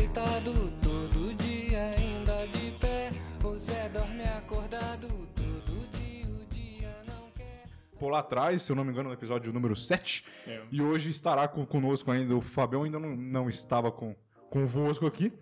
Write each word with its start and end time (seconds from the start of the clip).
deitado 0.00 0.52
todo 0.82 1.34
dia, 1.36 1.94
ainda 1.96 2.46
de 2.48 2.70
pé. 2.72 3.10
O 3.42 3.58
Zé 3.58 3.88
dorme 3.88 4.24
acordado 4.24 5.08
todo 5.34 5.88
dia, 5.92 6.26
o 6.26 6.44
dia 6.54 6.94
não 7.06 7.30
quer. 7.34 7.64
Pô, 7.98 8.10
lá 8.10 8.18
atrás, 8.18 8.60
se 8.60 8.70
eu 8.70 8.76
não 8.76 8.84
me 8.84 8.90
engano, 8.92 9.08
no 9.08 9.14
episódio 9.14 9.50
número 9.54 9.74
7. 9.74 10.22
E 10.70 10.82
hoje 10.82 11.08
estará 11.08 11.48
com- 11.48 11.64
conosco 11.64 12.10
ainda. 12.10 12.36
O 12.36 12.42
Fabião 12.42 12.82
ainda 12.82 12.98
não, 12.98 13.16
não 13.16 13.48
estava 13.48 13.90
com, 13.90 14.14
convosco 14.50 15.06
aqui. 15.06 15.32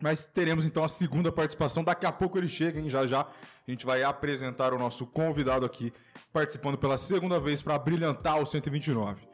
Mas 0.00 0.24
teremos 0.24 0.64
então 0.64 0.84
a 0.84 0.88
segunda 0.88 1.32
participação. 1.32 1.82
Daqui 1.82 2.06
a 2.06 2.12
pouco 2.12 2.38
ele 2.38 2.48
chega, 2.48 2.78
hein? 2.78 2.88
Já 2.88 3.06
já 3.08 3.22
a 3.22 3.70
gente 3.70 3.84
vai 3.84 4.04
apresentar 4.04 4.72
o 4.72 4.78
nosso 4.78 5.04
convidado 5.04 5.66
aqui, 5.66 5.92
participando 6.32 6.78
pela 6.78 6.96
segunda 6.96 7.40
vez 7.40 7.60
para 7.60 7.76
brilhantar 7.78 8.40
o 8.40 8.46
129. 8.46 9.28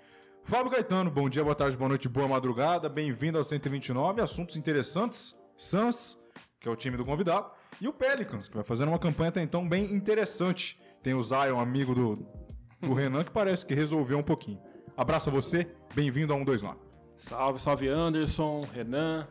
Fábio 0.46 0.70
Caetano, 0.70 1.10
bom 1.10 1.28
dia, 1.28 1.42
boa 1.42 1.56
tarde, 1.56 1.76
boa 1.76 1.88
noite, 1.88 2.08
boa 2.08 2.28
madrugada. 2.28 2.88
Bem-vindo 2.88 3.36
ao 3.36 3.42
129. 3.42 4.20
Assuntos 4.20 4.56
interessantes. 4.56 5.36
Suns, 5.56 6.16
que 6.60 6.68
é 6.68 6.70
o 6.70 6.76
time 6.76 6.96
do 6.96 7.04
convidado. 7.04 7.50
E 7.80 7.88
o 7.88 7.92
Pelicans, 7.92 8.46
que 8.46 8.54
vai 8.54 8.62
fazendo 8.62 8.90
uma 8.90 8.98
campanha 8.98 9.30
até 9.30 9.42
então 9.42 9.68
bem 9.68 9.92
interessante. 9.92 10.78
Tem 11.02 11.14
o 11.14 11.22
Zion, 11.22 11.58
amigo 11.58 11.96
do, 11.96 12.14
do 12.80 12.94
Renan, 12.94 13.24
que 13.24 13.32
parece 13.32 13.66
que 13.66 13.74
resolveu 13.74 14.18
um 14.18 14.22
pouquinho. 14.22 14.60
Abraço 14.96 15.30
a 15.30 15.32
você, 15.32 15.66
bem-vindo 15.96 16.32
a 16.32 16.36
129. 16.36 16.78
Salve, 17.16 17.58
salve 17.58 17.88
Anderson, 17.88 18.64
Renan, 18.72 19.26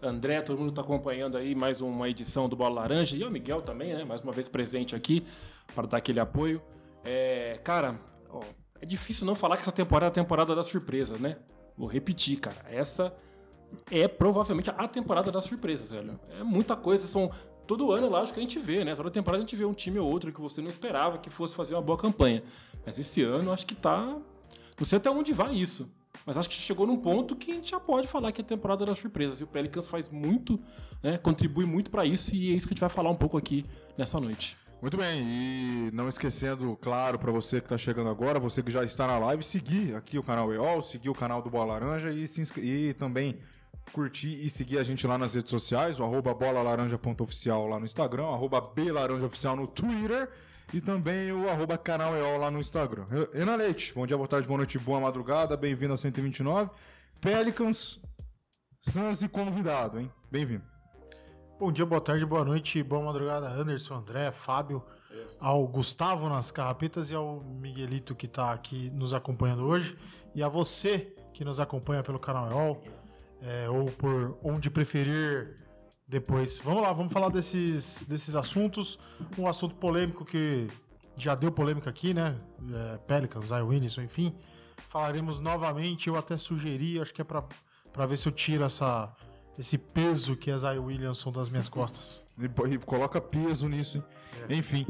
André, 0.00 0.40
todo 0.40 0.60
mundo 0.60 0.70
está 0.70 0.82
acompanhando 0.82 1.36
aí 1.36 1.52
mais 1.52 1.80
uma 1.80 2.08
edição 2.08 2.48
do 2.48 2.54
Bola 2.54 2.82
Laranja 2.82 3.16
e 3.16 3.24
o 3.24 3.30
Miguel 3.32 3.60
também, 3.60 3.92
né? 3.92 4.04
Mais 4.04 4.20
uma 4.20 4.30
vez 4.30 4.48
presente 4.48 4.94
aqui 4.94 5.26
para 5.74 5.88
dar 5.88 5.96
aquele 5.96 6.20
apoio. 6.20 6.62
É, 7.04 7.58
cara, 7.64 7.98
ó, 8.28 8.40
é 8.80 8.86
difícil 8.86 9.26
não 9.26 9.34
falar 9.34 9.56
que 9.56 9.62
essa 9.62 9.72
temporada 9.72 10.06
é 10.06 10.10
a 10.10 10.22
temporada 10.22 10.54
da 10.54 10.62
surpresa, 10.62 11.18
né? 11.18 11.36
Vou 11.76 11.88
repetir, 11.88 12.40
cara. 12.40 12.64
Essa 12.70 13.14
é 13.90 14.08
provavelmente 14.08 14.70
a 14.70 14.88
temporada 14.88 15.30
das 15.30 15.44
surpresas, 15.44 15.90
velho. 15.90 16.18
É 16.38 16.42
muita 16.42 16.76
coisa, 16.76 17.06
são 17.06 17.30
todo 17.66 17.92
ano, 17.92 18.08
lógico 18.08 18.34
que 18.34 18.40
a 18.40 18.42
gente 18.42 18.58
vê, 18.58 18.84
né? 18.84 18.94
Toda 18.94 19.10
temporada 19.10 19.42
a 19.42 19.46
gente 19.46 19.56
vê 19.56 19.64
um 19.64 19.74
time 19.74 19.98
ou 19.98 20.10
outro 20.10 20.32
que 20.32 20.40
você 20.40 20.60
não 20.60 20.70
esperava 20.70 21.18
que 21.18 21.30
fosse 21.30 21.54
fazer 21.54 21.74
uma 21.74 21.82
boa 21.82 21.98
campanha. 21.98 22.42
Mas 22.84 22.98
esse 22.98 23.22
ano 23.22 23.52
acho 23.52 23.66
que 23.66 23.74
tá 23.74 24.18
não 24.80 24.86
sei 24.86 24.96
até 24.96 25.10
onde 25.10 25.32
vai 25.32 25.54
isso. 25.54 25.88
Mas 26.24 26.38
acho 26.38 26.48
que 26.48 26.54
chegou 26.54 26.86
num 26.86 26.96
ponto 26.96 27.36
que 27.36 27.52
a 27.52 27.54
gente 27.54 27.70
já 27.70 27.78
pode 27.78 28.08
falar 28.08 28.32
que 28.32 28.40
é 28.40 28.44
a 28.44 28.46
temporada 28.46 28.86
das 28.86 28.98
surpresas. 28.98 29.40
E 29.40 29.44
o 29.44 29.46
Pelicans 29.46 29.88
faz 29.88 30.08
muito, 30.08 30.58
né, 31.02 31.18
contribui 31.18 31.66
muito 31.66 31.90
para 31.90 32.06
isso. 32.06 32.34
E 32.34 32.50
é 32.50 32.54
isso 32.54 32.66
que 32.66 32.72
a 32.72 32.74
gente 32.74 32.80
vai 32.80 32.88
falar 32.88 33.10
um 33.10 33.16
pouco 33.16 33.36
aqui 33.36 33.64
nessa 33.96 34.18
noite. 34.18 34.56
Muito 34.80 34.96
bem, 34.96 35.20
e 35.20 35.90
não 35.92 36.08
esquecendo, 36.08 36.74
claro, 36.74 37.18
para 37.18 37.30
você 37.30 37.60
que 37.60 37.66
está 37.66 37.76
chegando 37.76 38.08
agora, 38.08 38.40
você 38.40 38.62
que 38.62 38.70
já 38.70 38.82
está 38.82 39.06
na 39.06 39.18
live, 39.18 39.42
seguir 39.42 39.94
aqui 39.94 40.18
o 40.18 40.22
canal 40.22 40.50
EOL, 40.50 40.80
seguir 40.80 41.10
o 41.10 41.14
canal 41.14 41.42
do 41.42 41.50
Bola 41.50 41.74
Laranja 41.74 42.10
e, 42.10 42.26
se 42.26 42.42
e 42.58 42.94
também 42.94 43.38
curtir 43.92 44.42
e 44.42 44.48
seguir 44.48 44.78
a 44.78 44.82
gente 44.82 45.06
lá 45.06 45.18
nas 45.18 45.34
redes 45.34 45.50
sociais, 45.50 46.00
o 46.00 46.04
arroba 46.04 46.32
bolalaranja.oficial 46.32 47.66
lá 47.66 47.78
no 47.78 47.84
Instagram, 47.84 48.24
o 48.24 48.32
arroba 48.32 48.60
belaranjaoficial 48.74 49.54
no 49.54 49.68
Twitter 49.68 50.30
e 50.72 50.80
também 50.80 51.30
o 51.30 51.50
arroba 51.50 51.76
canal 51.76 52.16
EOL 52.16 52.38
lá 52.38 52.50
no 52.50 52.58
Instagram. 52.58 53.04
Renan 53.34 53.56
Leite, 53.56 53.92
bom 53.92 54.06
dia, 54.06 54.16
boa 54.16 54.28
tarde, 54.28 54.48
boa 54.48 54.58
noite, 54.58 54.78
boa 54.78 54.98
madrugada, 54.98 55.58
bem-vindo 55.58 55.92
ao 55.92 55.98
129. 55.98 56.70
Pelicans, 57.20 58.00
Suns 58.80 59.22
e 59.22 59.28
convidado, 59.28 60.00
hein? 60.00 60.10
Bem-vindo. 60.30 60.69
Bom 61.60 61.70
dia, 61.70 61.84
boa 61.84 62.00
tarde, 62.00 62.24
boa 62.24 62.42
noite, 62.42 62.82
boa 62.82 63.04
madrugada, 63.04 63.46
Anderson, 63.46 63.96
André, 63.96 64.32
Fábio, 64.32 64.82
ao 65.38 65.68
Gustavo 65.68 66.26
nas 66.26 66.50
carrapetas 66.50 67.10
e 67.10 67.14
ao 67.14 67.42
Miguelito 67.42 68.14
que 68.14 68.24
está 68.24 68.50
aqui 68.50 68.88
nos 68.94 69.12
acompanhando 69.12 69.66
hoje 69.66 69.94
e 70.34 70.42
a 70.42 70.48
você 70.48 71.14
que 71.34 71.44
nos 71.44 71.60
acompanha 71.60 72.02
pelo 72.02 72.18
canal 72.18 72.50
EOL 72.50 72.82
é, 73.42 73.68
ou 73.68 73.84
por 73.92 74.38
onde 74.42 74.70
preferir 74.70 75.54
depois. 76.08 76.58
Vamos 76.60 76.82
lá, 76.82 76.94
vamos 76.94 77.12
falar 77.12 77.28
desses, 77.28 78.04
desses 78.04 78.34
assuntos. 78.34 78.98
Um 79.36 79.46
assunto 79.46 79.74
polêmico 79.74 80.24
que 80.24 80.66
já 81.14 81.34
deu 81.34 81.52
polêmica 81.52 81.90
aqui, 81.90 82.14
né? 82.14 82.38
É, 82.72 82.96
Pelicans, 83.06 83.48
Zion 83.48 83.66
Williamson, 83.66 84.00
enfim. 84.00 84.34
Falaremos 84.88 85.40
novamente, 85.40 86.08
eu 86.08 86.16
até 86.16 86.38
sugeri, 86.38 86.98
acho 86.98 87.12
que 87.12 87.20
é 87.20 87.24
para 87.24 87.44
para 87.92 88.06
ver 88.06 88.16
se 88.16 88.28
eu 88.28 88.32
tiro 88.32 88.64
essa, 88.64 89.12
esse 89.58 89.76
peso 89.76 90.36
que 90.36 90.50
é 90.50 90.56
Zion 90.56 90.84
Williamson 90.84 91.30
das 91.30 91.48
minhas 91.48 91.68
costas. 91.68 92.24
E, 92.38 92.74
e 92.74 92.78
coloca 92.78 93.20
peso 93.20 93.68
nisso, 93.68 93.98
hein? 93.98 94.04
Enfim. 94.48 94.86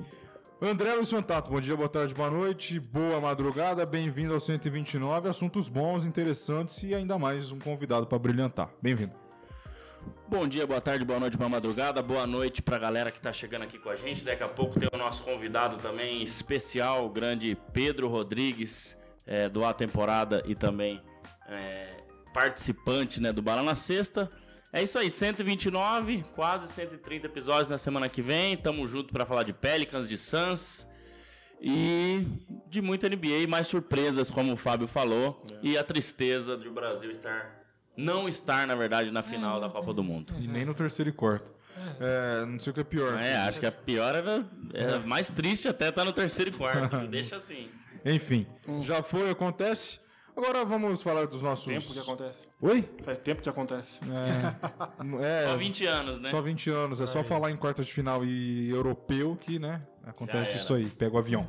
André 0.62 0.94
Luiz 0.94 1.10
Fantato, 1.10 1.50
bom 1.50 1.58
dia, 1.58 1.74
boa 1.74 1.88
tarde, 1.88 2.14
boa 2.14 2.30
noite, 2.30 2.78
boa 2.78 3.18
madrugada, 3.18 3.86
bem-vindo 3.86 4.34
ao 4.34 4.40
129, 4.40 5.26
assuntos 5.26 5.70
bons, 5.70 6.04
interessantes 6.04 6.82
e 6.82 6.94
ainda 6.94 7.18
mais 7.18 7.50
um 7.50 7.58
convidado 7.58 8.06
para 8.06 8.18
brilhantar. 8.18 8.70
Bem-vindo. 8.82 9.12
Bom 10.28 10.46
dia, 10.46 10.66
boa 10.66 10.80
tarde, 10.80 11.04
boa 11.04 11.18
noite, 11.18 11.36
boa 11.36 11.48
madrugada, 11.48 12.02
boa 12.02 12.26
noite 12.26 12.62
pra 12.62 12.78
galera 12.78 13.10
que 13.10 13.20
tá 13.20 13.32
chegando 13.32 13.62
aqui 13.62 13.78
com 13.78 13.88
a 13.88 13.96
gente. 13.96 14.22
Daqui 14.22 14.42
a 14.42 14.48
pouco 14.48 14.78
tem 14.78 14.88
o 14.92 14.96
nosso 14.98 15.22
convidado 15.22 15.76
também 15.78 16.22
especial, 16.22 17.06
o 17.06 17.08
grande 17.08 17.56
Pedro 17.72 18.08
Rodrigues, 18.08 18.98
é, 19.26 19.48
do 19.48 19.64
A 19.64 19.72
Temporada 19.72 20.42
e 20.46 20.54
também 20.54 21.02
é, 21.48 21.90
participante 22.32 23.20
né, 23.20 23.32
do 23.32 23.40
Bala 23.40 23.62
na 23.62 23.74
Sexta. 23.74 24.28
É 24.72 24.82
isso 24.82 24.98
aí, 24.98 25.10
129, 25.10 26.24
quase 26.34 26.72
130 26.72 27.26
episódios 27.26 27.68
na 27.68 27.76
semana 27.76 28.08
que 28.08 28.22
vem. 28.22 28.56
Tamo 28.56 28.86
junto 28.86 29.12
pra 29.12 29.26
falar 29.26 29.42
de 29.42 29.52
Pelicans, 29.52 30.08
de 30.08 30.16
Suns 30.16 30.86
e 31.60 32.24
de 32.68 32.80
muita 32.80 33.08
NBA, 33.08 33.48
mais 33.48 33.66
surpresas, 33.66 34.30
como 34.30 34.52
o 34.52 34.56
Fábio 34.56 34.86
falou, 34.86 35.44
e 35.62 35.76
a 35.76 35.84
tristeza 35.84 36.56
de 36.56 36.68
o 36.68 36.72
Brasil 36.72 37.10
estar 37.10 37.60
não 37.96 38.28
estar, 38.28 38.66
na 38.66 38.74
verdade, 38.74 39.10
na 39.10 39.22
final 39.22 39.60
da 39.60 39.68
Copa 39.68 39.92
do 39.92 40.02
Mundo. 40.02 40.34
E 40.40 40.46
nem 40.46 40.64
no 40.64 40.72
terceiro 40.72 41.10
e 41.10 41.12
quarto. 41.12 41.52
É, 41.98 42.44
não 42.46 42.58
sei 42.58 42.70
o 42.70 42.74
que 42.74 42.80
é 42.80 42.84
pior. 42.84 43.18
É, 43.18 43.36
acho 43.36 43.60
que 43.60 43.66
a 43.66 43.72
pior 43.72 44.14
era, 44.14 44.46
era 44.72 45.00
mais 45.00 45.30
triste 45.30 45.68
até 45.68 45.88
estar 45.88 46.04
no 46.04 46.12
terceiro 46.12 46.50
e 46.50 46.54
quarto. 46.54 46.96
Deixa 47.08 47.36
assim. 47.36 47.68
Enfim, 48.04 48.46
já 48.80 49.02
foi, 49.02 49.30
acontece. 49.30 50.00
Agora 50.36 50.64
vamos 50.64 51.02
falar 51.02 51.26
dos 51.26 51.42
nossos... 51.42 51.66
Tempo 51.66 51.92
que 51.92 51.98
acontece. 51.98 52.48
Oi? 52.60 52.88
Faz 53.02 53.18
tempo 53.18 53.42
que 53.42 53.48
acontece. 53.48 54.00
É, 55.20 55.46
Só 55.48 55.56
20 55.56 55.86
anos, 55.86 56.20
né? 56.20 56.28
Só 56.28 56.40
20 56.40 56.70
anos, 56.70 57.00
é 57.00 57.06
só 57.06 57.22
falar 57.22 57.50
em 57.50 57.56
quarta 57.56 57.82
de 57.82 57.92
final 57.92 58.24
e 58.24 58.70
europeu 58.70 59.36
que, 59.40 59.58
né, 59.58 59.80
acontece 60.04 60.58
isso 60.58 60.74
aí, 60.74 60.88
pega 60.88 61.14
o 61.14 61.18
avião. 61.18 61.44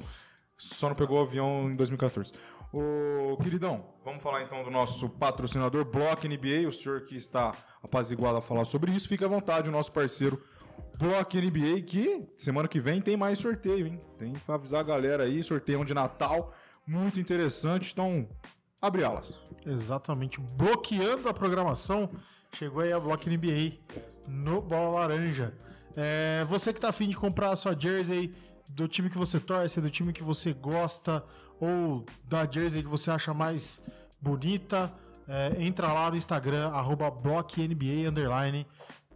Só 0.57 0.89
não 0.89 0.95
pegou 0.95 1.19
o 1.19 1.21
avião 1.21 1.69
em 1.71 1.75
2014. 1.75 2.31
Ô, 2.73 3.35
queridão, 3.43 3.85
vamos 4.05 4.23
falar 4.23 4.43
então 4.43 4.63
do 4.63 4.71
nosso 4.71 5.09
patrocinador 5.09 5.83
Block 5.83 6.25
NBA, 6.25 6.67
o 6.69 6.71
senhor 6.71 7.01
que 7.01 7.17
está 7.17 7.51
apaziguado 7.83 8.37
a 8.37 8.41
falar 8.41 8.63
sobre 8.63 8.93
isso, 8.93 9.09
fica 9.09 9.25
à 9.25 9.27
vontade, 9.27 9.67
o 9.67 9.71
nosso 9.73 9.91
parceiro 9.91 10.41
Block 10.97 11.35
NBA, 11.35 11.81
que 11.81 12.25
semana 12.37 12.69
que 12.69 12.79
vem 12.79 13.01
tem 13.01 13.17
mais 13.17 13.39
sorteio, 13.39 13.87
hein? 13.87 13.99
Tem 14.17 14.31
pra 14.45 14.55
avisar 14.55 14.79
a 14.79 14.83
galera 14.83 15.23
aí, 15.23 15.43
sorteio 15.43 15.83
de 15.83 15.93
Natal, 15.93 16.53
muito 16.87 17.19
interessante, 17.19 17.91
então 17.91 18.25
abre 18.81 19.03
alas. 19.03 19.33
Exatamente. 19.65 20.39
Bloqueando 20.55 21.29
a 21.29 21.33
programação, 21.33 22.09
chegou 22.53 22.81
aí 22.81 22.91
a 22.91 22.99
Block 22.99 23.29
NBA 23.29 23.77
no 24.27 24.61
Bola 24.61 25.01
Laranja. 25.01 25.53
É, 25.95 26.45
você 26.47 26.73
que 26.73 26.79
tá 26.79 26.89
afim 26.89 27.07
de 27.07 27.15
comprar 27.15 27.51
a 27.51 27.55
sua 27.55 27.77
jersey 27.77 28.33
do 28.71 28.87
time 28.87 29.09
que 29.09 29.17
você 29.17 29.39
torce, 29.39 29.81
do 29.81 29.89
time 29.89 30.13
que 30.13 30.23
você 30.23 30.53
gosta, 30.53 31.23
ou 31.59 32.05
da 32.23 32.49
jersey 32.49 32.81
que 32.81 32.89
você 32.89 33.11
acha 33.11 33.33
mais 33.33 33.83
bonita, 34.19 34.91
é, 35.27 35.55
entra 35.59 35.91
lá 35.91 36.09
no 36.09 36.17
Instagram, 36.17 36.69
arroba 36.69 37.11
BlockNBA, 37.11 38.09
underline, 38.09 38.65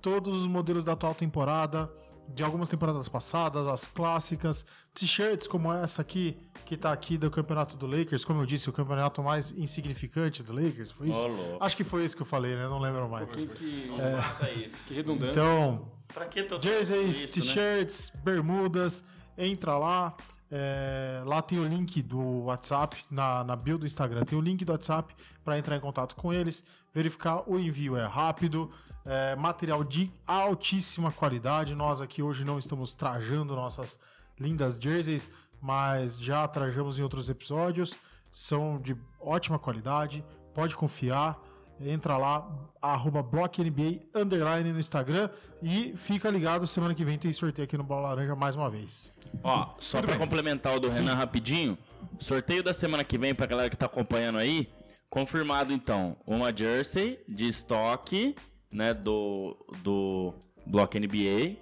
todos 0.02 0.42
os 0.42 0.48
modelos 0.48 0.84
da 0.84 0.94
atual 0.94 1.16
temporada, 1.16 1.92
de 2.30 2.44
algumas 2.44 2.70
temporadas 2.70 3.08
passadas, 3.08 3.68
as 3.68 3.88
clássicas, 3.88 4.66
t-shirts 4.94 5.48
como 5.48 5.72
essa 5.72 6.02
aqui, 6.02 6.38
que 6.66 6.76
tá 6.76 6.92
aqui 6.92 7.18
do 7.18 7.30
campeonato 7.32 7.78
do 7.78 7.86
Lakers, 7.88 8.26
como 8.26 8.42
eu 8.42 8.46
disse, 8.46 8.70
o 8.70 8.74
campeonato 8.74 9.22
mais 9.24 9.52
insignificante 9.52 10.42
do 10.44 10.52
Lakers, 10.54 10.92
foi 10.92 11.10
isso? 11.10 11.28
Louco. 11.28 11.64
Acho 11.64 11.78
que 11.78 11.84
foi 11.84 12.04
isso 12.04 12.16
que 12.16 12.22
eu 12.24 12.26
falei, 12.26 12.56
né? 12.56 12.68
Não 12.68 12.80
lembro 12.80 13.08
mais. 13.08 13.34
Que, 13.36 13.48
que, 13.48 13.88
Não 13.88 14.22
faça 14.22 14.50
isso. 14.52 14.84
que 14.86 14.94
redundância. 14.94 15.32
Então, 15.32 15.92
Pra 16.14 16.26
que 16.26 16.44
todo 16.44 16.64
jerseys, 16.64 17.22
né? 17.22 17.28
t-shirts, 17.28 18.12
bermudas, 18.24 19.04
entra 19.38 19.78
lá. 19.78 20.16
é, 20.52 21.22
lá 21.26 21.42
tem 21.42 21.60
o 21.60 21.66
link 21.68 22.02
do 22.02 22.44
WhatsApp, 22.46 22.98
na, 23.12 23.44
na 23.44 23.56
bio 23.56 23.78
do 23.78 23.86
Instagram, 23.86 24.24
tem 24.24 24.38
o 24.38 24.42
link 24.42 24.64
do 24.64 24.72
WhatsApp 24.72 25.14
para 25.44 25.58
entrar 25.58 25.76
em 25.76 25.80
contato 25.80 26.16
com 26.16 26.32
eles, 26.34 26.64
verificar 26.94 27.44
o 27.50 27.60
envio 27.60 27.98
é 27.98 28.06
rápido, 28.06 28.70
é, 29.06 29.36
material 29.36 29.84
de 29.84 30.12
altíssima 30.26 31.12
qualidade. 31.12 31.76
Nós 31.76 32.00
aqui 32.02 32.24
hoje 32.24 32.46
não 32.46 32.58
estamos 32.58 32.94
trajando 32.94 33.56
nossas 33.56 34.00
lindas 34.40 34.78
jerseys, 34.82 35.30
mas 35.66 36.20
já 36.20 36.48
trajamos 36.48 37.00
em 37.00 37.02
outros 37.02 37.28
episódios. 37.28 37.98
São 38.32 38.80
de 38.80 38.96
ótima 39.20 39.58
qualidade, 39.58 40.24
pode 40.54 40.76
confiar. 40.76 41.42
Entra 41.82 42.18
lá, 42.18 42.48
arroba 42.82 43.22
BlockNBA, 43.22 44.00
underline 44.14 44.72
no 44.72 44.80
Instagram 44.80 45.30
e 45.62 45.94
fica 45.98 46.30
ligado, 46.30 46.66
semana 46.66 46.96
que 46.96 47.04
vem 47.04 47.18
tem 47.18 47.34
sorteio 47.34 47.66
aqui 47.66 47.76
no 47.76 47.84
Bola 47.84 48.10
Laranja 48.10 48.34
mais 48.34 48.56
uma 48.56 48.70
vez. 48.70 49.14
Ó, 49.44 49.72
só 49.78 50.02
pra 50.02 50.18
complementar 50.18 50.74
o 50.74 50.80
do 50.80 50.88
Renan 50.88 51.16
rapidinho, 51.16 51.78
sorteio 52.18 52.64
da 52.64 52.74
semana 52.74 53.04
que 53.04 53.18
vem 53.18 53.36
pra 53.36 53.46
galera 53.46 53.70
que 53.70 53.76
tá 53.76 53.88
acompanhando 53.88 54.38
aí, 54.38 54.72
confirmado 55.10 55.74
então, 55.74 56.16
uma 56.26 56.56
jersey 56.56 57.20
de 57.28 57.50
estoque 57.50 58.36
né, 58.72 58.94
do, 58.94 59.58
do 59.84 60.34
Bloco 60.66 60.98
NBA 60.98 61.58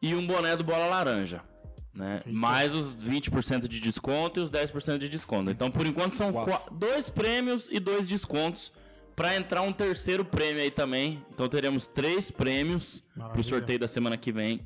e 0.00 0.14
um 0.14 0.24
boné 0.24 0.56
do 0.56 0.62
Bola 0.62 0.86
Laranja. 0.86 1.42
Né? 1.94 2.22
Mais 2.26 2.74
os 2.74 2.96
20% 2.96 3.68
de 3.68 3.78
desconto 3.80 4.40
e 4.40 4.42
os 4.42 4.50
10% 4.50 4.98
de 4.98 5.08
desconto. 5.08 5.50
Então, 5.50 5.70
por 5.70 5.86
enquanto, 5.86 6.14
são 6.14 6.32
Quatro. 6.32 6.74
dois 6.74 7.10
prêmios 7.10 7.68
e 7.70 7.78
dois 7.78 8.08
descontos. 8.08 8.72
Para 9.14 9.36
entrar 9.36 9.60
um 9.60 9.72
terceiro 9.74 10.24
prêmio 10.24 10.62
aí 10.62 10.70
também. 10.70 11.22
Então, 11.34 11.46
teremos 11.48 11.86
três 11.86 12.30
prêmios 12.30 13.02
para 13.14 13.38
o 13.40 13.44
sorteio 13.44 13.78
da 13.78 13.86
semana 13.86 14.16
que 14.16 14.32
vem 14.32 14.60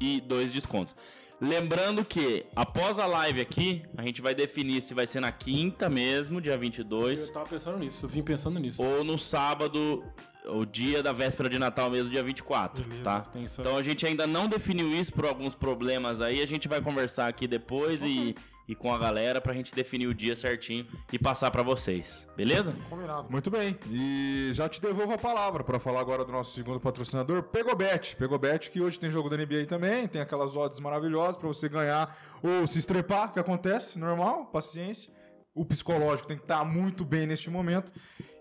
e 0.00 0.20
dois 0.20 0.52
descontos. 0.52 0.94
Lembrando 1.40 2.04
que 2.04 2.46
após 2.54 2.98
a 2.98 3.06
live 3.06 3.40
aqui, 3.40 3.82
a 3.96 4.02
gente 4.04 4.22
vai 4.22 4.34
definir 4.34 4.80
se 4.80 4.94
vai 4.94 5.06
ser 5.06 5.20
na 5.20 5.30
quinta 5.32 5.90
mesmo, 5.90 6.40
dia 6.40 6.56
22, 6.56 7.26
Eu 7.26 7.32
tava 7.32 7.46
pensando 7.46 7.78
nisso, 7.78 8.06
eu 8.06 8.08
vim 8.08 8.22
pensando 8.22 8.58
nisso. 8.58 8.82
ou 8.82 9.04
no 9.04 9.18
sábado, 9.18 10.02
o 10.48 10.64
dia 10.64 11.02
da 11.02 11.12
véspera 11.12 11.48
de 11.48 11.58
Natal 11.58 11.90
mesmo, 11.90 12.10
dia 12.10 12.22
24, 12.22 12.84
Beleza, 12.84 13.02
tá? 13.04 13.22
essa- 13.42 13.60
Então 13.62 13.76
a 13.76 13.82
gente 13.82 14.06
ainda 14.06 14.26
não 14.26 14.46
definiu 14.48 14.88
isso 14.92 15.12
por 15.12 15.24
alguns 15.26 15.54
problemas 15.54 16.20
aí, 16.20 16.40
a 16.42 16.46
gente 16.46 16.68
vai 16.68 16.80
conversar 16.80 17.26
aqui 17.28 17.46
depois 17.46 18.02
e, 18.02 18.34
e 18.68 18.74
com 18.74 18.92
a 18.92 18.98
galera 18.98 19.40
pra 19.40 19.52
gente 19.52 19.74
definir 19.74 20.06
o 20.06 20.14
dia 20.14 20.34
certinho 20.36 20.86
e 21.12 21.18
passar 21.18 21.50
pra 21.50 21.62
vocês, 21.62 22.26
beleza? 22.36 22.74
Combinado. 22.90 23.26
Muito 23.30 23.50
bem. 23.50 23.76
E 23.90 24.50
já 24.52 24.68
te 24.68 24.80
devolvo 24.80 25.12
a 25.12 25.18
palavra 25.18 25.62
para 25.64 25.78
falar 25.78 26.00
agora 26.00 26.24
do 26.24 26.32
nosso 26.32 26.54
segundo 26.54 26.78
patrocinador, 26.80 27.42
Pegobet. 27.44 28.16
Pegobet 28.16 28.70
que 28.70 28.80
hoje 28.80 28.98
tem 29.00 29.08
jogo 29.10 29.28
da 29.28 29.36
NBA 29.36 29.66
também, 29.66 30.06
tem 30.08 30.20
aquelas 30.20 30.56
odds 30.56 30.80
maravilhosas 30.80 31.36
para 31.36 31.48
você 31.48 31.68
ganhar 31.68 32.16
ou 32.42 32.66
se 32.66 32.78
estrepar, 32.78 33.32
que 33.32 33.38
acontece, 33.40 33.98
normal, 33.98 34.46
paciência. 34.46 35.12
O 35.54 35.64
psicológico 35.64 36.28
tem 36.28 36.36
que 36.36 36.42
estar 36.44 36.64
muito 36.66 37.04
bem 37.04 37.26
neste 37.26 37.48
momento. 37.48 37.90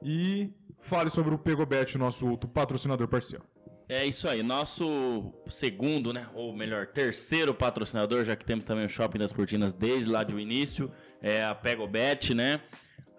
E 0.03 0.51
fale 0.85 1.09
sobre 1.09 1.33
o 1.33 1.37
Pegobet, 1.37 1.97
nosso 1.97 2.27
outro 2.27 2.47
patrocinador 2.47 3.07
parceiro. 3.07 3.43
É 3.89 4.05
isso 4.05 4.27
aí, 4.27 4.41
nosso 4.41 5.33
segundo, 5.47 6.11
né, 6.11 6.27
ou 6.33 6.55
melhor, 6.55 6.87
terceiro 6.87 7.53
patrocinador, 7.53 8.23
já 8.23 8.35
que 8.35 8.45
temos 8.45 8.65
também 8.65 8.85
o 8.85 8.89
Shopping 8.89 9.19
das 9.19 9.31
Cortinas 9.31 9.73
desde 9.73 10.09
lá 10.09 10.23
do 10.23 10.39
início, 10.39 10.91
é 11.21 11.43
a 11.43 11.53
Pegobet, 11.53 12.33
né? 12.33 12.61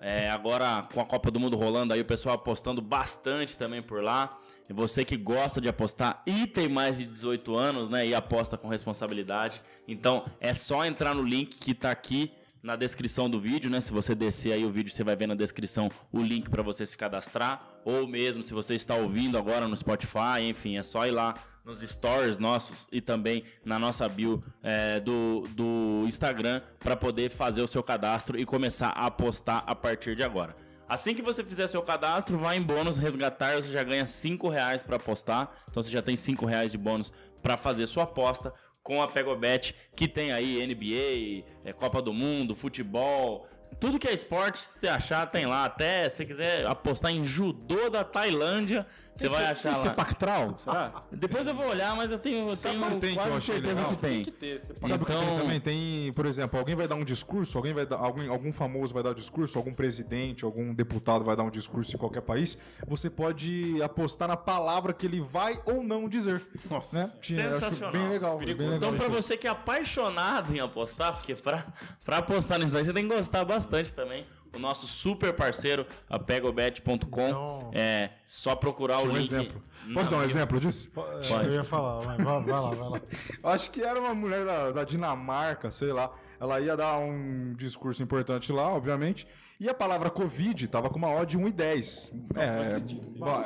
É, 0.00 0.28
agora 0.28 0.86
com 0.92 1.00
a 1.00 1.04
Copa 1.04 1.30
do 1.30 1.40
Mundo 1.40 1.56
rolando 1.56 1.94
aí, 1.94 2.00
o 2.00 2.04
pessoal 2.04 2.34
apostando 2.34 2.82
bastante 2.82 3.56
também 3.56 3.82
por 3.82 4.02
lá. 4.02 4.28
E 4.68 4.72
você 4.72 5.04
que 5.04 5.16
gosta 5.16 5.60
de 5.60 5.68
apostar 5.68 6.22
e 6.26 6.46
tem 6.46 6.68
mais 6.68 6.98
de 6.98 7.06
18 7.06 7.56
anos, 7.56 7.88
né, 7.88 8.06
e 8.06 8.14
aposta 8.14 8.56
com 8.56 8.68
responsabilidade, 8.68 9.62
então 9.86 10.24
é 10.40 10.52
só 10.52 10.84
entrar 10.84 11.14
no 11.14 11.22
link 11.22 11.56
que 11.56 11.74
tá 11.74 11.90
aqui 11.90 12.32
na 12.62 12.76
descrição 12.76 13.28
do 13.28 13.38
vídeo, 13.38 13.70
né? 13.70 13.80
Se 13.80 13.92
você 13.92 14.14
descer 14.14 14.52
aí 14.52 14.64
o 14.64 14.70
vídeo, 14.70 14.92
você 14.92 15.04
vai 15.04 15.16
ver 15.16 15.26
na 15.26 15.34
descrição 15.34 15.88
o 16.12 16.20
link 16.20 16.50
para 16.50 16.62
você 16.62 16.84
se 16.84 16.96
cadastrar, 16.96 17.60
ou 17.84 18.06
mesmo 18.06 18.42
se 18.42 18.52
você 18.52 18.74
está 18.74 18.94
ouvindo 18.94 19.38
agora 19.38 19.68
no 19.68 19.76
Spotify, 19.76 20.42
enfim, 20.42 20.76
é 20.76 20.82
só 20.82 21.06
ir 21.06 21.12
lá 21.12 21.34
nos 21.64 21.80
stories 21.80 22.38
nossos 22.38 22.86
e 22.92 23.00
também 23.00 23.42
na 23.64 23.76
nossa 23.76 24.08
bio 24.08 24.40
é, 24.62 25.00
do, 25.00 25.42
do 25.50 26.04
Instagram 26.06 26.60
para 26.78 26.94
poder 26.94 27.28
fazer 27.28 27.60
o 27.60 27.66
seu 27.66 27.82
cadastro 27.82 28.38
e 28.38 28.44
começar 28.46 28.90
a 28.90 29.06
apostar 29.06 29.64
a 29.66 29.74
partir 29.74 30.14
de 30.14 30.22
agora. 30.22 30.56
Assim 30.88 31.16
que 31.16 31.22
você 31.22 31.42
fizer 31.42 31.66
seu 31.66 31.82
cadastro, 31.82 32.38
vai 32.38 32.56
em 32.56 32.62
bônus 32.62 32.96
resgatar, 32.96 33.56
você 33.56 33.72
já 33.72 33.82
ganha 33.82 34.06
5 34.06 34.48
reais 34.48 34.84
para 34.84 34.94
apostar, 34.94 35.50
então 35.68 35.82
você 35.82 35.90
já 35.90 36.00
tem 36.00 36.16
5 36.16 36.46
reais 36.46 36.70
de 36.70 36.78
bônus 36.78 37.10
para 37.42 37.56
fazer 37.56 37.88
sua 37.88 38.04
aposta 38.04 38.54
com 38.86 39.02
a 39.02 39.08
Pegobet, 39.08 39.74
que 39.96 40.06
tem 40.06 40.30
aí 40.30 40.64
NBA, 40.64 41.44
é, 41.68 41.72
Copa 41.72 42.00
do 42.00 42.12
Mundo, 42.12 42.54
futebol, 42.54 43.48
tudo 43.80 43.98
que 43.98 44.06
é 44.06 44.14
esporte, 44.14 44.60
se 44.60 44.86
achar, 44.86 45.26
tem 45.26 45.44
lá. 45.44 45.64
Até 45.64 46.08
se 46.08 46.24
quiser 46.24 46.64
apostar 46.64 47.10
em 47.10 47.24
judô 47.24 47.90
da 47.90 48.04
Tailândia, 48.04 48.86
você 49.16 49.28
vai 49.28 49.44
achar 49.46 49.74
Tem 49.74 49.84
lá. 49.84 49.94
Pactral? 49.94 50.54
Será? 50.58 50.92
Depois 51.10 51.46
eu 51.46 51.54
vou 51.54 51.66
olhar, 51.66 51.96
mas 51.96 52.10
eu 52.10 52.18
tenho, 52.18 52.46
eu 52.48 52.54
Sabe 52.56 52.78
tenho 52.78 52.90
tem 53.00 53.00
que 53.00 53.06
eu 53.18 53.22
quase 53.22 53.36
achei 53.36 53.54
certeza 53.54 53.74
legal? 53.74 53.90
que 53.90 53.96
tem. 53.98 54.10
Tem 54.10 54.24
que 54.24 54.30
ter. 54.32 54.58
Você 54.58 54.74
Sabe 54.76 55.02
o 55.02 55.06
que 55.06 55.12
tem 55.12 55.22
Então- 55.22 55.38
também? 55.38 55.60
Tem, 55.60 56.12
por 56.12 56.26
exemplo, 56.26 56.58
alguém 56.58 56.74
vai 56.74 56.86
dar 56.86 56.94
um 56.94 57.04
discurso, 57.04 57.56
alguém 57.58 57.72
vai 57.74 57.86
dar, 57.86 57.96
alguém, 57.96 58.28
algum 58.28 58.52
famoso 58.52 58.92
vai 58.94 59.02
dar 59.02 59.10
um 59.10 59.14
discurso, 59.14 59.58
algum 59.58 59.72
presidente, 59.72 60.44
algum 60.44 60.74
deputado 60.74 61.24
vai 61.24 61.34
dar 61.34 61.42
um 61.44 61.50
discurso 61.50 61.94
em 61.96 61.98
qualquer 61.98 62.20
país. 62.22 62.58
Você 62.86 63.08
pode 63.08 63.80
apostar 63.82 64.28
na 64.28 64.36
palavra 64.36 64.92
que 64.92 65.06
ele 65.06 65.20
vai 65.20 65.58
ou 65.64 65.82
não 65.82 66.08
dizer. 66.08 66.46
Nossa, 66.70 66.98
né? 66.98 67.12
Sensacional. 67.22 67.92
bem 67.92 68.08
legal. 68.08 68.38
Bem 68.38 68.54
legal 68.54 68.92
Então, 68.94 69.06
aí. 69.06 69.12
você 69.12 69.36
que 69.36 69.46
é 69.46 69.50
apaixonado 69.50 70.54
em 70.54 70.60
apostar, 70.60 71.12
porque 71.14 71.34
pra, 71.34 71.66
pra 72.04 72.18
apostar 72.18 72.58
nisso 72.58 72.76
aí 72.76 72.84
você 72.84 72.92
tem 72.92 73.08
que 73.08 73.14
gostar 73.14 73.44
bastante 73.44 73.92
também. 73.92 74.26
O 74.56 74.58
nosso 74.58 74.86
super 74.86 75.32
parceiro, 75.34 75.86
a 76.08 76.18
pegobet.com, 76.18 76.96
Então- 77.28 77.70
é 77.74 78.10
só 78.26 78.54
procurar 78.56 78.98
o 79.00 79.06
um 79.06 79.10
link. 79.10 79.24
exemplo. 79.26 79.62
Posso 79.94 80.10
dar 80.10 80.16
um 80.18 80.22
exemplo 80.22 80.58
disso? 80.58 80.90
É, 80.96 81.46
Eu 81.46 81.52
ia 81.52 81.64
falar, 81.64 82.00
vai, 82.00 82.16
vai, 82.16 82.42
vai 82.42 82.60
lá, 82.60 82.70
vai 82.70 82.88
lá. 82.88 83.00
Acho 83.44 83.70
que 83.70 83.82
era 83.82 84.00
uma 84.00 84.14
mulher 84.14 84.44
da, 84.44 84.72
da 84.72 84.84
Dinamarca, 84.84 85.70
sei 85.70 85.92
lá. 85.92 86.10
Ela 86.40 86.60
ia 86.60 86.76
dar 86.76 86.98
um 86.98 87.54
discurso 87.54 88.02
importante 88.02 88.52
lá, 88.52 88.68
obviamente. 88.74 89.26
E 89.58 89.70
a 89.70 89.74
palavra 89.74 90.10
Covid 90.10 90.68
tava 90.68 90.90
com 90.90 90.98
uma 90.98 91.08
odd 91.10 91.34
de 91.34 91.38
1,10. 91.42 92.12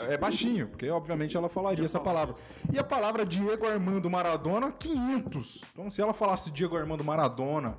É, 0.08 0.14
é 0.14 0.18
baixinho, 0.18 0.66
porque 0.66 0.90
obviamente 0.90 1.36
ela 1.36 1.48
falaria 1.48 1.84
essa 1.84 2.00
palavra. 2.00 2.34
E 2.72 2.78
a 2.80 2.84
palavra 2.84 3.24
Diego 3.24 3.64
Armando 3.64 4.10
Maradona, 4.10 4.72
500. 4.72 5.62
Então 5.72 5.88
se 5.88 6.02
ela 6.02 6.12
falasse 6.12 6.50
Diego 6.50 6.76
Armando 6.76 7.04
Maradona 7.04 7.78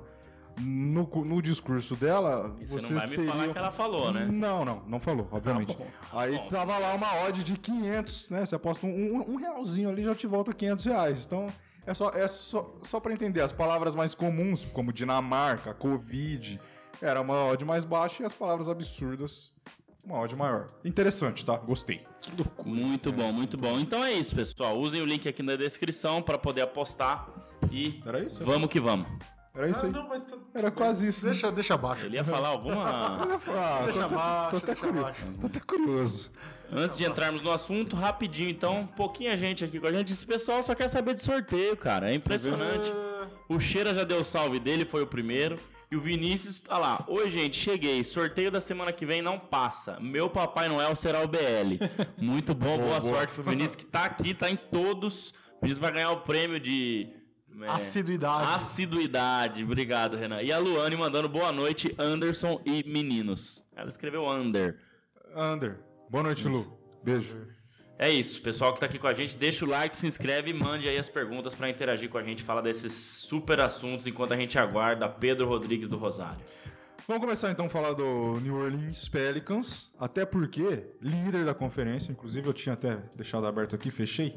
no, 0.60 1.04
no 1.24 1.42
discurso 1.42 1.96
dela, 1.96 2.54
Você 2.60 2.80
você 2.80 2.92
não 2.92 3.00
vai 3.00 3.08
me 3.08 3.16
teria... 3.16 3.30
falar 3.30 3.48
que 3.48 3.58
ela 3.58 3.72
falou, 3.72 4.12
né? 4.12 4.28
Não, 4.30 4.64
não, 4.64 4.82
não 4.86 5.00
falou, 5.00 5.28
obviamente. 5.30 5.76
bom. 5.76 5.86
Aí 6.12 6.36
bom. 6.36 6.48
tava 6.48 6.78
lá 6.78 6.94
uma 6.94 7.24
odd 7.24 7.42
de 7.42 7.56
500, 7.56 8.30
né? 8.30 8.44
Você 8.46 8.54
aposta 8.54 8.86
um, 8.86 8.90
um, 8.90 9.32
um 9.32 9.36
realzinho 9.36 9.88
ali 9.88 10.02
já 10.02 10.14
te 10.14 10.26
volta 10.26 10.52
500 10.52 10.84
reais. 10.84 11.24
Então 11.26 11.46
é 11.86 11.94
só, 11.94 12.10
é 12.10 12.28
só, 12.28 12.74
só 12.82 13.00
para 13.00 13.12
entender. 13.12 13.40
As 13.40 13.52
palavras 13.52 13.94
mais 13.94 14.14
comuns, 14.14 14.64
como 14.72 14.92
Dinamarca, 14.92 15.74
Covid, 15.74 16.60
era 17.00 17.20
uma 17.20 17.44
odd 17.46 17.64
mais 17.64 17.84
baixa 17.84 18.22
e 18.22 18.26
as 18.26 18.32
palavras 18.32 18.68
absurdas, 18.68 19.50
uma 20.04 20.18
odd 20.18 20.36
maior. 20.36 20.66
Interessante, 20.84 21.44
tá? 21.44 21.56
Gostei. 21.56 22.02
Muito 22.64 23.10
bom, 23.12 23.32
muito 23.32 23.56
bom. 23.56 23.78
Então 23.80 24.04
é 24.04 24.12
isso, 24.12 24.34
pessoal. 24.34 24.78
Usem 24.78 25.00
o 25.02 25.04
link 25.04 25.28
aqui 25.28 25.42
na 25.42 25.56
descrição 25.56 26.22
para 26.22 26.38
poder 26.38 26.62
apostar 26.62 27.28
e 27.70 28.00
Era 28.04 28.22
isso? 28.22 28.44
vamos 28.44 28.68
que 28.68 28.80
vamos. 28.80 29.06
Era 29.54 29.68
isso 29.68 29.80
Ah, 29.82 29.86
aí. 29.86 29.92
não, 29.92 30.08
mas 30.08 30.22
tá- 30.22 30.36
Era 30.54 30.70
quase 30.70 31.06
isso. 31.08 31.24
né? 31.26 31.32
Deixa, 31.32 31.52
deixa 31.52 31.74
abaixo. 31.74 32.06
Ele 32.06 32.16
ia 32.16 32.24
falar 32.24 32.48
alguma. 32.48 32.82
Ah, 33.48 33.82
Deixa 33.84 34.04
abaixo, 34.06 34.50
tô 34.50 34.56
até 34.56 34.74
curioso. 34.74 34.98
abaixo. 35.00 35.22
Tô 35.40 35.46
até 35.46 35.60
curioso. 35.60 36.30
Antes 36.74 36.96
de 36.96 37.04
entrarmos 37.04 37.42
no 37.42 37.50
assunto, 37.52 37.94
rapidinho, 37.94 38.48
então, 38.48 38.86
pouquinha 38.96 39.36
gente 39.36 39.62
aqui 39.62 39.78
com 39.78 39.86
a 39.86 39.92
gente. 39.92 40.10
Esse 40.12 40.24
pessoal 40.24 40.62
só 40.62 40.74
quer 40.74 40.88
saber 40.88 41.14
de 41.14 41.20
sorteio, 41.22 41.76
cara. 41.76 42.10
É 42.10 42.14
impressionante. 42.14 42.90
O 43.46 43.60
Cheira 43.60 43.92
já 43.94 44.04
deu 44.04 44.20
o 44.20 44.24
salve 44.24 44.58
dele, 44.58 44.86
foi 44.86 45.02
o 45.02 45.06
primeiro. 45.06 45.58
E 45.90 45.96
o 45.96 46.00
Vinícius 46.00 46.62
tá 46.62 46.78
lá. 46.78 47.04
Oi, 47.06 47.30
gente, 47.30 47.54
cheguei. 47.58 48.02
Sorteio 48.04 48.50
da 48.50 48.62
semana 48.62 48.90
que 48.90 49.04
vem 49.04 49.20
não 49.20 49.38
passa. 49.38 50.00
Meu 50.00 50.30
Papai 50.30 50.66
Noel 50.66 50.96
será 50.96 51.20
o 51.22 51.28
BL. 51.28 51.76
Muito 52.16 52.54
bom, 52.54 52.78
boa, 52.78 52.98
sorte 53.02 53.34
pro 53.34 53.42
Vinícius 53.42 53.76
que 53.76 53.84
tá 53.84 54.04
aqui, 54.06 54.32
tá 54.32 54.48
em 54.50 54.56
todos. 54.56 55.32
O 55.58 55.60
Vinícius 55.60 55.78
vai 55.78 55.92
ganhar 55.92 56.10
o 56.12 56.20
prêmio 56.22 56.58
de. 56.58 57.10
É, 57.60 57.68
Assiduidade. 57.68 58.54
Assiduidade. 58.54 59.64
Obrigado, 59.64 60.16
Renan. 60.16 60.42
E 60.42 60.52
a 60.52 60.58
Luane 60.58 60.96
mandando 60.96 61.28
boa 61.28 61.52
noite, 61.52 61.94
Anderson 61.98 62.60
e 62.64 62.82
meninos. 62.88 63.64
Ela 63.76 63.88
escreveu 63.88 64.28
Under. 64.28 64.78
Under. 65.36 65.78
Boa 66.08 66.24
noite, 66.24 66.46
Lu. 66.48 66.78
Beijo. 67.02 67.46
É 67.98 68.10
isso, 68.10 68.40
pessoal 68.42 68.74
que 68.74 68.80
tá 68.80 68.86
aqui 68.86 68.98
com 68.98 69.06
a 69.06 69.12
gente, 69.12 69.36
deixa 69.36 69.64
o 69.64 69.68
like, 69.68 69.96
se 69.96 70.06
inscreve 70.06 70.50
e 70.50 70.54
mande 70.54 70.88
aí 70.88 70.98
as 70.98 71.08
perguntas 71.08 71.54
pra 71.54 71.70
interagir 71.70 72.08
com 72.08 72.18
a 72.18 72.20
gente, 72.20 72.42
fala 72.42 72.60
desses 72.60 72.92
super 72.92 73.60
assuntos 73.60 74.06
enquanto 74.06 74.34
a 74.34 74.36
gente 74.36 74.58
aguarda 74.58 75.08
Pedro 75.08 75.46
Rodrigues 75.46 75.88
do 75.88 75.96
Rosário. 75.96 76.44
Vamos 77.06 77.22
começar 77.22 77.50
então 77.50 77.66
a 77.66 77.68
falar 77.68 77.92
do 77.92 78.40
New 78.40 78.56
Orleans 78.56 79.08
Pelicans, 79.08 79.90
até 80.00 80.24
porque 80.24 80.84
líder 81.00 81.44
da 81.44 81.54
conferência, 81.54 82.10
inclusive 82.10 82.48
eu 82.48 82.52
tinha 82.52 82.72
até 82.72 82.96
deixado 83.16 83.46
aberto 83.46 83.76
aqui, 83.76 83.90
fechei. 83.90 84.36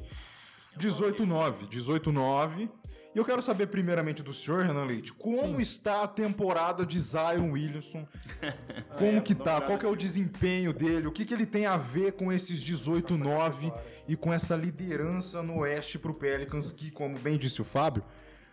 18-9, 0.77 1.67
18-9. 1.67 2.69
E 3.15 3.17
eu 3.17 3.23
quero 3.23 3.41
saber 3.41 3.67
primeiramente 3.67 4.21
do 4.21 4.33
senhor, 4.33 4.65
Renan 4.65 4.83
Leite, 4.83 5.13
como 5.13 5.61
está 5.61 6.03
a 6.03 6.07
temporada 6.07 6.85
de 6.85 6.99
Zion 6.99 7.51
Williamson? 7.53 8.05
Como 8.99 9.21
que 9.21 9.33
tá? 9.33 9.61
Qual 9.61 9.79
que 9.79 9.85
é 9.85 9.89
o 9.89 9.95
desempenho 9.95 10.73
dele? 10.73 11.07
O 11.07 11.11
que, 11.13 11.23
que 11.23 11.33
ele 11.33 11.45
tem 11.45 11.65
a 11.65 11.77
ver 11.77 12.11
com 12.13 12.31
esses 12.31 12.61
18-9 12.61 13.73
e 14.05 14.17
com 14.17 14.33
essa 14.33 14.53
liderança 14.53 15.41
no 15.41 15.59
Oeste 15.59 15.97
pro 15.97 16.13
Pelicans, 16.13 16.73
que, 16.73 16.91
como 16.91 17.17
bem 17.17 17.37
disse 17.37 17.61
o 17.61 17.63
Fábio, 17.63 18.03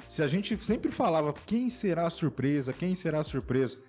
se 0.09 0.23
a 0.23 0.29
gente 0.29 0.57
sempre 0.59 0.93
falava 0.93 1.35
quem 1.45 1.69
será 1.69 2.07
a 2.07 2.11
surpresa, 2.11 2.73
quem 2.73 2.95
será 2.95 3.19
a 3.19 3.25
surpresa, 3.25 3.83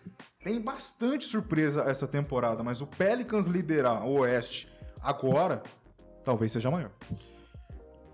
tem 0.43 0.59
bastante 0.59 1.25
surpresa 1.25 1.83
essa 1.83 2.07
temporada, 2.07 2.63
mas 2.63 2.81
o 2.81 2.87
Pelicans 2.87 3.45
liderar 3.45 4.07
o 4.07 4.21
Oeste 4.21 4.71
agora, 5.03 5.61
talvez 6.23 6.51
seja 6.51 6.71
maior. 6.71 6.91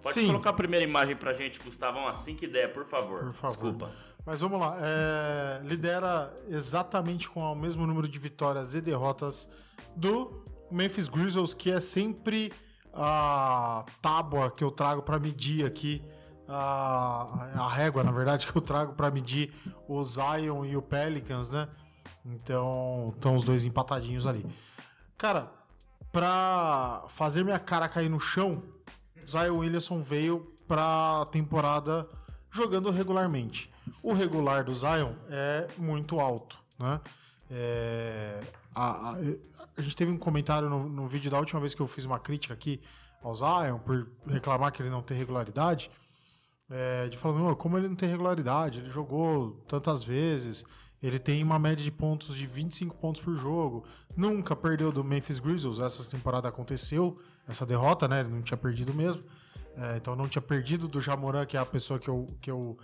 Pode 0.01 0.13
Sim. 0.13 0.27
colocar 0.27 0.51
a 0.51 0.53
primeira 0.53 0.85
imagem 0.85 1.15
pra 1.15 1.33
gente, 1.33 1.59
Gustavão, 1.59 2.07
assim 2.07 2.35
que 2.35 2.47
der, 2.47 2.73
por 2.73 2.85
favor. 2.85 3.25
Por 3.25 3.33
favor. 3.33 3.55
Desculpa. 3.55 3.91
Mas 4.25 4.41
vamos 4.41 4.59
lá. 4.59 4.77
é, 4.79 5.61
lidera 5.63 6.33
exatamente 6.47 7.27
com 7.29 7.39
o 7.41 7.55
mesmo 7.55 7.85
número 7.85 8.07
de 8.07 8.19
vitórias 8.19 8.75
e 8.75 8.81
derrotas 8.81 9.49
do 9.95 10.43
Memphis 10.71 11.07
Grizzlies, 11.07 11.53
que 11.53 11.71
é 11.71 11.81
sempre 11.81 12.51
a 12.93 13.85
tábua 14.01 14.51
que 14.51 14.63
eu 14.63 14.71
trago 14.71 15.01
para 15.01 15.19
medir 15.19 15.65
aqui, 15.65 16.03
a, 16.47 17.63
a 17.63 17.69
régua, 17.69 18.03
na 18.03 18.11
verdade, 18.11 18.47
que 18.51 18.55
eu 18.55 18.61
trago 18.61 18.93
para 18.93 19.11
medir 19.11 19.53
o 19.87 20.03
Zion 20.03 20.65
e 20.65 20.75
o 20.77 20.81
Pelicans, 20.81 21.51
né? 21.51 21.67
Então, 22.25 23.11
estão 23.13 23.35
os 23.35 23.43
dois 23.43 23.65
empatadinhos 23.65 24.27
ali. 24.27 24.45
Cara, 25.17 25.51
pra 26.11 27.03
fazer 27.07 27.43
minha 27.43 27.59
cara 27.59 27.87
cair 27.87 28.09
no 28.09 28.19
chão, 28.19 28.63
Zion 29.27 29.57
Williamson 29.57 30.01
veio 30.01 30.53
pra 30.67 31.25
temporada 31.31 32.07
jogando 32.51 32.91
regularmente. 32.91 33.71
O 34.03 34.13
regular 34.13 34.63
do 34.63 34.73
Zion 34.73 35.13
é 35.29 35.67
muito 35.77 36.19
alto, 36.19 36.57
né? 36.77 36.99
É, 37.51 38.39
a, 38.75 39.11
a- 39.11 39.17
a 39.77 39.81
gente 39.81 39.95
teve 39.95 40.11
um 40.11 40.17
comentário 40.17 40.69
no, 40.69 40.87
no 40.87 41.07
vídeo 41.07 41.31
da 41.31 41.39
última 41.39 41.59
vez 41.59 41.73
que 41.73 41.81
eu 41.81 41.87
fiz 41.87 42.05
uma 42.05 42.19
crítica 42.19 42.53
aqui 42.53 42.79
ao 43.23 43.33
Zion 43.33 43.79
por 43.79 44.07
reclamar 44.27 44.71
que 44.71 44.81
ele 44.81 44.89
não 44.89 45.01
tem 45.01 45.17
regularidade. 45.17 45.89
É, 46.69 47.07
de 47.07 47.17
falando, 47.17 47.47
"Ô, 47.47 47.55
como 47.55 47.77
ele 47.77 47.87
não 47.87 47.95
tem 47.95 48.07
regularidade, 48.07 48.79
ele 48.79 48.91
jogou 48.91 49.53
tantas 49.67 50.03
vezes, 50.03 50.63
ele 51.01 51.17
tem 51.17 51.41
uma 51.43 51.57
média 51.57 51.83
de 51.83 51.89
pontos 51.91 52.35
de 52.35 52.45
25 52.45 52.95
pontos 52.97 53.21
por 53.21 53.35
jogo, 53.35 53.83
nunca 54.15 54.55
perdeu 54.55 54.91
do 54.91 55.03
Memphis 55.03 55.39
Grizzlies, 55.39 55.79
essa 55.79 56.07
temporada 56.11 56.47
aconteceu, 56.47 57.17
essa 57.49 57.65
derrota, 57.65 58.07
né? 58.07 58.21
Ele 58.21 58.29
não 58.29 58.41
tinha 58.41 58.57
perdido 58.57 58.93
mesmo. 58.93 59.23
É, 59.75 59.97
então 59.97 60.15
não 60.15 60.27
tinha 60.27 60.41
perdido 60.41 60.87
do 60.87 61.01
Jamoran, 61.01 61.45
que 61.45 61.57
é 61.57 61.59
a 61.59 61.65
pessoa 61.65 61.99
que 61.99 62.09
eu, 62.09 62.25
que 62.39 62.51
eu 62.51 62.77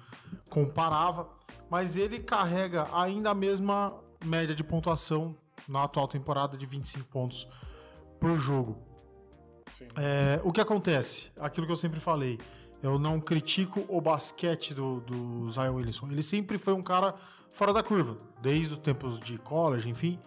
comparava. 0.50 1.30
Mas 1.70 1.96
ele 1.96 2.20
carrega 2.20 2.88
ainda 2.94 3.32
a 3.32 3.36
mesma 3.36 3.94
média 4.24 4.56
de 4.56 4.64
pontuação 4.64 5.36
na 5.68 5.84
atual 5.84 6.08
temporada 6.08 6.58
de 6.58 6.66
25 6.66 7.06
pontos 7.08 7.48
por 8.20 8.38
jogo. 8.40 8.78
É, 9.98 10.40
o 10.44 10.52
que 10.52 10.62
acontece? 10.62 11.32
Aquilo 11.40 11.66
que 11.66 11.74
eu 11.74 11.78
sempre 11.78 12.00
falei. 12.00 12.40
Eu 12.82 13.00
não 13.00 13.20
critico 13.20 13.84
o 13.90 14.00
basquete 14.00 14.74
do, 14.74 15.02
do 15.02 15.52
Zion 15.52 15.74
Williamson. 15.74 16.08
Ele 16.08 16.22
sempre 16.22 16.58
foi 16.58 16.74
um 16.74 16.82
cara 16.82 17.16
fora 17.50 17.74
da 17.74 17.82
curva, 17.82 18.18
desde 18.42 18.74
os 18.74 18.80
tempos 18.80 19.20
de 19.20 19.38
college, 19.38 19.90
enfim. 19.90 20.20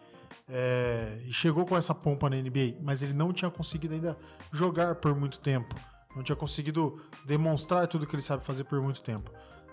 É, 0.50 1.18
e 1.26 1.32
chegou 1.32 1.64
com 1.66 1.76
essa 1.76 1.94
pompa 1.94 2.30
na 2.30 2.36
NBA, 2.36 2.76
mas 2.82 3.02
ele 3.02 3.12
não 3.12 3.32
tinha 3.32 3.50
conseguido 3.50 3.94
ainda 3.94 4.16
jogar 4.52 4.94
por 4.94 5.14
muito 5.14 5.38
tempo. 5.38 5.74
Não 6.16 6.22
tinha 6.22 6.34
conseguido 6.36 7.00
demonstrar 7.26 7.86
tudo 7.86 8.06
que 8.06 8.14
ele 8.14 8.22
sabe 8.22 8.42
fazer 8.42 8.64
por 8.64 8.80
muito 8.80 9.02
tempo. 9.02 9.30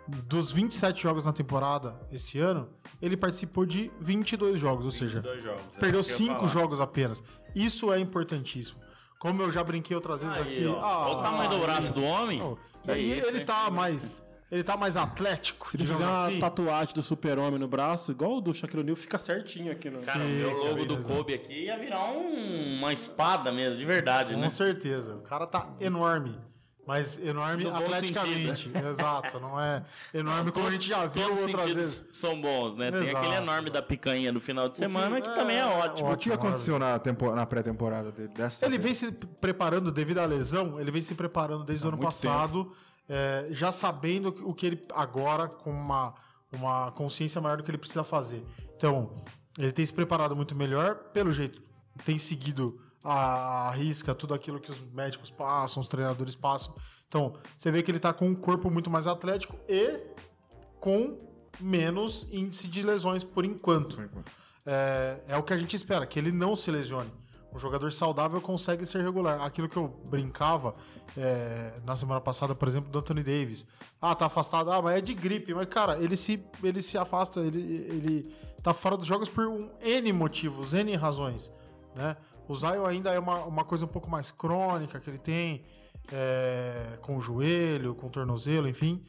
Dos 0.08 0.52
27 0.52 1.02
jogos 1.02 1.26
na 1.26 1.34
temporada 1.34 2.00
esse 2.12 2.38
ano, 2.40 2.70
ele 3.02 3.16
participou 3.18 3.66
de 3.66 3.90
22 4.00 4.60
jogos, 4.60 4.86
ou 4.86 4.92
seja, 4.92 5.22
Dois 5.22 5.42
jogos. 5.42 5.62
é 5.76 5.80
perdeu 5.80 6.02
isso 6.02 6.10
que 6.16 6.22
eu 6.24 6.26
ia 6.28 6.34
cinco 6.34 6.48
falar. 6.48 6.62
jogos 6.62 6.82
apenas. 6.82 7.24
Isso 7.56 7.92
é 7.92 8.00
importantíssimo. 8.00 8.80
Como 9.18 9.42
eu 9.42 9.50
já 9.50 9.64
brinquei 9.64 9.96
outras 9.96 10.22
vezes 10.22 10.38
Aí, 10.38 10.44
aqui. 10.58 10.66
ó. 10.68 10.80
ah, 10.82 11.08
Olha 11.08 11.18
o 11.18 11.22
tamanho 11.24 11.50
do 11.50 11.56
aí, 11.56 11.62
braço 11.62 11.94
do 11.94 12.04
homem. 12.04 12.40
Que 12.84 12.92
E 12.92 13.18
isso, 13.18 13.28
ele 13.30 13.40
hein? 13.40 13.46
tá 13.46 13.72
mais. 13.72 14.24
Ele 14.52 14.64
tá 14.64 14.78
mais 14.78 14.96
atlético, 14.96 15.68
Se 15.70 15.76
ele 15.78 15.86
fizer 15.88 16.06
uma 16.06 16.28
assim. 16.28 16.40
tatuagem 16.40 16.94
do 16.94 17.02
super-homem 17.02 17.60
no 17.60 17.68
braço, 17.68 18.12
igual 18.12 18.38
o 18.38 18.42
do 18.42 18.54
Shaquille 18.54 18.82
O'Neal, 18.82 18.96
fica 18.96 19.18
certinho 19.18 19.72
aqui 19.72 19.90
no... 19.90 20.02
Cara, 20.02 20.20
o 20.20 20.66
logo 20.70 20.86
do 20.86 20.94
exato. 20.94 21.16
Kobe 21.16 21.34
aqui 21.34 21.66
ia 21.66 21.78
virar 21.80 22.12
um- 22.12 22.78
uma 22.78 22.94
espada 22.94 23.52
mesmo, 23.52 23.78
de 23.78 23.86
verdade, 23.86 24.36
Com 24.36 24.40
né? 24.40 24.50
certeza. 24.52 25.16
O 25.16 25.22
cara 25.22 25.48
tá 25.48 25.68
enorme. 25.80 26.38
Mas 26.88 27.18
enorme 27.18 27.64
No 27.64 27.76
atleticamente. 27.76 28.70
Exato. 28.88 29.40
Não 29.40 29.60
é 29.60 29.84
enorme 30.14 30.52
como 30.52 30.68
a 30.68 30.72
gente 30.72 30.88
já 30.88 31.04
viu 31.08 31.24
Todos 31.24 31.40
os 31.40 31.46
outras 31.48 31.66
vezes. 31.76 32.08
São 32.14 32.40
bons, 32.40 32.76
né? 32.76 32.92
Tem 32.92 33.02
Exato, 33.02 33.18
aquele 33.18 33.36
enorme 33.38 33.72
da 33.72 33.82
picanha 33.82 34.32
no 34.32 34.40
final 34.40 34.70
de 34.70 34.78
semana 34.78 35.20
que, 35.20 35.28
é, 35.28 35.34
também 35.34 35.58
é 35.58 35.66
ótimo. 35.66 36.12
O 36.12 36.16
que 36.16 36.32
aconteceu 36.32 36.78
na, 36.78 37.00
tempo- 37.00 37.34
na 37.34 37.44
pré-temporada 37.44 38.12
dele? 38.12 38.28
Dessa 38.36 38.64
Ele 38.68 38.78
vez? 38.78 39.02
vem 39.02 39.10
se 39.10 39.12
preparando 39.42 39.92
devido 39.92 40.20
à 40.20 40.26
lesão, 40.26 40.80
ele 40.80 40.92
vem 40.92 41.02
se 41.02 41.16
preparando 41.16 41.64
desde 41.64 41.84
o 41.84 41.88
ano 41.88 41.98
passado, 41.98 42.72
é, 43.08 43.48
já 43.52 43.72
sabendo 43.72 44.30
o 44.44 44.54
que 44.54 44.66
ele 44.66 44.82
agora 44.94 45.48
com 45.48 45.72
uma, 45.72 46.14
uma 46.52 46.92
consciência 46.92 47.40
maior 47.40 47.58
do 47.58 47.64
que 47.64 47.72
ele 47.72 47.78
precisa 47.78 48.04
fazer. 48.04 48.46
Então, 48.76 49.18
ele 49.58 49.72
tem 49.72 49.86
se 49.86 49.94
preparado 49.94 50.36
muito 50.36 50.56
melhor, 50.56 50.96
pelo 51.14 51.32
jeito, 51.32 51.62
tem 52.04 52.18
seguido 52.18 52.80
a, 53.04 53.70
a 53.70 53.72
risca 53.72 54.14
tudo 54.14 54.34
aquilo 54.34 54.60
que 54.60 54.72
os 54.72 54.80
médicos 54.92 55.30
passam, 55.30 55.82
os 55.82 55.88
treinadores 55.88 56.36
passam. 56.36 56.74
Então, 57.08 57.36
você 57.58 57.72
vê 57.72 57.82
que 57.82 57.92
ele 57.92 58.00
tá 58.00 58.12
com 58.12 58.28
um 58.28 58.36
corpo 58.36 58.70
muito 58.70 58.90
mais 58.90 59.08
atlético 59.08 59.58
e 59.70 60.02
com 60.80 61.18
menos 61.60 62.28
índice 62.32 62.68
de 62.68 62.84
lesões 62.84 63.24
por 63.24 63.46
enquanto 63.46 63.98
é, 64.66 65.22
é 65.28 65.38
o 65.38 65.44
que 65.44 65.54
a 65.54 65.58
gente 65.58 65.76
espera, 65.76 66.06
que 66.06 66.18
ele 66.18 66.32
não 66.32 66.56
se 66.56 66.72
lesione. 66.72 67.12
Um 67.56 67.60
jogador 67.60 67.90
saudável 67.94 68.42
consegue 68.42 68.86
ser 68.86 69.02
regular. 69.02 69.42
Aquilo 69.42 69.70
que 69.70 69.78
eu 69.78 69.88
brincava 70.10 70.76
é, 71.16 71.74
na 71.86 71.96
semana 71.96 72.20
passada, 72.20 72.54
por 72.54 72.68
exemplo, 72.68 72.92
do 72.92 73.00
Anthony 73.00 73.24
Davis. 73.24 73.66
Ah, 74.02 74.14
tá 74.14 74.26
afastado. 74.26 74.70
Ah, 74.74 74.82
mas 74.82 74.98
é 74.98 75.02
de 75.02 75.14
gripe. 75.14 75.54
Mas, 75.54 75.66
cara, 75.68 75.98
ele 75.98 76.18
se, 76.18 76.44
ele 76.62 76.82
se 76.82 76.98
afasta, 76.98 77.40
ele, 77.40 77.62
ele 77.90 78.36
tá 78.62 78.74
fora 78.74 78.98
dos 78.98 79.08
jogos 79.08 79.30
por 79.30 79.48
um 79.48 79.70
N 79.82 80.12
motivos, 80.12 80.74
N 80.74 80.94
razões. 80.98 81.54
Né? 81.96 82.18
O 82.46 82.54
Zion 82.54 82.86
ainda 82.86 83.12
é 83.12 83.20
uma, 83.20 83.46
uma 83.46 83.64
coisa 83.64 83.86
um 83.86 83.88
pouco 83.88 84.10
mais 84.10 84.32
crônica 84.32 85.00
que 85.00 85.10
ele 85.10 85.18
tem, 85.18 85.64
é, 86.12 86.98
com 87.02 87.16
o 87.16 87.22
joelho, 87.22 87.96
com 87.96 88.08
o 88.08 88.10
tornozelo, 88.10 88.68
enfim. 88.68 89.02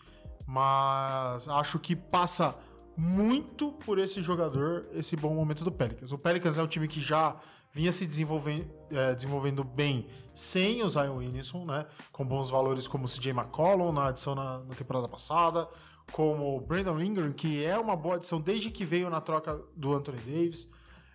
Mas 0.47 1.49
acho 1.49 1.81
que 1.81 1.97
passa 1.97 2.55
muito 2.97 3.73
por 3.73 3.99
esse 3.99 4.23
jogador, 4.23 4.88
esse 4.95 5.17
bom 5.17 5.35
momento 5.35 5.65
do 5.65 5.73
Pelicans. 5.73 6.12
O 6.12 6.19
Pelicans 6.19 6.57
é 6.57 6.62
um 6.62 6.69
time 6.69 6.87
que 6.87 7.00
já 7.00 7.37
vinha 7.76 7.92
se 7.92 8.06
desenvolvendo, 8.06 8.66
é, 8.90 9.14
desenvolvendo 9.14 9.62
bem 9.62 10.06
sem 10.35 10.83
o 10.83 10.88
Zion 10.88 11.16
Williamson, 11.16 11.62
né? 11.66 11.85
Com 12.11 12.25
bons 12.25 12.49
valores 12.49 12.88
como 12.88 13.04
o 13.04 13.09
CJ 13.09 13.33
McCollum 13.33 13.92
na 13.92 14.09
adição 14.09 14.35
na, 14.35 14.61
na 14.61 14.75
temporada 14.75 15.06
passada, 15.06 15.68
como 16.11 16.56
o 16.56 16.61
Brandon 16.61 16.99
Ingram, 17.00 17.33
que 17.33 17.62
é 17.62 17.78
uma 17.78 17.95
boa 17.95 18.16
adição 18.16 18.40
desde 18.40 18.71
que 18.71 18.87
veio 18.87 19.11
na 19.11 19.21
troca 19.21 19.61
do 19.76 19.95
Anthony 19.95 20.18
Davis. 20.21 20.71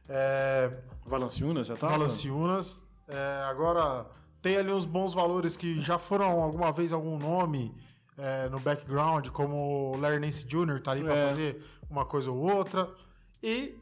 É, 0.07 0.69
Valanciunas 1.07 1.65
já 1.65 1.75
tá? 1.75 1.87
Valanciunas. 1.87 2.83
É, 3.07 3.43
agora, 3.49 4.05
tem 4.39 4.55
ali 4.57 4.71
uns 4.71 4.85
bons 4.85 5.15
valores 5.15 5.57
que 5.57 5.79
já 5.81 5.97
foram 5.97 6.41
alguma 6.41 6.71
vez 6.71 6.93
algum 6.93 7.17
nome 7.17 7.73
é, 8.17 8.49
no 8.49 8.59
background, 8.59 9.29
como 9.29 9.93
o 9.93 9.97
Larry 9.97 10.19
Nance 10.19 10.45
Jr. 10.45 10.79
tá 10.79 10.91
ali 10.91 11.03
pra 11.03 11.15
É. 11.15 11.27
fazer 11.27 11.61
uma 11.89 12.05
coisa 12.05 12.29
ou 12.29 12.37
outra. 12.37 12.87
E 13.41 13.80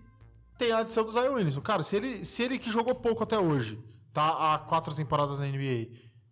tem 0.59 0.71
a 0.71 0.79
adição 0.79 1.03
do 1.03 1.11
Zion 1.11 1.33
Williamson. 1.33 1.61
Cara, 1.61 1.81
se 1.81 1.95
ele, 1.95 2.23
se 2.25 2.43
ele 2.43 2.59
que 2.59 2.69
jogou 2.69 2.93
pouco 2.93 3.23
até 3.23 3.39
hoje, 3.39 3.79
tá 4.13 4.53
há 4.53 4.59
quatro 4.59 4.93
temporadas 4.93 5.39
na 5.39 5.45
NBA. 5.47 5.87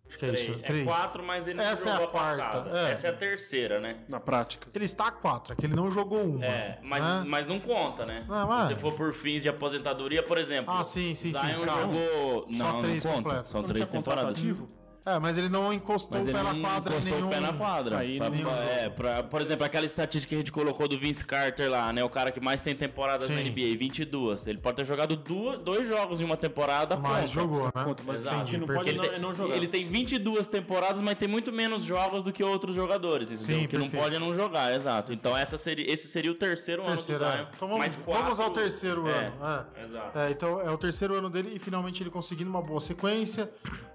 Acho 0.08 0.18
que 0.18 0.24
é 0.24 0.32
isso. 0.32 0.44
Três. 0.46 0.60
É 0.62 0.66
Três. 0.66 0.84
quatro, 0.86 1.22
mas 1.22 1.46
ele 1.46 1.58
não 1.58 1.64
Essa 1.64 1.88
é 1.90 1.92
jogou 1.92 2.06
a 2.06 2.08
a 2.08 2.12
quarta, 2.12 2.42
passada. 2.44 2.78
é. 2.78 2.92
Essa 2.92 3.06
é 3.08 3.10
a 3.10 3.12
terceira, 3.12 3.78
né? 3.80 4.04
Na 4.08 4.18
prática. 4.18 4.66
Ele 4.74 4.84
está 4.86 5.08
a 5.08 5.12
quatro, 5.12 5.52
é 5.52 5.56
que 5.56 5.66
ele 5.66 5.74
não 5.74 5.90
jogou 5.90 6.22
uma. 6.22 6.44
É, 6.46 6.78
mas, 6.82 7.04
né? 7.04 7.24
mas 7.26 7.46
não 7.46 7.60
conta, 7.60 8.06
né? 8.06 8.20
Não, 8.26 8.40
Se 8.42 8.46
mas- 8.48 8.68
você 8.68 8.76
for 8.76 8.92
por 8.94 9.12
fins 9.12 9.42
de 9.42 9.48
aposentadoria, 9.50 10.22
por 10.22 10.38
exemplo. 10.38 10.72
Ah, 10.74 10.82
sim, 10.82 11.14
sim, 11.14 11.32
sim, 11.32 11.38
Zion 11.38 11.64
jogou. 11.64 12.46
Só 12.56 12.72
Não, 12.72 12.80
três 12.80 13.04
não 13.04 13.10
conta. 13.12 13.22
completos. 13.24 13.50
São 13.50 13.60
Não 13.62 13.68
três 13.68 13.88
temporadas. 13.88 14.38
ativo? 14.38 14.66
É, 15.06 15.18
mas 15.18 15.38
ele 15.38 15.48
não 15.48 15.72
encostou 15.72 16.18
Mas 16.18 16.28
o 16.28 16.32
pé 16.32 16.42
não 16.42 16.52
na 16.52 16.68
quadra 16.68 16.92
encostou 16.92 17.14
nenhum... 17.16 17.26
o 17.28 17.30
pé 17.30 17.40
na 17.40 17.52
quadra. 17.54 17.98
Aí, 17.98 18.18
Pra- 18.18 18.28
nenhum 18.30 18.50
é, 18.50 18.88
pra- 18.90 19.22
por 19.22 19.40
exemplo, 19.40 19.64
aquela 19.64 19.86
estatística 19.86 20.28
que 20.30 20.34
a 20.34 20.38
gente 20.38 20.52
colocou 20.52 20.86
do 20.86 20.98
Vince 20.98 21.24
Carter 21.24 21.70
lá, 21.70 21.90
né? 21.92 22.04
O 22.04 22.10
cara 22.10 22.30
que 22.30 22.40
mais 22.40 22.60
tem 22.60 22.74
temporadas 22.74 23.30
na 23.30 23.36
Sim. 23.36 23.44
NBA, 23.50 23.76
22. 23.78 24.46
Ele 24.46 24.58
pode 24.58 24.76
ter 24.76 24.84
jogado 24.84 25.16
duas, 25.16 25.62
dois 25.62 25.88
jogos 25.88 26.20
em 26.20 26.24
uma 26.24 26.36
temporada. 26.36 26.96
Mas 26.96 27.30
jogou, 27.30 27.64
né? 27.64 27.84
Conta, 27.84 28.02
mas 28.06 28.16
Exato. 28.16 28.36
a 28.36 28.38
gente 28.44 28.58
não 28.58 28.66
pode 28.66 28.88
Ele 28.88 28.98
não, 28.98 29.04
tem, 29.06 29.14
é 29.14 29.18
não 29.18 29.34
jogar. 29.34 29.56
ele 29.56 29.66
tem 29.68 29.86
22 29.88 30.46
temporadas, 30.48 31.00
mas 31.00 31.16
tem 31.16 31.28
muito 31.28 31.50
menos 31.52 31.82
jogos 31.82 32.22
do 32.22 32.32
que 32.32 32.44
outros 32.44 32.74
jogadores. 32.74 33.30
Entendeu? 33.30 33.58
Sim, 33.60 33.64
o 33.64 33.68
que 33.68 33.76
não 33.78 33.84
perfeito. 33.84 34.02
pode 34.02 34.16
é 34.16 34.18
não 34.18 34.34
jogar, 34.34 34.74
exato. 34.74 35.12
Então 35.12 35.34
essa 35.36 35.56
seria, 35.56 35.90
esse 35.90 36.06
seria 36.08 36.30
o 36.30 36.34
terceiro, 36.34 36.82
Terceiro, 36.82 36.82
ano 36.84 36.96
do 37.00 37.12
é. 37.12 37.36
Zion. 37.36 37.46
Então 37.56 37.68
vamos, 37.68 37.94
quatro- 37.96 38.22
vamos 38.24 38.40
ao 38.40 38.50
terceiro 38.50 39.08
É, 39.08 39.26
ano. 39.26 39.32
É. 39.76 39.84
Exato. 39.84 40.18
É, 40.18 40.30
então 40.30 40.60
é 40.60 40.70
o 40.70 40.76
terceiro 40.76 41.14
ano 41.14 41.30
dele 41.30 41.52
e 41.54 41.58
finalmente 41.58 42.02
ele 42.02 42.10
conseguindo 42.10 42.50
uma 42.50 42.60
boa 42.60 42.80
sequência, 42.80 43.50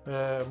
é, 0.08 0.44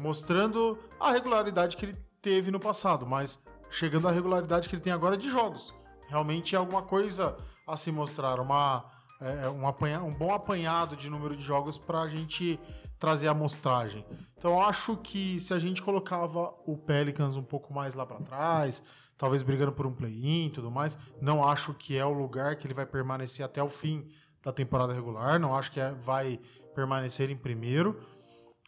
mostrando 0.42 0.78
a 0.98 1.12
regularidade 1.12 1.76
que 1.76 1.84
ele 1.86 1.96
teve 2.20 2.50
no 2.50 2.58
passado, 2.58 3.06
mas 3.06 3.38
chegando 3.70 4.08
à 4.08 4.10
regularidade 4.10 4.68
que 4.68 4.74
ele 4.74 4.82
tem 4.82 4.92
agora 4.92 5.16
de 5.16 5.28
jogos. 5.28 5.72
Realmente 6.08 6.54
é 6.54 6.58
alguma 6.58 6.82
coisa 6.82 7.36
a 7.66 7.76
se 7.76 7.92
mostrar, 7.92 8.40
uma, 8.40 8.84
é, 9.20 9.48
um, 9.48 9.66
apanha, 9.66 10.02
um 10.02 10.10
bom 10.10 10.32
apanhado 10.32 10.96
de 10.96 11.08
número 11.08 11.36
de 11.36 11.42
jogos 11.42 11.78
para 11.78 12.00
a 12.00 12.08
gente 12.08 12.58
trazer 12.98 13.28
a 13.28 13.30
amostragem. 13.30 14.04
Então 14.36 14.60
acho 14.60 14.96
que 14.96 15.38
se 15.38 15.54
a 15.54 15.58
gente 15.58 15.80
colocava 15.80 16.52
o 16.66 16.76
Pelicans 16.76 17.36
um 17.36 17.42
pouco 17.42 17.72
mais 17.72 17.94
lá 17.94 18.04
para 18.04 18.20
trás, 18.20 18.82
talvez 19.16 19.42
brigando 19.42 19.72
por 19.72 19.86
um 19.86 19.92
play-in 19.92 20.46
e 20.46 20.50
tudo 20.50 20.70
mais, 20.70 20.98
não 21.20 21.46
acho 21.46 21.72
que 21.74 21.96
é 21.96 22.04
o 22.04 22.12
lugar 22.12 22.56
que 22.56 22.66
ele 22.66 22.74
vai 22.74 22.86
permanecer 22.86 23.44
até 23.44 23.62
o 23.62 23.68
fim 23.68 24.08
da 24.42 24.52
temporada 24.52 24.92
regular, 24.92 25.38
não 25.38 25.54
acho 25.54 25.70
que 25.70 25.80
é- 25.80 25.92
vai 25.92 26.40
permanecer 26.74 27.30
em 27.30 27.36
primeiro, 27.36 28.00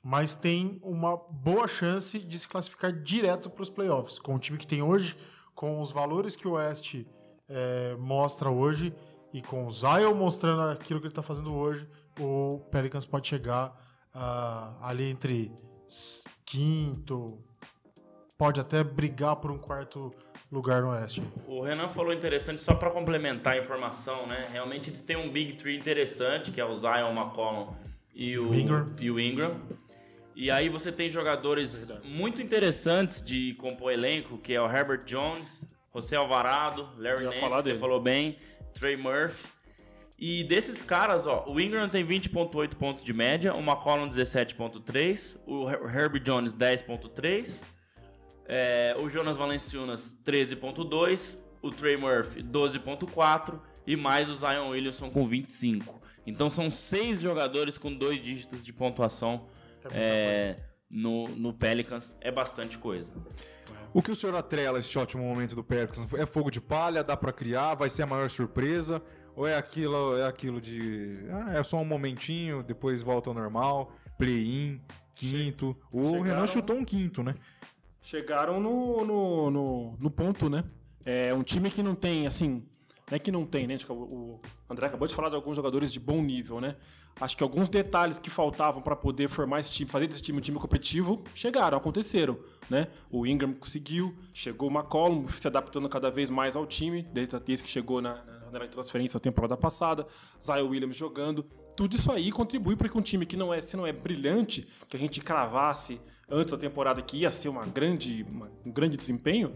mas 0.05 0.35
tem 0.35 0.79
uma 0.83 1.17
boa 1.17 1.67
chance 1.67 2.19
de 2.19 2.39
se 2.39 2.47
classificar 2.47 2.93
direto 2.93 3.49
para 3.49 3.63
os 3.63 3.71
playoffs. 3.71 4.19
Com 4.19 4.35
o 4.35 4.39
time 4.39 4.59
que 4.59 4.67
tem 4.67 4.83
hoje, 4.83 5.17
com 5.55 5.81
os 5.81 5.91
valores 5.91 6.37
que 6.37 6.47
o 6.47 6.53
Oeste 6.53 7.07
é, 7.49 7.97
mostra 7.99 8.51
hoje 8.51 8.95
e 9.33 9.41
com 9.41 9.67
o 9.67 9.71
Zion 9.71 10.15
mostrando 10.15 10.61
aquilo 10.63 11.01
que 11.01 11.07
ele 11.07 11.13
está 11.13 11.23
fazendo 11.23 11.55
hoje, 11.55 11.89
o 12.21 12.61
Pelicans 12.71 13.07
pode 13.07 13.27
chegar 13.27 13.75
ah, 14.13 14.75
ali 14.83 15.11
entre 15.11 15.51
quinto, 16.45 17.39
pode 18.37 18.61
até 18.61 18.85
brigar 18.85 19.37
por 19.37 19.51
um 19.51 19.59
quarto 19.59 20.11
lugar 20.53 20.83
no 20.83 20.91
Oeste. 20.91 21.23
O 21.49 21.63
Renan 21.63 21.89
falou 21.89 22.13
interessante, 22.13 22.59
só 22.59 22.75
para 22.75 22.91
complementar 22.91 23.55
a 23.55 23.59
informação, 23.59 24.27
né? 24.27 24.47
Realmente 24.53 24.91
eles 24.91 25.01
têm 25.01 25.17
um 25.17 25.31
Big 25.31 25.55
Three 25.55 25.77
interessante, 25.77 26.53
que 26.53 26.61
é 26.61 26.65
o 26.65 26.75
Zion, 26.77 27.11
o 27.11 27.13
McCollum 27.13 27.73
e 28.15 28.39
o, 28.39 28.55
Ingram. 28.55 28.87
e 29.01 29.11
o 29.11 29.19
Ingram. 29.19 29.61
E 30.35 30.51
aí 30.51 30.69
você 30.69 30.91
tem 30.91 31.09
jogadores 31.11 31.91
muito 32.05 32.43
interessantes 32.43 33.23
de 33.23 33.55
compor 33.55 33.93
elenco, 33.93 34.37
que 34.39 34.53
é 34.53 34.61
o 34.61 34.67
Herbert 34.67 35.05
Jones, 35.05 35.65
José 35.95 36.17
Alvarado, 36.17 36.89
Larry 36.99 37.25
Nance, 37.25 37.39
falar 37.41 37.63
você 37.63 37.75
falou 37.77 38.01
bem, 38.01 38.37
Trey 38.73 38.97
Murphy. 38.97 39.47
E 40.19 40.43
desses 40.45 40.83
caras, 40.83 41.27
ó, 41.27 41.45
o 41.49 41.61
Ingram 41.61 41.89
tem 41.89 42.05
20.8 42.05 42.75
pontos 42.77 43.05
de 43.05 43.13
média, 43.13 43.55
o 43.55 43.61
McCollum 43.61 44.09
17.3, 44.09 45.37
o 45.47 45.69
Her- 45.69 45.83
Herbert 45.95 46.23
Jones 46.23 46.53
10.3, 46.53 47.63
é, 48.47 48.97
o 48.99 49.09
Jonas 49.09 49.37
Valanciunas 49.37 50.17
13.2, 50.25 51.39
o 51.63 51.71
Trey 51.71 51.97
Murphy 51.97 52.43
12.4 52.43 53.61
e 53.87 53.97
mais 53.97 54.29
o 54.29 54.35
Zion 54.35 54.71
Williamson 54.71 55.11
com 55.11 55.27
25. 55.27 56.01
Então 56.27 56.49
são 56.49 56.71
seis 56.71 57.21
jogadores 57.21 57.77
com 57.79 57.93
dois 57.93 58.23
dígitos 58.23 58.65
de 58.65 58.73
pontuação 58.73 59.47
é, 59.93 60.57
no, 60.91 61.29
no 61.29 61.53
Pelicans. 61.53 62.17
É 62.21 62.31
bastante 62.31 62.79
coisa. 62.79 63.15
O 63.93 64.03
que 64.03 64.11
o 64.11 64.17
senhor 64.17 64.35
atrela 64.35 64.79
esse 64.79 64.99
ótimo 64.99 65.23
momento 65.23 65.55
do 65.55 65.63
Pelicans? 65.63 66.13
É 66.15 66.27
fogo 66.27 66.51
de 66.51 66.61
palha? 66.61 67.03
Dá 67.05 67.17
pra 67.17 67.33
criar? 67.33 67.75
Vai 67.75 67.89
ser 67.89 68.03
a 68.03 68.07
maior 68.07 68.29
surpresa? 68.29 69.01
Ou 69.37 69.47
é 69.47 69.57
aquilo, 69.57 70.17
é 70.17 70.27
aquilo 70.27 70.61
de. 70.61 71.13
Ah, 71.31 71.59
é 71.59 71.63
só 71.63 71.77
um 71.79 71.85
momentinho, 71.85 72.63
depois 72.63 73.03
volta 73.03 73.31
ao 73.31 73.35
normal, 73.35 73.93
play-in, 74.19 74.81
quinto. 75.15 75.77
O 75.93 76.03
chegaram- 76.03 76.23
Renan 76.23 76.47
chutou 76.47 76.77
um 76.77 76.85
quinto, 76.85 77.23
né? 77.23 77.35
chegaram 78.01 78.61
no, 78.61 79.03
no, 79.05 79.51
no, 79.51 79.97
no 79.99 80.11
ponto, 80.11 80.51
né? 80.51 80.63
É 81.07 81.33
um 81.33 81.43
time 81.43 81.71
que 81.71 81.83
não 81.83 81.95
tem, 81.95 82.27
assim. 82.27 82.63
Não 83.11 83.17
é 83.17 83.19
que 83.19 83.31
não 83.31 83.43
tem, 83.45 83.67
né? 83.67 83.77
Que 83.77 83.91
O 83.93 84.41
André 84.69 84.87
acabou 84.87 85.07
de 85.07 85.15
falar 85.15 85.29
de 85.29 85.35
alguns 85.35 85.57
jogadores 85.57 85.93
de 85.93 86.01
bom 86.01 86.23
nível, 86.23 86.61
né? 86.61 86.77
Acho 87.21 87.37
que 87.37 87.43
alguns 87.45 87.69
detalhes 87.69 88.19
que 88.19 88.29
faltavam 88.31 88.83
para 88.83 88.97
poder 88.97 89.29
formar 89.29 89.61
esse 89.61 89.71
time, 89.71 89.89
fazer 89.89 90.07
desse 90.09 90.23
time 90.23 90.39
um 90.39 90.41
time 90.41 90.59
competitivo, 90.59 91.23
chegaram, 91.35 91.77
aconteceram, 91.79 92.39
né? 92.69 92.89
O 93.11 93.27
Ingram 93.27 93.53
conseguiu, 93.53 94.17
chegou 94.33 94.69
o 94.69 94.73
McCollum, 94.73 95.29
se 95.29 95.47
adaptando 95.47 95.89
cada 95.89 96.11
vez 96.11 96.29
mais 96.31 96.57
ao 96.57 96.67
time, 96.67 97.03
desde 97.13 97.63
que 97.63 97.71
chegou 97.71 98.01
na, 98.01 98.25
na 98.51 98.67
transferência 98.69 99.19
da 99.19 99.23
temporada 99.23 99.57
passada, 99.57 100.07
Zion 100.43 100.67
Williams 100.69 100.97
jogando. 100.97 101.45
Tudo 101.77 101.95
isso 101.95 102.11
aí 102.11 102.33
contribui 102.33 102.75
para 102.75 102.89
que 102.89 102.97
um 102.97 103.03
time 103.03 103.27
que 103.27 103.37
não 103.37 103.53
é, 103.53 103.61
se 103.61 103.77
não 103.77 103.87
é 103.87 103.93
brilhante, 103.93 104.67
que 104.89 104.97
a 104.97 104.99
gente 105.01 105.21
cravasse 105.21 106.01
antes 106.29 106.53
da 106.53 106.59
temporada 106.59 107.03
que 107.03 107.19
ia 107.19 107.31
ser 107.31 107.49
uma 107.49 107.67
grande, 107.67 108.25
uma- 108.33 108.51
um 108.65 108.73
grande 108.73 108.97
desempenho, 108.97 109.53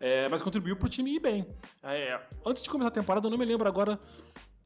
é, 0.00 0.28
mas 0.28 0.42
contribuiu 0.42 0.76
para 0.76 0.86
o 0.86 0.88
time 0.88 1.14
ir 1.14 1.20
bem. 1.20 1.46
É, 1.82 2.20
antes 2.44 2.62
de 2.62 2.70
começar 2.70 2.88
a 2.88 2.92
temporada, 2.92 3.26
eu 3.26 3.30
não 3.30 3.38
me 3.38 3.44
lembro 3.44 3.66
agora, 3.68 3.98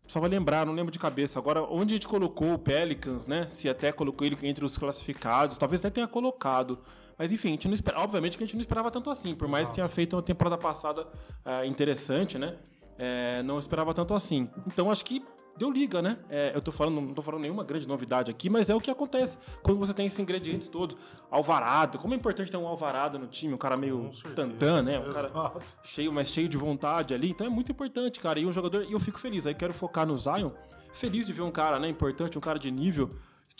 só 0.07 0.19
vai 0.19 0.29
lembrar, 0.29 0.67
não 0.67 0.73
lembro 0.73 0.91
de 0.91 0.99
cabeça. 0.99 1.39
Agora, 1.39 1.63
onde 1.63 1.95
a 1.95 1.97
gente 1.97 2.09
colocou 2.09 2.55
o 2.55 2.59
Pelicans, 2.59 3.27
né? 3.27 3.47
Se 3.47 3.69
até 3.69 3.93
colocou 3.93 4.27
ele 4.27 4.37
entre 4.43 4.65
os 4.65 4.77
classificados, 4.77 5.57
talvez 5.57 5.81
até 5.81 5.91
tenha 5.91 6.09
colocado. 6.09 6.81
Mas 7.17 7.31
enfim, 7.33 7.49
a 7.49 7.51
gente 7.53 7.69
não 7.69 7.75
espera, 7.75 8.01
obviamente 8.01 8.37
que 8.37 8.43
a 8.43 8.47
gente 8.47 8.57
não 8.57 8.61
esperava 8.61 8.91
tanto 8.91 9.11
assim, 9.11 9.35
por 9.35 9.47
mais 9.47 9.69
que 9.69 9.75
tenha 9.75 9.89
feito 9.89 10.17
uma 10.17 10.23
temporada 10.23 10.57
passada 10.57 11.07
ah, 11.45 11.67
interessante, 11.67 12.39
né? 12.39 12.57
É, 12.99 13.43
não 13.43 13.59
esperava 13.59 13.93
tanto 13.95 14.15
assim. 14.15 14.49
Então 14.67 14.91
acho 14.91 15.05
que 15.05 15.23
deu 15.61 15.71
liga, 15.71 16.01
né? 16.01 16.17
É, 16.31 16.53
eu 16.55 16.63
tô 16.63 16.73
falando, 16.73 17.03
não 17.03 17.13
tô 17.13 17.21
falando 17.21 17.43
nenhuma 17.43 17.63
grande 17.63 17.87
novidade 17.87 18.31
aqui, 18.31 18.49
mas 18.49 18.71
é 18.71 18.75
o 18.75 18.81
que 18.81 18.91
acontece 18.91 19.37
quando 19.63 19.79
você 19.79 19.93
tem 19.93 20.07
esses 20.07 20.19
ingredientes 20.19 20.69
todos. 20.69 20.97
Alvarado, 21.31 21.99
como 21.99 22.15
é 22.15 22.17
importante 22.17 22.51
ter 22.51 22.57
um 22.57 22.67
Alvarado 22.67 23.19
no 23.19 23.27
time, 23.27 23.53
um 23.53 23.59
cara 23.59 23.77
meio 23.77 24.11
tantã, 24.35 24.81
né? 24.81 24.99
Um 24.99 25.13
cara 25.13 25.29
Exato. 25.29 25.77
cheio, 25.83 26.11
mas 26.11 26.29
cheio 26.29 26.49
de 26.49 26.57
vontade 26.57 27.13
ali. 27.13 27.29
Então 27.29 27.47
é 27.47 27.51
muito 27.51 27.71
importante, 27.71 28.19
cara. 28.21 28.41
E 28.41 28.47
um 28.47 28.53
jogador, 28.53 28.85
e 28.85 28.93
eu 28.93 28.99
fico 28.99 29.21
feliz. 29.21 29.47
Aí 29.47 29.55
quero 29.55 29.75
focar 29.75 30.07
no 30.07 30.17
Zion. 30.17 30.51
Feliz 30.95 31.27
de 31.27 31.33
ver 31.35 31.43
um 31.43 31.51
cara, 31.51 31.79
né, 31.79 31.89
importante, 31.89 32.39
um 32.39 32.41
cara 32.41 32.59
de 32.59 32.71
nível 32.71 33.11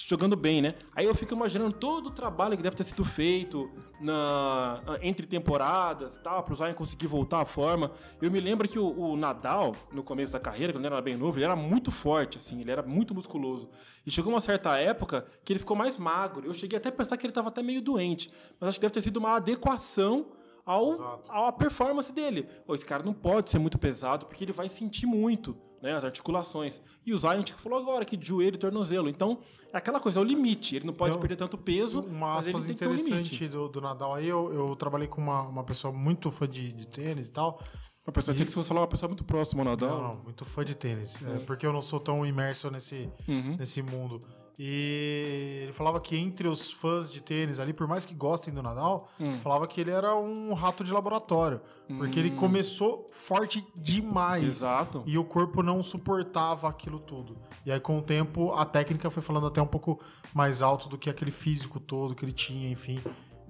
jogando 0.07 0.37
bem, 0.37 0.63
né? 0.63 0.75
Aí 0.95 1.07
eu 1.07 1.15
fico 1.15 1.35
imaginando 1.35 1.73
todo 1.73 2.07
o 2.07 2.11
trabalho 2.11 2.57
que 2.57 2.63
deve 2.63 2.77
ter 2.77 2.85
sido 2.85 3.05
feito 3.05 3.71
na 4.01 4.83
entre 5.03 5.27
temporadas, 5.27 6.19
tal, 6.19 6.43
pro 6.43 6.55
Zion 6.55 6.75
conseguir 6.75 7.07
voltar 7.07 7.41
à 7.41 7.45
forma. 7.45 7.91
Eu 8.21 8.31
me 8.31 8.41
lembro 8.41 8.69
que 8.69 8.79
o, 8.79 8.87
o 8.87 9.17
Nadal, 9.17 9.75
no 9.93 10.03
começo 10.03 10.33
da 10.33 10.39
carreira, 10.39 10.73
quando 10.73 10.85
ele 10.85 10.95
era 10.95 11.03
bem 11.03 11.17
novo, 11.17 11.39
ele 11.39 11.45
era 11.45 11.57
muito 11.57 11.91
forte, 11.91 12.39
assim, 12.39 12.61
ele 12.61 12.71
era 12.71 12.83
muito 12.83 13.15
musculoso. 13.15 13.69
E 14.07 14.11
chegou 14.11 14.33
uma 14.33 14.41
certa 14.41 14.79
época 14.79 15.27
que 15.45 15.53
ele 15.53 15.61
ficou 15.61 15.77
mais 15.77 15.97
magro. 15.97 16.47
Eu 16.47 16.55
cheguei 16.55 16.79
até 16.79 16.89
a 16.89 16.93
pensar 16.93 17.17
que 17.17 17.27
ele 17.27 17.31
estava 17.31 17.49
até 17.49 17.63
meio 17.63 17.83
doente. 17.83 18.31
Mas 18.59 18.69
acho 18.69 18.79
que 18.79 18.83
deve 18.83 18.95
ter 18.95 19.03
sido 19.03 19.19
uma 19.19 19.37
adequação 19.37 20.33
ao, 20.65 21.23
à 21.29 21.53
performance 21.53 22.13
dele. 22.13 22.45
Pô, 22.67 22.75
esse 22.75 22.85
cara 22.87 23.03
não 23.03 23.13
pode 23.13 23.51
ser 23.51 23.59
muito 23.59 23.79
pesado 23.79 24.27
porque 24.27 24.45
ele 24.45 24.53
vai 24.53 24.69
sentir 24.69 25.07
muito 25.07 25.57
né, 25.83 25.95
as 25.95 26.05
articulações. 26.05 26.81
E 27.07 27.13
o 27.13 27.19
Zion 27.19 27.31
a 27.31 27.37
gente 27.37 27.53
falou 27.55 27.79
agora 27.79 28.05
que 28.05 28.17
de 28.17 28.27
joelho 28.27 28.55
e 28.57 28.59
tornozelo. 28.59 29.09
Então, 29.09 29.39
é 29.73 29.77
aquela 29.79 29.99
coisa, 30.01 30.19
é 30.19 30.23
o 30.23 30.25
limite. 30.25 30.77
Ele 30.77 30.87
não 30.87 30.95
pode 30.95 31.15
Eu- 31.15 31.21
perder 31.21 31.37
tanto 31.37 31.57
peso, 31.59 32.01
Uma 32.03 32.35
mas 32.35 32.47
ele 32.47 32.59
tem 32.59 32.67
que 32.75 32.75
ter 32.75 32.89
um 32.89 32.95
limite. 32.95 33.49
do, 33.49 33.69
do 33.69 33.81
Nadal 33.81 34.15
aí, 34.15 34.29
eu, 34.29 34.53
eu 34.53 34.77
trabalhei 34.77 35.09
com 35.09 35.21
uma, 35.21 35.43
uma 35.43 35.65
pessoa 35.65 35.93
muito 35.93 36.31
fã 36.31 36.47
de, 36.49 36.73
de 36.73 36.87
tênis 36.87 37.29
e 37.29 37.33
tal. 37.33 37.61
Uma 38.07 38.13
pessoa, 38.13 38.35
tinha 38.35 38.47
que 38.47 38.53
você 38.53 38.67
falar 38.69 38.81
uma 38.81 38.87
pessoa 38.89 39.09
muito 39.09 39.25
próxima 39.25 39.63
ao 39.63 39.67
Nadal. 39.69 40.03
Não, 40.03 40.09
não, 40.15 40.23
muito 40.25 40.45
fã 40.45 40.65
de 40.65 40.75
tênis. 40.75 41.23
É, 41.23 41.39
porque 41.41 41.65
eu 41.67 41.73
não 41.73 41.83
sou 41.83 42.01
tão 42.01 42.25
imerso 42.27 42.71
nesse, 42.71 43.09
Uhum. 43.29 43.57
nesse 43.59 43.83
mundo. 43.83 44.19
E 44.59 45.61
ele 45.63 45.73
falava 45.73 46.01
que 46.01 46.17
entre 46.17 46.47
os 46.47 46.71
fãs 46.71 47.11
de 47.11 47.21
tênis 47.21 47.59
ali, 47.59 47.73
por 47.73 47.87
mais 47.89 48.05
que 48.05 48.15
gostem 48.15 48.53
do 48.53 48.63
Nadal, 48.63 49.09
Hum. 49.19 49.39
falava 49.41 49.67
que 49.67 49.81
ele 49.81 49.91
era 49.91 50.15
um 50.15 50.53
rato 50.53 50.85
de 50.85 50.93
laboratório. 50.93 51.61
Porque 51.99 52.19
ele 52.19 52.31
começou 52.33 53.07
forte 53.11 53.67
demais. 53.75 54.45
Exato. 54.45 55.03
E 55.07 55.19
o 55.19 55.25
corpo 55.25 55.63
não 55.63 55.83
suportava 55.83 56.69
aquilo 56.69 56.99
tudo. 57.01 57.37
E 57.67 57.73
aí, 57.73 57.81
com 57.81 57.99
o 57.99 58.03
tempo, 58.03 58.53
a 58.53 58.65
técnica 58.65 59.11
foi 59.11 59.23
falando 59.23 59.47
até 59.47 59.61
um 59.61 59.67
pouco 59.67 60.01
mais 60.33 60.63
alto 60.63 60.89
do 60.89 60.97
que 60.97 61.11
aquele 61.11 61.31
físico 61.31 61.81
todo 61.81 62.15
que 62.15 62.25
ele 62.25 62.33
tinha, 62.33 62.69
enfim. 62.71 63.01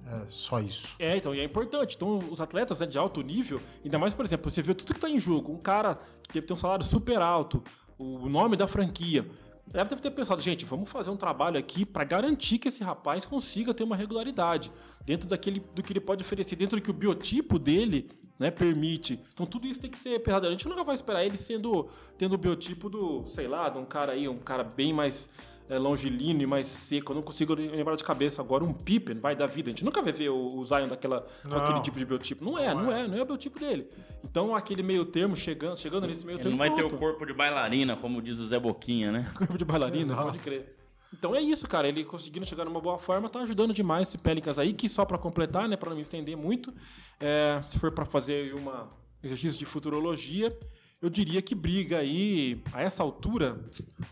É 0.07 0.25
só 0.27 0.59
isso. 0.59 0.95
É, 0.99 1.15
então, 1.15 1.33
e 1.35 1.39
é 1.39 1.43
importante. 1.43 1.95
Então, 1.95 2.17
os 2.17 2.41
atletas 2.41 2.79
né, 2.81 2.87
de 2.87 2.97
alto 2.97 3.21
nível, 3.21 3.61
ainda 3.83 3.99
mais, 3.99 4.13
por 4.13 4.25
exemplo, 4.25 4.49
você 4.49 4.61
vê 4.61 4.73
tudo 4.73 4.93
que 4.93 4.99
tá 4.99 5.09
em 5.09 5.19
jogo. 5.19 5.53
Um 5.53 5.59
cara 5.59 5.99
que 6.23 6.33
deve 6.33 6.47
ter 6.47 6.53
um 6.53 6.57
salário 6.57 6.83
super 6.83 7.21
alto, 7.21 7.63
o 7.97 8.27
nome 8.27 8.57
da 8.57 8.67
franquia. 8.67 9.25
Ela 9.73 9.85
deve 9.85 10.01
ter 10.01 10.11
pensado, 10.11 10.41
gente, 10.41 10.65
vamos 10.65 10.89
fazer 10.89 11.09
um 11.09 11.17
trabalho 11.17 11.57
aqui 11.57 11.85
para 11.85 12.03
garantir 12.03 12.57
que 12.57 12.67
esse 12.67 12.83
rapaz 12.83 13.25
consiga 13.25 13.73
ter 13.73 13.83
uma 13.83 13.95
regularidade 13.95 14.71
dentro 15.05 15.27
daquele 15.27 15.59
do 15.73 15.81
que 15.81 15.93
ele 15.93 16.01
pode 16.01 16.23
oferecer, 16.23 16.55
dentro 16.55 16.77
do 16.77 16.83
que 16.83 16.89
o 16.89 16.93
biotipo 16.93 17.57
dele 17.57 18.09
né, 18.37 18.51
permite. 18.51 19.19
Então 19.33 19.45
tudo 19.45 19.67
isso 19.67 19.79
tem 19.79 19.89
que 19.89 19.97
ser 19.97 20.19
pesado. 20.19 20.47
A 20.47 20.51
gente 20.51 20.67
nunca 20.67 20.83
vai 20.83 20.95
esperar 20.95 21.23
ele 21.23 21.37
sendo 21.37 21.87
tendo 22.17 22.33
o 22.33 22.37
biotipo 22.37 22.89
do, 22.89 23.25
sei 23.25 23.47
lá, 23.47 23.69
de 23.69 23.77
um 23.77 23.85
cara 23.85 24.13
aí, 24.13 24.27
um 24.27 24.35
cara 24.35 24.63
bem 24.63 24.91
mais 24.91 25.29
é, 25.71 25.79
longilíneo 25.79 26.43
e 26.43 26.45
mais 26.45 26.65
seco. 26.67 27.13
Eu 27.13 27.15
não 27.15 27.23
consigo 27.23 27.53
lembrar 27.53 27.95
de 27.95 28.03
cabeça 28.03 28.41
agora 28.41 28.61
um 28.61 28.73
Pippen, 28.73 29.17
vai 29.17 29.37
da 29.37 29.45
vida. 29.45 29.69
A 29.69 29.71
gente 29.71 29.85
nunca 29.85 30.01
vai 30.01 30.11
ver 30.11 30.27
o, 30.29 30.61
Zion 30.65 30.85
daquela, 30.85 31.25
com 31.43 31.47
Não. 31.47 31.57
aquele 31.63 31.79
tipo 31.79 31.97
de 31.97 32.03
biotipo. 32.05 32.43
Não 32.43 32.59
é, 32.59 32.73
não 32.73 32.91
é, 32.91 33.07
não 33.07 33.17
é 33.17 33.21
o 33.21 33.25
biotipo 33.25 33.57
dele. 33.57 33.87
Então 34.21 34.53
aquele 34.53 34.83
meio 34.83 35.05
termo 35.05 35.33
chegando, 35.33 35.79
chegando 35.79 36.05
nesse 36.07 36.25
meio 36.25 36.35
Ele 36.35 36.43
termo. 36.43 36.57
não 36.57 36.65
vai 36.65 36.75
ter 36.75 36.83
o 36.83 36.89
pronto. 36.89 36.99
corpo 36.99 37.25
de 37.25 37.31
bailarina, 37.33 37.95
como 37.95 38.21
diz 38.21 38.37
o 38.37 38.45
Zé 38.45 38.59
Boquinha, 38.59 39.13
né? 39.13 39.31
corpo 39.37 39.57
de 39.57 39.63
bailarina, 39.63 40.03
Exato. 40.03 40.23
pode 40.23 40.39
crer. 40.39 40.77
Então 41.13 41.33
é 41.33 41.39
isso, 41.41 41.65
cara. 41.69 41.87
Ele 41.87 42.03
conseguindo 42.03 42.45
chegar 42.45 42.65
numa 42.65 42.81
boa 42.81 42.99
forma, 42.99 43.29
tá 43.29 43.39
ajudando 43.39 43.73
demais 43.73 44.09
esse 44.09 44.17
Pelicans 44.17 44.59
aí, 44.59 44.73
que 44.73 44.89
só 44.89 45.05
pra 45.05 45.17
completar, 45.17 45.69
né, 45.69 45.77
Pra 45.77 45.89
não 45.89 45.95
me 45.95 46.01
estender 46.01 46.35
muito, 46.35 46.73
é, 47.17 47.61
se 47.65 47.79
for 47.79 47.93
pra 47.93 48.03
fazer 48.03 48.53
uma 48.55 48.89
exercício 49.23 49.57
de 49.57 49.65
futurologia, 49.65 50.53
eu 51.01 51.09
diria 51.09 51.41
que 51.41 51.55
briga 51.55 51.99
aí 51.99 52.61
a 52.73 52.81
essa 52.81 53.01
altura, 53.03 53.57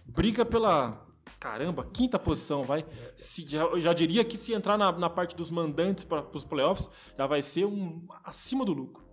briga 0.06 0.46
pela 0.46 1.09
caramba, 1.40 1.88
quinta 1.94 2.20
posição, 2.20 2.64
vai. 2.64 2.86
Se, 3.16 3.46
já, 3.48 3.64
eu 3.64 3.80
já 3.80 3.94
diria 3.94 4.24
que 4.24 4.38
se 4.38 4.54
entrar 4.54 4.78
na, 4.78 4.92
na 4.92 5.10
parte 5.10 5.36
dos 5.36 5.50
mandantes 5.50 6.04
para 6.04 6.26
os 6.34 6.44
playoffs, 6.44 6.90
já 7.18 7.26
vai 7.26 7.42
ser 7.42 7.66
um 7.66 8.06
acima 8.24 8.66
do 8.66 8.74
lucro. 8.74 9.08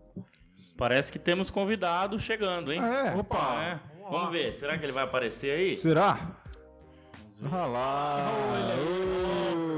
Parece 0.76 1.12
que 1.12 1.18
temos 1.18 1.50
convidado 1.50 2.18
chegando, 2.18 2.72
hein? 2.72 2.80
É. 2.80 3.14
Opa! 3.14 3.62
É. 3.62 3.80
Vamos 4.10 4.30
ver, 4.30 4.54
será 4.54 4.78
que 4.78 4.84
ele 4.84 4.92
vai 4.92 5.04
aparecer 5.04 5.50
aí? 5.50 5.76
Será? 5.76 6.40
Ah 7.52 7.66
lá. 7.66 8.32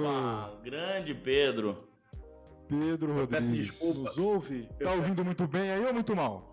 Opa, 0.05 0.53
grande 0.63 1.15
Pedro. 1.15 1.77
Pedro 2.69 3.15
Rodrigues. 3.15 3.79
desculpa. 3.79 4.11
Nos 4.11 4.19
ouve? 4.19 4.69
Tá 4.79 4.93
ouvindo 4.93 5.25
muito 5.25 5.47
bem 5.47 5.71
aí 5.71 5.85
ou 5.85 5.95
muito 5.95 6.15
mal? 6.15 6.48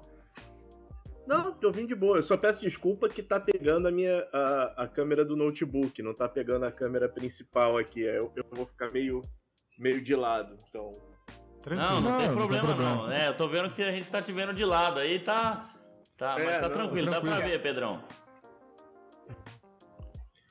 Não, 1.28 1.52
tô 1.54 1.68
ouvindo 1.68 1.88
de 1.88 1.96
boa. 1.96 2.18
Eu 2.18 2.24
só 2.24 2.38
peço 2.38 2.62
desculpa 2.62 3.10
que 3.10 3.24
tá 3.24 3.40
pegando 3.40 3.88
a 3.88 3.92
minha 3.92 4.28
a, 4.32 4.84
a 4.84 4.88
câmera 4.88 5.26
do 5.26 5.36
notebook, 5.36 6.02
não 6.04 6.14
tá 6.14 6.30
pegando 6.30 6.66
a 6.66 6.72
câmera 6.72 7.10
principal 7.10 7.78
aqui. 7.78 8.02
Eu, 8.02 8.32
eu 8.36 8.46
vou 8.52 8.66
ficar 8.66 8.92
meio, 8.92 9.22
meio 9.80 10.02
de 10.02 10.16
lado. 10.16 10.56
Então, 10.70 10.92
Tranquilo. 11.62 11.90
Não, 11.90 12.02
não, 12.02 12.12
Não, 12.12 12.18
tem 12.20 12.28
não 12.30 12.36
tem 12.36 12.60
problema 12.60 12.68
não. 12.68 12.98
problema. 12.98 13.16
É, 13.16 13.28
eu 13.30 13.34
tô 13.36 13.48
vendo 13.48 13.72
que 13.72 13.82
a 13.82 13.92
gente 13.92 14.08
tá 14.08 14.22
te 14.22 14.32
vendo 14.32 14.54
de 14.54 14.64
lado 14.64 15.00
aí, 15.00 15.18
tá. 15.20 15.68
Tá, 16.16 16.36
É, 16.40 16.46
mas 16.46 16.56
tá 16.58 16.62
não, 16.70 16.70
tranquilo, 16.76 17.08
dá 17.08 17.14
tranquilo. 17.20 17.36
pra 17.38 17.46
ver, 17.48 17.62
Pedrão. 17.62 18.02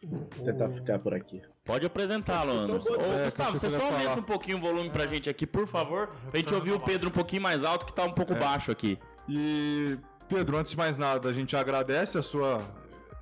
vou 0.02 0.44
tentar 0.44 0.68
ficar 0.70 0.98
por 0.98 1.14
aqui. 1.14 1.40
Pode 1.64 1.86
apresentá-lo, 1.86 2.52
Anderson. 2.52 2.92
Ô, 2.92 3.00
É, 3.00 3.24
Gustavo, 3.24 3.56
você 3.56 3.66
eu 3.66 3.70
só 3.70 3.82
aumenta 3.84 4.02
falar. 4.04 4.18
um 4.18 4.22
pouquinho 4.22 4.58
o 4.58 4.60
volume 4.60 4.90
pra 4.90 5.06
gente 5.06 5.30
aqui, 5.30 5.46
por 5.46 5.66
favor, 5.66 6.08
pra 6.30 6.38
gente 6.38 6.52
ouvir 6.54 6.72
o 6.72 6.80
Pedro 6.80 7.08
um 7.08 7.12
pouquinho 7.12 7.40
mais 7.40 7.64
alto, 7.64 7.86
que 7.86 7.92
tá 7.94 8.04
um 8.04 8.12
pouco 8.12 8.34
baixo 8.34 8.70
aqui. 8.70 8.98
E, 9.26 9.96
Pedro, 10.28 10.56
antes 10.56 10.72
de 10.72 10.78
mais 10.78 10.96
nada, 10.96 11.28
a 11.28 11.32
gente 11.32 11.54
agradece 11.54 12.16
a 12.16 12.22
sua 12.22 12.64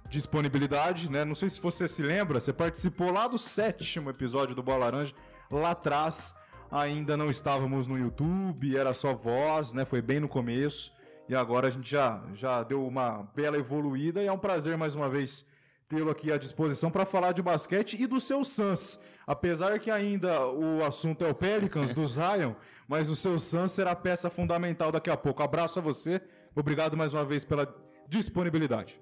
disponibilidade, 0.09 1.11
né? 1.11 1.25
Não 1.25 1.35
sei 1.35 1.49
se 1.49 1.61
você 1.61 1.89
se 1.89 2.03
lembra, 2.03 2.39
você 2.39 2.53
participou 2.53 3.11
lá 3.11 3.27
do 3.27 3.39
sétimo 3.39 4.11
episódio 4.11 4.55
do 4.55 4.63
Bola 4.63 4.85
Laranja, 4.85 5.15
lá 5.51 5.71
atrás. 5.71 6.35
Ainda 6.71 7.17
não 7.17 7.29
estávamos 7.29 7.87
no 7.87 7.99
YouTube, 7.99 8.77
era 8.77 8.95
só 8.95 9.15
voz, 9.15 9.73
né? 9.73 9.85
Foi 9.85 10.01
bem 10.01 10.21
no 10.21 10.29
começo. 10.29 10.93
E 11.29 11.35
agora 11.35 11.69
a 11.69 11.71
gente 11.71 11.91
já, 11.91 12.23
já 12.35 12.63
deu 12.63 12.87
uma 12.87 13.29
bela 13.35 13.59
evoluída 13.59 14.23
e 14.23 14.27
é 14.27 14.33
um 14.33 14.39
prazer 14.39 14.77
mais 14.77 14.95
uma 14.95 15.09
vez 15.09 15.45
tê-lo 15.89 16.11
aqui 16.11 16.33
à 16.33 16.39
disposição 16.39 16.91
para 16.91 17.05
falar 17.05 17.33
de 17.33 17.43
basquete 17.43 18.01
e 18.01 18.07
do 18.07 18.21
seu 18.21 18.45
Suns. 18.45 19.01
Apesar 19.27 19.79
que 19.79 19.91
ainda 19.91 20.47
o 20.47 20.85
assunto 20.85 21.25
é 21.25 21.29
o 21.29 21.35
Pelicans 21.35 21.93
do 21.93 22.05
Zion, 22.09 22.55
mas 22.89 23.11
o 23.11 23.17
seu 23.17 23.39
Suns 23.39 23.73
será 23.73 23.95
peça 23.95 24.31
fundamental 24.31 24.93
daqui 24.93 25.11
a 25.11 25.17
pouco. 25.17 25.43
Abraço 25.43 25.79
a 25.79 25.83
você. 25.83 26.21
Obrigado 26.55 26.97
mais 26.97 27.15
uma 27.15 27.25
vez 27.25 27.45
pela 27.45 27.67
disponibilidade. 28.09 29.01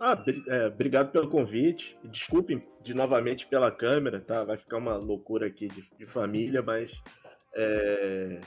Ah, 0.00 0.22
é, 0.48 0.66
obrigado 0.66 1.10
pelo 1.10 1.28
convite. 1.28 1.98
Desculpem 2.04 2.64
de 2.82 2.94
novamente 2.94 3.46
pela 3.48 3.70
câmera, 3.70 4.20
tá? 4.20 4.44
Vai 4.44 4.56
ficar 4.56 4.78
uma 4.78 4.96
loucura 4.96 5.46
aqui 5.48 5.66
de, 5.66 5.82
de 5.98 6.04
família, 6.06 6.62
mas. 6.62 7.02
é, 7.56 8.40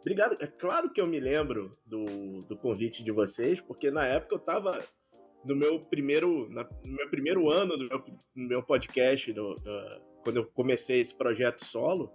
Obrigado. 0.00 0.34
É 0.40 0.46
claro 0.46 0.90
que 0.90 1.00
eu 1.00 1.06
me 1.06 1.20
lembro 1.20 1.70
do, 1.86 2.38
do 2.48 2.56
convite 2.56 3.04
de 3.04 3.12
vocês, 3.12 3.60
porque 3.60 3.90
na 3.90 4.04
época 4.06 4.34
eu 4.34 4.38
tava 4.38 4.82
no 5.46 5.54
meu 5.54 5.78
primeiro, 5.78 6.48
na- 6.50 6.64
no 6.86 6.96
meu 6.96 7.08
primeiro 7.10 7.50
ano 7.50 7.76
do 7.76 7.84
meu, 7.86 8.04
meu 8.34 8.62
podcast, 8.62 9.30
no- 9.34 9.54
quando 10.24 10.38
eu 10.38 10.46
comecei 10.46 11.00
esse 11.00 11.14
projeto 11.16 11.64
solo. 11.64 12.10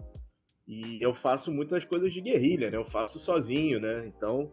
E 0.68 1.00
eu 1.02 1.14
faço 1.14 1.52
muitas 1.52 1.86
coisas 1.86 2.12
de 2.12 2.22
guerrilha, 2.22 2.72
né? 2.72 2.78
Eu 2.78 2.86
faço 2.86 3.20
sozinho, 3.20 3.80
né? 3.80 4.06
Então, 4.06 4.52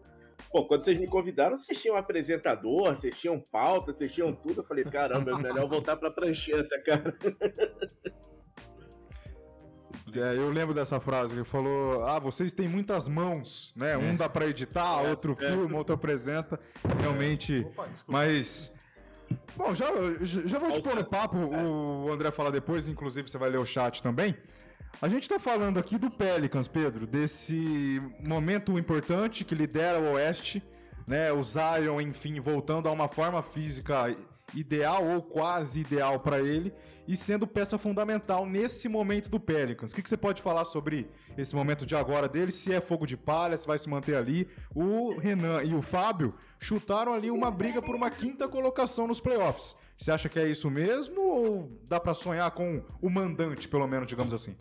Pô, 0.50 0.66
quando 0.66 0.84
vocês 0.84 0.98
me 0.98 1.06
convidaram, 1.06 1.56
vocês 1.56 1.80
tinham 1.80 1.96
apresentador, 1.96 2.94
vocês 2.94 3.18
tinham 3.18 3.40
pauta, 3.40 3.92
vocês 3.92 4.12
tinham 4.12 4.34
tudo. 4.34 4.60
Eu 4.60 4.64
falei, 4.64 4.84
caramba, 4.84 5.32
é 5.32 5.38
melhor 5.38 5.66
voltar 5.66 5.96
pra 5.96 6.10
prancheta, 6.10 6.80
cara. 6.82 7.16
É, 10.14 10.36
eu 10.36 10.50
lembro 10.50 10.74
dessa 10.74 11.00
frase 11.00 11.32
que 11.32 11.38
ele 11.38 11.48
falou: 11.48 12.04
Ah, 12.04 12.18
vocês 12.18 12.52
têm 12.52 12.68
muitas 12.68 13.08
mãos, 13.08 13.72
né? 13.74 13.96
Um 13.96 14.14
dá 14.14 14.28
pra 14.28 14.46
editar, 14.46 15.00
outro 15.00 15.34
filma, 15.34 15.78
outro 15.78 15.94
apresenta. 15.94 16.60
Realmente. 17.00 17.66
Opa. 17.70 17.88
Mas. 18.06 18.74
Bom, 19.56 19.72
já, 19.72 19.86
já 20.20 20.46
já 20.46 20.58
vou 20.58 20.70
te 20.70 20.82
pôr 20.82 20.94
no 20.94 21.04
papo, 21.04 21.38
o 21.38 22.12
André 22.12 22.30
fala 22.30 22.52
depois, 22.52 22.88
inclusive 22.88 23.26
você 23.26 23.38
vai 23.38 23.48
ler 23.48 23.58
o 23.58 23.64
chat 23.64 24.02
também. 24.02 24.36
A 25.00 25.08
gente 25.08 25.28
tá 25.28 25.38
falando 25.38 25.78
aqui 25.78 25.98
do 25.98 26.10
Pelicans, 26.10 26.68
Pedro, 26.68 27.06
desse 27.06 27.98
momento 28.26 28.78
importante 28.78 29.44
que 29.44 29.54
lidera 29.54 29.98
o 29.98 30.12
Oeste, 30.12 30.62
né? 31.08 31.32
O 31.32 31.42
Zion, 31.42 32.00
enfim, 32.00 32.38
voltando 32.40 32.88
a 32.88 32.92
uma 32.92 33.08
forma 33.08 33.42
física 33.42 34.16
ideal 34.54 35.04
ou 35.04 35.22
quase 35.22 35.80
ideal 35.80 36.20
para 36.20 36.40
ele 36.40 36.72
e 37.06 37.16
sendo 37.16 37.46
peça 37.46 37.76
fundamental 37.76 38.46
nesse 38.46 38.88
momento 38.88 39.28
do 39.28 39.40
Pelicans. 39.40 39.92
O 39.92 39.94
que, 39.94 40.02
que 40.02 40.08
você 40.08 40.16
pode 40.16 40.40
falar 40.40 40.64
sobre 40.64 41.08
esse 41.36 41.54
momento 41.54 41.84
de 41.84 41.96
agora 41.96 42.28
dele? 42.28 42.52
Se 42.52 42.72
é 42.72 42.80
fogo 42.80 43.06
de 43.06 43.16
palha, 43.16 43.56
se 43.56 43.66
vai 43.66 43.78
se 43.78 43.88
manter 43.88 44.14
ali? 44.14 44.48
O 44.74 45.18
Renan 45.18 45.62
e 45.64 45.74
o 45.74 45.82
Fábio 45.82 46.34
chutaram 46.60 47.12
ali 47.12 47.30
uma 47.30 47.50
briga 47.50 47.82
por 47.82 47.96
uma 47.96 48.10
quinta 48.10 48.48
colocação 48.48 49.08
nos 49.08 49.20
playoffs. 49.20 49.76
Você 49.96 50.12
acha 50.12 50.28
que 50.28 50.38
é 50.38 50.46
isso 50.46 50.70
mesmo 50.70 51.20
ou 51.20 51.80
dá 51.88 51.98
para 51.98 52.14
sonhar 52.14 52.50
com 52.52 52.84
o 53.00 53.10
mandante, 53.10 53.68
pelo 53.68 53.86
menos, 53.86 54.06
digamos 54.06 54.32
assim? 54.32 54.56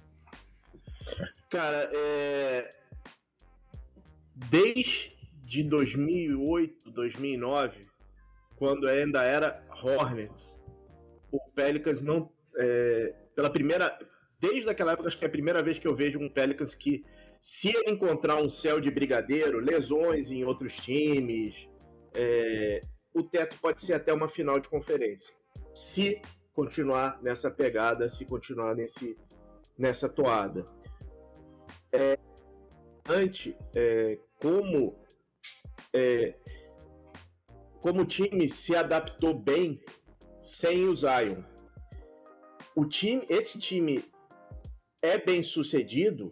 Cara, 1.49 1.89
é... 1.93 2.69
desde 4.49 5.63
2008, 5.63 6.91
2009, 6.91 7.81
quando 8.55 8.87
ainda 8.87 9.23
era 9.23 9.65
Hornets, 9.83 10.61
o 11.31 11.39
Pelicans 11.53 12.03
não. 12.03 12.31
é, 12.57 13.13
Pela 13.35 13.49
primeira. 13.49 13.97
Desde 14.39 14.69
aquela 14.69 14.93
época, 14.93 15.07
acho 15.07 15.17
que 15.17 15.25
é 15.25 15.27
a 15.27 15.31
primeira 15.31 15.61
vez 15.61 15.77
que 15.77 15.87
eu 15.87 15.95
vejo 15.95 16.19
um 16.19 16.27
Pelicans 16.27 16.73
que, 16.73 17.03
se 17.39 17.69
ele 17.69 17.91
encontrar 17.91 18.41
um 18.41 18.49
céu 18.49 18.79
de 18.81 18.89
brigadeiro, 18.89 19.59
lesões 19.59 20.31
em 20.31 20.43
outros 20.43 20.75
times, 20.75 21.67
é, 22.15 22.81
o 23.13 23.21
teto 23.21 23.55
pode 23.61 23.81
ser 23.81 23.93
até 23.93 24.11
uma 24.11 24.27
final 24.27 24.59
de 24.59 24.67
conferência. 24.67 25.31
Se 25.75 26.19
continuar 26.53 27.21
nessa 27.21 27.51
pegada, 27.51 28.09
se 28.09 28.25
continuar 28.25 28.73
nesse, 28.73 29.15
nessa 29.77 30.09
toada 30.09 30.65
importante 33.01 33.55
é, 33.75 34.17
como 34.39 34.95
é, 35.93 36.35
como 37.81 38.01
o 38.01 38.05
time 38.05 38.47
se 38.47 38.75
adaptou 38.75 39.33
bem 39.33 39.81
sem 40.39 40.87
o 40.87 40.95
Zion. 40.95 41.43
O 42.75 42.85
time, 42.85 43.25
esse 43.27 43.59
time 43.59 44.05
é 45.01 45.17
bem 45.17 45.43
sucedido 45.43 46.31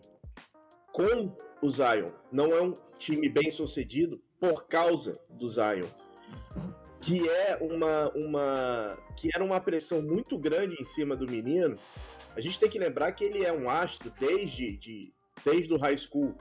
com 0.94 1.36
o 1.62 1.70
Zion. 1.70 2.12
Não 2.32 2.54
é 2.54 2.62
um 2.62 2.74
time 2.98 3.28
bem 3.28 3.52
sucedido 3.52 4.22
por 4.40 4.68
causa 4.68 5.20
do 5.30 5.50
Zion, 5.50 5.88
que 7.02 7.28
é 7.28 7.58
uma, 7.62 8.10
uma 8.16 8.98
que 9.18 9.30
era 9.34 9.44
uma 9.44 9.60
pressão 9.60 10.02
muito 10.02 10.38
grande 10.38 10.76
em 10.80 10.86
cima 10.86 11.16
do 11.16 11.30
menino. 11.30 11.78
A 12.36 12.42
gente 12.42 12.60
tem 12.60 12.70
que 12.70 12.80
lembrar 12.80 13.12
que 13.12 13.24
ele 13.24 13.44
é 13.44 13.52
um 13.52 13.70
astro 13.70 14.14
desde 14.18 14.78
de, 14.78 15.14
desde 15.44 15.74
o 15.74 15.78
high 15.78 15.98
school. 15.98 16.36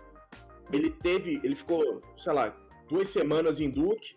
Ele 0.73 0.91
teve, 0.91 1.41
ele 1.43 1.55
ficou, 1.55 2.01
sei 2.17 2.33
lá, 2.33 2.57
duas 2.89 3.09
semanas 3.09 3.61
em 3.61 3.71
Duke 3.71 4.17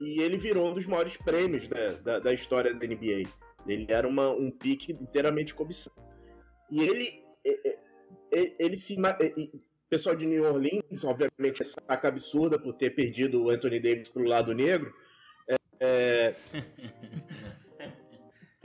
e 0.00 0.20
ele 0.20 0.36
virou 0.36 0.70
um 0.70 0.74
dos 0.74 0.86
maiores 0.86 1.16
prêmios 1.16 1.66
da, 1.68 1.92
da, 1.92 2.18
da 2.18 2.32
história 2.32 2.74
da 2.74 2.86
NBA. 2.86 3.28
Ele 3.66 3.86
era 3.88 4.06
uma, 4.06 4.30
um 4.30 4.50
pique 4.50 4.92
inteiramente 4.92 5.54
cobiçado. 5.54 5.96
E 6.70 6.80
ele, 6.80 7.24
é, 7.44 7.68
é, 7.68 7.78
é, 8.32 8.56
ele 8.58 8.76
se, 8.76 8.96
o 8.98 9.60
pessoal 9.88 10.16
de 10.16 10.26
New 10.26 10.44
Orleans, 10.44 11.04
obviamente, 11.04 11.60
é 11.60 11.64
saca 11.64 12.08
absurda 12.08 12.58
por 12.58 12.72
ter 12.74 12.90
perdido 12.90 13.44
o 13.44 13.50
Anthony 13.50 13.78
Davis 13.78 14.08
pro 14.08 14.24
lado 14.24 14.54
negro. 14.54 14.92
É, 15.78 16.34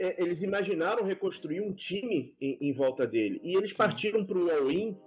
é, 0.00 0.22
eles 0.22 0.42
imaginaram 0.42 1.04
reconstruir 1.04 1.60
um 1.60 1.72
time 1.72 2.34
em, 2.40 2.58
em 2.60 2.72
volta 2.72 3.06
dele. 3.06 3.40
E 3.42 3.56
eles 3.56 3.72
partiram 3.72 4.24
para 4.24 4.38
o 4.38 4.50
all-in, 4.50 4.98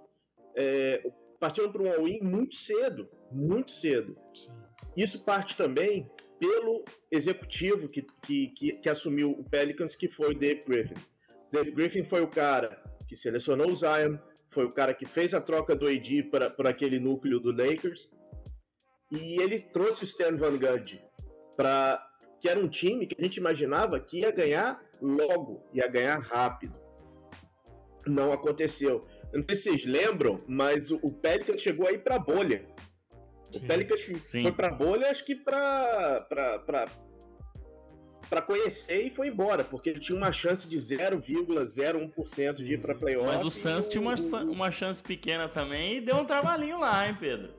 é, 0.56 1.02
partiram 1.40 1.72
para 1.72 1.82
um 1.82 1.92
all-in 1.92 2.20
muito 2.20 2.54
cedo, 2.54 3.08
muito 3.30 3.70
cedo. 3.70 4.16
Isso 4.96 5.24
parte 5.24 5.56
também 5.56 6.10
pelo 6.38 6.84
executivo 7.10 7.88
que, 7.88 8.02
que, 8.24 8.48
que, 8.48 8.72
que 8.72 8.88
assumiu 8.88 9.30
o 9.30 9.44
Pelicans, 9.44 9.94
que 9.94 10.08
foi 10.08 10.32
o 10.32 10.38
Dave 10.38 10.62
Griffin. 10.66 10.94
Dave 11.50 11.70
Griffin 11.70 12.04
foi 12.04 12.22
o 12.22 12.28
cara 12.28 12.82
que 13.08 13.16
selecionou 13.16 13.70
o 13.70 13.76
Zion, 13.76 14.16
foi 14.50 14.64
o 14.64 14.72
cara 14.72 14.92
que 14.92 15.06
fez 15.06 15.34
a 15.34 15.40
troca 15.40 15.76
do 15.76 15.86
AD 15.86 16.24
para 16.24 16.70
aquele 16.70 16.98
núcleo 16.98 17.38
do 17.38 17.52
Lakers, 17.52 18.10
e 19.10 19.40
ele 19.40 19.60
trouxe 19.60 20.02
o 20.02 20.04
Stan 20.04 20.36
Van 20.36 20.56
Gundy 20.58 21.02
para 21.56 22.04
que 22.42 22.48
era 22.48 22.58
um 22.58 22.66
time 22.68 23.06
que 23.06 23.14
a 23.16 23.22
gente 23.22 23.36
imaginava 23.36 24.00
que 24.00 24.18
ia 24.18 24.32
ganhar 24.32 24.82
logo, 25.00 25.62
ia 25.72 25.86
ganhar 25.86 26.18
rápido. 26.18 26.74
Não 28.04 28.32
aconteceu. 28.32 29.06
Eu 29.32 29.38
não 29.38 29.46
sei 29.46 29.54
se 29.54 29.62
vocês 29.62 29.84
lembram, 29.86 30.38
mas 30.48 30.90
o, 30.90 30.98
o 31.04 31.12
Pelicans 31.12 31.60
chegou 31.60 31.86
aí 31.86 31.98
para 31.98 32.18
bolha. 32.18 32.66
O 33.54 33.58
Sim. 33.58 33.66
Pelicans 33.68 34.00
Sim. 34.24 34.42
foi 34.42 34.50
pra 34.50 34.72
bolha, 34.72 35.08
acho 35.08 35.24
que 35.24 35.36
pra, 35.36 36.26
pra, 36.28 36.58
pra, 36.58 36.88
pra 38.28 38.42
conhecer 38.42 39.06
e 39.06 39.10
foi 39.10 39.28
embora, 39.28 39.62
porque 39.62 39.90
ele 39.90 40.00
tinha 40.00 40.18
uma 40.18 40.32
chance 40.32 40.66
de 40.66 40.76
0,01% 40.78 42.54
de 42.56 42.74
ir 42.74 42.80
pra 42.80 42.94
playoff. 42.96 43.26
Mas 43.28 43.44
o 43.44 43.50
Suns 43.52 43.88
tinha 43.88 44.00
uma, 44.02 44.14
o- 44.16 44.50
uma 44.50 44.70
chance 44.72 45.00
pequena 45.00 45.48
também 45.48 45.98
e 45.98 46.00
deu 46.00 46.16
um 46.16 46.24
trabalhinho 46.24 46.80
lá, 46.80 47.06
hein, 47.06 47.16
Pedro? 47.20 47.52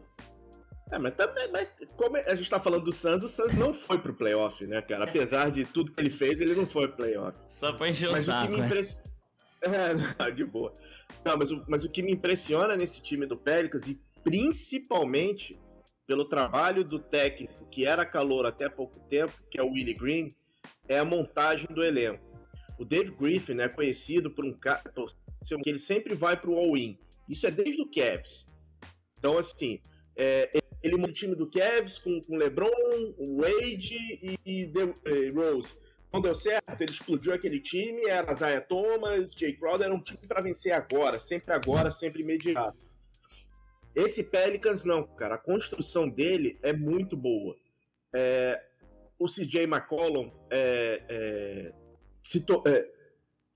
É, 0.92 1.00
mas 1.00 1.14
também, 1.16 1.50
mas 1.52 1.68
como 1.96 2.18
a 2.18 2.36
gente 2.36 2.50
tá 2.50 2.60
falando 2.60 2.84
do 2.84 2.92
Suns, 2.92 3.24
o 3.24 3.28
Suns 3.28 3.54
não 3.54 3.74
foi 3.74 3.98
pro 3.98 4.14
playoff, 4.14 4.66
né, 4.68 4.82
cara? 4.82 5.06
Apesar 5.06 5.50
de 5.50 5.66
tudo 5.66 5.92
que 5.92 6.02
ele 6.02 6.10
fez, 6.10 6.40
ele 6.40 6.56
não 6.56 6.68
foi 6.68 6.88
pro 6.88 6.98
playoff. 6.98 7.38
Só 7.48 7.74
pra 7.74 7.90
encher 7.90 8.10
o 8.10 8.12
Mas 8.12 8.28
o 8.28 8.32
que 8.32 8.38
saco, 8.38 8.52
me 8.52 8.60
impressiona. 8.60 9.14
É, 9.66 9.94
não, 9.94 10.36
de 10.36 10.44
boa. 10.44 10.74
Não, 11.24 11.38
mas 11.38 11.50
o, 11.50 11.64
mas 11.70 11.86
o 11.86 11.90
que 11.90 12.04
me 12.04 12.12
impressiona 12.12 12.76
nesse 12.76 13.02
time 13.02 13.26
do 13.26 13.38
Pelicans, 13.38 13.88
e 13.88 13.98
principalmente 14.22 15.58
pelo 16.06 16.26
trabalho 16.26 16.84
do 16.84 17.00
técnico, 17.00 17.66
que 17.68 17.86
era 17.86 18.06
calor 18.06 18.46
até 18.46 18.68
pouco 18.68 19.00
tempo, 19.08 19.32
que 19.50 19.58
é 19.58 19.64
o 19.64 19.70
Willie 19.70 19.94
Green, 19.94 20.36
é 20.88 21.00
a 21.00 21.06
montagem 21.06 21.68
do 21.68 21.82
elenco. 21.82 22.22
O 22.78 22.84
Dave 22.84 23.12
Griffin 23.12 23.60
é 23.62 23.70
conhecido 23.70 24.30
por 24.30 24.44
um 24.44 24.54
cara 24.54 24.84
que 25.64 25.70
ele 25.70 25.80
sempre 25.80 26.14
vai 26.16 26.36
pro 26.36 26.58
all-in. 26.58 26.98
Isso 27.30 27.48
é 27.48 27.52
desde 27.52 27.82
o 27.82 27.90
Cavs. 27.90 28.46
Então, 29.18 29.38
assim, 29.38 29.80
é, 30.18 30.50
ele 30.84 30.98
monta 30.98 31.12
o 31.12 31.14
time 31.14 31.36
do 31.36 31.50
Cavs 31.50 31.98
com, 31.98 32.22
com 32.22 32.36
LeBron, 32.36 32.70
o 33.18 33.42
Wade 33.42 33.96
e, 34.22 34.38
e 34.46 34.68
The- 34.68 35.30
Rose. 35.34 35.74
não 36.12 36.22
deu 36.22 36.36
certo, 36.36 36.80
ele 36.80 36.92
explodiu 36.92 37.34
aquele 37.34 37.60
time, 37.60 38.06
era 38.10 38.34
Zaya 38.34 38.62
Thomas, 38.62 39.32
Jay 39.36 39.54
Crowder, 39.54 39.88
era 39.88 39.96
um 39.96 40.02
time 40.02 40.20
para 40.28 40.42
vencer 40.42 40.74
agora, 40.74 41.20
sempre 41.20 41.54
agora, 41.54 41.90
sempre 41.90 42.22
imediato. 42.22 42.74
Esse 43.96 44.24
Pelicans 44.24 44.84
não, 44.84 45.04
cara, 45.04 45.36
a 45.36 45.40
construção 45.40 46.10
dele 46.10 46.60
é 46.64 46.74
muito 46.74 47.16
boa. 47.16 47.56
É, 48.12 48.62
o 49.20 49.28
CJ 49.28 49.64
McCollum 49.64 50.32
é, 50.50 51.02
é, 51.08 51.74
é, 52.68 52.90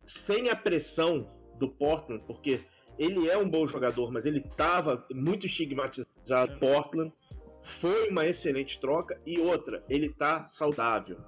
sem 0.05 0.49
a 0.49 0.55
pressão 0.55 1.29
do 1.59 1.67
Portland, 1.67 2.23
porque 2.25 2.61
ele 2.99 3.27
é 3.29 3.37
um 3.37 3.49
bom 3.49 3.67
jogador, 3.67 4.11
mas 4.11 4.25
ele 4.25 4.39
estava 4.39 5.05
muito 5.11 5.45
estigmatizado 5.47 6.59
Portland. 6.59 7.11
Foi 7.67 8.09
uma 8.09 8.25
excelente 8.25 8.79
troca. 8.79 9.19
E 9.25 9.39
outra, 9.39 9.83
ele 9.89 10.07
tá 10.09 10.47
saudável. 10.47 11.19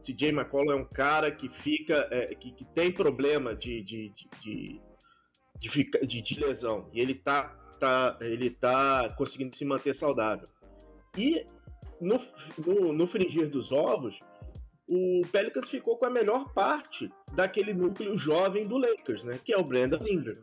CJ 0.00 0.28
McCollum 0.28 0.70
é 0.70 0.76
um 0.76 0.84
cara 0.84 1.30
que 1.30 1.48
fica. 1.48 2.08
É, 2.10 2.26
que, 2.34 2.52
que, 2.52 2.64
tem 2.64 2.92
problema 2.92 3.54
de, 3.54 3.82
de, 3.82 4.14
de, 4.40 4.80
de, 5.60 5.90
de, 6.06 6.22
de 6.22 6.40
lesão. 6.40 6.88
E 6.92 7.00
ele 7.00 7.14
tá, 7.14 7.48
tá, 7.80 8.16
ele 8.20 8.48
tá 8.48 9.12
conseguindo 9.16 9.56
se 9.56 9.64
manter 9.64 9.92
saudável. 9.92 10.46
E 11.18 11.44
no, 12.00 12.16
no, 12.64 12.92
no 12.92 13.06
fringir 13.06 13.50
dos 13.50 13.72
ovos, 13.72 14.20
o 14.88 15.22
Pelicans 15.32 15.68
ficou 15.68 15.96
com 15.96 16.06
a 16.06 16.10
melhor 16.10 16.52
parte 16.52 17.10
daquele 17.34 17.74
núcleo 17.74 18.16
jovem 18.16 18.68
do 18.68 18.78
Lakers, 18.78 19.24
né? 19.24 19.40
Que 19.44 19.52
é 19.52 19.58
o 19.58 19.64
Brandon 19.64 19.98
Ingram. 20.06 20.40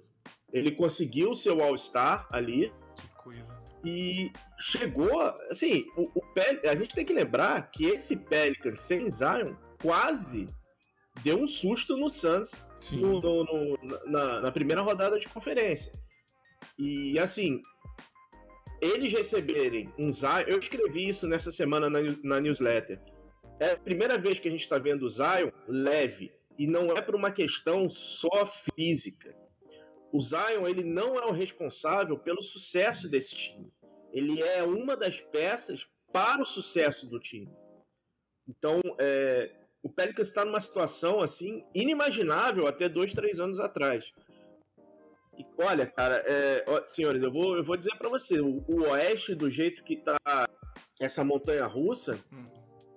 Ele 0.52 0.72
conseguiu 0.72 1.34
seu 1.34 1.62
All-Star 1.62 2.28
ali. 2.30 2.74
Que 2.96 3.08
coisa. 3.24 3.69
E 3.84 4.32
chegou, 4.60 5.22
assim, 5.50 5.86
o, 5.96 6.04
o 6.20 6.34
Pel 6.34 6.60
a 6.70 6.76
gente 6.76 6.94
tem 6.94 7.06
que 7.06 7.14
lembrar 7.14 7.72
que 7.72 7.86
esse 7.86 8.16
Pelicans 8.16 8.80
sem 8.80 9.10
Zion 9.10 9.56
quase 9.82 10.48
deu 11.24 11.40
um 11.40 11.48
susto 11.48 11.96
no 11.96 12.10
Suns 12.10 12.52
no, 12.94 13.20
no, 13.20 13.44
no, 13.44 13.78
na, 14.06 14.42
na, 14.42 14.52
primeira 14.52 14.82
rodada 14.82 15.20
de 15.20 15.28
conferência. 15.28 15.92
E 16.78 17.18
assim, 17.20 17.62
eles 18.82 19.12
receberem 19.12 19.94
um 19.98 20.12
Zion, 20.14 20.46
eu 20.48 20.60
escrevi 20.60 21.08
isso 21.08 21.28
nessa 21.28 21.52
semana 21.52 21.90
na, 21.90 22.00
na 22.24 22.40
newsletter. 22.40 23.00
É 23.60 23.72
a 23.72 23.78
primeira 23.78 24.18
vez 24.18 24.40
que 24.40 24.48
a 24.48 24.52
gente 24.52 24.62
está 24.62 24.78
vendo 24.78 25.04
o 25.04 25.10
Zion 25.10 25.52
leve, 25.68 26.32
e 26.58 26.68
não 26.68 26.92
é 26.92 27.02
por 27.02 27.16
uma 27.16 27.32
questão 27.32 27.90
só 27.90 28.46
física. 28.46 29.36
O 30.12 30.20
Zion 30.20 30.68
ele 30.68 30.84
não 30.84 31.20
é 31.20 31.26
o 31.26 31.32
responsável 31.32 32.18
pelo 32.18 32.42
sucesso 32.42 33.10
desse 33.10 33.36
time. 33.36 33.72
Ele 34.12 34.42
é 34.42 34.64
uma 34.64 34.98
das 34.98 35.22
peças 35.22 35.88
para 36.12 36.42
o 36.42 36.46
sucesso 36.46 37.08
do 37.08 37.20
time. 37.20 37.52
Então, 38.48 38.82
é, 39.00 39.52
o 39.84 39.90
Pelicans 39.90 40.28
está 40.28 40.44
numa 40.44 40.60
situação 40.60 41.22
assim 41.22 41.64
inimaginável 41.74 42.68
até 42.68 42.90
dois, 42.90 43.14
três 43.14 43.40
anos 43.40 43.60
atrás. 43.60 44.12
E, 45.38 45.46
olha, 45.58 45.86
cara, 45.86 46.24
é, 46.28 46.66
ó, 46.68 46.86
senhores, 46.86 47.22
eu 47.22 47.32
vou, 47.32 47.56
eu 47.56 47.64
vou 47.64 47.78
dizer 47.78 47.96
para 47.98 48.10
você, 48.10 48.42
o, 48.42 48.66
o, 48.68 48.82
Oeste 48.90 49.36
do 49.36 49.50
jeito 49.50 49.84
que 49.84 49.96
tá 49.96 50.18
essa 51.00 51.24
montanha 51.24 51.66
russa, 51.66 52.20
hum. 52.34 52.44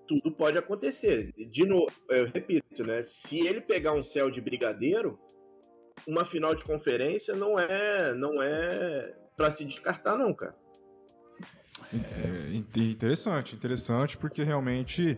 tudo 0.09 0.33
pode 0.33 0.59
acontecer. 0.59 1.33
De 1.33 1.64
novo, 1.64 1.92
eu 2.09 2.27
repito, 2.27 2.83
né? 2.85 3.03
Se 3.03 3.46
ele 3.46 3.61
pegar 3.61 3.92
um 3.92 4.03
céu 4.03 4.29
de 4.29 4.40
brigadeiro, 4.40 5.20
uma 6.06 6.24
final 6.24 6.54
de 6.54 6.64
conferência 6.64 7.34
não 7.34 7.58
é, 7.58 8.14
não 8.14 8.42
é 8.42 9.14
para 9.36 9.50
se 9.50 9.64
descartar, 9.64 10.16
não, 10.16 10.34
cara. 10.34 10.54
É, 11.92 12.54
interessante, 12.54 13.54
interessante, 13.54 14.16
porque 14.16 14.42
realmente 14.42 15.16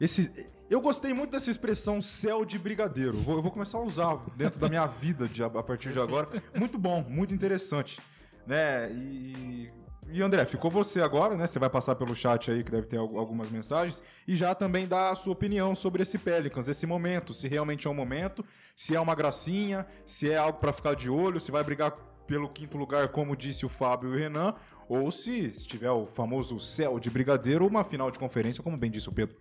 esse, 0.00 0.32
eu 0.70 0.80
gostei 0.80 1.12
muito 1.12 1.32
dessa 1.32 1.50
expressão 1.50 2.00
céu 2.00 2.44
de 2.44 2.58
brigadeiro. 2.58 3.16
Vou, 3.16 3.36
eu 3.36 3.42
vou 3.42 3.50
começar 3.50 3.78
a 3.78 3.82
usar 3.82 4.16
dentro 4.36 4.60
da 4.60 4.68
minha 4.68 4.86
vida 4.86 5.26
de, 5.28 5.42
a 5.42 5.50
partir 5.50 5.92
de 5.92 5.98
agora. 5.98 6.28
Muito 6.54 6.78
bom, 6.78 7.04
muito 7.08 7.34
interessante. 7.34 8.00
Né? 8.46 8.90
E, 8.92 9.68
e 10.12 10.22
André, 10.22 10.44
ficou 10.44 10.70
você 10.70 11.00
agora, 11.00 11.36
né? 11.36 11.46
Você 11.46 11.58
vai 11.58 11.70
passar 11.70 11.94
pelo 11.94 12.14
chat 12.14 12.50
aí, 12.50 12.64
que 12.64 12.70
deve 12.70 12.86
ter 12.86 12.96
algumas 12.96 13.50
mensagens, 13.50 14.02
e 14.26 14.34
já 14.34 14.54
também 14.54 14.86
dar 14.86 15.10
a 15.10 15.14
sua 15.14 15.32
opinião 15.32 15.74
sobre 15.74 16.02
esse 16.02 16.18
Pelicans, 16.18 16.68
esse 16.68 16.86
momento, 16.86 17.32
se 17.32 17.48
realmente 17.48 17.86
é 17.86 17.90
um 17.90 17.94
momento, 17.94 18.44
se 18.74 18.94
é 18.94 19.00
uma 19.00 19.14
gracinha, 19.14 19.86
se 20.04 20.30
é 20.30 20.36
algo 20.36 20.58
para 20.58 20.72
ficar 20.72 20.94
de 20.94 21.10
olho, 21.10 21.40
se 21.40 21.50
vai 21.50 21.62
brigar 21.62 21.92
pelo 22.26 22.48
quinto 22.48 22.78
lugar, 22.78 23.08
como 23.08 23.36
disse 23.36 23.66
o 23.66 23.68
Fábio 23.68 24.10
e 24.10 24.12
o 24.12 24.16
Renan, 24.16 24.54
ou 24.88 25.10
se, 25.10 25.52
se 25.52 25.66
tiver 25.66 25.90
o 25.90 26.04
famoso 26.04 26.58
céu 26.58 26.98
de 26.98 27.10
brigadeiro, 27.10 27.66
uma 27.66 27.84
final 27.84 28.10
de 28.10 28.18
conferência, 28.18 28.62
como 28.62 28.78
bem 28.78 28.90
disse 28.90 29.08
o 29.08 29.12
Pedro. 29.12 29.36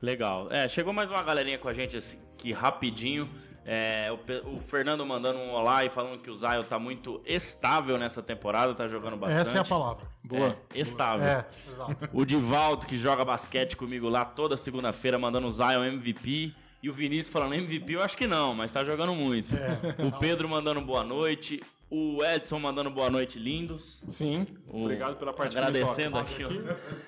Legal. 0.00 0.46
É, 0.50 0.68
chegou 0.68 0.92
mais 0.92 1.10
uma 1.10 1.22
galerinha 1.22 1.58
com 1.58 1.68
a 1.68 1.72
gente 1.72 1.96
aqui 1.96 2.52
rapidinho. 2.52 3.28
É, 3.64 4.10
o, 4.10 4.54
o, 4.54 4.56
Fernando 4.56 5.04
mandando 5.04 5.38
um 5.38 5.52
olá 5.52 5.84
e 5.84 5.90
falando 5.90 6.18
que 6.18 6.30
o 6.30 6.36
Zion 6.36 6.62
tá 6.62 6.78
muito 6.78 7.20
estável 7.26 7.98
nessa 7.98 8.22
temporada, 8.22 8.74
tá 8.74 8.88
jogando 8.88 9.16
bastante. 9.16 9.40
Essa 9.40 9.58
é 9.58 9.60
a 9.60 9.64
palavra. 9.64 10.08
Boa. 10.22 10.56
É, 10.74 10.80
estável. 10.80 11.26
É, 11.26 11.46
exato. 11.70 12.08
O 12.12 12.24
Divaldo, 12.24 12.86
que 12.86 12.96
joga 12.96 13.24
basquete 13.24 13.76
comigo 13.76 14.08
lá 14.08 14.24
toda 14.24 14.56
segunda-feira, 14.56 15.18
mandando 15.18 15.46
o 15.46 15.52
Zion 15.52 15.84
MVP. 15.84 16.54
E 16.82 16.88
o 16.88 16.94
Vinícius 16.94 17.28
falando 17.28 17.54
MVP, 17.54 17.92
eu 17.92 18.02
acho 18.02 18.16
que 18.16 18.26
não, 18.26 18.54
mas 18.54 18.72
tá 18.72 18.82
jogando 18.82 19.14
muito. 19.14 19.54
É, 19.54 20.06
o 20.06 20.12
Pedro 20.18 20.48
mandando 20.48 20.80
boa 20.80 21.04
noite. 21.04 21.60
O 21.90 22.24
Edson 22.24 22.60
mandando 22.60 22.88
boa 22.88 23.10
noite, 23.10 23.38
lindos. 23.38 24.00
Sim. 24.06 24.46
O... 24.72 24.84
Obrigado 24.84 25.16
pela 25.16 25.32
parte 25.32 25.58
Agradecendo 25.58 26.16
aqui. 26.16 26.44
aqui. 26.44 26.62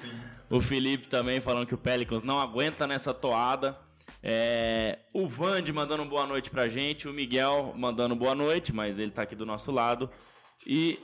o 0.51 0.61
Felipe 0.61 1.09
também 1.09 1.41
falando 1.41 1.67
que 1.67 1.75
o 1.75 1.79
Pelicans 1.79 2.25
não 2.25 2.39
aguenta 2.39 2.87
nessa 2.87 3.15
toada. 3.15 3.79
É, 4.23 5.01
o 5.13 5.27
Vande 5.27 5.73
mandando 5.73 6.05
boa 6.05 6.25
noite 6.27 6.49
pra 6.49 6.69
gente, 6.69 7.09
o 7.09 7.13
Miguel 7.13 7.75
mandando 7.77 8.15
boa 8.15 8.35
noite, 8.35 8.73
mas 8.73 8.99
ele 8.99 9.11
tá 9.11 9.23
aqui 9.23 9.35
do 9.35 9.45
nosso 9.45 9.73
lado. 9.73 10.09
E 10.67 10.99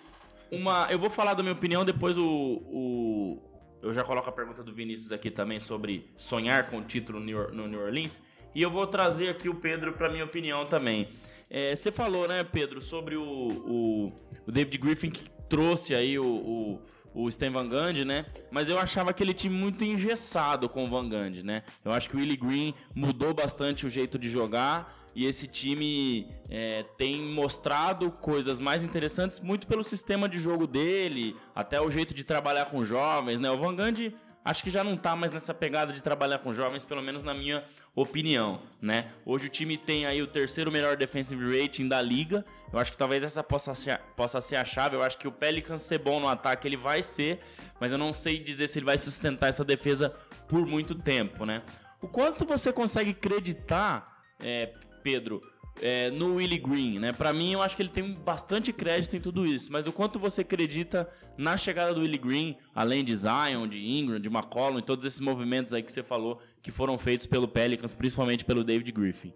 uma. 0.50 0.86
Eu 0.90 0.98
vou 0.98 1.10
falar 1.10 1.34
da 1.34 1.42
minha 1.42 1.52
opinião, 1.52 1.84
depois 1.84 2.16
o, 2.16 2.24
o. 2.24 3.42
eu 3.82 3.92
já 3.92 4.04
coloco 4.04 4.28
a 4.28 4.32
pergunta 4.32 4.62
do 4.62 4.72
Vinícius 4.72 5.10
aqui 5.10 5.30
também 5.30 5.58
sobre 5.58 6.10
sonhar 6.16 6.70
com 6.70 6.78
o 6.78 6.84
título 6.84 7.18
no 7.18 7.66
New 7.66 7.80
Orleans. 7.80 8.22
E 8.54 8.62
eu 8.62 8.70
vou 8.70 8.86
trazer 8.86 9.28
aqui 9.28 9.48
o 9.48 9.54
Pedro 9.54 9.92
para 9.92 10.08
minha 10.08 10.24
opinião 10.24 10.64
também. 10.64 11.08
É, 11.50 11.74
você 11.74 11.92
falou, 11.92 12.26
né, 12.26 12.44
Pedro, 12.44 12.80
sobre 12.80 13.16
o, 13.16 13.22
o, 13.22 14.12
o 14.46 14.52
David 14.52 14.78
Griffin 14.78 15.10
que 15.10 15.28
trouxe 15.48 15.94
aí 15.94 16.18
o, 16.18 16.26
o 16.26 16.82
o 17.18 17.28
Stan 17.28 17.50
Van 17.50 17.68
Gundy, 17.68 18.04
né? 18.04 18.24
Mas 18.48 18.68
eu 18.68 18.78
achava 18.78 19.10
aquele 19.10 19.34
time 19.34 19.54
muito 19.54 19.84
engessado 19.84 20.68
com 20.68 20.84
o 20.84 20.88
Van 20.88 21.08
Gundy, 21.08 21.42
né? 21.42 21.64
Eu 21.84 21.90
acho 21.90 22.08
que 22.08 22.14
o 22.14 22.20
Willie 22.20 22.36
Green 22.36 22.74
mudou 22.94 23.34
bastante 23.34 23.84
o 23.84 23.90
jeito 23.90 24.16
de 24.16 24.28
jogar 24.28 24.96
e 25.16 25.26
esse 25.26 25.48
time 25.48 26.28
é, 26.48 26.84
tem 26.96 27.20
mostrado 27.20 28.08
coisas 28.12 28.60
mais 28.60 28.84
interessantes 28.84 29.40
muito 29.40 29.66
pelo 29.66 29.82
sistema 29.82 30.28
de 30.28 30.38
jogo 30.38 30.64
dele, 30.64 31.34
até 31.56 31.80
o 31.80 31.90
jeito 31.90 32.14
de 32.14 32.22
trabalhar 32.22 32.66
com 32.66 32.84
jovens, 32.84 33.40
né? 33.40 33.50
O 33.50 33.58
Van 33.58 33.74
Gundy 33.74 34.14
acho 34.48 34.62
que 34.62 34.70
já 34.70 34.82
não 34.82 34.96
tá 34.96 35.14
mais 35.14 35.30
nessa 35.30 35.52
pegada 35.52 35.92
de 35.92 36.02
trabalhar 36.02 36.38
com 36.38 36.54
jovens, 36.54 36.82
pelo 36.82 37.02
menos 37.02 37.22
na 37.22 37.34
minha 37.34 37.62
opinião, 37.94 38.62
né? 38.80 39.04
Hoje 39.24 39.46
o 39.46 39.50
time 39.50 39.76
tem 39.76 40.06
aí 40.06 40.22
o 40.22 40.26
terceiro 40.26 40.72
melhor 40.72 40.96
defensive 40.96 41.60
rating 41.60 41.86
da 41.86 42.00
liga. 42.00 42.42
Eu 42.72 42.78
acho 42.78 42.90
que 42.90 42.96
talvez 42.96 43.22
essa 43.22 43.44
possa 43.44 43.74
ser, 43.74 44.00
possa 44.16 44.40
ser 44.40 44.56
a 44.56 44.64
chave. 44.64 44.96
Eu 44.96 45.02
acho 45.02 45.18
que 45.18 45.28
o 45.28 45.32
Pelicans 45.32 45.82
ser 45.82 45.98
bom 45.98 46.18
no 46.18 46.28
ataque, 46.28 46.66
ele 46.66 46.78
vai 46.78 47.02
ser, 47.02 47.40
mas 47.78 47.92
eu 47.92 47.98
não 47.98 48.10
sei 48.10 48.38
dizer 48.38 48.68
se 48.68 48.78
ele 48.78 48.86
vai 48.86 48.96
sustentar 48.96 49.48
essa 49.48 49.64
defesa 49.64 50.14
por 50.48 50.66
muito 50.66 50.94
tempo, 50.94 51.44
né? 51.44 51.62
O 52.00 52.08
quanto 52.08 52.46
você 52.46 52.72
consegue 52.72 53.10
acreditar, 53.10 54.24
é, 54.42 54.72
Pedro, 55.02 55.42
é, 55.80 56.10
no 56.10 56.36
Willie 56.36 56.58
Green, 56.58 56.98
né? 56.98 57.12
Para 57.12 57.32
mim, 57.32 57.52
eu 57.52 57.62
acho 57.62 57.76
que 57.76 57.82
ele 57.82 57.90
tem 57.90 58.14
bastante 58.14 58.72
crédito 58.72 59.16
em 59.16 59.20
tudo 59.20 59.46
isso. 59.46 59.72
Mas 59.72 59.86
o 59.86 59.92
quanto 59.92 60.18
você 60.18 60.42
acredita 60.42 61.08
na 61.36 61.56
chegada 61.56 61.94
do 61.94 62.00
Willie 62.00 62.18
Green, 62.18 62.56
além 62.74 63.04
de 63.04 63.14
Zion, 63.14 63.66
de 63.66 63.78
Ingram, 63.78 64.20
de 64.20 64.28
McCollum 64.28 64.78
e 64.78 64.82
todos 64.82 65.04
esses 65.04 65.20
movimentos 65.20 65.72
aí 65.72 65.82
que 65.82 65.92
você 65.92 66.02
falou 66.02 66.40
que 66.62 66.70
foram 66.70 66.98
feitos 66.98 67.26
pelo 67.26 67.48
Pelicans, 67.48 67.94
principalmente 67.94 68.44
pelo 68.44 68.64
David 68.64 68.90
Griffin? 68.92 69.32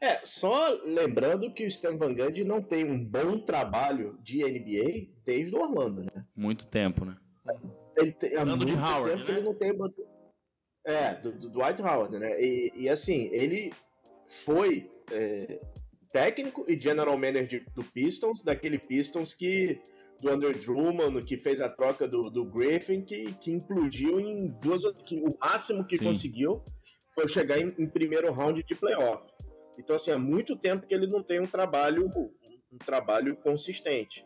É, 0.00 0.20
só 0.22 0.68
lembrando 0.84 1.52
que 1.52 1.64
o 1.64 1.68
Stan 1.68 1.96
Van 1.96 2.14
Gundy 2.14 2.44
não 2.44 2.60
tem 2.60 2.84
um 2.84 3.02
bom 3.02 3.38
trabalho 3.38 4.18
de 4.22 4.44
NBA 4.44 5.14
desde 5.24 5.56
o 5.56 5.60
Orlando, 5.60 6.02
né? 6.02 6.24
Muito 6.36 6.66
tempo, 6.66 7.04
né? 7.04 7.16
Ele 7.96 8.12
tem, 8.12 8.36
há 8.36 8.44
muito 8.44 8.66
de 8.66 8.74
Howard, 8.74 9.08
tempo 9.08 9.18
né? 9.18 9.24
que 9.24 9.32
ele 9.32 9.42
não 9.42 9.54
tem... 9.54 9.72
É, 10.86 11.14
do, 11.14 11.32
do 11.32 11.48
Dwight 11.48 11.80
Howard, 11.80 12.18
né? 12.18 12.38
E, 12.38 12.72
e 12.74 12.88
assim, 12.90 13.28
ele 13.32 13.72
foi 14.28 14.90
é, 15.10 15.60
técnico 16.12 16.64
e 16.68 16.78
general 16.78 17.16
manager 17.18 17.64
do 17.74 17.84
Pistons, 17.84 18.42
daquele 18.42 18.78
Pistons 18.78 19.34
que 19.34 19.80
do 20.22 20.30
Andrew 20.30 20.54
Drummond, 20.54 21.24
que 21.26 21.36
fez 21.36 21.60
a 21.60 21.68
troca 21.68 22.06
do, 22.06 22.22
do 22.30 22.44
Griffin, 22.44 23.02
que, 23.02 23.32
que 23.34 23.52
implodiu 23.52 24.20
em 24.20 24.48
duas. 24.60 24.82
Que 25.04 25.16
o 25.16 25.36
máximo 25.40 25.84
que 25.84 25.98
Sim. 25.98 26.04
conseguiu 26.04 26.62
foi 27.14 27.28
chegar 27.28 27.58
em, 27.58 27.74
em, 27.78 27.86
primeiro 27.86 28.32
round 28.32 28.62
de 28.62 28.74
playoff. 28.74 29.26
Então, 29.78 29.96
assim, 29.96 30.10
há 30.10 30.18
muito 30.18 30.56
tempo 30.56 30.86
que 30.86 30.94
ele 30.94 31.06
não 31.06 31.22
tem 31.22 31.40
um 31.40 31.46
trabalho, 31.46 32.08
um 32.72 32.78
trabalho 32.78 33.36
consistente. 33.36 34.24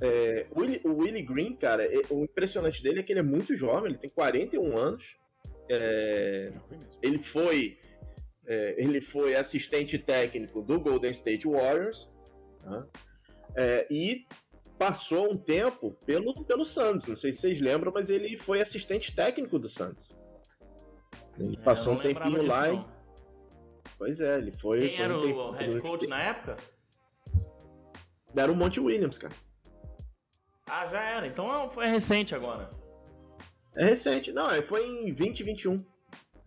É, 0.00 0.46
o, 0.50 0.60
Willie, 0.60 0.80
o 0.84 0.94
Willie 0.96 1.22
Green, 1.22 1.56
cara, 1.56 1.84
é, 1.84 2.00
o 2.10 2.22
impressionante 2.24 2.82
dele 2.82 3.00
é 3.00 3.02
que 3.02 3.12
ele 3.12 3.20
é 3.20 3.24
muito 3.24 3.54
jovem, 3.54 3.90
ele 3.90 3.98
tem 3.98 4.10
41 4.10 4.76
anos. 4.76 5.16
é, 5.68 6.50
ele 7.02 7.18
foi 7.18 7.78
é, 8.48 8.74
ele 8.82 9.00
foi 9.00 9.36
assistente 9.36 9.98
técnico 9.98 10.62
do 10.62 10.80
Golden 10.80 11.10
State 11.10 11.46
Warriors 11.46 12.10
tá? 12.60 12.86
É, 13.54 13.86
e 13.90 14.26
passou 14.78 15.30
um 15.30 15.36
tempo 15.36 15.90
pelo, 16.06 16.32
pelo 16.44 16.64
Santos. 16.64 17.06
Não 17.06 17.16
sei 17.16 17.32
se 17.32 17.40
vocês 17.40 17.60
lembram, 17.60 17.92
mas 17.92 18.08
ele 18.10 18.36
foi 18.38 18.60
assistente 18.60 19.14
técnico 19.14 19.58
do 19.58 19.68
Santos. 19.68 20.16
Ele 21.38 21.56
É, 21.56 21.60
passou 21.60 21.94
um 21.94 21.98
tempinho 21.98 22.42
lá. 22.42 22.72
e-. 22.72 22.80
Pois 23.98 24.20
é, 24.20 24.38
ele 24.38 24.52
foi. 24.58 24.80
Quem 24.80 24.96
foi 24.96 25.04
era 25.04 25.16
um 25.18 25.20
o 25.20 25.50
head 25.52 25.80
coach 25.80 26.06
na 26.06 26.22
época? 26.22 26.56
Era 28.36 28.52
o 28.52 28.54
Monte 28.54 28.78
Williams, 28.80 29.18
cara. 29.18 29.34
Ah, 30.70 30.86
já 30.86 31.00
era. 31.00 31.26
Então 31.26 31.68
foi 31.70 31.86
recente 31.86 32.34
agora. 32.34 32.68
É 33.76 33.84
recente. 33.84 34.32
Não, 34.32 34.50
é, 34.50 34.62
foi 34.62 34.86
em 34.86 35.12
2021. 35.12 35.84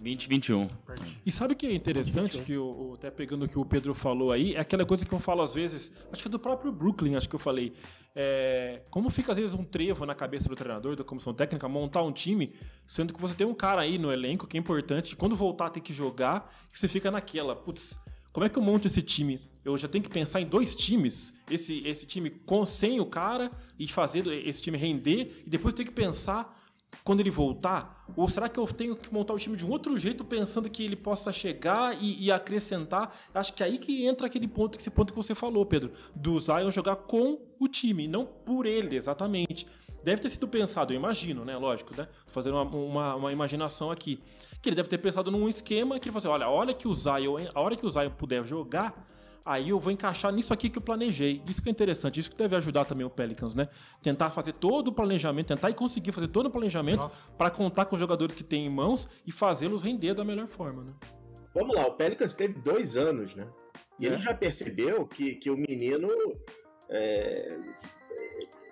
2021. 0.01 0.67
E 1.25 1.31
sabe 1.31 1.53
o 1.53 1.55
que 1.55 1.67
é 1.67 1.73
interessante, 1.73 2.41
que 2.41 2.57
o, 2.57 2.93
até 2.95 3.11
pegando 3.11 3.45
o 3.45 3.47
que 3.47 3.57
o 3.57 3.63
Pedro 3.63 3.93
falou 3.93 4.31
aí, 4.31 4.55
é 4.55 4.59
aquela 4.59 4.85
coisa 4.85 5.05
que 5.05 5.13
eu 5.13 5.19
falo 5.19 5.41
às 5.41 5.53
vezes, 5.53 5.91
acho 6.11 6.21
que 6.21 6.27
é 6.27 6.31
do 6.31 6.39
próprio 6.39 6.71
Brooklyn, 6.71 7.15
acho 7.15 7.29
que 7.29 7.35
eu 7.35 7.39
falei. 7.39 7.73
É, 8.15 8.81
como 8.89 9.09
fica 9.09 9.31
às 9.31 9.37
vezes 9.37 9.53
um 9.53 9.63
trevo 9.63 10.05
na 10.05 10.13
cabeça 10.13 10.49
do 10.49 10.55
treinador, 10.55 10.95
da 10.95 11.03
comissão 11.03 11.33
técnica, 11.33 11.67
montar 11.69 12.01
um 12.01 12.11
time, 12.11 12.53
sendo 12.85 13.13
que 13.13 13.21
você 13.21 13.35
tem 13.35 13.47
um 13.47 13.53
cara 13.53 13.81
aí 13.81 13.97
no 13.97 14.11
elenco 14.11 14.47
que 14.47 14.57
é 14.57 14.59
importante, 14.59 15.15
quando 15.15 15.35
voltar 15.35 15.69
tem 15.69 15.81
que 15.81 15.93
jogar, 15.93 16.51
que 16.71 16.79
você 16.79 16.87
fica 16.87 17.09
naquela, 17.11 17.55
putz, 17.55 17.99
como 18.33 18.45
é 18.45 18.49
que 18.49 18.57
eu 18.57 18.63
monto 18.63 18.87
esse 18.87 19.01
time? 19.01 19.41
Eu 19.63 19.77
já 19.77 19.87
tenho 19.87 20.03
que 20.03 20.09
pensar 20.09 20.39
em 20.41 20.45
dois 20.45 20.73
times, 20.73 21.35
esse, 21.49 21.85
esse 21.85 22.05
time 22.05 22.29
com 22.29 22.65
sem 22.65 22.99
o 22.99 23.05
cara 23.05 23.49
e 23.77 23.87
fazer 23.87 24.25
esse 24.27 24.61
time 24.61 24.77
render, 24.77 25.43
e 25.45 25.49
depois 25.49 25.73
tenho 25.73 25.87
que 25.87 25.93
pensar 25.93 26.57
quando 27.03 27.19
ele 27.19 27.31
voltar? 27.31 28.05
Ou 28.15 28.27
será 28.27 28.49
que 28.49 28.59
eu 28.59 28.65
tenho 28.67 28.95
que 28.95 29.13
montar 29.13 29.33
o 29.33 29.37
time 29.37 29.55
de 29.55 29.65
um 29.65 29.69
outro 29.69 29.97
jeito, 29.97 30.23
pensando 30.23 30.69
que 30.69 30.83
ele 30.83 30.95
possa 30.95 31.31
chegar 31.31 31.95
e, 32.01 32.25
e 32.25 32.31
acrescentar? 32.31 33.15
Acho 33.33 33.53
que 33.53 33.63
é 33.63 33.65
aí 33.65 33.77
que 33.77 34.05
entra 34.05 34.27
aquele 34.27 34.47
ponto, 34.47 34.77
esse 34.77 34.89
ponto 34.89 35.13
que 35.13 35.17
você 35.17 35.33
falou, 35.33 35.65
Pedro, 35.65 35.91
do 36.15 36.39
Zion 36.39 36.69
jogar 36.69 36.95
com 36.97 37.39
o 37.59 37.67
time, 37.67 38.07
não 38.07 38.25
por 38.25 38.65
ele, 38.65 38.95
exatamente. 38.95 39.65
Deve 40.03 40.21
ter 40.21 40.29
sido 40.29 40.47
pensado, 40.47 40.93
eu 40.93 40.97
imagino, 40.97 41.45
né? 41.45 41.55
Lógico, 41.57 41.95
né? 41.95 42.07
Fazendo 42.25 42.55
uma, 42.57 42.63
uma, 42.63 43.15
uma 43.15 43.31
imaginação 43.31 43.91
aqui. 43.91 44.19
Que 44.61 44.69
ele 44.69 44.75
deve 44.75 44.89
ter 44.89 44.97
pensado 44.97 45.29
num 45.29 45.47
esquema 45.47 45.99
que 45.99 46.09
ele 46.09 46.19
falou 46.19 46.35
assim: 46.35 46.45
olha, 46.47 46.73
que 46.73 46.87
o 46.87 46.93
Zion, 46.93 47.37
a 47.53 47.61
hora 47.61 47.75
que 47.75 47.85
o 47.85 47.89
Zion 47.89 48.09
puder 48.09 48.45
jogar, 48.45 49.05
aí 49.45 49.69
eu 49.69 49.79
vou 49.79 49.91
encaixar 49.91 50.31
nisso 50.31 50.53
aqui 50.53 50.69
que 50.69 50.77
eu 50.77 50.81
planejei. 50.81 51.41
Isso 51.47 51.61
que 51.61 51.69
é 51.69 51.71
interessante, 51.71 52.19
isso 52.19 52.29
que 52.31 52.37
deve 52.37 52.55
ajudar 52.55 52.85
também 52.85 53.05
o 53.05 53.09
Pelicans, 53.09 53.55
né? 53.55 53.67
Tentar 54.01 54.29
fazer 54.29 54.53
todo 54.53 54.89
o 54.89 54.93
planejamento, 54.93 55.47
tentar 55.47 55.69
e 55.69 55.73
conseguir 55.73 56.11
fazer 56.11 56.27
todo 56.27 56.45
o 56.47 56.51
planejamento 56.51 57.09
para 57.37 57.49
contar 57.49 57.85
com 57.85 57.95
os 57.95 57.99
jogadores 57.99 58.35
que 58.35 58.43
tem 58.43 58.65
em 58.65 58.69
mãos 58.69 59.07
e 59.25 59.31
fazê-los 59.31 59.83
render 59.83 60.13
da 60.13 60.23
melhor 60.23 60.47
forma, 60.47 60.83
né? 60.83 60.93
Vamos 61.53 61.75
lá, 61.75 61.85
o 61.87 61.93
Pelicans 61.93 62.35
teve 62.35 62.59
dois 62.61 62.95
anos, 62.95 63.35
né? 63.35 63.47
E 63.99 64.05
É. 64.05 64.09
ele 64.09 64.17
já 64.19 64.33
percebeu 64.33 65.05
que, 65.05 65.35
que 65.35 65.49
o 65.49 65.55
menino. 65.55 66.09
é, 66.89 67.57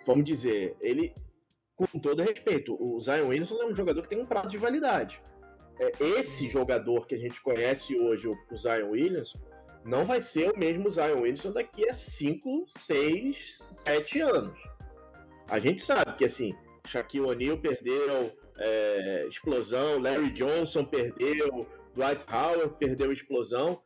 vamos 0.06 0.26
dizer, 0.26 0.76
ele. 0.82 1.14
Com 1.76 1.98
todo 1.98 2.22
respeito, 2.22 2.76
o 2.78 3.00
Zion 3.00 3.28
Williamson 3.30 3.56
é 3.62 3.66
um 3.66 3.74
jogador 3.74 4.02
que 4.02 4.10
tem 4.10 4.20
um 4.20 4.26
prazo 4.26 4.50
de 4.50 4.58
validade. 4.58 5.22
É, 5.80 5.92
esse 6.20 6.50
jogador 6.50 7.08
que 7.08 7.16
a 7.16 7.18
gente 7.18 7.42
conhece 7.42 7.96
hoje, 8.02 8.28
o, 8.28 8.34
o 8.52 8.58
Zion 8.58 8.90
Williamson, 8.90 9.40
não 9.86 10.06
vai 10.06 10.22
ser 10.22 10.52
o 10.52 10.58
mesmo 10.58 10.90
Zion 10.90 11.22
Williamson 11.22 11.52
daqui 11.52 11.88
a 11.90 11.94
5, 11.94 12.66
6, 12.68 13.58
7 13.86 14.22
anos. 14.22 14.60
A 15.50 15.60
gente 15.60 15.82
sabe 15.82 16.14
que, 16.16 16.26
assim, 16.26 16.54
Shaquille 16.88 17.26
O'Neal 17.26 17.58
perdeu 17.58 18.32
é, 18.60 19.22
explosão, 19.28 20.00
Larry 20.00 20.32
Johnson 20.32 20.84
perdeu, 20.86 21.68
Dwight 21.94 22.26
Howard 22.32 22.76
perdeu 22.78 23.12
explosão. 23.12 23.82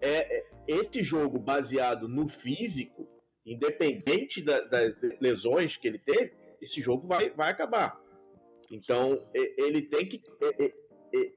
É, 0.00 0.38
é, 0.38 0.46
esse 0.66 1.02
jogo 1.02 1.38
baseado 1.38 2.08
no 2.08 2.26
físico, 2.28 3.08
independente 3.44 4.42
da- 4.42 4.60
das 4.60 5.00
lesões 5.20 5.76
que 5.76 5.88
ele 5.88 5.98
teve, 5.98 6.32
esse 6.60 6.80
jogo 6.80 7.06
vai, 7.06 7.30
vai 7.30 7.50
acabar. 7.50 8.00
Então, 8.70 9.24
ele 9.32 9.82
tem 9.82 10.06
que. 10.06 10.22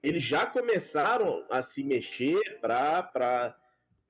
Eles 0.04 0.22
já 0.22 0.46
começaram 0.46 1.46
a 1.50 1.62
se 1.62 1.84
mexer 1.84 2.60
para 2.60 3.56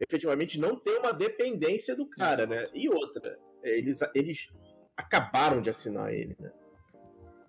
efetivamente 0.02 0.60
não 0.60 0.76
ter 0.76 0.98
uma 0.98 1.14
dependência 1.14 1.96
do 1.96 2.08
cara, 2.10 2.46
né? 2.46 2.64
E 2.74 2.90
outra, 2.90 3.38
eles, 3.64 4.00
eles 4.16 4.48
acabaram 4.98 5.62
de 5.62 5.70
assinar 5.70 6.14
ele, 6.14 6.36
né? 6.40 6.52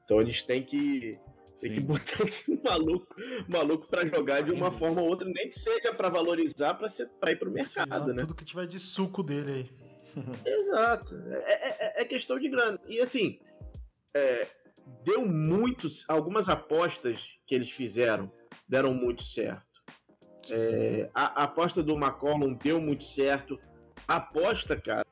Então 0.05 0.21
eles 0.21 0.43
têm 0.43 0.63
que 0.63 1.19
tem 1.59 1.73
que 1.73 1.81
botar 1.81 2.23
esse 2.27 2.61
maluco, 2.63 3.07
maluco 3.49 3.89
para 3.89 4.05
jogar 4.07 4.43
de 4.43 4.51
uma 4.51 4.71
Sim. 4.71 4.79
forma 4.79 5.01
ou 5.01 5.09
outra, 5.09 5.29
nem 5.29 5.49
que 5.49 5.59
seja 5.59 5.95
para 5.95 6.09
valorizar, 6.09 6.75
para 6.75 6.89
para 7.21 7.33
ir 7.33 7.37
pro 7.39 7.51
Tirar 7.53 7.87
mercado, 7.87 8.13
né? 8.13 8.23
Tudo 8.23 8.35
que 8.35 8.45
tiver 8.45 8.67
de 8.67 8.79
suco 8.79 9.23
dele 9.23 9.53
aí. 9.53 9.65
Exato. 10.45 11.17
É, 11.31 12.01
é- 12.01 12.03
é 12.03 12.05
questão 12.05 12.37
de 12.37 12.49
grana. 12.49 12.79
E 12.87 13.01
assim, 13.01 13.39
é, 14.13 14.47
deu 15.05 15.25
muitos. 15.25 16.05
Algumas 16.11 16.49
apostas 16.49 17.29
que 17.47 17.55
eles 17.55 17.71
fizeram 17.71 18.31
deram 18.69 18.93
muito 18.93 19.23
certo. 19.23 19.72
É, 20.51 21.11
a, 21.15 21.43
a 21.43 21.45
aposta 21.45 21.83
do 21.83 21.95
McCollum 21.95 22.55
deu 22.55 22.81
muito 22.81 23.05
certo. 23.05 23.59
A 24.09 24.17
aposta, 24.17 24.77
cara, 24.77 25.07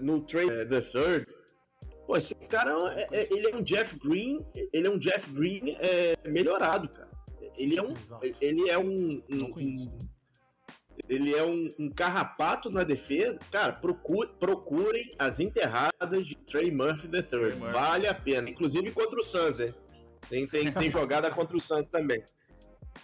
no 0.00 0.20
trade 0.20 0.50
é, 0.50 0.64
The 0.64 0.80
Third. 0.80 1.26
Pô, 2.06 2.16
esse 2.16 2.34
cara 2.48 2.70
é, 2.94 3.06
é- 3.10 3.32
ele 3.32 3.48
é 3.48 3.56
um 3.56 3.62
Jeff 3.62 3.98
Green. 3.98 4.44
Ele 4.72 4.86
é 4.86 4.90
um 4.90 4.98
Jeff 4.98 5.28
Green 5.30 5.76
é, 5.80 6.16
melhorado, 6.28 6.88
cara. 6.88 7.10
Ele 7.56 7.76
é 7.78 7.82
um. 7.82 7.92
Exato. 7.92 8.28
Ele 8.40 8.68
é 8.70 8.78
um. 8.78 9.22
um- 9.28 9.50
um- 9.58 9.98
ele 11.08 11.34
é 11.34 11.44
um, 11.44 11.68
um 11.78 11.90
carrapato 11.90 12.70
na 12.70 12.82
defesa. 12.82 13.38
Cara, 13.50 13.72
procure- 13.72 14.30
procurem 14.40 15.10
as 15.18 15.38
enterradas 15.40 16.26
de 16.26 16.34
Trey 16.36 16.70
Murphy 16.70 17.06
III. 17.12 17.58
Vale 17.72 18.06
a 18.06 18.14
pena. 18.14 18.48
Inclusive 18.48 18.90
contra 18.92 19.18
o 19.18 19.22
Suns, 19.22 19.60
hein? 19.60 19.74
Tem, 20.28 20.46
tem, 20.46 20.72
tem 20.72 20.90
jogada 20.90 21.30
contra 21.30 21.56
o 21.56 21.60
Suns 21.60 21.86
também. 21.88 22.22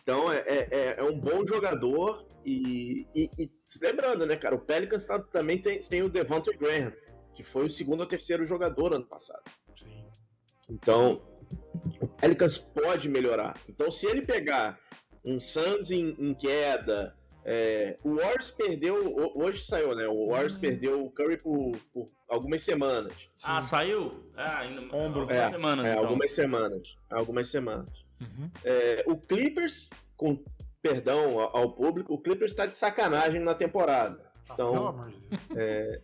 Então 0.02 0.32
é, 0.32 0.38
é, 0.46 0.68
é- 0.70 0.94
é 0.98 1.02
um 1.02 1.18
bom 1.18 1.44
jogador. 1.46 2.26
E, 2.44 3.06
e- 3.14 3.30
e 3.38 3.50
lembrando, 3.80 4.26
né, 4.26 4.36
cara? 4.36 4.54
O 4.56 4.60
Pelicans 4.60 5.04
tá- 5.04 5.20
também 5.20 5.58
tem, 5.58 5.78
tem 5.78 6.02
o 6.02 6.08
Devontae 6.08 6.56
Graham, 6.56 6.92
que 7.34 7.42
foi 7.42 7.66
o 7.66 7.70
segundo 7.70 8.00
ou 8.00 8.06
terceiro 8.06 8.44
jogador 8.44 8.92
ano 8.92 9.06
passado. 9.06 9.42
Sim. 9.78 10.04
Então, 10.68 11.22
o 12.00 12.08
Pelicans 12.08 12.58
pode 12.58 13.08
melhorar. 13.08 13.54
Então, 13.68 13.90
se 13.92 14.06
ele 14.06 14.22
pegar 14.26 14.78
um 15.24 15.38
Suns 15.38 15.92
em, 15.92 16.16
em 16.18 16.34
queda, 16.34 17.16
é, 17.44 17.96
o 18.02 18.16
Warriors 18.16 18.50
perdeu, 18.50 18.96
ho- 19.06 19.40
hoje 19.44 19.64
saiu, 19.64 19.94
né? 19.94 20.08
O 20.08 20.30
Warriors 20.30 20.58
perdeu 20.58 21.04
o 21.04 21.10
Curry 21.12 21.36
por, 21.40 21.70
por 21.92 22.06
algumas 22.28 22.62
semanas. 22.62 23.12
Ah, 23.44 23.62
saiu? 23.62 24.10
Ah, 24.34 24.58
ainda. 24.60 24.84
Ombro. 24.96 25.20
Algumas 25.22 25.36
É, 25.38 25.50
semanas, 25.50 25.86
É, 25.86 25.90
então. 25.92 26.04
algumas 26.04 26.32
semanas. 26.32 26.96
Algumas 27.08 27.48
semanas. 27.48 28.01
Uhum. 28.22 28.50
É, 28.64 29.04
o 29.06 29.16
Clippers, 29.16 29.90
com 30.16 30.42
perdão 30.80 31.38
ao, 31.40 31.56
ao 31.56 31.72
público, 31.74 32.12
o 32.14 32.18
Clippers 32.20 32.52
está 32.52 32.66
de 32.66 32.76
sacanagem 32.76 33.40
na 33.40 33.54
temporada. 33.54 34.30
Ah, 34.48 34.54
Então- 34.54 34.72
Pelo 34.72 34.86
amor 34.88 35.10
de 35.10 35.18
Deus. 35.20 36.02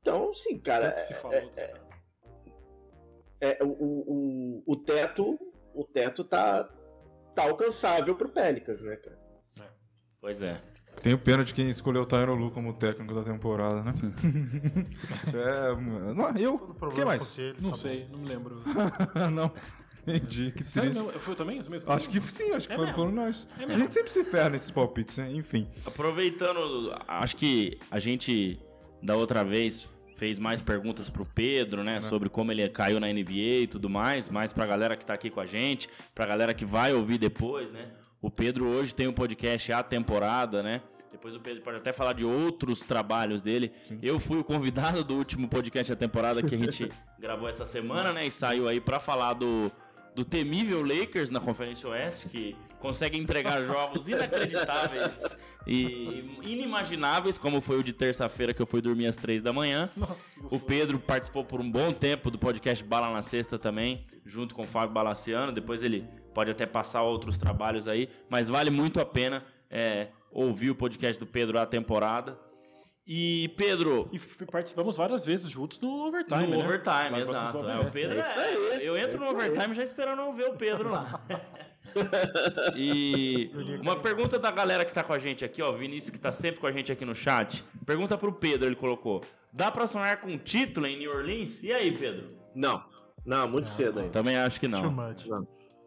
Então, 0.00 0.32
sim, 0.34 0.58
cara, 0.58 0.90
Tanto 0.92 1.00
se 1.00 1.14
falou 1.14 1.50
caras. 1.50 1.80
é, 3.40 3.58
o, 3.62 3.66
o, 3.66 4.62
o 4.66 4.76
teto, 4.76 5.36
o 5.74 5.84
teto 5.84 6.22
tá, 6.22 6.64
tá 7.34 7.42
alcançável 7.42 8.14
pro 8.14 8.28
Pelicans, 8.28 8.80
né, 8.82 8.96
cara? 8.96 9.18
Pois 10.20 10.42
é. 10.42 10.56
Tenho 11.02 11.18
pena 11.18 11.44
de 11.44 11.52
quem 11.52 11.68
escolheu 11.68 12.02
o 12.02 12.06
Tyron 12.06 12.34
Lu 12.36 12.50
como 12.50 12.72
técnico 12.72 13.14
da 13.14 13.22
temporada, 13.22 13.82
né? 13.82 13.92
é, 15.34 16.14
não, 16.14 16.30
eu. 16.38 16.58
Quem 16.94 17.04
mais? 17.04 17.38
ele, 17.38 17.60
Não 17.60 17.70
tá 17.72 17.76
sei, 17.76 18.08
não 18.08 18.18
me 18.20 18.26
lembro. 18.28 18.62
não. 19.34 19.52
Entendi. 20.06 20.52
Que 20.52 20.62
Sério 20.62 20.90
triste. 20.90 21.04
mesmo? 21.04 21.20
Foi 21.20 21.34
também? 21.34 21.58
Isso 21.58 21.70
mesmo? 21.70 21.90
Acho 21.92 22.08
que 22.08 22.20
sim, 22.20 22.52
acho 22.52 22.68
que 22.68 22.74
É 22.74 22.92
foram, 22.92 23.10
nós. 23.10 23.48
É 23.58 23.64
a 23.64 23.76
gente 23.78 23.92
sempre 23.92 24.12
se 24.12 24.24
ferra 24.24 24.50
nesses 24.50 24.70
palpites, 24.70 25.18
né? 25.18 25.30
Enfim. 25.32 25.66
Aproveitando, 25.84 26.94
acho 27.08 27.36
que 27.36 27.78
a 27.90 27.98
gente 27.98 28.58
da 29.02 29.16
outra 29.16 29.44
vez 29.44 29.90
fez 30.16 30.38
mais 30.38 30.62
perguntas 30.62 31.10
pro 31.10 31.26
Pedro, 31.26 31.84
né, 31.84 32.00
sobre 32.00 32.30
como 32.30 32.50
ele 32.50 32.66
caiu 32.70 32.98
na 32.98 33.06
NBA 33.06 33.32
e 33.62 33.66
tudo 33.66 33.90
mais, 33.90 34.30
mais 34.30 34.50
pra 34.50 34.64
galera 34.64 34.96
que 34.96 35.04
tá 35.04 35.12
aqui 35.12 35.28
com 35.28 35.40
a 35.40 35.44
gente, 35.46 35.90
pra 36.14 36.24
galera 36.24 36.54
que 36.54 36.64
vai 36.64 36.94
ouvir 36.94 37.18
depois, 37.18 37.70
né? 37.70 37.90
O 38.22 38.30
Pedro 38.30 38.66
hoje 38.66 38.94
tem 38.94 39.06
um 39.06 39.12
podcast 39.12 39.70
A 39.72 39.82
Temporada, 39.82 40.62
né? 40.62 40.80
Depois 41.12 41.34
o 41.34 41.40
Pedro 41.40 41.62
pode 41.62 41.76
até 41.76 41.92
falar 41.92 42.14
de 42.14 42.24
outros 42.24 42.80
trabalhos 42.80 43.42
dele. 43.42 43.72
Eu 44.02 44.18
fui 44.18 44.38
o 44.38 44.44
convidado 44.44 45.04
do 45.04 45.14
último 45.14 45.48
podcast 45.48 45.92
da 45.92 45.96
temporada 45.96 46.42
que 46.42 46.54
a 46.54 46.58
gente 46.58 46.88
gravou 47.18 47.48
essa 47.48 47.66
semana, 47.66 48.12
né? 48.12 48.26
E 48.26 48.30
saiu 48.30 48.68
aí 48.68 48.80
pra 48.80 48.98
falar 48.98 49.34
do, 49.34 49.70
do 50.16 50.24
temível 50.24 50.82
Lakers 50.82 51.30
na 51.30 51.38
Conferência 51.38 51.86
Oeste, 51.90 52.30
que 52.30 52.56
consegue 52.80 53.18
entregar 53.18 53.62
jogos 53.68 54.08
inacreditáveis 54.08 55.36
e 55.66 56.24
inimagináveis, 56.42 57.36
como 57.36 57.60
foi 57.60 57.78
o 57.78 57.84
de 57.84 57.92
terça-feira 57.92 58.54
que 58.54 58.62
eu 58.62 58.66
fui 58.66 58.80
dormir 58.80 59.06
às 59.06 59.18
três 59.18 59.42
da 59.42 59.52
manhã. 59.52 59.90
Nossa, 59.94 60.30
que 60.30 60.56
O. 60.56 60.58
Pedro 60.58 60.98
participou 60.98 61.44
por 61.44 61.60
um 61.60 61.70
bom 61.70 61.92
tempo 61.92 62.30
do 62.30 62.38
podcast 62.38 62.82
Bala 62.82 63.12
na 63.12 63.20
Sexta 63.20 63.58
também, 63.58 64.06
junto 64.24 64.54
com 64.54 64.62
o 64.62 64.66
Fábio 64.66 64.94
Balaciano. 64.94 65.52
Depois 65.52 65.82
ele 65.82 66.08
pode 66.32 66.50
até 66.50 66.64
passar 66.64 67.02
outros 67.02 67.36
trabalhos 67.36 67.86
aí, 67.86 68.08
mas 68.30 68.48
vale 68.48 68.70
muito 68.70 68.98
a 68.98 69.04
pena 69.04 69.44
é, 69.70 70.08
ouvir 70.30 70.70
o 70.70 70.74
podcast 70.74 71.20
do 71.20 71.26
Pedro 71.26 71.58
a 71.58 71.66
temporada. 71.66 72.38
E 73.06 73.48
Pedro, 73.56 74.08
E 74.12 74.18
participamos 74.46 74.96
várias 74.96 75.24
vezes 75.24 75.48
juntos 75.48 75.78
no 75.78 76.06
overtime, 76.08 76.48
no 76.48 76.58
né? 76.58 76.64
overtime, 76.64 77.10
Lá 77.10 77.20
exato. 77.20 77.68
É, 77.68 77.78
o 77.78 77.90
Pedro 77.90 78.16
É 78.18 78.20
isso 78.20 78.38
é- 78.38 78.44
aí, 78.74 78.84
eu 78.86 78.96
é 78.96 79.00
entro 79.02 79.18
no 79.20 79.26
isso 79.26 79.36
aí. 79.36 79.48
overtime 79.50 79.74
já 79.76 79.82
esperando 79.84 80.32
ver 80.32 80.46
o 80.48 80.54
Pedro 80.56 80.90
lá. 80.90 81.20
e 82.76 83.50
uma 83.80 83.96
pergunta 83.96 84.38
da 84.38 84.50
galera 84.50 84.84
que 84.84 84.92
tá 84.92 85.02
com 85.04 85.12
a 85.12 85.18
gente 85.18 85.44
aqui, 85.44 85.62
ó, 85.62 85.70
o 85.72 85.76
Vinícius 85.76 86.10
que 86.10 86.18
tá 86.18 86.32
sempre 86.32 86.60
com 86.60 86.66
a 86.66 86.72
gente 86.72 86.90
aqui 86.90 87.04
no 87.04 87.14
chat. 87.14 87.64
Pergunta 87.84 88.18
pro 88.18 88.32
Pedro, 88.32 88.66
ele 88.68 88.76
colocou: 88.76 89.20
"Dá 89.52 89.70
pra 89.70 89.86
sonhar 89.86 90.20
com 90.20 90.28
um 90.30 90.38
título 90.38 90.86
em 90.86 90.98
New 90.98 91.10
Orleans?" 91.14 91.62
E 91.62 91.72
aí, 91.72 91.96
Pedro? 91.96 92.26
Não, 92.54 92.82
não, 93.24 93.48
muito 93.48 93.68
cedo 93.68 94.00
ainda. 94.00 94.10
Também 94.10 94.36
acho 94.36 94.58
que 94.60 94.68
Too 94.68 94.82
não. 94.82 94.90
much. 94.90 95.26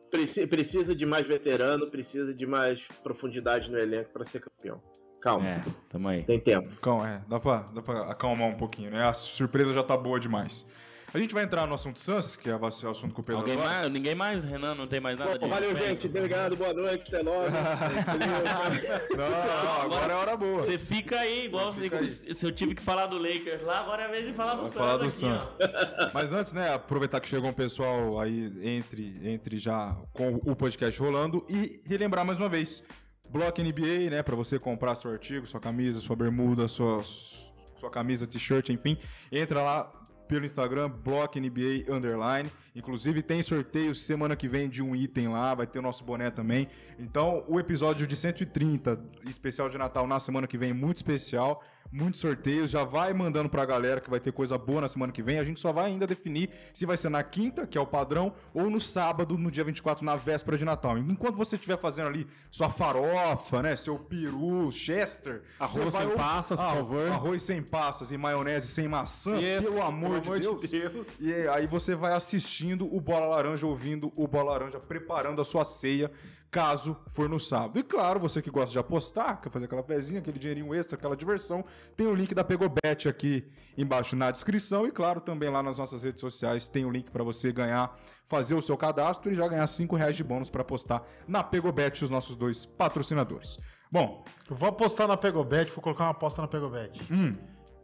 Preci- 0.10 0.48
precisa 0.48 0.96
de 0.96 1.06
mais 1.06 1.28
veterano, 1.28 1.86
precisa 1.90 2.34
de 2.34 2.46
mais 2.46 2.82
profundidade 3.04 3.70
no 3.70 3.78
elenco 3.78 4.10
para 4.12 4.24
ser 4.26 4.40
campeão. 4.42 4.82
Calma, 5.22 5.48
É, 5.48 5.62
tamo 5.90 6.08
aí. 6.08 6.24
tem 6.24 6.40
tempo. 6.40 6.70
Calma, 6.82 7.10
é, 7.10 7.22
dá 7.28 7.40
pra, 7.40 7.66
dá 7.74 7.82
pra 7.82 8.00
acalmar 8.12 8.48
um 8.48 8.56
pouquinho, 8.56 8.92
né? 8.92 9.06
A 9.08 9.14
surpresa 9.14 9.74
já 9.74 9.84
tá 9.84 9.98
boa 9.98 10.20
demais. 10.20 10.66
A 11.12 11.18
gente 11.18 11.34
vai 11.34 11.44
entrar 11.44 11.66
no 11.66 11.74
assunto 11.74 12.00
Suns, 12.00 12.36
que 12.36 12.48
é 12.48 12.56
o 12.56 12.64
assunto 12.64 13.16
que 13.16 13.20
o 13.20 13.24
Pedro 13.24 13.42
Alguém 13.42 13.58
mais? 13.58 13.90
Ninguém 13.90 14.14
mais? 14.14 14.44
Renan, 14.44 14.76
não 14.76 14.86
tem 14.86 15.00
mais 15.00 15.18
nada 15.18 15.40
Bom, 15.40 15.48
de 15.48 15.50
valeu, 15.52 15.74
bem? 15.74 15.88
gente. 15.88 16.06
Obrigado, 16.06 16.56
boa 16.56 16.72
noite, 16.72 17.16
até 17.16 17.24
logo. 17.28 17.48
Não, 19.18 19.30
não, 19.30 19.82
agora 19.82 20.14
é 20.14 20.16
hora 20.16 20.38
boa. 20.38 20.60
Você 20.60 20.78
fica 20.78 21.20
aí, 21.20 21.48
igual 21.48 21.74
fica 21.74 22.06
se, 22.06 22.28
aí. 22.28 22.36
se 22.36 22.46
eu 22.46 22.52
tive 22.52 22.76
que 22.76 22.82
falar 22.82 23.08
do 23.08 23.18
Lakers 23.18 23.64
lá, 23.64 23.80
agora 23.80 24.04
é 24.04 24.06
a 24.06 24.10
vez 24.10 24.26
de 24.28 24.34
falar 24.34 24.56
do 24.56 24.66
Suns 24.66 24.74
falar 24.76 24.98
do 24.98 25.04
aqui, 25.04 25.12
Suns. 25.12 25.52
ó. 25.60 26.10
Mas 26.14 26.32
antes, 26.32 26.54
né, 26.54 26.74
aproveitar 26.74 27.20
que 27.20 27.28
chegou 27.28 27.50
um 27.50 27.54
pessoal 27.54 28.20
aí 28.20 28.52
entre, 28.62 29.20
entre 29.24 29.58
já 29.58 29.96
com 30.14 30.36
o 30.46 30.56
podcast 30.56 31.00
rolando 31.00 31.44
e 31.50 31.82
relembrar 31.86 32.24
mais 32.26 32.38
uma 32.40 32.50
vez. 32.50 32.84
Block 33.30 33.62
NBA, 33.62 34.10
né, 34.10 34.24
para 34.24 34.36
você 34.36 34.58
comprar 34.58 34.96
seu 34.96 35.12
artigo, 35.12 35.46
sua 35.46 35.60
camisa, 35.60 36.02
sua 36.02 36.16
bermuda, 36.16 36.68
sua, 36.68 37.02
sua 37.04 37.90
camisa, 37.92 38.26
t-shirt, 38.26 38.70
enfim. 38.70 38.98
Entra 39.32 39.62
lá 39.62 39.92
pelo 40.30 40.46
Instagram, 40.46 40.90
Block 40.90 41.40
NBA 41.40 41.92
Underline. 41.92 42.50
Inclusive 42.76 43.24
tem 43.24 43.42
sorteio 43.42 43.96
semana 43.96 44.36
que 44.36 44.48
vem 44.48 44.70
de 44.70 44.82
um 44.84 44.96
item 44.96 45.28
lá, 45.28 45.56
vai 45.56 45.66
ter 45.66 45.80
o 45.80 45.82
nosso 45.82 46.04
boné 46.04 46.30
também. 46.30 46.68
Então, 47.00 47.44
o 47.48 47.60
episódio 47.60 48.06
de 48.06 48.16
130, 48.16 49.04
especial 49.28 49.68
de 49.68 49.78
Natal 49.78 50.06
na 50.06 50.20
semana 50.20 50.48
que 50.48 50.58
vem, 50.58 50.72
muito 50.72 50.98
especial. 50.98 51.62
Muitos 51.92 52.22
sorteios, 52.22 52.70
já 52.70 52.84
vai 52.84 53.12
mandando 53.14 53.50
pra 53.50 53.66
galera 53.66 54.00
que 54.00 54.12
vai 54.12 54.20
ter 54.20 54.32
coisa 54.32 54.60
boa 54.60 54.80
na 54.82 54.88
semana 54.88 55.12
que 55.12 55.24
vem. 55.24 55.40
A 55.40 55.44
gente 55.44 55.60
só 55.60 55.72
vai 55.72 55.86
ainda 55.88 56.06
definir 56.06 56.52
se 56.72 56.86
vai 56.86 56.96
ser 56.96 57.10
na 57.10 57.24
quinta, 57.24 57.66
que 57.66 57.80
é 57.80 57.82
o 57.82 57.86
padrão, 57.88 58.32
ou 58.54 58.70
no 58.70 58.80
sábado, 58.80 59.36
no 59.40 59.50
dia 59.50 59.64
24, 59.64 60.06
na 60.06 60.16
véspera 60.16 60.56
de 60.56 60.64
Natal. 60.64 61.00
Enquanto 61.00 61.36
você 61.36 61.56
estiver 61.56 61.80
fazendo 61.80 62.10
ali 62.10 62.28
sua 62.52 62.70
farofa, 62.70 63.64
né, 63.64 63.76
seu 63.76 63.98
peru, 63.98 64.70
chester, 64.72 65.42
Arroz 65.60 65.92
sem 65.96 66.06
vai- 66.06 66.16
passas, 66.16 66.62
por 66.62 66.68
Ah, 66.68 66.76
favor. 66.76 67.08
Arroz 67.08 67.42
sem 67.42 67.60
passas 67.64 68.12
e 68.12 68.18
maionese 68.18 68.68
sem 68.68 68.88
maçã, 68.88 69.36
Yes, 69.38 69.66
pelo 69.68 69.82
amor, 69.82 70.20
de, 70.22 70.30
Deus. 70.40 70.62
Deus. 70.70 71.20
E 71.22 71.34
aí 71.48 71.66
você 71.66 71.96
vai 71.96 72.14
assistindo 72.14 72.86
o 72.96 73.02
Bola 73.02 73.26
Laranja, 73.26 73.66
ouvindo 73.66 74.12
o 74.16 74.28
Bola 74.28 74.52
Laranja, 74.52 74.80
preparando 74.80 75.42
a 75.42 75.44
sua 75.44 75.66
ceia, 75.66 76.12
caso 76.52 76.98
for 77.10 77.30
no 77.30 77.40
sábado. 77.40 77.78
E 77.80 77.84
claro, 77.84 78.20
você 78.20 78.42
que 78.42 78.50
gosta 78.50 78.72
de 78.72 78.80
apostar, 78.80 79.40
quer 79.42 79.50
fazer 79.50 79.66
aquela 79.66 79.84
pezinha, 79.84 80.20
aquele 80.20 80.40
dinheirinho 80.40 80.74
extra, 80.74 80.98
aquela 80.98 81.16
diversão, 81.16 81.64
tem 81.96 82.08
o 82.08 82.14
link 82.16 82.34
da 82.34 82.44
Pegobet 82.44 83.08
aqui 83.08 83.48
embaixo 83.78 84.16
na 84.16 84.32
descrição 84.32 84.88
e 84.88 84.92
claro, 84.92 85.22
também 85.22 85.50
lá 85.50 85.62
nas 85.62 85.78
nossas 85.78 86.04
redes 86.04 86.22
sociais 86.22 86.68
tem 86.68 86.86
o 86.86 86.90
link 86.92 87.12
para 87.12 87.24
você 87.24 87.52
ganhar, 87.52 87.96
fazer 88.26 88.56
o 88.56 88.62
seu 88.62 88.76
cadastro 88.76 89.32
e 89.32 89.36
já 89.36 89.48
ganhar 89.48 89.68
5 89.68 89.96
reais 89.96 90.16
de 90.16 90.24
bônus 90.24 90.50
para 90.50 90.62
apostar 90.62 91.04
na 91.28 91.44
Pegobet, 91.44 92.04
os 92.04 92.10
nossos 92.10 92.36
dois 92.36 92.66
patrocinadores. 92.66 93.58
Bom, 93.92 94.24
Eu 94.50 94.56
vou 94.56 94.70
apostar 94.70 95.08
na 95.08 95.16
Pegobet, 95.18 95.72
vou 95.72 95.82
colocar 95.84 96.06
uma 96.06 96.12
aposta 96.12 96.42
na 96.42 96.48
Pegobet. 96.48 97.02
hum, 97.12 97.34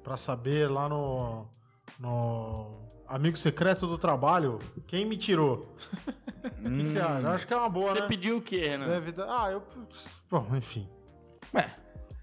Pra 0.03 0.17
saber 0.17 0.69
lá 0.69 0.87
no. 0.89 1.47
No. 1.99 2.83
Amigo 3.07 3.37
secreto 3.37 3.85
do 3.87 3.97
trabalho, 3.97 4.57
quem 4.87 5.05
me 5.05 5.15
tirou? 5.17 5.75
O 6.45 6.69
que, 6.69 6.83
que 6.83 6.89
você 6.89 6.99
acha? 6.99 7.21
Eu 7.21 7.29
acho 7.31 7.47
que 7.47 7.53
é 7.53 7.57
uma 7.57 7.69
boa, 7.69 7.93
Você 7.95 8.01
né? 8.01 8.07
pediu 8.07 8.37
o 8.37 8.41
quê, 8.41 8.67
Renan? 8.67 8.87
Deve 8.87 9.11
dar- 9.11 9.27
Ah, 9.29 9.51
eu. 9.51 9.63
Bom, 10.29 10.47
enfim. 10.55 10.87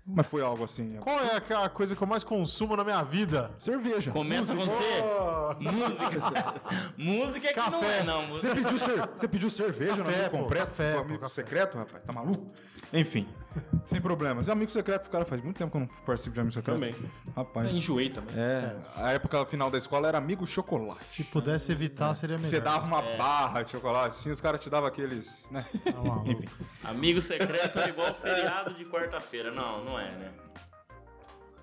mas 0.07 0.27
foi 0.27 0.43
algo 0.43 0.65
assim. 0.65 0.89
Qual 0.97 1.21
é 1.21 1.37
aquela 1.37 1.69
coisa 1.69 1.95
que 1.97 2.03
eu 2.03 2.07
mais 2.07 2.25
consumo 2.25 2.77
na 2.77 2.85
minha 2.85 3.03
vida? 3.03 3.51
Cerveja. 3.59 4.11
Começa 4.11 4.55
com? 4.55 4.63
Oh, 4.63 5.55
Música. 5.61 6.55
Música 6.97 7.49
é 7.49 7.53
que 7.53 7.61
não 7.61 7.71
Café. 7.81 7.99
é, 7.99 8.03
não. 8.03 8.29
Você 8.31 8.55
pediu, 8.55 8.79
cer- 8.79 9.09
você 9.15 9.29
pediu 9.29 9.51
cerveja 9.51 9.97
no 9.97 10.05
Café, 10.05 10.15
amigo 10.21 10.31
pô, 10.31 10.39
completo? 10.43 10.67
café, 10.67 10.95
pô, 10.95 11.01
amigo 11.01 11.19
café. 11.21 11.35
secreto, 11.35 11.79
rapaz? 11.79 12.03
Tá 12.05 12.13
maluco? 12.15 12.47
Enfim, 12.93 13.27
sem 13.87 14.01
problemas. 14.01 14.47
E 14.47 14.51
amigo 14.51 14.71
secreto, 14.71 15.09
cara, 15.11 15.25
faz 15.25 15.43
muito 15.43 15.57
tempo 15.59 15.71
que 15.71 15.77
eu 15.77 15.81
não 15.81 15.87
participo 16.05 16.35
de 16.35 16.41
amigo 16.41 16.55
secreto. 16.55 16.75
Também. 16.75 16.95
Rapaz. 17.37 17.75
Enjoei 17.75 18.11
também. 18.11 18.35
É, 18.37 18.77
a 18.97 19.13
época 19.13 19.45
final 19.47 19.71
da 19.71 19.79
escola 19.79 20.09
era 20.09 20.19
amigo 20.19 20.47
chocolate. 20.47 21.03
Se 21.03 21.25
pudesse 21.25 21.73
evitar, 21.73 22.13
seria 22.15 22.37
melhor. 22.37 22.49
Você 22.49 22.61
dava 22.61 22.87
uma 22.87 23.03
barra 23.17 23.63
de 23.63 23.73
chocolate, 23.73 24.09
assim, 24.17 24.31
os 24.31 24.41
caras 24.41 24.61
te 24.61 24.69
davam 24.71 24.89
aqueles, 24.89 25.49
né? 25.51 25.65
Maluco. 25.95 26.31
Enfim. 26.31 26.45
Amigo 26.85 27.21
secreto 27.23 27.79
é 27.79 27.89
igual 27.89 28.15
feriado 28.15 28.75
de 28.75 28.85
quarta-feira. 28.85 29.51
Não, 29.53 29.85
não 29.85 29.99
é, 29.99 30.11
né? 30.17 30.31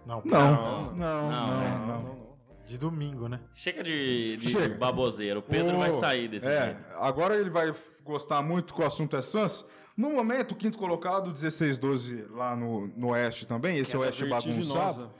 Não, 0.05 0.21
Não, 0.25 0.51
Não, 0.51 0.93
não, 0.93 0.95
não, 0.95 1.29
não, 1.29 1.87
não, 1.87 1.97
não. 1.97 2.29
de 2.65 2.77
domingo, 2.77 3.27
né? 3.27 3.39
Chega 3.53 3.83
de, 3.83 4.37
de 4.37 4.49
Chega. 4.49 4.75
baboseiro. 4.75 5.39
O 5.39 5.43
Pedro 5.43 5.75
Ô, 5.75 5.79
vai 5.79 5.91
sair 5.91 6.27
desse 6.27 6.47
é, 6.47 6.61
jeito. 6.65 6.85
agora 6.97 7.35
ele 7.37 7.49
vai 7.49 7.73
gostar 8.03 8.41
muito 8.41 8.73
que 8.73 8.81
o 8.81 8.85
assunto 8.85 9.15
é 9.17 9.21
Suns. 9.21 9.65
No 9.99 10.11
momento, 10.11 10.53
o 10.53 10.55
quinto 10.55 10.77
colocado, 10.77 11.33
16-12 11.33 12.31
lá 12.31 12.55
no, 12.55 12.87
no 12.95 13.09
Oeste 13.09 13.45
também. 13.45 13.77
Esse 13.77 13.91
Queda 13.91 14.03
Oeste 14.05 14.25
bagunçado. 14.25 15.11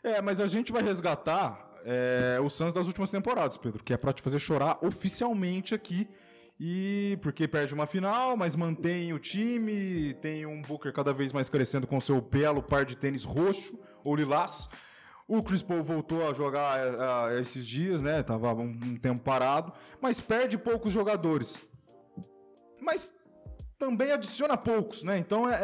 É, 0.00 0.22
mas 0.22 0.40
a 0.40 0.46
gente 0.46 0.70
vai 0.70 0.80
resgatar 0.80 1.74
é, 1.84 2.38
o 2.40 2.48
Suns 2.48 2.72
das 2.72 2.86
últimas 2.86 3.10
temporadas, 3.10 3.56
Pedro, 3.56 3.82
que 3.82 3.92
é 3.92 3.96
pra 3.96 4.12
te 4.12 4.22
fazer 4.22 4.38
chorar 4.38 4.78
oficialmente 4.80 5.74
aqui. 5.74 6.08
E 6.60 7.18
porque 7.20 7.48
perde 7.48 7.74
uma 7.74 7.84
final, 7.84 8.36
mas 8.36 8.54
mantém 8.54 9.12
o 9.12 9.18
time, 9.18 10.14
tem 10.20 10.46
um 10.46 10.62
Booker 10.62 10.92
cada 10.92 11.12
vez 11.12 11.32
mais 11.32 11.48
crescendo 11.48 11.88
com 11.88 12.00
seu 12.00 12.20
belo 12.20 12.62
par 12.62 12.84
de 12.84 12.96
tênis 12.96 13.24
roxo 13.24 13.76
ou 14.04 14.14
lilás. 14.14 14.68
O 15.26 15.42
Chris 15.42 15.62
Paul 15.62 15.82
voltou 15.82 16.28
a 16.28 16.32
jogar 16.32 16.78
é, 16.78 17.34
é, 17.34 17.40
esses 17.40 17.66
dias, 17.66 18.00
né? 18.00 18.22
Tava 18.22 18.54
um, 18.54 18.70
um 18.70 18.96
tempo 18.96 19.20
parado, 19.20 19.72
mas 20.00 20.20
perde 20.20 20.56
poucos 20.56 20.92
jogadores. 20.92 21.66
Mas 22.80 23.17
também 23.78 24.12
adiciona 24.12 24.56
poucos, 24.56 25.02
né? 25.02 25.18
Então 25.18 25.48
é, 25.48 25.54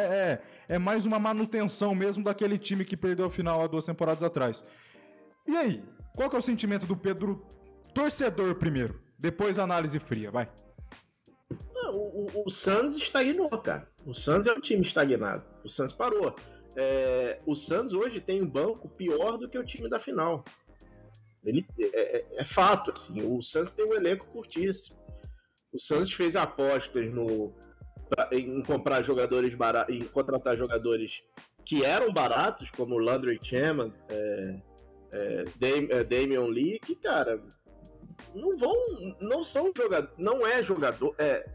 é, 0.69 0.75
é 0.75 0.77
mais 0.79 1.05
uma 1.05 1.19
manutenção 1.19 1.93
mesmo 1.93 2.23
daquele 2.23 2.57
time 2.57 2.85
que 2.85 2.95
perdeu 2.95 3.25
a 3.25 3.29
final 3.29 3.61
há 3.61 3.67
duas 3.67 3.85
temporadas 3.85 4.23
atrás. 4.23 4.65
E 5.47 5.55
aí? 5.55 5.83
Qual 6.15 6.29
que 6.29 6.35
é 6.35 6.39
o 6.39 6.41
sentimento 6.41 6.85
do 6.85 6.95
Pedro 6.95 7.45
torcedor 7.93 8.55
primeiro? 8.55 9.01
Depois 9.19 9.59
análise 9.59 9.99
fria, 9.99 10.31
vai. 10.31 10.49
Não, 11.73 11.93
O, 11.93 12.25
o, 12.33 12.43
o 12.45 12.49
Suns 12.49 12.95
estagnou, 12.95 13.49
cara. 13.61 13.87
O 14.05 14.13
Suns 14.13 14.45
é 14.47 14.53
um 14.53 14.59
time 14.61 14.81
estagnado. 14.81 15.43
O 15.63 15.69
Suns 15.69 15.91
parou. 15.91 16.33
É, 16.75 17.39
o 17.45 17.53
Suns 17.55 17.93
hoje 17.93 18.19
tem 18.21 18.41
um 18.41 18.47
banco 18.49 18.87
pior 18.89 19.37
do 19.37 19.49
que 19.49 19.57
o 19.57 19.63
time 19.65 19.89
da 19.89 19.99
final. 19.99 20.43
Ele 21.43 21.65
é, 21.79 22.17
é- 22.17 22.25
é 22.37 22.43
fato, 22.43 22.91
assim. 22.91 23.21
O 23.21 23.41
Suns 23.41 23.71
tem 23.73 23.85
um 23.85 23.93
elenco 23.93 24.25
curtíssimo. 24.27 24.97
O 25.71 25.79
Suns 25.79 26.11
fez 26.11 26.35
apostas 26.35 27.13
no 27.13 27.53
em 28.31 28.61
comprar 28.63 29.01
jogadores 29.01 29.53
baratos, 29.53 29.95
em 29.95 30.03
contratar 30.05 30.57
jogadores 30.57 31.23
que 31.65 31.83
eram 31.83 32.13
baratos, 32.13 32.69
como 32.69 32.97
Landry 32.97 33.39
Chaman, 33.43 33.91
é, 34.09 34.61
é, 35.11 35.43
Dam- 35.55 35.87
é, 35.89 36.03
Damian 36.03 36.45
Lee, 36.45 36.79
que, 36.79 36.95
cara, 36.95 37.41
não 38.33 38.55
vão, 38.57 38.75
não 39.19 39.43
são 39.43 39.71
jogadores, 39.75 40.15
não 40.17 40.45
é 40.45 40.61
jogador, 40.61 41.15
é, 41.17 41.49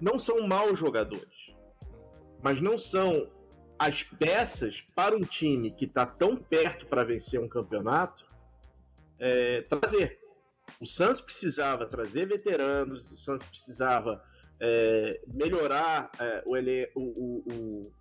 não 0.00 0.18
são 0.18 0.46
maus 0.46 0.78
jogadores, 0.78 1.54
mas 2.42 2.60
não 2.60 2.76
são 2.76 3.30
as 3.78 4.02
peças 4.02 4.84
para 4.94 5.14
um 5.16 5.20
time 5.20 5.70
que 5.70 5.84
está 5.84 6.06
tão 6.06 6.36
perto 6.36 6.86
para 6.86 7.04
vencer 7.04 7.40
um 7.40 7.48
campeonato 7.48 8.24
é, 9.18 9.62
trazer. 9.62 10.18
O 10.80 10.86
Santos 10.86 11.20
precisava 11.20 11.86
trazer 11.86 12.26
veteranos, 12.26 13.10
o 13.10 13.16
Santos 13.16 13.44
precisava 13.44 14.22
é, 14.66 15.20
melhorar 15.26 16.10
é, 16.18 16.42
o, 16.46 16.56
ele- 16.56 16.90
o- 16.94 17.44
o- 17.52 17.92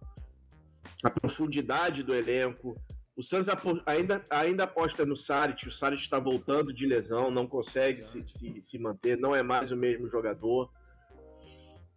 a 1.04 1.10
profundidade 1.10 2.02
do 2.04 2.14
elenco, 2.16 2.78
O 3.16 3.22
apo- 3.52 3.82
ainda, 3.86 4.24
ainda 4.30 4.64
aposta 4.64 5.06
no 5.06 5.16
Saric. 5.18 5.68
O 5.68 5.72
Saric 5.72 6.02
está 6.02 6.18
voltando 6.18 6.74
de 6.74 6.88
lesão, 6.88 7.30
não 7.30 7.46
consegue 7.46 8.02
se, 8.02 8.24
se, 8.28 8.62
se 8.62 8.80
manter, 8.80 9.18
não 9.18 9.36
é 9.36 9.44
mais 9.44 9.72
o 9.72 9.78
mesmo 9.78 10.08
jogador. 10.10 10.72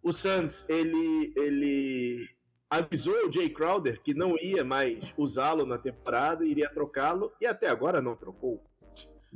O 0.03 0.11
Suns, 0.13 0.67
ele, 0.69 1.33
ele 1.35 2.29
avisou 2.69 3.15
o 3.27 3.31
Jay 3.31 3.49
Crowder 3.49 4.01
que 4.03 4.13
não 4.13 4.37
ia 4.37 4.63
mais 4.63 4.99
usá-lo 5.17 5.65
na 5.65 5.77
temporada, 5.77 6.45
iria 6.45 6.69
trocá-lo, 6.69 7.31
e 7.41 7.47
até 7.47 7.67
agora 7.67 8.01
não 8.01 8.15
trocou. 8.15 8.63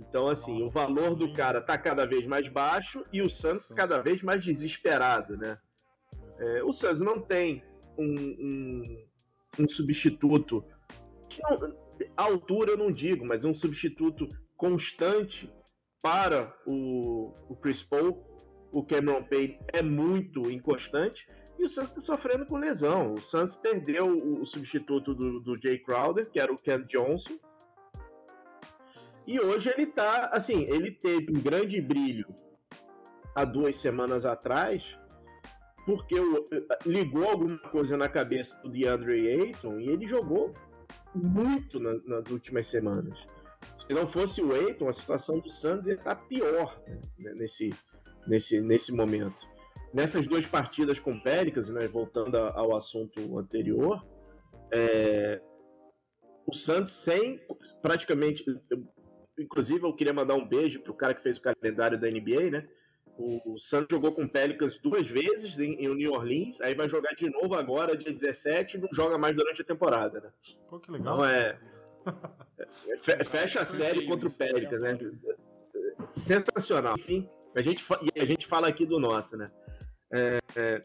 Então, 0.02 0.28
assim, 0.28 0.62
o 0.64 0.70
valor 0.70 1.16
do 1.16 1.32
cara 1.32 1.62
tá 1.62 1.78
cada 1.78 2.06
vez 2.06 2.26
mais 2.26 2.48
baixo 2.50 3.04
e 3.14 3.22
o 3.22 3.30
Suns 3.30 3.68
cada 3.70 4.02
vez 4.02 4.22
mais 4.22 4.44
desesperado, 4.44 5.38
né? 5.38 5.58
É, 6.40 6.64
o 6.64 6.74
Suns 6.74 7.00
não 7.00 7.22
tem 7.22 7.64
um, 7.98 8.04
um, 8.04 8.84
um 9.60 9.68
substituto 9.68 10.66
não, 11.40 11.76
a 12.18 12.24
altura 12.24 12.72
eu 12.72 12.78
não 12.78 12.92
digo, 12.92 13.26
mas 13.26 13.46
um 13.46 13.54
substituto 13.54 14.28
constante 14.58 15.52
para 16.02 16.54
o, 16.66 17.34
o 17.48 17.56
Chris 17.56 17.84
Paul. 17.84 18.28
O 18.74 18.86
Cameron 18.86 19.24
Payne 19.24 19.60
é 19.74 19.82
muito 19.82 20.50
inconstante 20.50 21.28
e 21.60 21.66
o 21.66 21.70
Suns 21.70 21.90
está 21.90 22.00
sofrendo 22.00 22.46
com 22.46 22.58
lesão. 22.58 23.14
O 23.14 23.22
Suns 23.22 23.56
perdeu 23.56 24.08
o, 24.08 24.42
o 24.42 24.46
substituto 24.46 25.14
do, 25.14 25.42
do 25.42 25.62
Jay 25.62 25.78
Crowder, 25.78 26.30
que 26.30 26.40
era 26.40 26.52
o 26.52 26.56
Ken 26.56 26.82
Johnson. 26.88 27.38
E 29.28 29.40
hoje 29.40 29.70
ele 29.70 29.86
tá, 29.86 30.30
assim, 30.34 30.64
ele 30.68 30.92
teve 30.92 31.32
um 31.32 31.42
grande 31.42 31.80
brilho 31.82 32.26
há 33.36 33.46
duas 33.46 33.78
semanas 33.78 34.26
atrás, 34.26 34.98
porque 35.86 36.16
ligou 36.86 37.30
alguma 37.30 37.58
coisa 37.70 37.96
na 37.98 38.10
cabeça 38.10 38.60
do 38.62 38.70
DeAndre 38.70 39.28
Ayton 39.30 39.80
e 39.80 39.90
ele 39.90 40.08
jogou 40.08 40.54
muito 41.16 41.80
na- 41.80 42.00
nas 42.06 42.30
últimas 42.30 42.68
semanas. 42.68 43.18
Se 43.78 43.94
não 43.94 44.08
fosse 44.08 44.42
o 44.42 44.54
Ayton, 44.54 44.88
a 44.90 44.94
situação 44.94 45.40
do 45.40 45.50
Suns 45.50 45.88
ia 45.88 45.96
estar 45.96 46.16
pior 46.28 46.82
né, 47.18 47.34
nesse, 47.36 47.74
nesse, 48.28 48.62
nesse 48.62 48.92
momento. 48.92 49.50
Nessas 49.94 50.26
duas 50.26 50.46
partidas 50.46 51.00
com 51.00 51.12
o 51.12 51.22
Pelicans, 51.24 51.70
né, 51.70 51.88
voltando 51.88 52.36
ao 52.38 52.76
assunto 52.76 53.38
anterior, 53.38 54.06
é, 54.74 55.42
o 56.46 56.54
Suns 56.54 56.92
sem 56.92 57.40
praticamente. 57.82 58.44
Inclusive, 59.42 59.84
eu 59.84 59.94
queria 59.94 60.14
mandar 60.14 60.36
um 60.36 60.46
beijo 60.48 60.80
pro 60.82 60.94
cara 60.94 61.14
que 61.14 61.22
fez 61.24 61.38
o 61.38 61.42
calendário 61.42 62.00
da 62.00 62.10
NBA, 62.10 62.50
né? 62.52 62.68
O 63.18 63.60
Suns 63.60 63.86
jogou 63.92 64.12
com 64.14 64.24
o 64.24 64.30
Pelicans 64.30 64.80
duas 64.80 65.06
vezes 65.08 65.60
em, 65.60 65.74
em 65.74 65.94
New 65.94 66.14
Orleans, 66.14 66.60
aí 66.62 66.74
vai 66.74 66.88
jogar 66.90 67.12
de 67.14 67.30
novo 67.30 67.54
agora, 67.56 67.96
dia 67.96 68.12
17, 68.12 68.78
e 68.78 68.80
não 68.80 68.90
joga 68.92 69.18
mais 69.18 69.36
durante 69.36 69.62
a 69.62 69.66
temporada, 69.66 70.22
né? 70.22 70.32
Pô, 70.70 70.80
que 70.80 70.90
legal. 70.92 71.18
Não 71.18 71.26
é. 71.26 71.60
Fe- 72.98 73.24
Fecha 73.24 73.62
a 73.62 73.66
série 73.66 74.08
contra 74.08 74.28
o 74.28 74.32
Pelicans, 74.32 74.82
né? 74.82 74.98
Sensacional. 76.10 76.96
Enfim, 76.98 77.30
a 77.56 77.62
gente, 77.62 77.84
e 78.16 78.20
a 78.20 78.26
gente 78.26 78.48
fala 78.48 78.68
aqui 78.68 78.86
do 78.86 79.00
nosso, 79.00 79.38
né? 79.38 79.52
É, 80.12 80.40
é, 80.56 80.82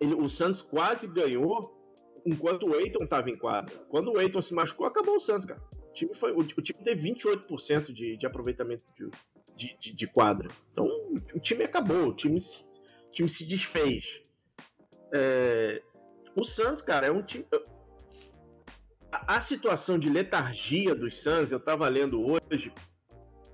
ele- 0.00 0.14
o 0.14 0.28
Santos 0.28 0.62
quase 0.62 1.06
ganhou 1.08 1.80
enquanto 2.24 2.68
o 2.68 2.74
Eiton 2.76 3.04
estava 3.04 3.28
em 3.30 3.36
quadra. 3.36 3.74
Quando 3.88 4.12
o 4.12 4.20
Eiton 4.20 4.40
se 4.42 4.54
machucou, 4.54 4.86
acabou 4.86 5.16
o 5.16 5.20
Santos, 5.20 5.44
cara. 5.46 5.62
O 5.94 5.96
time, 5.96 6.12
foi, 6.14 6.32
o, 6.32 6.38
o 6.38 6.44
time 6.62 6.82
teve 6.82 7.08
28% 7.08 7.92
de, 7.92 8.16
de 8.16 8.26
aproveitamento 8.26 8.82
de, 8.98 9.08
de, 9.56 9.76
de- 9.78 9.92
de 9.92 10.06
quadra. 10.08 10.48
Então, 10.72 10.84
o 11.32 11.38
time 11.38 11.62
acabou, 11.62 12.08
o 12.08 12.14
time, 12.16 12.40
se- 12.40 12.64
o 12.64 13.12
time 13.12 13.28
se 13.28 13.44
desfez. 13.46 14.20
É, 15.12 15.80
o 16.34 16.42
Santos, 16.44 16.82
cara, 16.82 17.06
é 17.06 17.12
um 17.12 17.22
time. 17.22 17.46
A, 19.12 19.36
a 19.36 19.40
situação 19.40 19.96
de 19.96 20.10
letargia 20.10 20.96
dos 20.96 21.22
Suns, 21.22 21.52
eu 21.52 21.60
tava 21.60 21.86
lendo 21.88 22.20
hoje, 22.20 22.72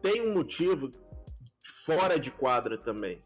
tem 0.00 0.22
um 0.26 0.32
motivo 0.32 0.90
fora 1.84 2.18
de 2.18 2.30
quadra 2.30 2.78
também. 2.78 3.22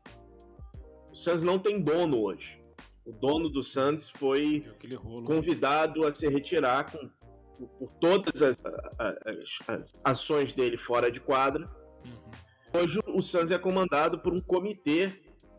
O 1.12 1.14
Suns 1.14 1.44
não 1.44 1.56
tem 1.56 1.80
dono 1.80 2.20
hoje. 2.20 2.60
O 3.06 3.12
dono 3.12 3.48
do 3.48 3.62
Suns 3.62 4.08
foi 4.08 4.66
convidado 5.24 6.04
a 6.04 6.12
se 6.12 6.26
retirar 6.26 6.90
com, 6.90 7.08
por, 7.78 7.92
todas 8.00 8.42
as, 8.42 8.56
as- 8.98 9.58
as 9.68 9.92
ações 10.04 10.52
dele 10.52 10.76
fora 10.76 11.10
de 11.10 11.20
quadra. 11.20 11.68
Uhum. 12.04 12.80
Hoje 12.80 13.00
o 13.06 13.22
Suns 13.22 13.50
é 13.50 13.58
comandado 13.58 14.18
por 14.18 14.32
um 14.32 14.38
comitê 14.40 15.12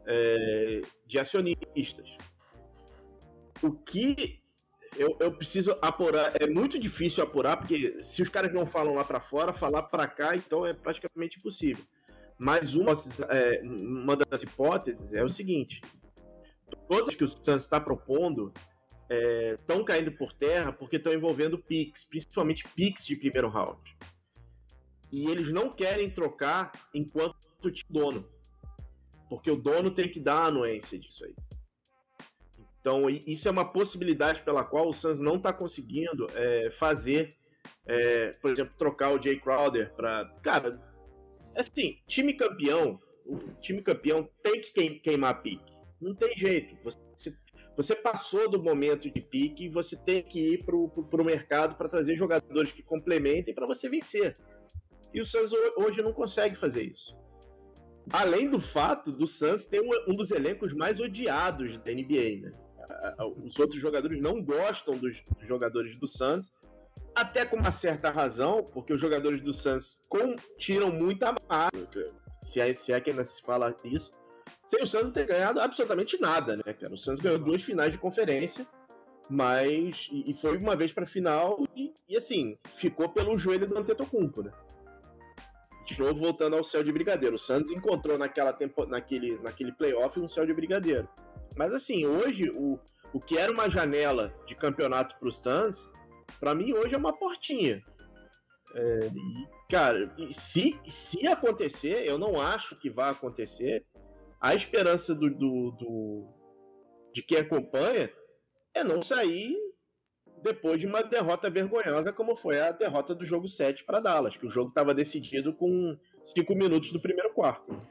é, 0.05 0.81
de 1.07 1.17
acionistas. 1.17 2.17
O 3.61 3.71
que 3.71 4.41
eu, 4.97 5.15
eu 5.19 5.31
preciso 5.31 5.77
apurar, 5.81 6.33
é 6.39 6.47
muito 6.47 6.77
difícil 6.79 7.23
apurar, 7.23 7.57
porque 7.57 8.01
se 8.03 8.21
os 8.21 8.29
caras 8.29 8.53
não 8.53 8.65
falam 8.65 8.95
lá 8.95 9.03
para 9.03 9.19
fora, 9.19 9.51
falar 9.53 9.83
para 9.83 10.07
cá, 10.07 10.35
então 10.35 10.65
é 10.65 10.73
praticamente 10.73 11.37
impossível. 11.37 11.83
Mas 12.37 12.75
uma, 12.75 12.93
é, 13.29 13.61
uma 13.63 14.15
das 14.17 14.43
hipóteses 14.43 15.13
é 15.13 15.23
o 15.23 15.29
seguinte: 15.29 15.81
todas 16.89 17.15
que 17.15 17.23
o 17.23 17.27
Suns 17.29 17.63
está 17.63 17.79
propondo 17.79 18.53
estão 19.09 19.83
caindo 19.83 20.11
por 20.11 20.33
terra 20.33 20.71
porque 20.71 20.95
estão 20.95 21.13
envolvendo 21.13 21.57
PIX, 21.57 22.05
principalmente 22.05 22.67
PIX 22.69 23.05
de 23.05 23.15
primeiro 23.15 23.49
round. 23.49 23.79
E 25.11 25.29
eles 25.29 25.51
não 25.51 25.69
querem 25.69 26.09
trocar 26.09 26.71
enquanto 26.93 27.37
tinha 27.71 27.85
dono. 27.89 28.27
Porque 29.29 29.49
o 29.49 29.55
dono 29.55 29.91
tem 29.91 30.09
que 30.09 30.19
dar 30.19 30.39
a 30.39 30.45
anuência 30.45 30.99
disso 30.99 31.25
aí. 31.25 31.35
Então, 32.79 33.09
isso 33.09 33.47
é 33.47 33.51
uma 33.51 33.65
possibilidade 33.65 34.43
pela 34.43 34.63
qual 34.63 34.87
o 34.87 34.93
Suns 34.93 35.19
não 35.19 35.37
está 35.37 35.51
conseguindo 35.51 36.27
é, 36.35 36.69
fazer, 36.69 37.35
é, 37.87 38.29
por 38.39 38.51
exemplo, 38.51 38.75
trocar 38.77 39.11
o 39.11 39.21
Jay 39.21 39.39
Crowder 39.39 39.91
para. 39.95 40.25
Cara, 40.43 40.79
assim, 41.55 41.97
time 42.05 42.35
campeão, 42.35 43.01
o 43.25 43.37
time 43.59 43.81
campeão 43.81 44.29
tem 44.43 44.61
que 44.61 44.71
queim- 44.71 44.99
queimar 44.99 45.41
pique. 45.41 45.73
Não 45.99 46.13
tem 46.13 46.37
jeito. 46.37 46.77
Você, 46.83 46.99
você 47.75 47.95
passou 47.95 48.49
do 48.49 48.61
momento 48.61 49.09
de 49.11 49.21
pique 49.21 49.65
e 49.65 49.69
você 49.69 49.95
tem 49.95 50.23
que 50.23 50.53
ir 50.53 50.63
para 50.63 50.75
o 50.75 51.25
mercado 51.25 51.75
para 51.75 51.89
trazer 51.89 52.15
jogadores 52.15 52.71
que 52.71 52.81
complementem 52.81 53.53
para 53.53 53.67
você 53.67 53.89
vencer. 53.89 54.35
E 55.13 55.21
o 55.21 55.25
ho- 55.53 55.83
hoje 55.83 56.01
não 56.01 56.13
consegue 56.13 56.55
fazer 56.55 56.83
isso. 56.83 57.15
Além 58.11 58.49
do 58.49 58.59
fato 58.61 59.11
do 59.11 59.25
Suns 59.25 59.65
ter 59.65 59.81
um, 59.81 60.13
dos 60.13 60.29
elencos 60.31 60.73
mais 60.73 60.99
odiados 60.99 61.77
da 61.79 61.91
NBA, 61.91 62.41
né? 62.41 62.51
Os 63.43 63.57
outros 63.59 63.81
jogadores 63.81 64.21
não 64.21 64.41
gostam 64.43 64.95
dos 64.97 65.23
jogadores 65.47 65.97
do 65.97 66.07
Suns, 66.07 66.53
até 67.15 67.45
com 67.45 67.55
uma 67.55 67.71
certa 67.71 68.11
razão, 68.11 68.63
porque 68.63 68.93
os 68.93 69.01
jogadores 69.01 69.39
do 69.41 69.51
Suns 69.53 70.01
tiram 70.57 70.91
muita 70.91 71.33
marca, 71.49 72.05
se 72.43 72.59
é, 72.59 72.73
se 72.73 72.93
é 72.93 73.01
que 73.01 73.09
ainda 73.09 73.25
se 73.25 73.41
fala 73.41 73.75
isso, 73.83 74.11
sem 74.65 74.81
o 74.81 75.03
não 75.03 75.11
ter 75.11 75.27
ganhado 75.27 75.61
absolutamente 75.61 76.19
nada, 76.19 76.57
né, 76.57 76.73
cara? 76.73 76.93
O 76.93 76.97
Suns 76.97 77.19
ganhou 77.19 77.39
duas 77.39 77.61
finais 77.61 77.91
de 77.91 77.99
conferência, 77.99 78.67
mas. 79.29 80.09
E, 80.11 80.31
e 80.31 80.33
foi 80.33 80.57
uma 80.57 80.75
vez 80.75 80.91
pra 80.91 81.05
final, 81.05 81.59
e, 81.75 81.93
e, 82.09 82.17
assim, 82.17 82.57
ficou 82.73 83.07
pelo 83.09 83.37
joelho 83.37 83.67
do 83.67 83.77
Antetokounmpo, 83.77 84.41
né? 84.41 84.51
De 85.85 85.99
novo, 85.99 86.15
voltando 86.15 86.55
ao 86.55 86.63
céu 86.63 86.83
de 86.83 86.91
brigadeiro. 86.91 87.35
O 87.35 87.39
Santos 87.39 87.71
encontrou 87.71 88.17
naquela 88.17 88.51
tempo, 88.51 88.87
naquele, 88.87 89.37
naquele 89.43 89.71
playoff 89.71 90.19
um 90.19 90.27
céu 90.27 90.43
de 90.43 90.53
brigadeiro. 90.53 91.07
Mas 91.55 91.71
assim, 91.71 92.07
hoje, 92.07 92.49
o, 92.55 92.79
o 93.13 93.19
que 93.19 93.37
era 93.37 93.51
uma 93.51 93.69
janela 93.69 94.33
de 94.47 94.55
campeonato 94.55 95.15
para 95.19 95.29
os 95.29 95.37
Suns, 95.37 95.87
para 96.39 96.55
mim 96.55 96.73
hoje 96.73 96.95
é 96.95 96.97
uma 96.97 97.13
portinha. 97.13 97.83
É, 98.73 99.11
e, 99.13 99.47
cara, 99.69 100.11
se, 100.31 100.77
se 100.85 101.27
acontecer, 101.27 102.03
eu 102.07 102.17
não 102.17 102.41
acho 102.41 102.75
que 102.75 102.89
vai 102.89 103.11
acontecer, 103.11 103.85
a 104.39 104.53
esperança 104.55 105.13
do, 105.15 105.29
do, 105.29 105.71
do- 105.71 106.27
de 107.13 107.21
quem 107.23 107.37
acompanha 107.39 108.09
é 108.73 108.83
não 108.83 109.01
sair 109.01 109.55
depois 110.43 110.79
de 110.79 110.85
uma 110.85 111.01
derrota 111.01 111.49
vergonhosa, 111.49 112.11
como 112.13 112.35
foi 112.35 112.59
a 112.59 112.71
derrota 112.71 113.15
do 113.15 113.25
jogo 113.25 113.47
7 113.47 113.83
para 113.83 113.99
Dallas, 113.99 114.37
que 114.37 114.45
o 114.45 114.49
jogo 114.49 114.69
estava 114.69 114.93
decidido 114.93 115.53
com 115.53 115.97
5 116.23 116.53
minutos 116.53 116.91
do 116.91 116.99
primeiro 116.99 117.33
quarto. 117.33 117.81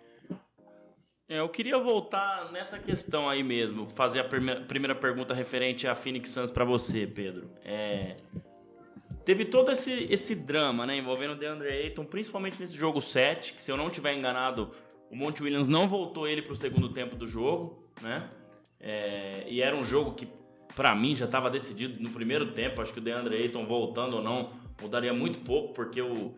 É, 1.28 1.40
eu 1.40 1.48
queria 1.48 1.78
voltar 1.78 2.52
nessa 2.52 2.78
questão 2.78 3.28
aí 3.28 3.42
mesmo, 3.42 3.88
fazer 3.88 4.20
a 4.20 4.24
prime- 4.24 4.60
primeira 4.66 4.94
pergunta 4.94 5.32
referente 5.32 5.88
a 5.88 5.94
Phoenix 5.94 6.30
Suns 6.30 6.50
pra 6.50 6.64
você, 6.66 7.06
Pedro. 7.06 7.50
É, 7.64 8.18
teve 9.24 9.46
todo 9.46 9.72
esse, 9.72 10.06
esse 10.12 10.34
drama, 10.36 10.84
né, 10.86 10.96
envolvendo 10.98 11.32
o 11.32 11.36
DeAndre 11.36 11.68
Ayton, 11.70 12.04
principalmente 12.04 12.60
nesse 12.60 12.76
jogo 12.76 13.00
7, 13.00 13.54
que 13.54 13.62
se 13.62 13.72
eu 13.72 13.76
não 13.76 13.88
tiver 13.88 14.12
enganado, 14.14 14.70
o 15.14 15.16
Monte 15.16 15.44
Williams 15.44 15.68
não 15.68 15.88
voltou 15.88 16.26
ele 16.26 16.42
pro 16.42 16.56
segundo 16.56 16.88
tempo 16.88 17.14
do 17.14 17.24
jogo, 17.24 17.88
né? 18.02 18.28
É, 18.80 19.44
e 19.48 19.62
era 19.62 19.76
um 19.76 19.84
jogo 19.84 20.12
que, 20.12 20.28
pra 20.74 20.92
mim, 20.92 21.14
já 21.14 21.26
estava 21.26 21.48
decidido 21.48 22.02
no 22.02 22.10
primeiro 22.10 22.52
tempo. 22.52 22.82
Acho 22.82 22.92
que 22.92 22.98
o 22.98 23.02
DeAndre 23.02 23.36
Ayton 23.36 23.64
voltando 23.64 24.16
ou 24.16 24.22
não 24.22 24.52
mudaria 24.82 25.12
muito 25.12 25.38
pouco, 25.38 25.72
porque 25.72 26.02
o, 26.02 26.34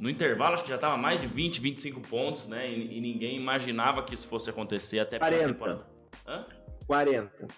no 0.00 0.08
intervalo 0.08 0.54
acho 0.54 0.62
que 0.62 0.68
já 0.68 0.76
estava 0.76 0.96
mais 0.96 1.20
de 1.20 1.26
20, 1.26 1.60
25 1.60 2.00
pontos, 2.02 2.46
né? 2.46 2.70
E, 2.70 2.98
e 2.98 3.00
ninguém 3.00 3.36
imaginava 3.36 4.04
que 4.04 4.14
isso 4.14 4.28
fosse 4.28 4.48
acontecer 4.48 5.00
até 5.00 5.18
pela 5.18 5.28
40. 5.32 5.52
temporada. 5.52 5.86
Hã? 6.24 6.46
40. 6.86 7.48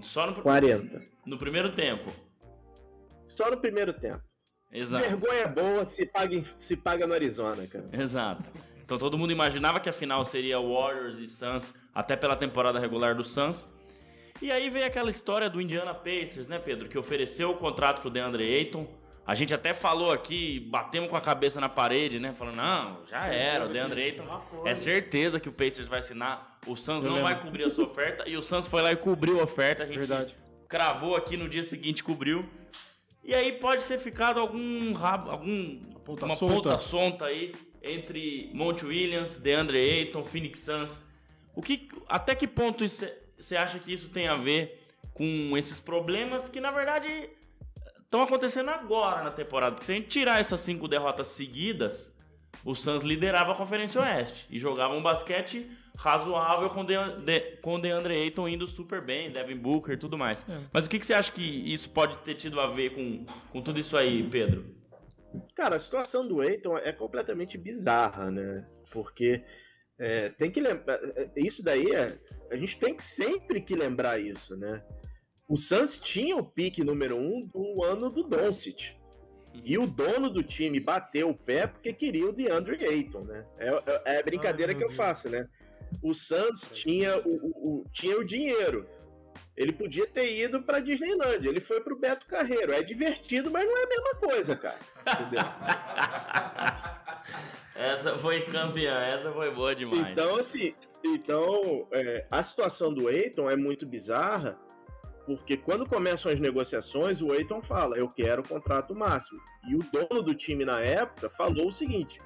Só 0.00 0.26
no, 0.28 0.40
40. 0.40 1.02
no 1.26 1.36
primeiro 1.36 1.72
tempo. 1.72 2.10
Só 3.26 3.50
no 3.50 3.58
primeiro 3.58 3.92
tempo. 3.92 4.22
Exato. 4.72 5.06
Vergonha 5.06 5.46
boa 5.48 5.84
se 5.84 6.06
paga, 6.06 6.42
se 6.56 6.74
paga 6.74 7.06
no 7.06 7.12
Arizona, 7.12 7.66
cara. 7.66 7.84
Exato. 7.92 8.50
Então 8.86 8.96
todo 8.98 9.18
mundo 9.18 9.32
imaginava 9.32 9.80
que 9.80 9.88
a 9.88 9.92
final 9.92 10.24
seria 10.24 10.60
Warriors 10.60 11.18
e 11.18 11.26
Suns, 11.26 11.74
até 11.92 12.14
pela 12.14 12.36
temporada 12.36 12.78
regular 12.78 13.16
do 13.16 13.24
Suns. 13.24 13.74
E 14.40 14.52
aí 14.52 14.70
veio 14.70 14.86
aquela 14.86 15.10
história 15.10 15.50
do 15.50 15.60
Indiana 15.60 15.92
Pacers, 15.92 16.46
né, 16.46 16.60
Pedro? 16.60 16.88
Que 16.88 16.96
ofereceu 16.96 17.50
o 17.50 17.56
contrato 17.56 18.00
pro 18.00 18.08
DeAndre 18.10 18.44
Ayton. 18.44 18.86
A 19.26 19.34
gente 19.34 19.52
até 19.52 19.74
falou 19.74 20.12
aqui, 20.12 20.60
batemos 20.70 21.10
com 21.10 21.16
a 21.16 21.20
cabeça 21.20 21.60
na 21.60 21.68
parede, 21.68 22.20
né? 22.20 22.32
Falando, 22.32 22.54
não, 22.56 22.98
já 23.10 23.26
era, 23.26 23.64
o 23.66 23.68
DeAndre 23.68 24.02
Ayton. 24.04 24.24
É 24.64 24.72
certeza 24.76 25.40
que 25.40 25.48
o 25.48 25.52
Pacers 25.52 25.88
vai 25.88 25.98
assinar. 25.98 26.58
O 26.64 26.76
Suns 26.76 27.02
Eu 27.02 27.10
não 27.10 27.16
lembro. 27.16 27.32
vai 27.32 27.42
cobrir 27.42 27.64
a 27.64 27.70
sua 27.70 27.86
oferta. 27.86 28.28
E 28.28 28.36
o 28.36 28.42
Suns 28.42 28.68
foi 28.68 28.82
lá 28.82 28.92
e 28.92 28.96
cobriu 28.96 29.40
a 29.40 29.42
oferta. 29.42 29.82
A 29.82 29.86
gente 29.86 29.98
Verdade. 29.98 30.36
cravou 30.68 31.16
aqui 31.16 31.36
no 31.36 31.48
dia 31.48 31.64
seguinte, 31.64 32.04
cobriu. 32.04 32.48
E 33.24 33.34
aí 33.34 33.50
pode 33.54 33.82
ter 33.84 33.98
ficado 33.98 34.38
algum 34.38 34.92
rabo, 34.92 35.30
algum 35.32 35.80
ponta 36.04 36.26
uma 36.26 36.36
solta. 36.36 36.54
ponta 36.54 36.78
solta 36.78 37.24
aí 37.24 37.52
entre 37.88 38.50
Monte 38.54 38.84
Williams, 38.84 39.38
DeAndre 39.38 39.78
Ayton, 39.78 40.24
Phoenix 40.24 40.60
Suns. 40.60 41.02
O 41.54 41.62
que, 41.62 41.88
até 42.08 42.34
que 42.34 42.46
ponto 42.46 42.84
você 42.86 43.56
acha 43.56 43.78
que 43.78 43.92
isso 43.92 44.10
tem 44.10 44.28
a 44.28 44.34
ver 44.34 44.86
com 45.14 45.56
esses 45.56 45.80
problemas 45.80 46.48
que 46.48 46.60
na 46.60 46.70
verdade 46.70 47.30
estão 48.02 48.22
acontecendo 48.22 48.70
agora 48.70 49.22
na 49.22 49.30
temporada? 49.30 49.72
Porque 49.72 49.86
se 49.86 49.92
a 49.92 49.94
gente 49.94 50.08
tirar 50.08 50.40
essas 50.40 50.60
cinco 50.60 50.86
derrotas 50.86 51.28
seguidas, 51.28 52.16
o 52.64 52.74
Suns 52.74 53.02
liderava 53.02 53.52
a 53.52 53.54
Conferência 53.54 54.00
Oeste 54.00 54.46
e 54.50 54.58
jogava 54.58 54.94
um 54.94 55.02
basquete 55.02 55.66
razoável 55.96 56.68
com 56.68 56.82
o 56.82 56.84
De, 56.84 57.40
com 57.62 57.80
DeAndre 57.80 58.14
Ayton 58.14 58.48
indo 58.48 58.66
super 58.66 59.02
bem, 59.02 59.30
Devin 59.30 59.56
Booker 59.56 59.94
e 59.94 59.96
tudo 59.96 60.18
mais. 60.18 60.44
Mas 60.72 60.84
o 60.84 60.88
que, 60.88 60.98
que 60.98 61.06
você 61.06 61.14
acha 61.14 61.32
que 61.32 61.42
isso 61.42 61.88
pode 61.90 62.18
ter 62.18 62.34
tido 62.34 62.60
a 62.60 62.66
ver 62.66 62.94
com, 62.94 63.24
com 63.50 63.62
tudo 63.62 63.78
isso 63.78 63.96
aí, 63.96 64.22
Pedro? 64.22 64.75
Cara, 65.54 65.76
a 65.76 65.80
situação 65.80 66.26
do 66.26 66.42
Eiton 66.42 66.76
é 66.78 66.92
completamente 66.92 67.56
bizarra, 67.58 68.30
né? 68.30 68.66
Porque 68.92 69.42
é, 69.98 70.28
tem 70.30 70.50
que 70.50 70.60
lembrar. 70.60 70.98
Isso 71.36 71.62
daí 71.64 71.90
é. 71.94 72.18
A 72.50 72.56
gente 72.56 72.78
tem 72.78 72.94
que 72.94 73.02
sempre 73.02 73.60
que 73.60 73.74
lembrar 73.74 74.18
isso, 74.20 74.56
né? 74.56 74.82
O 75.48 75.56
Suns 75.56 75.96
tinha 75.96 76.36
o 76.36 76.44
pique 76.44 76.82
número 76.84 77.16
um 77.16 77.40
do 77.46 77.82
ano 77.84 78.10
do 78.10 78.22
Doncic. 78.24 78.94
E 79.64 79.78
o 79.78 79.86
dono 79.86 80.28
do 80.28 80.42
time 80.42 80.78
bateu 80.80 81.30
o 81.30 81.34
pé 81.36 81.66
porque 81.66 81.92
queria 81.92 82.26
o 82.28 82.32
DeAndre 82.32 82.84
Ayton, 82.84 83.20
né? 83.24 83.46
É, 83.58 83.68
é- 83.68 84.02
é 84.16 84.18
a 84.18 84.22
brincadeira 84.22 84.72
Ai, 84.72 84.78
que 84.78 84.84
meu 84.84 84.90
eu 84.90 84.94
faço, 84.94 85.30
né? 85.30 85.46
O 86.02 86.12
Suns 86.12 86.68
tinha 86.72 87.16
o, 87.18 87.28
o- 87.28 87.68
o- 87.80 87.84
tinha 87.90 88.18
o 88.18 88.24
dinheiro. 88.24 88.86
Ele 89.56 89.72
podia 89.72 90.06
ter 90.06 90.36
ido 90.38 90.62
pra 90.62 90.80
Disneyland. 90.80 91.46
Ele 91.46 91.60
foi 91.60 91.80
pro 91.80 91.98
Beto 91.98 92.26
Carreiro. 92.26 92.72
É 92.72 92.82
divertido, 92.82 93.50
mas 93.50 93.66
não 93.66 93.78
é 93.78 93.84
a 93.84 93.88
mesma 93.88 94.14
coisa, 94.16 94.56
cara. 94.56 94.78
Entendeu? 95.00 95.42
Essa 97.76 98.16
foi 98.16 98.40
campeã, 98.40 98.94
essa 99.00 99.30
foi 99.30 99.50
boa 99.50 99.74
demais. 99.74 100.08
Então, 100.08 100.38
assim, 100.38 100.74
então, 101.04 101.86
é, 101.92 102.26
a 102.32 102.42
situação 102.42 102.92
do 102.92 103.10
Eiton 103.10 103.50
é 103.50 103.54
muito 103.54 103.84
bizarra, 103.84 104.58
porque 105.26 105.58
quando 105.58 105.86
começam 105.86 106.32
as 106.32 106.40
negociações, 106.40 107.20
o 107.20 107.34
Eiton 107.34 107.60
fala, 107.60 107.98
eu 107.98 108.08
quero 108.08 108.40
o 108.40 108.48
contrato 108.48 108.94
máximo. 108.94 109.38
E 109.68 109.76
o 109.76 109.80
dono 109.92 110.22
do 110.22 110.34
time 110.34 110.64
na 110.64 110.80
época 110.80 111.28
falou 111.28 111.68
o 111.68 111.72
seguinte, 111.72 112.18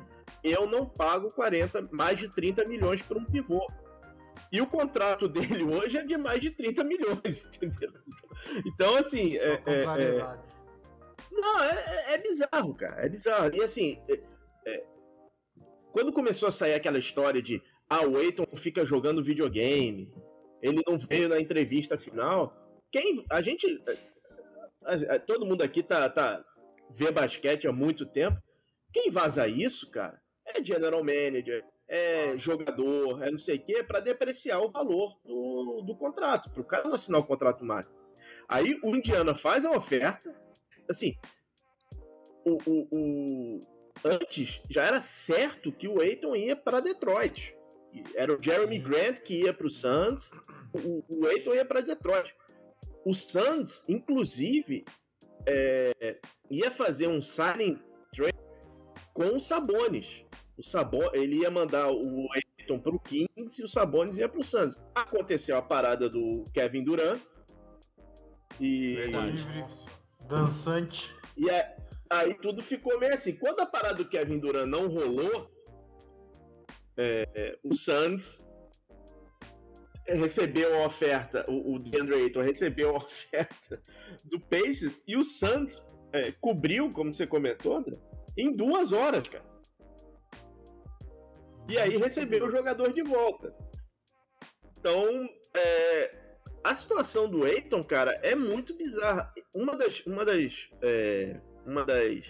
eu 0.45 0.69
não 0.69 0.87
pago 0.87 1.33
40, 1.33 1.89
mais 1.91 2.19
de 2.19 2.31
30 2.31 2.65
milhões 2.67 3.03
por 3.03 3.17
um 3.17 3.25
pivô. 3.25 3.67
E 4.53 4.61
o 4.61 4.67
contrato 4.67 5.29
dele 5.29 5.63
hoje 5.63 5.99
é 5.99 6.03
de 6.05 6.17
mais 6.19 6.41
de 6.41 6.51
30 6.51 6.83
milhões, 6.85 7.47
entendeu? 7.63 7.93
Então, 8.67 8.97
assim, 8.97 9.31
Só 9.37 9.45
é- 9.49 9.63
é- 9.67 9.83
é, 9.83 10.43
não, 11.31 11.63
é, 11.63 11.85
é- 11.87 12.15
é 12.15 12.19
bizarro, 12.19 12.75
cara. 12.75 13.07
É 13.07 13.09
bizarro. 13.09 13.55
E 13.55 13.63
assim, 13.63 14.03
é- 14.09 14.21
é, 14.67 14.85
quando 15.93 16.13
começou 16.13 16.49
a 16.49 16.53
sair 16.53 16.75
aquela 16.75 16.99
história 16.99 17.41
de 17.41 17.63
ah, 17.89 18.07
o 18.07 18.21
Eiton 18.21 18.45
fica 18.57 18.85
jogando 18.85 19.23
videogame, 19.23 20.13
ele 20.63 20.81
não 20.87 20.97
veio 20.99 21.29
na 21.29 21.41
entrevista 21.41 21.99
final. 21.99 22.57
Quem. 22.93 23.25
A 23.31 23.41
gente. 23.41 23.83
todo 25.27 25.45
mundo 25.47 25.63
aqui 25.63 25.83
tá, 25.83 26.09
tá 26.09 26.45
vê 26.91 27.11
basquete 27.11 27.67
há 27.67 27.73
muito 27.73 28.07
tempo. 28.07 28.41
Quem 28.93 29.11
vaza 29.11 29.47
isso, 29.47 29.91
cara, 29.91 30.21
é 30.47 30.63
general 30.63 31.03
manager, 31.05 31.65
é 31.93 32.39
jogador, 32.39 33.21
é 33.23 33.31
não 33.33 33.39
sei 33.39 33.57
o 33.57 33.63
quê, 33.65 33.83
pra 33.83 33.99
depreciar 33.99 34.61
o 34.61 34.69
valor 34.71 35.19
do, 35.25 35.83
do 35.85 35.97
contrato, 35.97 36.49
pro 36.53 36.63
cara 36.65 36.85
não 36.87 36.95
assinar 36.95 37.21
o 37.21 37.27
contrato 37.27 37.65
máximo. 37.65 37.99
Aí 38.49 38.79
o 38.83 38.95
Indiana 38.95 39.35
faz 39.35 39.65
a 39.67 39.73
oferta, 39.73 40.33
assim, 40.89 41.17
o, 42.45 42.57
o- 42.65 42.89
o- 42.93 43.61
antes 44.05 44.61
já 44.71 44.85
era 44.85 45.03
certo 45.03 45.73
que 45.73 45.89
o 45.89 46.01
Aiton 46.01 46.37
ia 46.37 46.55
para 46.55 46.81
Detroit. 46.81 47.57
Era 48.15 48.33
o 48.33 48.41
Jeremy 48.41 48.79
Grant 48.79 49.19
que 49.19 49.43
ia 49.43 49.53
para 49.53 49.67
o 49.67 49.71
Suns, 49.71 50.31
o, 50.73 51.03
o 51.09 51.27
Aiton 51.27 51.55
ia 51.55 51.65
para 51.65 51.81
Detroit. 51.81 52.35
O 53.05 53.13
Suns, 53.13 53.85
inclusive, 53.89 54.85
é, 55.45 56.19
ia 56.49 56.71
fazer 56.71 57.09
um 57.09 57.21
signing 57.21 57.81
trade 58.15 58.39
com 59.13 59.35
o 59.35 59.41
Sabonis. 59.41 60.25
O 60.61 60.63
Sabo, 60.63 60.99
ele 61.15 61.39
ia 61.39 61.51
mandar 61.51 61.91
o 61.91 62.29
Aiton 62.35 62.79
para 62.79 62.95
o 62.95 63.01
Kings 63.01 63.59
e 63.59 63.65
o 63.65 63.69
Sabonis 63.69 64.19
ia 64.19 64.29
para 64.29 64.41
o 64.41 64.45
Suns. 64.45 64.79
Aconteceu 64.95 65.57
a 65.57 65.63
parada 65.63 66.07
do 66.07 66.45
Kevin 66.53 66.85
Durant. 66.85 67.19
E, 68.61 68.97
Verdade. 68.97 69.37
Livre, 69.39 69.65
dançante. 70.29 71.15
e 71.35 71.49
é- 71.49 71.77
aí 72.11 72.35
tudo 72.35 72.63
ficou 72.63 73.01
meio 73.01 73.15
assim. 73.15 73.33
Quando 73.33 73.61
a 73.61 73.67
parada 73.67 73.95
do 73.95 74.09
Kevin 74.09 74.39
Durant 74.39 74.67
não 74.69 74.89
rolou, 74.89 75.51
é, 76.99 77.59
o 77.65 77.75
Suns 77.75 78.45
recebeu 80.07 80.83
a 80.83 80.87
oferta, 80.87 81.43
o, 81.49 81.77
o 81.77 81.79
DeAndre 81.79 82.17
Ayton 82.17 82.43
recebeu 82.43 82.91
a 82.91 82.99
oferta 82.99 83.81
do 84.27 84.39
Pacers 84.39 85.01
e 85.07 85.17
o 85.17 85.25
Suns 85.25 85.83
é, 86.13 86.33
cobriu, 86.33 86.91
como 86.91 87.15
você 87.15 87.27
comentou, 87.27 87.77
André, 87.79 87.97
em 88.37 88.53
duas 88.53 88.93
horas, 88.93 89.27
cara. 89.27 89.49
E 91.71 91.79
aí 91.79 91.97
recebeu 91.97 92.47
o 92.47 92.51
jogador 92.51 92.93
de 92.93 93.01
volta. 93.01 93.55
Então, 94.77 95.07
é, 95.57 96.11
a 96.65 96.75
situação 96.75 97.31
do 97.31 97.45
Aiton, 97.45 97.85
cara, 97.85 98.13
é 98.23 98.35
muito 98.35 98.77
bizarra. 98.77 99.33
Uma 99.55 99.77
das, 99.77 100.01
uma 100.05 100.25
das, 100.25 100.69
é, 100.83 101.41
uma 101.65 101.85
das 101.85 102.27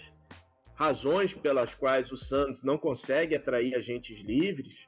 razões 0.75 1.33
pelas 1.33 1.73
quais 1.73 2.11
o 2.11 2.17
Santos 2.17 2.61
não 2.61 2.77
consegue 2.77 3.35
atrair 3.35 3.73
agentes 3.73 4.19
livres 4.19 4.87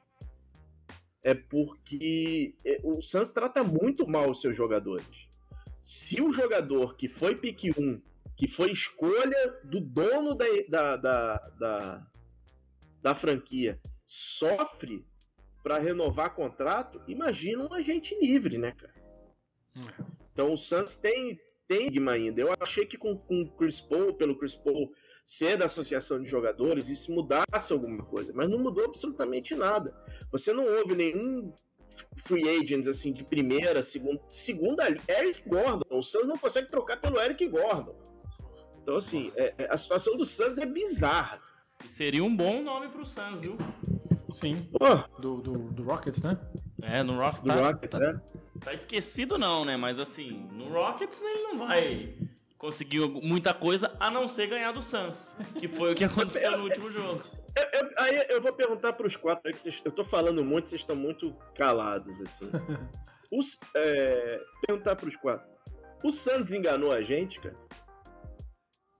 é 1.24 1.34
porque 1.34 2.54
é, 2.64 2.80
o 2.84 3.02
Santos 3.02 3.32
trata 3.32 3.64
muito 3.64 4.06
mal 4.06 4.30
os 4.30 4.40
seus 4.40 4.56
jogadores. 4.56 5.28
Se 5.82 6.22
o 6.22 6.32
jogador 6.32 6.94
que 6.96 7.08
foi 7.08 7.34
pick 7.34 7.76
1, 7.76 8.00
que 8.36 8.46
foi 8.46 8.70
escolha 8.70 9.60
do 9.64 9.80
dono 9.80 10.36
da, 10.36 10.46
da, 10.68 10.96
da, 10.96 11.36
da, 11.58 12.06
da 13.02 13.14
franquia, 13.16 13.80
sofre 14.04 15.06
para 15.62 15.78
renovar 15.78 16.34
contrato, 16.34 17.00
imagina 17.08 17.64
um 17.66 17.72
agente 17.72 18.14
livre, 18.20 18.58
né, 18.58 18.72
cara? 18.72 18.94
Então 20.32 20.52
o 20.52 20.58
Santos 20.58 20.94
tem, 20.96 21.40
tem 21.66 21.86
enigma 21.86 22.12
ainda. 22.12 22.40
Eu 22.40 22.54
achei 22.60 22.84
que 22.84 22.98
com, 22.98 23.16
com 23.16 23.42
o 23.42 23.50
Chris 23.56 23.80
Paul, 23.80 24.14
pelo 24.14 24.36
Chris 24.36 24.54
Paul 24.54 24.92
ser 25.24 25.56
da 25.56 25.64
associação 25.64 26.20
de 26.22 26.28
jogadores, 26.28 26.88
isso 26.88 27.10
mudasse 27.12 27.72
alguma 27.72 28.04
coisa, 28.04 28.32
mas 28.34 28.48
não 28.48 28.58
mudou 28.58 28.84
absolutamente 28.84 29.54
nada. 29.54 29.96
Você 30.30 30.52
não 30.52 30.66
houve 30.66 30.94
nenhum 30.94 31.52
free 32.16 32.48
agents 32.58 32.88
assim 32.88 33.12
de 33.12 33.24
primeira, 33.24 33.82
segunda, 33.82 34.20
segunda 34.28 34.84
Eric 35.08 35.48
Gordon. 35.48 35.84
O 35.90 36.02
Santos 36.02 36.28
não 36.28 36.36
consegue 36.36 36.68
trocar 36.68 37.00
pelo 37.00 37.18
Eric 37.18 37.46
Gordon. 37.48 37.96
Então 38.82 38.96
assim, 38.96 39.32
é- 39.36 39.54
é- 39.56 39.68
a 39.70 39.78
situação 39.78 40.14
do 40.16 40.26
Santos 40.26 40.58
é 40.58 40.66
bizarra. 40.66 41.40
Seria 41.88 42.24
um 42.24 42.34
bom 42.34 42.62
nome 42.62 42.88
pro 42.88 43.04
Suns, 43.04 43.40
viu? 43.40 43.56
Sim. 44.34 44.68
Pô, 44.72 44.96
Do, 45.20 45.36
do, 45.40 45.52
do 45.70 45.82
Rockets, 45.84 46.22
né? 46.22 46.38
É, 46.82 47.02
no 47.02 47.16
Rockets 47.16 47.40
do 47.42 47.46
tá, 47.48 47.54
Rockets, 47.54 47.98
né? 47.98 48.20
tá 48.60 48.72
esquecido 48.74 49.38
não, 49.38 49.64
né? 49.64 49.76
Mas 49.76 49.98
assim, 49.98 50.48
no 50.52 50.64
Rockets 50.68 51.22
ele 51.22 51.42
não 51.44 51.58
vai 51.58 52.14
conseguir 52.58 53.00
muita 53.22 53.52
coisa 53.54 53.94
a 54.00 54.10
não 54.10 54.26
ser 54.26 54.46
ganhar 54.48 54.72
do 54.72 54.82
Suns, 54.82 55.30
que 55.58 55.68
foi 55.68 55.92
o 55.92 55.94
que 55.94 56.04
aconteceu 56.04 56.50
no 56.56 56.64
último 56.64 56.90
jogo. 56.90 57.22
Eu- 57.56 57.80
eu- 57.80 57.90
aí 57.98 58.26
eu 58.30 58.40
vou 58.42 58.52
perguntar 58.52 58.92
para 58.94 59.06
os 59.06 59.14
quatro, 59.16 59.52
que 59.52 59.60
vocês- 59.60 59.80
eu 59.84 59.92
tô 59.92 60.04
falando 60.04 60.42
muito, 60.44 60.68
vocês 60.70 60.80
estão 60.80 60.96
muito 60.96 61.34
calados, 61.54 62.20
assim. 62.20 62.50
Os, 63.32 63.58
é, 63.74 64.40
perguntar 64.66 64.94
para 64.96 65.08
os 65.08 65.16
quatro. 65.16 65.46
O 66.04 66.12
Santos 66.12 66.52
enganou 66.52 66.92
a 66.92 67.00
gente, 67.00 67.40
cara? 67.40 67.56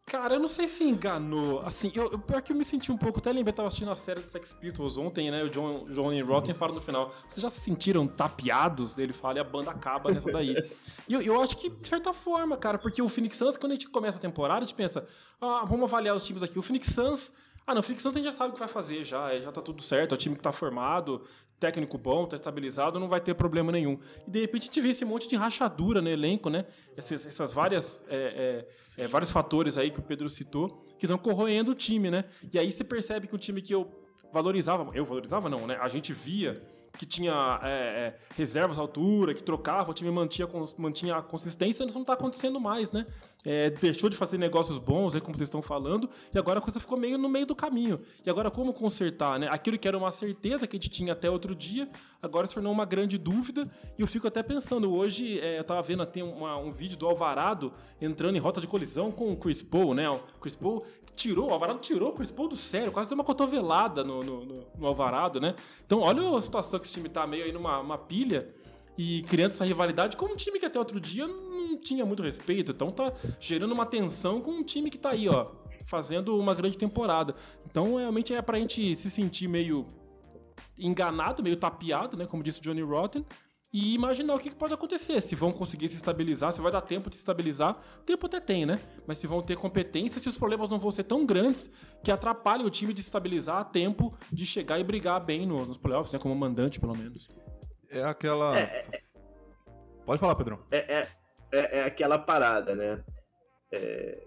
Cara, 0.06 0.34
eu 0.34 0.40
não 0.40 0.48
sei 0.48 0.68
se 0.68 0.84
enganou. 0.84 1.60
Assim, 1.60 1.90
eu, 1.94 2.10
eu, 2.12 2.18
pior 2.18 2.42
que 2.42 2.52
eu 2.52 2.56
me 2.56 2.64
senti 2.64 2.92
um 2.92 2.96
pouco. 2.96 3.20
Até 3.20 3.32
lembrei, 3.32 3.54
tava 3.54 3.68
assistindo 3.68 3.90
a 3.90 3.96
série 3.96 4.20
do 4.20 4.28
Sex 4.28 4.52
Pistols 4.52 4.98
ontem, 4.98 5.30
né? 5.30 5.42
O 5.42 5.48
John, 5.48 5.84
John 5.84 6.12
e 6.12 6.20
Rotten 6.20 6.54
fala 6.54 6.74
no 6.74 6.80
final. 6.80 7.10
Vocês 7.26 7.42
já 7.42 7.48
se 7.48 7.60
sentiram 7.60 8.06
tapeados? 8.06 8.98
Ele 8.98 9.14
fala 9.14 9.38
e 9.38 9.40
a 9.40 9.44
banda 9.44 9.70
acaba 9.70 10.12
nessa 10.12 10.30
daí. 10.30 10.54
e 11.08 11.14
eu, 11.14 11.22
eu 11.22 11.40
acho 11.40 11.56
que, 11.56 11.70
de 11.70 11.88
certa 11.88 12.12
forma, 12.12 12.56
cara, 12.56 12.76
porque 12.76 13.00
o 13.00 13.08
Phoenix 13.08 13.38
Suns, 13.38 13.56
quando 13.56 13.72
a 13.72 13.74
gente 13.76 13.88
começa 13.88 14.18
a 14.18 14.20
temporada, 14.20 14.60
a 14.60 14.64
gente 14.64 14.74
pensa, 14.74 15.06
ah, 15.40 15.64
vamos 15.66 15.84
avaliar 15.84 16.14
os 16.14 16.24
times 16.24 16.42
aqui. 16.42 16.58
O 16.58 16.62
Phoenix 16.62 16.88
Suns. 16.88 17.32
Ah, 17.66 17.72
não, 17.72 17.80
o 17.80 17.82
Phoenix 17.82 18.02
Suns 18.02 18.14
a 18.14 18.18
gente 18.18 18.26
já 18.26 18.32
sabe 18.32 18.50
o 18.50 18.52
que 18.52 18.58
vai 18.58 18.68
fazer, 18.68 19.02
já, 19.04 19.40
já 19.40 19.50
tá 19.50 19.62
tudo 19.62 19.80
certo, 19.80 20.12
é 20.12 20.14
o 20.16 20.18
time 20.18 20.36
que 20.36 20.42
tá 20.42 20.52
formado, 20.52 21.22
técnico 21.58 21.96
bom, 21.96 22.26
tá 22.26 22.36
estabilizado, 22.36 22.98
não 23.00 23.08
vai 23.08 23.20
ter 23.20 23.34
problema 23.34 23.72
nenhum. 23.72 23.98
E 24.26 24.30
de 24.30 24.40
repente 24.40 24.62
a 24.62 24.66
gente 24.66 24.80
vê 24.80 24.88
esse 24.88 25.04
monte 25.04 25.28
de 25.28 25.36
rachadura 25.36 26.02
no 26.02 26.08
elenco, 26.08 26.50
né? 26.50 26.64
Essas, 26.96 27.26
essas 27.26 27.52
várias, 27.52 28.04
é, 28.08 28.66
é, 28.96 29.04
é, 29.04 29.08
vários 29.08 29.30
fatores 29.30 29.78
aí 29.78 29.90
que 29.90 30.00
o 30.00 30.02
Pedro 30.02 30.28
citou, 30.28 30.84
que 30.98 31.06
estão 31.06 31.18
corroendo 31.18 31.72
o 31.72 31.74
time, 31.74 32.10
né? 32.10 32.24
E 32.52 32.58
aí 32.58 32.70
você 32.70 32.84
percebe 32.84 33.26
que 33.26 33.34
o 33.34 33.38
time 33.38 33.62
que 33.62 33.74
eu 33.74 33.90
valorizava, 34.32 34.86
eu 34.94 35.04
valorizava 35.04 35.48
não, 35.48 35.66
né? 35.66 35.78
A 35.80 35.88
gente 35.88 36.12
via 36.12 36.60
que 36.96 37.06
tinha 37.06 37.60
é, 37.62 37.68
é, 37.68 38.16
reservas 38.34 38.78
à 38.78 38.82
altura, 38.82 39.34
que 39.34 39.42
trocava, 39.42 39.90
o 39.90 39.94
time 39.94 40.10
mantinha, 40.10 40.48
mantinha 40.78 41.16
a 41.16 41.22
consistência, 41.22 41.84
isso 41.84 41.94
não 41.94 42.02
está 42.02 42.14
acontecendo 42.14 42.60
mais, 42.60 42.92
né? 42.92 43.04
é, 43.44 43.70
deixou 43.70 44.08
de 44.08 44.16
fazer 44.16 44.38
negócios 44.38 44.78
bons, 44.78 45.14
aí, 45.14 45.20
como 45.20 45.36
vocês 45.36 45.48
estão 45.48 45.62
falando, 45.62 46.08
e 46.32 46.38
agora 46.38 46.58
a 46.58 46.62
coisa 46.62 46.80
ficou 46.80 46.96
meio 46.96 47.18
no 47.18 47.28
meio 47.28 47.44
do 47.44 47.54
caminho. 47.54 48.00
E 48.24 48.30
agora, 48.30 48.50
como 48.50 48.72
consertar, 48.72 49.38
né? 49.38 49.48
Aquilo 49.50 49.78
que 49.78 49.86
era 49.86 49.98
uma 49.98 50.10
certeza 50.10 50.66
que 50.66 50.76
a 50.76 50.78
gente 50.78 50.88
tinha 50.88 51.12
até 51.12 51.28
outro 51.28 51.54
dia, 51.54 51.88
agora 52.22 52.46
se 52.46 52.54
tornou 52.54 52.72
uma 52.72 52.86
grande 52.86 53.18
dúvida. 53.18 53.64
E 53.98 54.02
eu 54.02 54.06
fico 54.06 54.26
até 54.26 54.42
pensando, 54.42 54.92
hoje 54.92 55.38
é, 55.40 55.58
eu 55.58 55.64
tava 55.64 55.82
vendo 55.82 56.04
uma, 56.22 56.56
um 56.56 56.70
vídeo 56.70 56.96
do 56.96 57.06
Alvarado 57.06 57.70
entrando 58.00 58.36
em 58.36 58.40
rota 58.40 58.60
de 58.60 58.66
colisão 58.66 59.12
com 59.12 59.32
o 59.32 59.36
Chris 59.36 59.62
Paul, 59.62 59.94
né? 59.94 60.08
O 60.08 60.20
Chris 60.40 60.56
Paul 60.56 60.82
tirou, 61.16 61.50
o 61.50 61.52
Alvarado 61.52 61.78
tirou 61.78 62.10
o 62.10 62.12
Chris 62.12 62.30
Paul 62.30 62.48
do 62.48 62.56
sério, 62.56 62.92
quase 62.92 63.08
deu 63.08 63.16
uma 63.16 63.24
cotovelada 63.24 64.04
no, 64.04 64.22
no, 64.22 64.44
no, 64.44 64.66
no 64.76 64.86
Alvarado, 64.86 65.40
né? 65.40 65.54
Então, 65.84 66.00
olha 66.00 66.36
a 66.36 66.42
situação 66.42 66.78
que 66.78 66.86
esse 66.86 66.94
time 66.94 67.08
tá 67.08 67.26
meio 67.26 67.44
aí 67.44 67.52
numa 67.52 67.98
pilha 67.98 68.54
e 68.96 69.22
criando 69.22 69.50
essa 69.50 69.64
rivalidade 69.64 70.16
com 70.16 70.26
um 70.26 70.36
time 70.36 70.58
que 70.58 70.66
até 70.66 70.78
outro 70.78 71.00
dia 71.00 71.26
não 71.26 71.76
tinha 71.76 72.04
muito 72.04 72.22
respeito. 72.22 72.72
Então 72.72 72.90
tá 72.90 73.12
gerando 73.40 73.72
uma 73.72 73.86
tensão 73.86 74.40
com 74.40 74.52
um 74.52 74.62
time 74.62 74.90
que 74.90 74.98
tá 74.98 75.10
aí, 75.10 75.28
ó, 75.28 75.46
fazendo 75.86 76.38
uma 76.38 76.54
grande 76.54 76.78
temporada. 76.78 77.34
Então 77.66 77.96
realmente 77.96 78.34
é 78.34 78.40
pra 78.40 78.58
gente 78.58 78.94
se 78.94 79.10
sentir 79.10 79.48
meio 79.48 79.86
enganado, 80.78 81.42
meio 81.42 81.56
tapeado, 81.56 82.16
né, 82.16 82.26
como 82.26 82.42
disse 82.42 82.58
o 82.60 82.62
Johnny 82.62 82.82
Rotten, 82.82 83.24
e 83.74 83.92
imaginar 83.92 84.36
o 84.36 84.38
que 84.38 84.54
pode 84.54 84.72
acontecer, 84.72 85.20
se 85.20 85.34
vão 85.34 85.52
conseguir 85.52 85.88
se 85.88 85.96
estabilizar, 85.96 86.52
se 86.52 86.60
vai 86.60 86.70
dar 86.70 86.80
tempo 86.80 87.10
de 87.10 87.16
se 87.16 87.22
estabilizar. 87.22 87.76
Tempo 88.06 88.26
até 88.26 88.38
tem, 88.38 88.64
né? 88.64 88.80
Mas 89.04 89.18
se 89.18 89.26
vão 89.26 89.42
ter 89.42 89.56
competência, 89.56 90.20
se 90.20 90.28
os 90.28 90.38
problemas 90.38 90.70
não 90.70 90.78
vão 90.78 90.92
ser 90.92 91.02
tão 91.02 91.26
grandes 91.26 91.68
que 92.00 92.12
atrapalhem 92.12 92.64
o 92.64 92.70
time 92.70 92.92
de 92.92 93.02
se 93.02 93.08
estabilizar 93.08 93.56
a 93.56 93.64
tempo 93.64 94.16
de 94.30 94.46
chegar 94.46 94.78
e 94.78 94.84
brigar 94.84 95.24
bem 95.24 95.44
nos 95.44 95.76
playoffs, 95.76 96.12
né, 96.12 96.20
como 96.20 96.36
mandante, 96.36 96.78
pelo 96.78 96.96
menos. 96.96 97.26
É 97.90 98.04
aquela. 98.04 98.56
É, 98.56 98.86
é, 98.92 99.02
Pode 100.06 100.20
falar, 100.20 100.36
Pedrão. 100.36 100.60
É, 100.70 101.00
é, 101.00 101.08
é, 101.50 101.78
é 101.78 101.82
aquela 101.82 102.16
parada, 102.16 102.76
né? 102.76 103.04
É, 103.72 104.22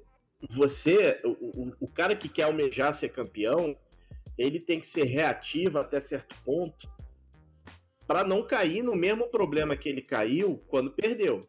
você, 0.50 1.22
o, 1.24 1.30
o, 1.30 1.74
o, 1.86 1.90
cara 1.90 2.18
que 2.18 2.28
quer 2.28 2.44
almejar 2.44 2.94
ser 2.94 3.14
campeão, 3.14 3.78
ele 4.38 4.60
tem 4.60 4.82
que 4.82 4.88
ser 4.88 5.06
reativo 5.06 5.80
até 5.80 6.02
certo 6.02 6.36
ponto 6.44 6.97
para 8.08 8.24
não 8.24 8.42
cair 8.42 8.82
no 8.82 8.96
mesmo 8.96 9.28
problema 9.28 9.76
que 9.76 9.90
ele 9.90 10.02
caiu 10.02 10.64
quando 10.68 10.92
perdeu. 10.92 11.42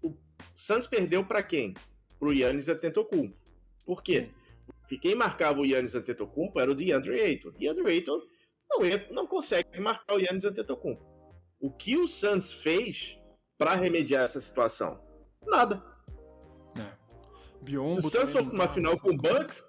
O 0.00 0.16
Santos 0.54 0.86
perdeu 0.86 1.24
para 1.24 1.42
quem? 1.42 1.74
Para 2.18 2.28
o 2.28 2.32
Yannis 2.32 2.68
Antetokounmpo. 2.68 3.36
Por 3.84 4.02
quê? 4.02 4.30
Porque 4.80 4.96
quem 4.96 5.14
marcava 5.14 5.60
o 5.60 5.66
Yannis 5.66 5.94
Antetokounmpo 5.94 6.60
era 6.60 6.70
o 6.70 6.74
DeAndre 6.74 7.20
Ayton. 7.20 7.50
DeAndre 7.50 7.86
Ayton 7.88 8.20
não, 8.70 8.78
não 9.10 9.26
consegue 9.26 9.80
marcar 9.80 10.14
o 10.14 10.20
Yannis 10.20 10.44
Antetokounmpo. 10.44 11.04
O 11.60 11.70
que 11.72 11.96
o 11.96 12.06
Suns 12.06 12.52
fez 12.52 13.18
para 13.58 13.74
remediar 13.74 14.24
essa 14.24 14.40
situação? 14.40 15.02
Nada. 15.44 15.82
É. 16.78 16.92
Biombo 17.62 18.00
Se 18.00 18.06
o 18.06 18.10
Suns 18.10 18.30
for 18.30 18.44
para 18.44 18.54
uma 18.54 18.68
final 18.68 18.98
com 18.98 19.10
o 19.10 19.16
Bucks, 19.16 19.64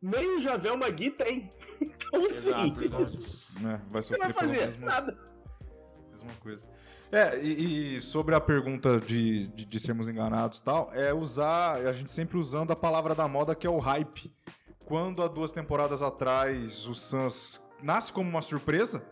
nem 0.00 0.36
o 0.36 0.40
Javel 0.40 0.76
Magui 0.76 1.10
tem. 1.10 1.50
Então, 2.06 2.24
assim, 2.26 2.52
é, 3.66 3.80
vai 3.90 4.00
você 4.00 4.16
vai 4.16 4.32
fazer 4.32 4.66
mesmo, 4.66 4.86
nada. 4.86 5.18
Mesma 6.12 6.30
coisa. 6.38 6.68
É, 7.10 7.36
e, 7.40 7.96
e 7.96 8.00
sobre 8.00 8.32
a 8.32 8.40
pergunta 8.40 9.00
de, 9.00 9.48
de, 9.48 9.64
de 9.64 9.80
sermos 9.80 10.08
enganados 10.08 10.60
e 10.60 10.62
tal, 10.62 10.94
é 10.94 11.12
usar, 11.12 11.78
a 11.78 11.92
gente 11.92 12.12
sempre 12.12 12.38
usando 12.38 12.70
a 12.70 12.76
palavra 12.76 13.12
da 13.12 13.26
moda 13.26 13.56
que 13.56 13.66
é 13.66 13.70
o 13.70 13.78
hype 13.78 14.32
quando 14.86 15.20
há 15.22 15.28
duas 15.28 15.50
temporadas 15.50 16.00
atrás 16.00 16.86
o 16.86 16.94
Suns 16.94 17.60
nasce 17.82 18.12
como 18.12 18.30
uma 18.30 18.40
surpresa 18.40 19.04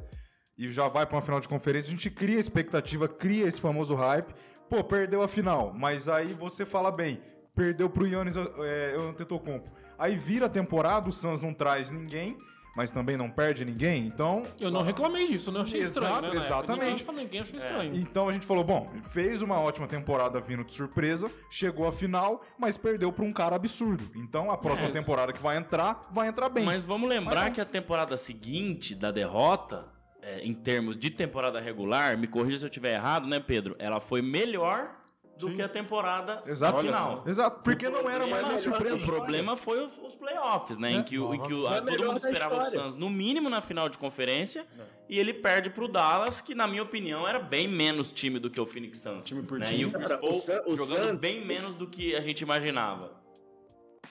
e 0.56 0.70
já 0.70 0.88
vai 0.88 1.04
para 1.04 1.16
uma 1.16 1.22
final 1.22 1.40
de 1.40 1.48
conferência, 1.48 1.88
a 1.88 1.90
gente 1.90 2.08
cria 2.08 2.38
expectativa, 2.38 3.08
cria 3.08 3.46
esse 3.46 3.60
famoso 3.60 3.94
hype. 3.96 4.32
Pô, 4.70 4.82
perdeu 4.84 5.20
a 5.20 5.28
final, 5.28 5.74
mas 5.74 6.08
aí 6.08 6.32
você 6.32 6.64
fala 6.64 6.92
bem, 6.92 7.20
perdeu 7.56 7.90
pro 7.90 8.06
Yannis 8.06 8.36
é, 8.36 8.96
Antetokounmpo. 8.96 9.70
Aí 9.98 10.16
vira 10.16 10.46
a 10.46 10.48
temporada, 10.48 11.08
o 11.08 11.12
Suns 11.12 11.40
não 11.40 11.52
traz 11.52 11.90
ninguém 11.90 12.36
mas 12.76 12.90
também 12.90 13.16
não 13.16 13.30
perde 13.30 13.64
ninguém, 13.64 14.06
então... 14.06 14.42
Eu 14.60 14.70
não 14.70 14.82
reclamei 14.82 15.28
disso, 15.28 15.52
não 15.52 15.60
achei 15.60 15.80
Exato, 15.80 16.06
estranho, 16.06 16.34
né? 16.34 16.36
Exatamente. 16.36 17.06
Ninguém, 17.06 17.24
ninguém 17.24 17.40
achou 17.40 17.58
estranho. 17.58 17.92
É. 17.92 17.96
Então 17.96 18.28
a 18.28 18.32
gente 18.32 18.46
falou, 18.46 18.64
bom, 18.64 18.90
fez 19.10 19.42
uma 19.42 19.60
ótima 19.60 19.86
temporada 19.86 20.40
vindo 20.40 20.64
de 20.64 20.72
surpresa, 20.72 21.30
chegou 21.48 21.86
à 21.86 21.92
final, 21.92 22.42
mas 22.58 22.76
perdeu 22.76 23.12
para 23.12 23.24
um 23.24 23.32
cara 23.32 23.54
absurdo. 23.54 24.10
Então 24.16 24.50
a 24.50 24.56
próxima 24.56 24.88
é. 24.88 24.92
temporada 24.92 25.32
que 25.32 25.40
vai 25.40 25.56
entrar, 25.56 26.00
vai 26.10 26.28
entrar 26.28 26.48
bem. 26.48 26.64
Mas 26.64 26.84
vamos 26.84 27.08
lembrar 27.08 27.44
mas, 27.44 27.54
que 27.54 27.60
a 27.60 27.64
temporada 27.64 28.16
seguinte 28.16 28.94
da 28.94 29.10
derrota, 29.12 29.86
é, 30.20 30.40
em 30.40 30.52
termos 30.52 30.96
de 30.96 31.10
temporada 31.10 31.60
regular, 31.60 32.18
me 32.18 32.26
corrija 32.26 32.58
se 32.58 32.64
eu 32.64 32.68
estiver 32.68 32.94
errado, 32.94 33.28
né, 33.28 33.38
Pedro? 33.38 33.76
Ela 33.78 34.00
foi 34.00 34.20
melhor 34.20 35.03
do 35.38 35.48
Sim. 35.48 35.56
que 35.56 35.62
a 35.62 35.68
temporada 35.68 36.42
Exato. 36.46 36.78
final. 36.78 37.24
Exato, 37.26 37.62
porque 37.62 37.88
não 37.88 38.08
era 38.08 38.26
mais 38.26 38.46
uma 38.46 38.58
surpresa. 38.58 39.02
O 39.02 39.06
problema 39.06 39.56
foi 39.56 39.84
os, 39.84 39.98
os 39.98 40.14
playoffs, 40.14 40.78
né? 40.78 40.92
É. 40.92 40.94
Em 40.96 41.02
que, 41.02 41.16
em 41.16 41.42
que 41.42 41.52
o, 41.52 41.66
a, 41.66 41.80
todo 41.80 42.04
mundo 42.04 42.16
esperava 42.18 42.62
o 42.62 42.66
Suns 42.66 42.94
no 42.94 43.10
mínimo 43.10 43.50
na 43.50 43.60
final 43.60 43.88
de 43.88 43.98
conferência 43.98 44.66
é. 44.78 44.82
e 45.08 45.18
ele 45.18 45.34
perde 45.34 45.70
pro 45.70 45.88
Dallas, 45.88 46.40
que 46.40 46.54
na 46.54 46.66
minha 46.66 46.82
opinião 46.82 47.26
era 47.26 47.40
bem 47.40 47.66
menos 47.66 48.12
time 48.12 48.38
do 48.38 48.48
que 48.48 48.60
o 48.60 48.66
Phoenix 48.66 48.98
Suns. 48.98 49.24
Time 49.24 49.42
por 49.42 49.58
né? 49.58 49.64
time. 49.64 49.82
E 49.82 49.86
o 49.86 49.92
Chris 49.92 50.12
Paul 50.12 50.42
o 50.66 50.76
jogando 50.76 51.10
Suns... 51.10 51.20
bem 51.20 51.44
menos 51.44 51.74
do 51.74 51.88
que 51.88 52.14
a 52.14 52.20
gente 52.20 52.40
imaginava. 52.42 53.12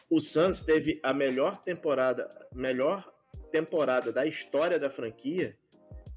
O 0.09 0.19
Suns 0.19 0.61
teve 0.61 0.99
a 1.01 1.13
melhor 1.13 1.57
temporada, 1.57 2.29
melhor 2.53 3.11
temporada 3.51 4.11
da 4.11 4.25
história 4.25 4.79
da 4.79 4.89
franquia 4.89 5.57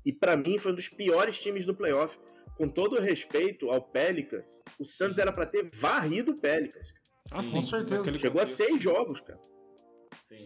e 0.05 0.13
para 0.13 0.37
mim 0.37 0.59
foi 0.59 0.73
um 0.73 0.75
dos 0.75 0.89
piores 0.89 1.39
times 1.39 1.67
do 1.67 1.75
playoff 1.75 2.19
com 2.57 2.69
todo 2.69 3.01
respeito 3.01 3.71
ao 3.71 3.83
Pelicans, 3.83 4.63
o 4.79 4.85
Santos 4.85 5.19
era 5.19 5.33
para 5.33 5.47
ter 5.47 5.69
varrido 5.75 6.33
o 6.33 6.41
Pelicans. 6.41 6.93
Ah, 7.31 7.43
sim, 7.43 7.61
com 7.61 7.67
certeza. 7.67 8.19
Chegou 8.19 8.41
a 8.41 8.47
seis 8.47 8.83
jogos, 8.83 9.21
cara. 9.21 9.41
Sim. 10.29 10.45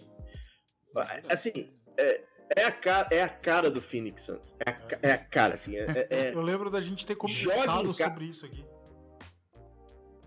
Assim, 1.28 1.72
é, 1.96 2.24
é, 2.56 2.64
a 2.64 2.72
cara, 2.72 3.08
é 3.10 3.22
a 3.22 3.28
cara 3.28 3.70
do 3.70 3.80
Phoenix 3.80 4.22
Suns. 4.22 4.54
É 4.66 4.70
a, 4.70 4.98
é 5.02 5.12
a 5.12 5.18
cara, 5.18 5.54
assim. 5.54 5.76
É, 5.76 5.82
é, 5.82 6.06
é 6.10 6.32
Eu 6.34 6.40
lembro 6.40 6.70
da 6.70 6.80
gente 6.80 7.06
ter 7.06 7.16
comentado 7.16 7.92
sobre 7.92 8.24
isso 8.24 8.46
aqui. 8.46 8.64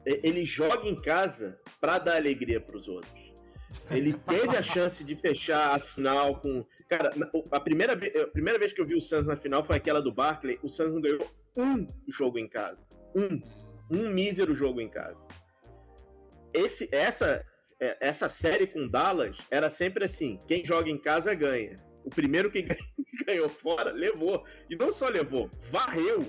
Ele 0.05 0.45
joga 0.45 0.87
em 0.87 0.95
casa 0.95 1.59
para 1.79 1.97
dar 1.97 2.15
alegria 2.17 2.59
para 2.59 2.75
os 2.75 2.87
outros. 2.87 3.23
Ele 3.89 4.13
teve 4.13 4.55
a 4.55 4.61
chance 4.61 5.03
de 5.03 5.15
fechar 5.15 5.75
a 5.75 5.79
final 5.79 6.39
com. 6.39 6.65
Cara, 6.97 7.11
a 7.51 7.59
primeira, 7.59 7.95
vez, 7.95 8.15
a 8.15 8.27
primeira 8.27 8.59
vez 8.59 8.73
que 8.73 8.81
eu 8.81 8.85
vi 8.85 8.95
o 8.95 9.01
Suns 9.01 9.27
na 9.27 9.35
final 9.35 9.63
foi 9.63 9.77
aquela 9.77 10.01
do 10.01 10.11
Barkley. 10.11 10.59
O 10.61 10.69
Suns 10.69 10.93
não 10.93 11.01
ganhou 11.01 11.27
um 11.57 11.87
jogo 12.07 12.37
em 12.37 12.47
casa. 12.47 12.85
Um. 13.15 13.41
Um 13.91 14.09
mísero 14.09 14.55
jogo 14.55 14.79
em 14.79 14.89
casa. 14.89 15.19
Esse, 16.53 16.87
essa, 16.91 17.45
é, 17.79 17.97
essa 17.99 18.29
série 18.29 18.67
com 18.67 18.87
Dallas 18.87 19.37
era 19.49 19.69
sempre 19.69 20.05
assim: 20.05 20.39
quem 20.47 20.63
joga 20.63 20.89
em 20.89 20.97
casa 20.97 21.33
ganha. 21.33 21.75
O 22.03 22.09
primeiro 22.09 22.51
que 22.51 22.65
ganhou 23.25 23.49
fora 23.49 23.91
levou. 23.91 24.43
E 24.69 24.75
não 24.75 24.91
só 24.91 25.09
levou, 25.09 25.49
varreu, 25.69 26.19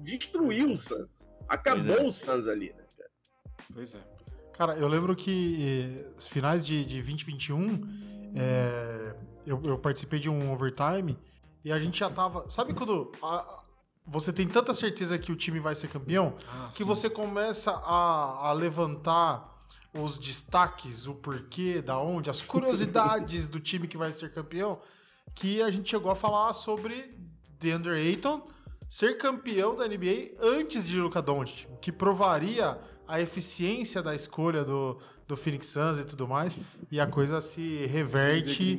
destruiu 0.00 0.72
o 0.72 0.76
Suns. 0.76 1.28
Acabou 1.48 1.98
é. 1.98 2.02
o 2.02 2.12
Suns 2.12 2.46
ali, 2.46 2.68
né, 2.68 2.84
cara? 2.96 3.10
Pois 3.72 3.94
é. 3.94 4.00
Cara, 4.52 4.76
eu 4.76 4.86
lembro 4.86 5.16
que 5.16 5.96
os 6.16 6.28
finais 6.28 6.64
de, 6.64 6.84
de 6.84 6.96
2021, 6.96 7.80
é, 8.36 9.01
eu, 9.46 9.60
eu, 9.64 9.78
participei 9.78 10.18
de 10.18 10.28
um 10.28 10.52
overtime 10.52 11.18
e 11.64 11.72
a 11.72 11.78
gente 11.78 11.98
já 11.98 12.10
tava. 12.10 12.48
Sabe 12.48 12.74
quando 12.74 13.12
a, 13.22 13.62
você 14.06 14.32
tem 14.32 14.48
tanta 14.48 14.74
certeza 14.74 15.18
que 15.18 15.30
o 15.30 15.36
time 15.36 15.60
vai 15.60 15.74
ser 15.74 15.88
campeão 15.88 16.34
ah, 16.48 16.68
que 16.68 16.78
sim. 16.78 16.84
você 16.84 17.08
começa 17.08 17.70
a, 17.70 18.48
a, 18.48 18.52
levantar 18.52 19.58
os 19.94 20.18
destaques, 20.18 21.06
o 21.06 21.14
porquê, 21.14 21.82
da 21.82 21.98
onde, 21.98 22.30
as 22.30 22.42
curiosidades 22.42 23.48
do 23.48 23.60
time 23.60 23.86
que 23.86 23.96
vai 23.96 24.10
ser 24.10 24.32
campeão, 24.32 24.80
que 25.34 25.62
a 25.62 25.70
gente 25.70 25.90
chegou 25.90 26.10
a 26.10 26.16
falar 26.16 26.52
sobre 26.52 27.16
DeAndre 27.60 27.92
Ayton 27.92 28.44
ser 28.88 29.16
campeão 29.18 29.76
da 29.76 29.86
NBA 29.86 30.32
antes 30.40 30.86
de 30.86 30.98
Luca 30.98 31.22
Doncic, 31.22 31.66
o 31.70 31.76
que 31.76 31.92
provaria 31.92 32.78
a 33.06 33.20
eficiência 33.20 34.02
da 34.02 34.14
escolha 34.14 34.64
do, 34.64 34.98
do 35.26 35.36
Phoenix 35.36 35.68
Suns 35.68 35.98
e 35.98 36.04
tudo 36.04 36.26
mais, 36.28 36.56
e 36.90 37.00
a 37.00 37.06
coisa 37.06 37.40
se 37.40 37.86
reverte. 37.86 38.78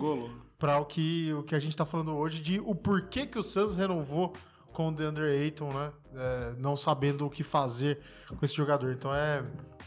Para 0.63 0.77
o 0.77 0.85
que, 0.85 1.33
o 1.33 1.43
que 1.43 1.55
a 1.55 1.59
gente 1.59 1.75
tá 1.75 1.85
falando 1.85 2.15
hoje 2.15 2.39
de 2.39 2.57
o 2.61 2.73
porquê 2.73 3.25
que 3.25 3.37
o 3.37 3.43
Suns 3.43 3.75
renovou 3.75 4.31
com 4.71 4.87
o 4.87 4.91
DeAndre 4.93 5.25
Ayton, 5.25 5.67
né? 5.73 5.91
É, 6.15 6.55
não 6.57 6.77
sabendo 6.77 7.25
o 7.25 7.29
que 7.29 7.43
fazer 7.43 7.99
com 8.29 8.45
esse 8.45 8.55
jogador. 8.55 8.93
Então 8.93 9.13
é, 9.13 9.43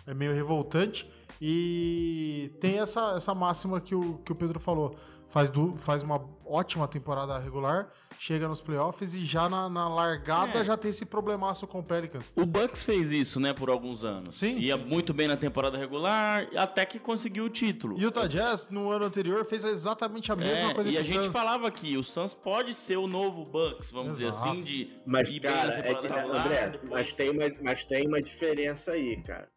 é 0.06 0.12
meio 0.12 0.34
revoltante. 0.34 1.10
E 1.40 2.54
tem 2.60 2.78
essa, 2.78 3.14
essa 3.16 3.34
máxima 3.34 3.80
que 3.80 3.94
o, 3.94 4.18
que 4.18 4.30
o 4.30 4.34
Pedro 4.34 4.60
falou. 4.60 4.94
Faz, 5.30 5.48
du, 5.48 5.72
faz 5.78 6.02
uma 6.02 6.22
ótima 6.44 6.86
temporada 6.86 7.38
regular, 7.38 7.88
chega 8.18 8.48
nos 8.48 8.60
playoffs 8.60 9.14
e 9.14 9.24
já 9.24 9.48
na, 9.48 9.68
na 9.68 9.88
largada 9.88 10.60
É. 10.60 10.64
já 10.64 10.76
tem 10.76 10.90
esse 10.90 11.04
problemaço 11.06 11.66
com 11.66 11.80
o 11.80 11.82
Pelicans. 11.82 12.32
O 12.36 12.44
Bucks 12.46 12.82
fez 12.82 13.12
isso, 13.12 13.38
né, 13.38 13.52
por 13.52 13.68
alguns 13.70 14.04
anos. 14.04 14.38
Sim, 14.38 14.56
Ia 14.58 14.76
sim. 14.76 14.84
muito 14.84 15.12
bem 15.14 15.28
na 15.28 15.36
temporada 15.36 15.76
regular, 15.76 16.48
até 16.56 16.84
que 16.86 16.98
conseguiu 16.98 17.44
o 17.44 17.50
título. 17.50 17.98
E 17.98 18.02
o 18.04 18.08
Utah 18.08 18.26
Jazz, 18.26 18.68
no 18.70 18.90
ano 18.90 19.04
anterior, 19.04 19.44
fez 19.44 19.64
exatamente 19.64 20.32
a 20.32 20.36
mesma 20.36 20.70
É, 20.70 20.74
coisa 20.74 20.88
e 20.88 20.92
que 20.92 20.98
a 20.98 21.02
o 21.02 21.04
gente 21.04 21.24
Suns. 21.24 21.32
falava 21.32 21.70
que 21.70 21.96
o 21.96 22.02
Suns 22.02 22.34
pode 22.34 22.72
ser 22.74 22.96
o 22.96 23.06
novo 23.06 23.44
Bucks, 23.44 23.90
vamos 23.92 24.12
dizer 24.14 24.28
Exato. 24.28 24.48
assim, 24.48 24.62
de 24.62 24.90
Mas, 25.06 25.28
ir 25.28 25.40
bem 25.40 25.50
na 25.50 25.56
cara, 25.56 25.72
é 25.78 25.82
temporada 25.82 26.00
que, 26.08 26.14
regular, 26.14 26.46
André, 26.46 26.68
depois- 26.70 26.90
mas 26.92 27.12
tem, 27.12 27.30
uma, 27.30 27.44
mas 27.62 27.84
tem 27.84 28.06
uma 28.08 28.22
diferença 28.22 28.92
aí, 28.92 29.22
cara. 29.22 29.48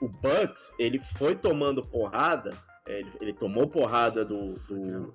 O 0.00 0.08
Bucks, 0.08 0.72
ele 0.78 0.98
foi 0.98 1.36
tomando 1.36 1.80
porrada, 1.82 2.50
é, 2.88 2.98
ele, 3.00 3.12
ele 3.20 3.32
tomou 3.32 3.68
porrada 3.68 4.24
do, 4.24 4.54
do, 4.54 5.02
do 5.06 5.12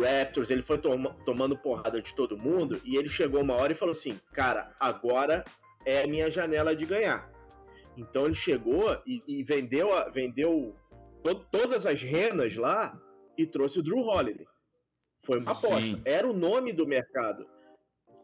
Raptors, 0.00 0.50
ele 0.50 0.62
foi 0.62 0.78
toma- 0.78 1.14
tomando 1.24 1.56
porrada 1.56 2.00
de 2.00 2.14
todo 2.14 2.36
mundo, 2.38 2.80
e 2.84 2.96
ele 2.96 3.08
chegou 3.08 3.40
uma 3.42 3.54
hora 3.54 3.72
e 3.72 3.76
falou 3.76 3.92
assim, 3.92 4.20
cara, 4.32 4.72
agora 4.78 5.42
é 5.84 6.02
a 6.02 6.06
minha 6.06 6.30
janela 6.30 6.74
de 6.76 6.86
ganhar. 6.86 7.30
Então 7.96 8.26
ele 8.26 8.34
chegou 8.34 8.96
e, 9.06 9.20
e 9.26 9.42
vendeu, 9.42 9.92
a- 9.92 10.08
vendeu 10.08 10.74
to- 11.22 11.44
todas 11.50 11.86
as 11.86 12.02
renas 12.02 12.54
lá 12.56 12.98
e 13.36 13.46
trouxe 13.46 13.80
o 13.80 13.82
Drew 13.82 13.98
Holiday. 14.00 14.46
Foi 15.24 15.38
uma 15.38 15.54
Sim. 15.54 15.66
aposta. 15.66 16.00
Era 16.04 16.28
o 16.28 16.32
nome 16.32 16.72
do 16.72 16.86
mercado. 16.86 17.46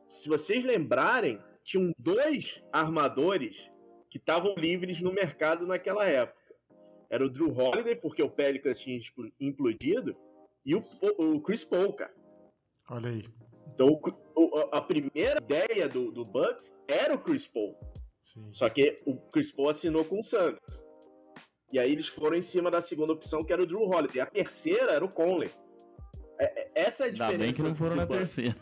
Se 0.08 0.28
vocês 0.28 0.64
lembrarem, 0.64 1.40
tinham 1.64 1.92
dois 1.98 2.62
armadores 2.72 3.70
que 4.10 4.16
estavam 4.18 4.54
livres 4.56 5.00
no 5.00 5.12
mercado 5.12 5.66
naquela 5.66 6.06
época. 6.08 6.38
Era 7.10 7.24
o 7.24 7.28
Drew 7.30 7.50
Holiday, 7.56 7.94
porque 7.94 8.22
o 8.22 8.30
Pelicans 8.30 8.78
tinha 8.78 8.98
implodido, 9.40 10.16
e 10.68 10.74
o, 10.74 10.82
o 11.18 11.40
Chris 11.40 11.64
Paul, 11.64 11.92
cara. 11.94 12.12
Olha 12.90 13.08
aí. 13.10 13.24
Então, 13.74 14.00
a 14.72 14.80
primeira 14.80 15.38
ideia 15.42 15.88
do, 15.88 16.10
do 16.12 16.22
Bucks 16.24 16.74
era 16.86 17.14
o 17.14 17.18
Chris 17.18 17.46
Paul. 17.46 17.74
Sim. 18.22 18.48
Só 18.52 18.68
que 18.68 18.96
o 19.06 19.16
Chris 19.30 19.50
Paul 19.50 19.70
assinou 19.70 20.04
com 20.04 20.20
o 20.20 20.22
Suns. 20.24 20.58
E 21.72 21.78
aí 21.78 21.92
eles 21.92 22.08
foram 22.08 22.36
em 22.36 22.42
cima 22.42 22.70
da 22.70 22.80
segunda 22.80 23.12
opção, 23.12 23.40
que 23.40 23.52
era 23.52 23.62
o 23.62 23.66
Drew 23.66 23.82
Holiday. 23.82 24.20
A 24.20 24.26
terceira 24.26 24.92
era 24.92 25.04
o 25.04 25.08
Conley. 25.12 25.50
É- 26.38 26.62
é- 26.62 26.70
essa 26.74 27.04
é 27.04 27.06
a 27.06 27.08
Ainda 27.10 27.24
diferença. 27.26 27.38
bem 27.44 27.54
que 27.54 27.62
não 27.62 27.74
foram 27.74 27.90
do 27.92 27.96
na 27.96 28.06
Bucks. 28.06 28.34
terceira. 28.34 28.56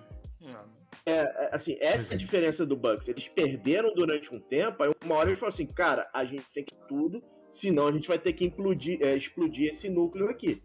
É, 1.05 1.13
é, 1.13 1.55
assim, 1.55 1.77
essa 1.81 2.15
é 2.15 2.17
a 2.17 2.19
diferença 2.19 2.67
do 2.67 2.77
Bucks. 2.77 3.07
Eles 3.09 3.29
perderam 3.29 3.95
durante 3.95 4.35
um 4.35 4.41
tempo, 4.41 4.83
aí 4.83 4.91
uma 5.05 5.15
hora 5.15 5.29
eles 5.29 5.39
falaram 5.39 5.55
assim, 5.55 5.67
cara, 5.67 6.11
a 6.13 6.25
gente 6.25 6.45
tem 6.53 6.65
que 6.65 6.77
tudo, 6.89 7.23
senão 7.49 7.87
a 7.87 7.93
gente 7.93 8.09
vai 8.09 8.19
ter 8.19 8.33
que 8.33 8.45
implodir, 8.45 8.99
é, 9.03 9.17
explodir 9.17 9.69
esse 9.69 9.89
núcleo 9.89 10.29
aqui. 10.29 10.63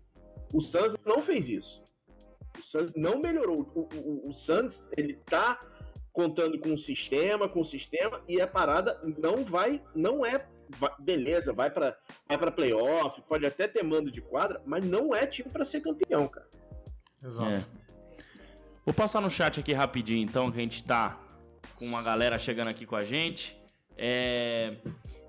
O 0.54 0.62
Suns 0.62 0.95
não 1.06 1.22
fez 1.22 1.47
isso. 1.47 1.82
O 2.60 2.62
Suns 2.64 2.93
não 2.95 3.20
melhorou. 3.22 3.72
O, 3.76 3.88
o, 3.97 4.30
o 4.30 4.34
Suns, 4.34 4.88
ele 4.97 5.14
tá 5.26 5.60
contando 6.14 6.60
com 6.60 6.70
um 6.70 6.78
sistema, 6.78 7.47
com 7.47 7.62
um 7.62 7.64
sistema, 7.64 8.22
e 8.28 8.41
a 8.41 8.47
parada 8.47 8.99
não 9.18 9.45
vai, 9.45 9.82
não 9.95 10.26
é, 10.26 10.45
vai- 10.78 10.91
beleza, 10.99 11.54
vai 11.54 11.72
pra, 11.72 11.97
vai 12.28 12.38
pra 12.38 12.52
playoff, 12.52 13.22
pode 13.22 13.45
até 13.45 13.66
ter 13.68 13.82
mando 13.82 14.12
de 14.12 14.22
quadra, 14.22 14.62
mas 14.66 14.84
não 14.84 15.16
é 15.16 15.26
time 15.26 15.49
pra 15.49 15.64
ser 15.64 15.80
campeão, 15.80 16.28
cara. 16.28 16.49
Exato. 17.24 17.49
É. 17.49 17.66
Vou 18.86 18.93
passar 18.93 19.22
no 19.22 19.30
chat 19.30 19.60
aqui 19.60 19.72
rapidinho, 19.74 20.22
então, 20.24 20.52
que 20.52 20.58
a 20.58 20.62
gente 20.62 20.84
tá 20.84 21.18
com 21.76 21.86
uma 21.86 22.02
galera 22.02 22.38
chegando 22.38 22.68
aqui 22.68 22.86
com 22.86 22.95
a 22.95 23.04
gente. 23.06 23.58
É, 23.97 24.76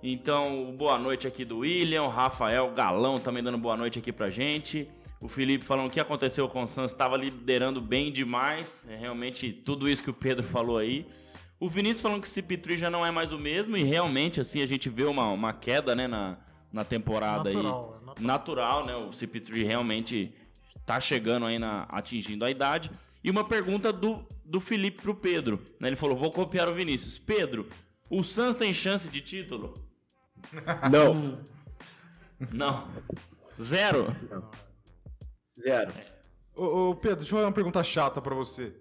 Então, 0.02 0.74
boa 0.76 0.98
noite 0.98 1.28
aqui 1.28 1.44
do 1.44 1.58
William, 1.58 2.02
o 2.02 2.08
Rafael 2.08 2.72
Galão 2.72 3.20
também 3.20 3.40
dando 3.42 3.56
boa 3.58 3.76
noite 3.76 4.00
aqui 4.00 4.12
pra 4.12 4.30
gente. 4.30 4.88
O 5.22 5.28
Felipe 5.28 5.64
falando 5.64 5.86
o 5.86 5.90
que 5.90 6.00
aconteceu 6.00 6.48
com 6.48 6.64
o 6.64 6.66
Santos, 6.66 6.92
estava 6.92 7.16
liderando 7.16 7.80
bem 7.80 8.10
demais. 8.12 8.84
É 8.88 8.96
realmente 8.96 9.52
tudo 9.52 9.88
isso 9.88 10.02
que 10.02 10.10
o 10.10 10.14
Pedro 10.14 10.42
falou 10.42 10.78
aí. 10.78 11.06
O 11.60 11.68
Vinícius 11.68 12.00
falando 12.00 12.20
que 12.22 12.28
o 12.28 12.30
CP3 12.30 12.76
já 12.76 12.90
não 12.90 13.06
é 13.06 13.10
mais 13.12 13.30
o 13.30 13.38
mesmo, 13.38 13.76
e 13.76 13.84
realmente, 13.84 14.40
assim, 14.40 14.60
a 14.62 14.66
gente 14.66 14.90
vê 14.90 15.04
uma, 15.04 15.28
uma 15.28 15.52
queda, 15.52 15.94
né, 15.94 16.08
na, 16.08 16.36
na 16.72 16.82
temporada 16.84 17.48
aí 17.50 17.54
Natural, 17.54 18.00
é 18.02 18.06
natural. 18.06 18.26
natural, 18.26 18.86
né? 18.86 18.96
O 18.96 19.10
CP3 19.10 19.64
realmente 19.64 20.34
tá 20.84 20.98
chegando 20.98 21.46
aí 21.46 21.60
na 21.60 21.84
atingindo 21.88 22.44
a 22.44 22.50
idade. 22.50 22.90
E 23.22 23.30
uma 23.30 23.44
pergunta 23.44 23.92
do, 23.92 24.26
do 24.44 24.60
Felipe 24.60 25.00
pro 25.00 25.14
Pedro, 25.14 25.62
né? 25.78 25.88
Ele 25.88 25.94
falou: 25.94 26.16
"Vou 26.16 26.32
copiar 26.32 26.68
o 26.68 26.74
Vinícius. 26.74 27.16
Pedro, 27.16 27.68
o 28.10 28.24
Suns 28.24 28.56
tem 28.56 28.74
chance 28.74 29.08
de 29.08 29.20
título?" 29.20 29.72
Não, 30.90 31.38
Não. 32.52 32.88
Zero. 33.60 34.06
Zero. 35.60 35.92
Ô, 36.56 36.90
ô, 36.90 36.94
Pedro, 36.96 37.18
deixa 37.18 37.32
eu 37.32 37.36
fazer 37.38 37.46
uma 37.46 37.52
pergunta 37.52 37.82
chata 37.82 38.20
pra 38.20 38.34
você. 38.34 38.74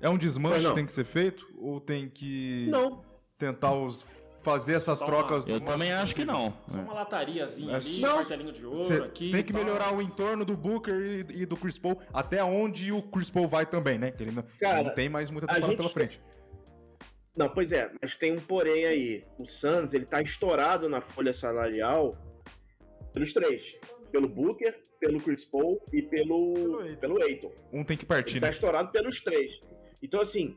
É 0.00 0.08
um 0.08 0.16
desmanche 0.18 0.62
não. 0.64 0.70
que 0.70 0.76
tem 0.76 0.86
que 0.86 0.92
ser 0.92 1.04
feito? 1.04 1.46
Ou 1.58 1.80
tem 1.80 2.08
que 2.08 2.68
Não, 2.70 3.02
tentar 3.36 3.72
os- 3.74 4.04
fazer 4.42 4.74
essas 4.74 5.00
trocas? 5.00 5.44
Eu 5.46 5.60
também 5.60 5.90
acho 5.92 6.14
que 6.14 6.24
não. 6.24 6.56
Só 6.68 6.78
uma 6.78 6.94
latariazinha 6.94 7.72
É 7.72 7.76
ali, 7.76 7.98
um 8.06 8.14
martelinho 8.14 8.52
de 8.52 8.64
ouro 8.64 8.78
Você 8.78 8.94
aqui. 8.94 9.32
tem 9.32 9.42
que 9.42 9.52
tal. 9.52 9.62
melhorar 9.64 9.92
o 9.92 10.00
entorno 10.00 10.44
do 10.44 10.56
Booker 10.56 10.94
e, 10.94 11.42
e 11.42 11.46
do 11.46 11.56
Chris 11.56 11.76
Paul, 11.78 12.00
até 12.14 12.42
onde 12.44 12.92
o 12.92 13.02
Chris 13.02 13.28
Paul 13.28 13.48
vai 13.48 13.66
também, 13.66 13.98
né? 13.98 14.12
Que 14.12 14.22
ele 14.22 14.30
não, 14.30 14.44
Cara, 14.60 14.84
não 14.84 14.94
tem 14.94 15.08
mais 15.08 15.28
muita 15.30 15.48
temporada 15.48 15.76
pela 15.76 15.88
frente. 15.90 16.22
Não, 17.36 17.48
pois 17.48 17.72
é, 17.72 17.90
mas 18.00 18.14
tem 18.16 18.32
um 18.32 18.40
porém 18.40 18.84
aí. 18.86 19.24
O 19.38 19.44
Suns, 19.44 19.92
ele 19.94 20.04
tá 20.04 20.22
estourado 20.22 20.88
na 20.88 21.00
folha 21.00 21.32
salarial 21.32 22.16
pelos 23.12 23.32
três. 23.32 23.72
Pelo 24.10 24.28
Booker, 24.28 24.80
pelo 24.98 25.20
Chris 25.20 25.44
Paul 25.44 25.80
e 25.92 26.02
pelo, 26.02 26.78
Pelo 27.00 27.22
Aiton. 27.22 27.52
Um 27.72 27.84
tem 27.84 27.96
que 27.96 28.06
partir, 28.06 28.32
Ele 28.34 28.40
tá 28.40 28.46
né? 28.46 28.52
estourado 28.52 28.90
pelos 28.90 29.20
três. 29.20 29.60
Então, 30.02 30.20
assim, 30.20 30.56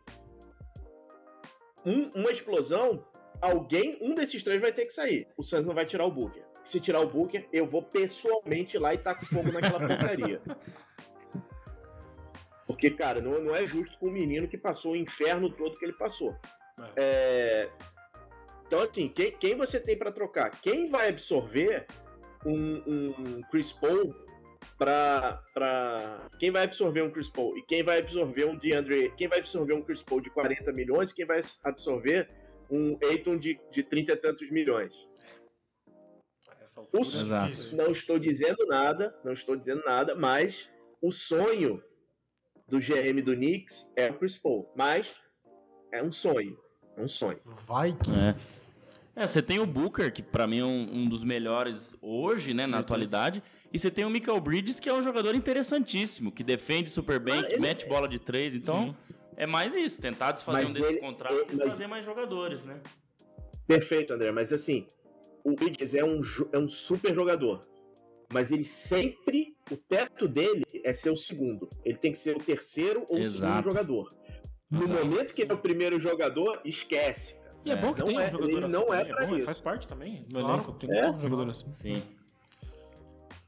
um- 1.86 2.10
uma 2.16 2.32
explosão, 2.32 3.06
alguém, 3.42 3.98
um 4.02 4.16
desses 4.16 4.42
três 4.44 4.62
vai 4.62 4.72
ter 4.72 4.86
que 4.86 4.94
sair. 4.94 5.28
O 5.38 5.44
Suns 5.44 5.66
não 5.66 5.74
vai 5.74 5.86
tirar 5.86 6.06
o 6.06 6.12
Booker. 6.12 6.44
Se 6.64 6.80
tirar 6.80 7.02
o 7.02 7.08
Booker, 7.10 7.48
eu 7.52 7.66
vou 7.66 7.82
pessoalmente 7.84 8.78
lá 8.78 8.94
e 8.94 8.98
taco 8.98 9.26
fogo 9.26 9.52
naquela 9.52 9.80
porcaria. 9.88 10.42
Porque, 12.68 12.90
cara, 12.92 13.22
não, 13.22 13.42
não 13.42 13.56
é 13.56 13.66
justo 13.66 13.98
com 14.00 14.08
o 14.08 14.12
menino 14.12 14.48
que 14.48 14.58
passou 14.58 14.94
o 14.94 14.96
inferno 14.96 15.50
todo 15.50 15.78
que 15.78 15.84
ele 15.84 15.94
passou. 15.94 16.36
É, 16.96 17.70
Então, 18.68 18.80
assim, 18.80 19.10
quem, 19.10 19.32
quem 19.32 19.56
você 19.56 19.80
tem 19.80 19.98
pra 19.98 20.12
trocar? 20.12 20.50
Quem 20.62 20.90
vai 20.90 21.10
absorver 21.10 21.86
um, 22.46 22.84
um 22.88 23.42
Chris 23.52 23.72
Paul 23.72 24.14
pra, 24.78 25.42
pra. 25.54 26.30
Quem 26.40 26.52
vai 26.52 26.64
absorver 26.64 27.04
um 27.04 27.12
Chris 27.12 27.30
Paul? 27.30 27.58
E 27.58 27.64
quem 27.66 27.84
vai 27.84 28.00
absorver 28.00 28.46
um 28.46 28.58
DeAndre. 28.58 29.14
Quem 29.18 29.28
vai 29.28 29.40
absorver 29.40 29.74
um 29.74 29.82
Chris 29.82 30.02
Paul 30.02 30.22
de 30.22 30.30
40 30.32 30.72
milhões? 30.74 31.12
E 31.12 31.16
quem 31.16 31.26
vai 31.26 31.42
absorver 31.64 32.30
um 32.70 32.98
Aiton 33.04 33.38
de, 33.38 33.60
de 33.72 33.84
30 33.84 34.12
e 34.14 34.16
tantos 34.18 34.50
milhões? 34.52 35.08
Essa 36.62 36.80
altura, 36.82 37.02
O- 37.04 37.48
difícil. 37.48 37.78
Não 37.78 37.92
estou 37.92 38.20
dizendo 38.20 38.66
nada, 38.68 39.16
não 39.24 39.34
estou 39.34 39.56
dizendo 39.56 39.84
nada, 39.86 40.16
mas 40.16 40.70
o 41.02 41.12
sonho 41.12 41.84
do 42.68 42.78
GM 42.80 43.22
do 43.24 43.34
Knicks 43.34 43.92
é 43.96 44.10
o 44.10 44.18
Chris 44.18 44.38
Paul. 44.38 44.72
Mas 44.78 45.16
é 45.92 46.02
um 46.04 46.12
sonho. 46.12 46.58
É 46.96 47.02
um 47.02 47.08
sonho. 47.08 47.40
Vai 47.46 47.94
que. 47.94 48.12
É. 48.12 48.36
É, 49.16 49.28
você 49.28 49.42
tem 49.42 49.60
o 49.60 49.66
Booker, 49.66 50.12
que 50.12 50.24
pra 50.24 50.48
mim 50.48 50.60
é 50.60 50.66
um, 50.66 51.00
um 51.02 51.10
dos 51.10 51.24
melhores 51.24 51.96
hoje, 52.02 52.50
né, 52.54 52.64
na 52.64 52.64
Certeza. 52.64 52.80
atualidade. 52.80 53.44
E 53.74 53.78
você 53.80 53.92
tem 53.92 54.06
o 54.06 54.10
Michael 54.10 54.40
Bridges, 54.40 54.80
que 54.80 54.90
é 54.90 54.94
um 54.94 55.02
jogador 55.02 55.36
interessantíssimo, 55.36 56.32
que 56.32 56.44
defende 56.44 56.90
super 56.90 57.20
bem, 57.20 57.40
Ah, 57.40 57.44
que 57.44 57.54
ele- 57.54 57.62
mete 57.62 57.86
bola 57.88 58.08
de 58.08 58.20
três. 58.20 58.56
Então, 58.56 58.96
é 59.36 59.46
mais 59.46 59.76
isso, 59.76 60.00
tentar 60.00 60.32
desfazer 60.32 60.60
Mas 60.60 60.70
um 60.70 60.74
desses 60.74 60.90
ele- 60.92 61.00
contratos 61.00 61.38
ele- 61.40 61.48
e 61.52 61.56
mas- 61.56 61.66
trazer 61.68 61.88
mais 61.88 62.06
jogadores, 62.06 62.64
né? 62.66 62.80
Perfeito, 63.68 64.14
André. 64.14 64.32
Mas 64.32 64.52
assim, 64.54 64.88
o 65.44 65.56
Bridges 65.56 65.94
é 65.94 66.04
um, 66.04 66.22
é 66.54 66.58
um 66.58 66.68
super 66.68 67.14
jogador. 67.14 67.62
Mas 68.34 68.52
ele 68.52 68.64
sempre. 68.64 69.56
O 69.70 69.76
teto 69.78 70.26
dele 70.28 70.64
é 70.84 70.94
ser 70.94 71.10
o 71.10 71.16
segundo. 71.18 71.70
Ele 71.84 71.98
tem 71.98 72.12
que 72.14 72.18
ser 72.18 72.36
o 72.36 72.40
terceiro 72.40 73.06
ou 73.10 73.18
o 73.18 73.20
Exato. 73.22 73.40
segundo 73.40 73.64
jogador. 73.64 74.10
No 74.70 74.84
Exato. 74.84 75.06
momento 75.06 75.34
que 75.34 75.42
ele 75.42 75.52
é 75.52 75.54
o 75.54 75.58
primeiro 75.58 76.00
jogador, 76.00 76.62
esquece. 76.64 77.36
E 77.64 77.72
é, 77.72 77.76
bom 77.76 77.94
que 77.94 78.04
tem 78.04 78.18
é- 78.20 78.28
um 78.28 78.32
jogador 78.32 78.50
ele 78.50 78.64
assim 78.66 78.74
não 78.74 78.94
é 78.94 78.98
também, 79.00 79.14
pra 79.16 79.26
bom, 79.28 79.36
isso. 79.36 79.46
Faz 79.46 79.60
parte 79.60 79.88
também 79.88 80.22
no 80.32 80.40
Claro. 80.40 80.48
elenco. 80.56 80.72
Tem 80.74 80.98
É. 80.98 81.10
um 81.12 81.20
jogador 81.20 81.50
assim. 81.50 81.72
Sim. 81.74 82.04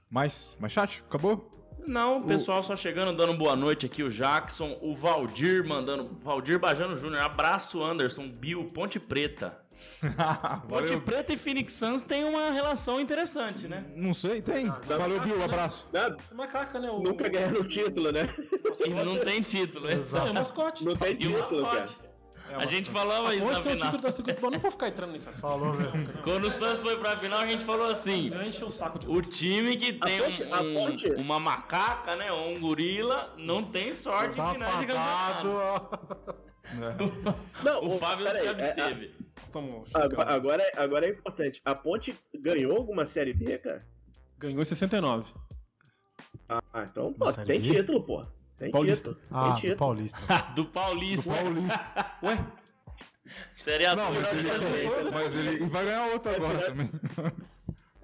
Mais, 0.09 0.55
mais 0.59 0.72
chat? 0.72 1.03
Acabou? 1.07 1.49
Não, 1.86 2.20
o 2.20 2.24
pessoal 2.26 2.64
só 2.64 2.76
chegando, 2.78 3.16
dando 3.18 3.34
boa 3.34 3.55
noite 3.57 3.86
aqui, 3.86 4.03
o 4.03 4.09
Jackson, 4.09 4.78
o 4.82 4.95
Valdir 4.95 5.68
mandando. 5.68 6.18
Valdir 6.22 6.57
Bajano 6.57 6.95
Júnior, 6.95 7.22
abraço 7.24 7.84
Anderson, 7.84 8.30
Bill, 8.32 8.66
Ponte 8.68 8.99
Preta. 9.01 9.57
Ponte 10.70 10.86
Valeu. 10.86 11.01
Preta 11.01 11.34
e 11.34 11.38
Phoenix 11.38 11.74
Suns 11.74 12.03
tem 12.03 12.24
uma 12.24 12.51
relação 12.51 13.01
interessante, 13.01 13.68
né? 13.68 13.84
Não 13.97 14.14
sei, 14.14 14.41
tem. 14.41 14.68
Valeu, 14.88 15.20
Bill, 15.20 15.38
um 15.39 15.43
abraço. 15.43 15.89
Nada, 15.91 16.16
Macaca, 16.32 16.80
né? 16.80 16.89
O, 16.89 16.99
nunca 16.99 17.28
ganharam 17.28 17.59
o 17.59 17.68
título, 17.68 18.11
né? 18.11 18.22
E 18.86 18.89
não 18.89 19.18
tem 19.18 19.39
título, 19.41 19.86
né? 19.88 19.93
É 19.95 20.30
o 20.30 20.34
mascote. 20.34 20.84
Não 20.86 20.95
tem 20.95 21.11
E 21.20 21.28
o 21.28 21.41
título, 21.41 21.64
cara. 21.64 21.86
Mascote. 22.58 22.74
A 22.74 22.78
gente 22.78 22.89
falava 22.89 23.36
isso 23.36 23.43
Hoje 23.45 23.54
na 23.58 23.62
tem 23.62 23.72
o 23.72 23.76
final. 23.76 23.86
título 23.91 24.04
da 24.04 24.12
segunda. 24.12 24.41
Não 24.51 24.60
vou 24.60 24.72
ficar 24.72 24.88
entrando 24.88 25.12
nesse 25.12 25.30
assunto. 25.30 25.41
Falou 25.41 25.74
mesmo. 25.74 26.14
Quando 26.24 26.43
o 26.47 26.51
Suns 26.51 26.80
foi 26.82 26.97
pra 26.97 27.18
final, 27.18 27.39
a 27.39 27.47
gente 27.47 27.64
falou 27.64 27.88
assim: 27.88 28.30
Não 28.30 28.43
enche 28.43 28.64
o 28.64 28.70
saco 28.70 28.99
de 28.99 29.10
o 29.10 29.22
time 29.22 29.76
que 29.78 29.93
tem 29.93 30.20
ponte- 30.22 30.43
um- 30.43 30.54
a 30.54 30.58
ponte- 30.60 31.12
uma 31.14 31.39
macaca, 31.39 32.16
né? 32.16 32.32
Ou 32.32 32.49
um 32.49 32.60
gorila, 32.60 33.34
não 33.38 33.64
tem 33.64 33.93
sorte 33.93 34.36
Tá 34.36 34.51
em 34.51 34.54
finais 34.54 34.80
de 34.80 34.88
fadado. 34.88 35.49
campeonato. 35.49 36.43
Não, 37.64 37.86
O 37.86 37.97
Fábio 37.99 38.26
peraí, 38.26 38.41
se 38.41 38.47
é, 38.47 38.49
absteve. 38.49 39.16
Estamos 39.43 39.93
a- 39.95 40.01
chegando. 40.01 40.22
a- 40.22 40.34
agora, 40.34 40.64
é- 40.64 40.72
agora 40.78 41.06
é 41.06 41.10
importante. 41.10 41.62
A 41.66 41.76
Ponte 41.76 42.18
ganhou 42.34 42.76
alguma 42.78 43.06
Série 43.06 43.34
B, 43.34 43.58
cara? 43.58 43.86
Ganhou 44.39 44.62
em 44.62 44.66
69. 44.66 45.32
Ah, 46.49 46.62
então, 46.89 47.14
pô, 47.14 47.30
Série 47.32 47.47
tem 47.47 47.60
B? 47.62 47.76
título, 47.76 48.04
pô. 48.04 48.22
Tem 48.58 48.72
Paulista. 48.72 49.14
título. 49.14 49.28
Ah, 49.32 49.58
tem 49.60 49.70
do. 49.72 49.78
Paulista. 49.78 50.20
Do 50.56 50.66
Paulista. 50.66 51.34
Paulista. 51.34 52.12
Ué? 52.24 52.45
Série 53.54 53.86
A 53.86 53.95
Não, 53.95 54.14
do 54.14 54.22
mas 54.22 54.34
ele, 54.34 54.49
Paulista. 54.49 55.12
mas 55.12 55.36
ele 55.36 55.66
vai 55.66 55.86
ganhar 55.86 56.06
outra 56.08 56.36
agora 56.36 56.60
também. 56.66 56.89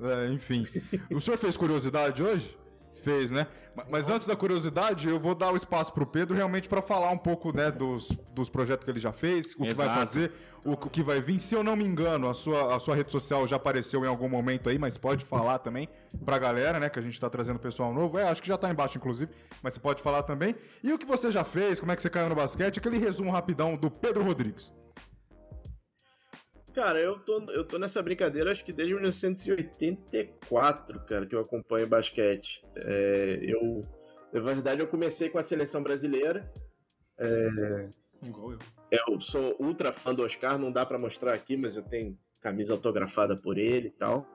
É, 0.02 0.30
enfim. 0.32 0.66
O 1.12 1.20
senhor 1.20 1.36
fez 1.38 1.58
curiosidade 1.58 2.24
hoje? 2.24 2.58
Fez, 3.00 3.32
né? 3.32 3.48
Ma- 3.76 3.86
Mas 3.90 4.10
antes 4.10 4.28
da 4.28 4.36
curiosidade, 4.36 5.08
eu 5.10 5.20
vou 5.20 5.34
dar 5.34 5.52
o 5.52 5.56
espaço 5.56 5.94
pro 5.94 6.06
Pedro 6.06 6.36
realmente 6.36 6.68
para 6.68 6.82
falar 6.82 7.10
um 7.12 7.18
pouco, 7.18 7.56
né, 7.56 7.72
dos, 7.72 8.10
dos 8.34 8.50
projetos 8.50 8.86
que 8.86 8.92
ele 8.92 9.00
já 9.00 9.12
fez, 9.12 9.54
o 9.56 9.60
que 9.60 9.74
vai 9.74 9.88
fazer, 10.00 10.32
o 10.66 10.76
que 10.78 11.02
vai 11.02 11.22
vir. 11.22 11.40
Se 11.40 11.56
eu 11.56 11.64
não 11.64 11.76
me 11.76 11.86
engano, 11.86 12.28
a 12.30 12.34
sua, 12.34 12.76
a 12.76 12.80
sua 12.80 12.96
rede 12.96 13.12
social 13.12 13.46
já 13.48 13.56
apareceu 13.56 14.04
em 14.04 14.08
algum 14.08 14.28
momento 14.30 14.70
aí, 14.70 14.78
mas 14.78 14.98
pode 14.98 15.26
falar 15.26 15.60
também 15.60 15.88
pra 16.26 16.38
galera, 16.38 16.80
né, 16.80 16.90
que 16.90 17.00
a 17.00 17.02
gente 17.02 17.20
tá 17.20 17.30
trazendo 17.30 17.60
pessoal 17.60 17.94
novo. 17.94 18.18
É, 18.20 18.24
acho 18.28 18.42
que 18.42 18.48
já 18.48 18.58
tá 18.58 18.70
embaixo, 18.70 18.98
inclusive, 18.98 19.32
mas 19.64 19.74
você 19.74 19.80
pode 19.80 20.02
falar 20.02 20.24
também. 20.24 20.56
E 20.84 20.92
o 20.92 20.98
que 20.98 21.06
você 21.06 21.32
já 21.32 21.44
fez, 21.44 21.80
como 21.80 21.92
é 21.92 21.96
que 21.96 22.02
você 22.02 22.10
caiu 22.10 22.30
no 22.30 22.36
basquete, 22.36 22.80
aquele 22.80 22.98
resumo 22.98 23.32
rapidão 23.32 23.76
do 23.78 23.90
Pedro 23.90 24.24
Rodrigues. 24.24 24.72
Cara, 26.80 26.98
eu 26.98 27.20
tô, 27.20 27.42
eu 27.52 27.66
tô 27.66 27.78
nessa 27.78 28.02
brincadeira 28.02 28.54
acho 28.54 28.64
que 28.64 28.72
desde 28.72 28.94
1984, 28.94 30.98
cara, 31.02 31.26
que 31.26 31.36
eu 31.36 31.42
acompanho 31.42 31.86
basquete. 31.86 32.64
É, 32.78 33.40
eu, 33.42 33.82
na 34.32 34.40
verdade, 34.40 34.80
eu 34.80 34.88
comecei 34.88 35.28
com 35.28 35.38
a 35.38 35.44
seleção 35.44 35.84
brasileira. 35.84 36.50
Igual 38.26 38.54
eu. 38.54 38.60
Eu 38.90 39.20
sou 39.20 39.58
ultra 39.60 39.92
fã 39.92 40.16
do 40.16 40.24
Oscar, 40.24 40.58
não 40.58 40.72
dá 40.72 40.86
pra 40.86 40.98
mostrar 40.98 41.34
aqui, 41.34 41.58
mas 41.58 41.76
eu 41.76 41.84
tenho 41.84 42.14
camisa 42.40 42.74
autografada 42.74 43.36
por 43.36 43.58
ele 43.58 43.90
e 43.90 43.92
tal. 43.92 44.26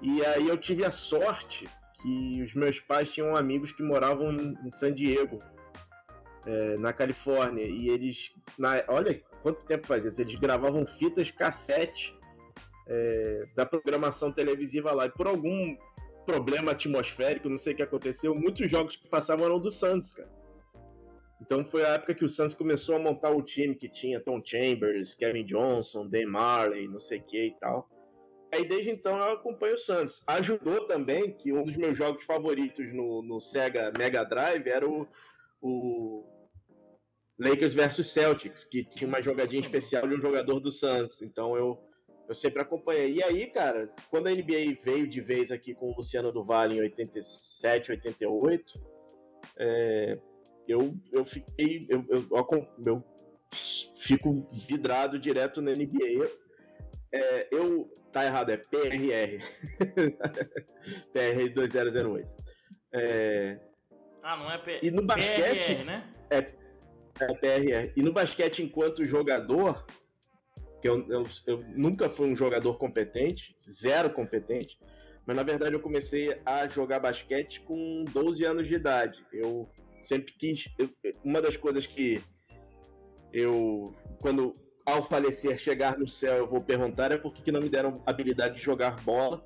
E 0.00 0.24
aí 0.24 0.46
eu 0.46 0.56
tive 0.56 0.84
a 0.84 0.92
sorte 0.92 1.68
que 1.94 2.44
os 2.44 2.54
meus 2.54 2.78
pais 2.78 3.10
tinham 3.10 3.36
amigos 3.36 3.72
que 3.72 3.82
moravam 3.82 4.32
em, 4.32 4.56
em 4.64 4.70
San 4.70 4.94
Diego, 4.94 5.40
é, 6.46 6.78
na 6.78 6.92
Califórnia, 6.92 7.64
e 7.64 7.88
eles, 7.88 8.32
na, 8.56 8.84
olha 8.86 9.20
quanto 9.46 9.64
tempo 9.64 9.86
faz 9.86 10.04
isso, 10.04 10.20
eles 10.20 10.34
gravavam 10.34 10.84
fitas 10.84 11.30
cassete 11.30 12.18
é, 12.88 13.46
da 13.54 13.64
programação 13.64 14.32
televisiva 14.32 14.90
lá. 14.90 15.06
E 15.06 15.08
por 15.08 15.28
algum 15.28 15.76
problema 16.24 16.72
atmosférico, 16.72 17.48
não 17.48 17.56
sei 17.56 17.72
o 17.72 17.76
que 17.76 17.82
aconteceu, 17.82 18.34
muitos 18.34 18.68
jogos 18.68 18.96
que 18.96 19.08
passavam 19.08 19.46
eram 19.46 19.60
do 19.60 19.70
Santos, 19.70 20.14
cara. 20.14 20.28
Então 21.40 21.64
foi 21.64 21.84
a 21.84 21.90
época 21.90 22.12
que 22.12 22.24
o 22.24 22.28
Santos 22.28 22.56
começou 22.56 22.96
a 22.96 22.98
montar 22.98 23.30
o 23.30 23.40
time 23.40 23.76
que 23.76 23.88
tinha 23.88 24.18
Tom 24.18 24.42
Chambers, 24.44 25.14
Kevin 25.14 25.44
Johnson, 25.46 26.08
Dan 26.08 26.26
Marley, 26.26 26.88
não 26.88 26.98
sei 26.98 27.20
o 27.20 27.22
que 27.22 27.44
e 27.44 27.54
tal. 27.60 27.88
Aí 28.52 28.66
desde 28.66 28.90
então 28.90 29.16
eu 29.16 29.34
acompanho 29.34 29.74
o 29.74 29.78
Santos. 29.78 30.24
Ajudou 30.26 30.88
também 30.88 31.30
que 31.30 31.52
um 31.52 31.62
dos 31.62 31.76
meus 31.76 31.96
jogos 31.96 32.24
favoritos 32.24 32.92
no, 32.92 33.22
no 33.22 33.40
Sega 33.40 33.92
Mega 33.96 34.24
Drive 34.24 34.66
era 34.66 34.88
o, 34.88 35.06
o 35.62 36.35
Lakers 37.38 37.74
versus 37.74 38.10
Celtics, 38.10 38.64
que 38.64 38.84
tinha 38.84 39.08
uma 39.08 39.22
jogadinha 39.22 39.60
especial 39.60 40.06
de 40.08 40.14
um 40.14 40.20
jogador 40.20 40.58
do 40.60 40.72
Suns. 40.72 41.20
Então 41.20 41.56
eu, 41.56 41.78
eu 42.28 42.34
sempre 42.34 42.62
acompanhei. 42.62 43.14
E 43.14 43.22
aí, 43.22 43.46
cara, 43.46 43.90
quando 44.10 44.28
a 44.28 44.30
NBA 44.30 44.78
veio 44.82 45.06
de 45.06 45.20
vez 45.20 45.50
aqui 45.50 45.74
com 45.74 45.90
o 45.90 45.96
Luciano 45.96 46.32
do 46.32 46.42
Vale 46.42 46.76
em 46.76 46.80
87, 46.80 47.90
88, 47.92 48.72
é, 49.58 50.18
eu, 50.66 50.94
eu 51.12 51.24
fiquei. 51.24 51.86
Eu, 51.88 52.04
eu, 52.08 52.26
eu, 52.86 53.04
fico 53.96 54.46
vidrado 54.66 55.18
direto 55.18 55.60
na 55.60 55.72
NBA. 55.72 56.30
É, 57.12 57.48
eu. 57.52 57.92
Tá 58.12 58.24
errado, 58.24 58.50
é 58.50 58.56
PRR. 58.56 59.42
PRR 61.12 61.48
2008. 61.54 62.28
É, 62.92 63.60
Ah, 64.22 64.36
não 64.36 64.50
é 64.50 64.56
P... 64.58 64.80
E 64.82 64.90
no 64.90 65.02
basquete- 65.06 65.76
PRR, 65.76 65.84
né? 65.84 66.10
é 66.30 66.40
PRR. 67.16 67.92
E 67.96 68.02
no 68.02 68.12
basquete, 68.12 68.62
enquanto 68.62 69.04
jogador, 69.04 69.84
que 70.80 70.88
eu, 70.88 71.06
eu, 71.08 71.22
eu 71.46 71.58
nunca 71.76 72.08
fui 72.08 72.30
um 72.30 72.36
jogador 72.36 72.76
competente, 72.78 73.56
zero 73.68 74.10
competente, 74.10 74.78
mas 75.26 75.36
na 75.36 75.42
verdade 75.42 75.74
eu 75.74 75.80
comecei 75.80 76.40
a 76.44 76.68
jogar 76.68 77.00
basquete 77.00 77.60
com 77.62 78.04
12 78.12 78.44
anos 78.44 78.68
de 78.68 78.74
idade. 78.74 79.24
Eu 79.32 79.68
sempre 80.02 80.32
quis. 80.34 80.68
eu- 80.78 80.90
uma 81.24 81.40
das 81.42 81.56
coisas 81.56 81.86
que 81.86 82.22
eu, 83.32 83.84
quando 84.20 84.52
ao 84.84 85.02
falecer 85.02 85.58
chegar 85.58 85.98
no 85.98 86.08
céu, 86.08 86.36
eu 86.36 86.46
vou 86.46 86.60
perguntar 86.62 87.10
é 87.10 87.16
por 87.18 87.32
que 87.34 87.50
não 87.50 87.60
me 87.60 87.68
deram 87.68 88.02
habilidade 88.06 88.54
de 88.56 88.62
jogar 88.62 89.00
bola. 89.02 89.44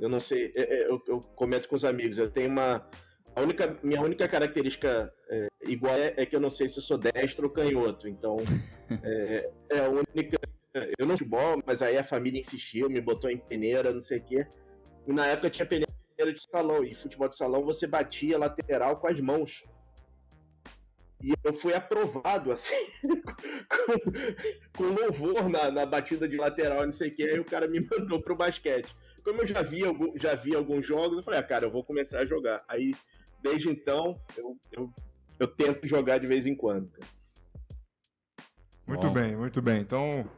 Eu 0.00 0.08
não 0.08 0.18
sei, 0.18 0.50
é- 0.56 0.62
é, 0.82 0.90
eu, 0.90 1.02
eu 1.06 1.20
comento 1.36 1.68
com 1.68 1.76
os 1.76 1.84
amigos, 1.84 2.16
eu 2.18 2.30
tenho 2.30 2.48
uma. 2.48 2.88
A 3.36 3.40
única, 3.42 3.78
minha 3.82 4.00
única 4.00 4.26
característica 4.28 5.12
é, 5.30 5.46
igual 5.66 5.94
é, 5.94 6.14
é 6.16 6.26
que 6.26 6.34
eu 6.34 6.40
não 6.40 6.50
sei 6.50 6.68
se 6.68 6.78
eu 6.78 6.82
sou 6.82 6.98
destro 6.98 7.46
ou 7.46 7.52
canhoto. 7.52 8.08
Então, 8.08 8.36
é, 9.04 9.50
é 9.70 9.78
a 9.80 9.88
única. 9.88 10.38
Eu 10.98 11.06
não 11.06 11.18
futebol, 11.18 11.60
mas 11.66 11.82
aí 11.82 11.98
a 11.98 12.04
família 12.04 12.40
insistiu, 12.40 12.88
me 12.88 13.00
botou 13.00 13.30
em 13.30 13.36
peneira, 13.36 13.92
não 13.92 14.00
sei 14.00 14.18
o 14.18 14.24
quê. 14.24 14.46
E 15.06 15.12
na 15.12 15.26
época 15.26 15.50
tinha 15.50 15.66
peneira 15.66 15.92
de 16.18 16.40
salão, 16.40 16.82
e 16.82 16.94
futebol 16.94 17.28
de 17.28 17.36
salão 17.36 17.62
você 17.62 17.86
batia 17.86 18.38
lateral 18.38 18.96
com 18.96 19.06
as 19.06 19.20
mãos. 19.20 19.62
E 21.22 21.32
eu 21.44 21.52
fui 21.52 21.72
aprovado, 21.72 22.50
assim, 22.50 22.74
com, 23.68 24.76
com 24.76 24.84
louvor 24.92 25.48
na, 25.48 25.70
na 25.70 25.86
batida 25.86 26.28
de 26.28 26.36
lateral, 26.36 26.84
não 26.84 26.92
sei 26.92 27.10
o 27.10 27.14
quê. 27.14 27.22
Aí 27.24 27.38
o 27.38 27.44
cara 27.44 27.68
me 27.68 27.78
mandou 27.90 28.20
pro 28.20 28.34
basquete. 28.34 28.94
Como 29.22 29.42
eu 29.42 29.46
já 29.46 29.62
vi, 29.62 29.84
algum- 29.84 30.18
já 30.18 30.34
vi 30.34 30.54
alguns 30.54 30.84
jogos, 30.84 31.16
eu 31.18 31.22
falei, 31.22 31.38
ah, 31.38 31.44
cara, 31.44 31.66
eu 31.66 31.70
vou 31.70 31.84
começar 31.84 32.18
a 32.18 32.24
jogar. 32.24 32.64
Aí, 32.66 32.92
desde 33.40 33.68
então, 33.68 34.20
eu, 34.36 34.56
eu, 34.72 34.92
eu 35.42 35.48
tento 35.48 35.86
jogar 35.86 36.18
de 36.18 36.26
vez 36.26 36.46
em 36.46 36.54
quando. 36.54 36.90
Muito 38.86 39.06
Bom. 39.06 39.12
bem, 39.12 39.36
muito 39.36 39.62
bem. 39.62 39.80
Então, 39.80 40.28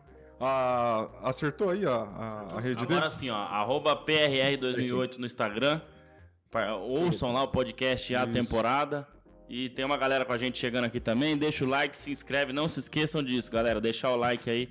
a- 0.41 1.09
acertou 1.23 1.71
aí 1.71 1.85
a, 1.87 1.95
a, 1.95 2.41
a 2.57 2.61
rede 2.61 2.83
Agora 2.83 3.01
dele? 3.03 3.11
sim, 3.11 3.31
ó, 3.31 3.37
arroba 3.37 3.97
PRR2008 4.05 5.19
no 5.19 5.27
Instagram. 5.27 5.81
Ouçam 6.83 7.33
lá 7.33 7.43
o 7.43 7.49
podcast 7.49 8.15
A. 8.15 8.27
Temporada. 8.27 9.07
E 9.49 9.69
tem 9.71 9.85
uma 9.85 9.97
galera 9.97 10.25
com 10.25 10.33
a 10.33 10.39
gente 10.39 10.57
chegando 10.59 10.85
aqui 10.85 11.01
também. 11.01 11.37
Deixa 11.37 11.65
o 11.65 11.69
like, 11.69 11.99
se 11.99 12.11
inscreve. 12.11 12.53
Não 12.53 12.69
se 12.69 12.79
esqueçam 12.81 13.23
disso, 13.23 13.51
galera. 13.51 13.81
Deixar 13.81 14.11
o 14.11 14.17
like 14.17 14.49
aí 14.49 14.69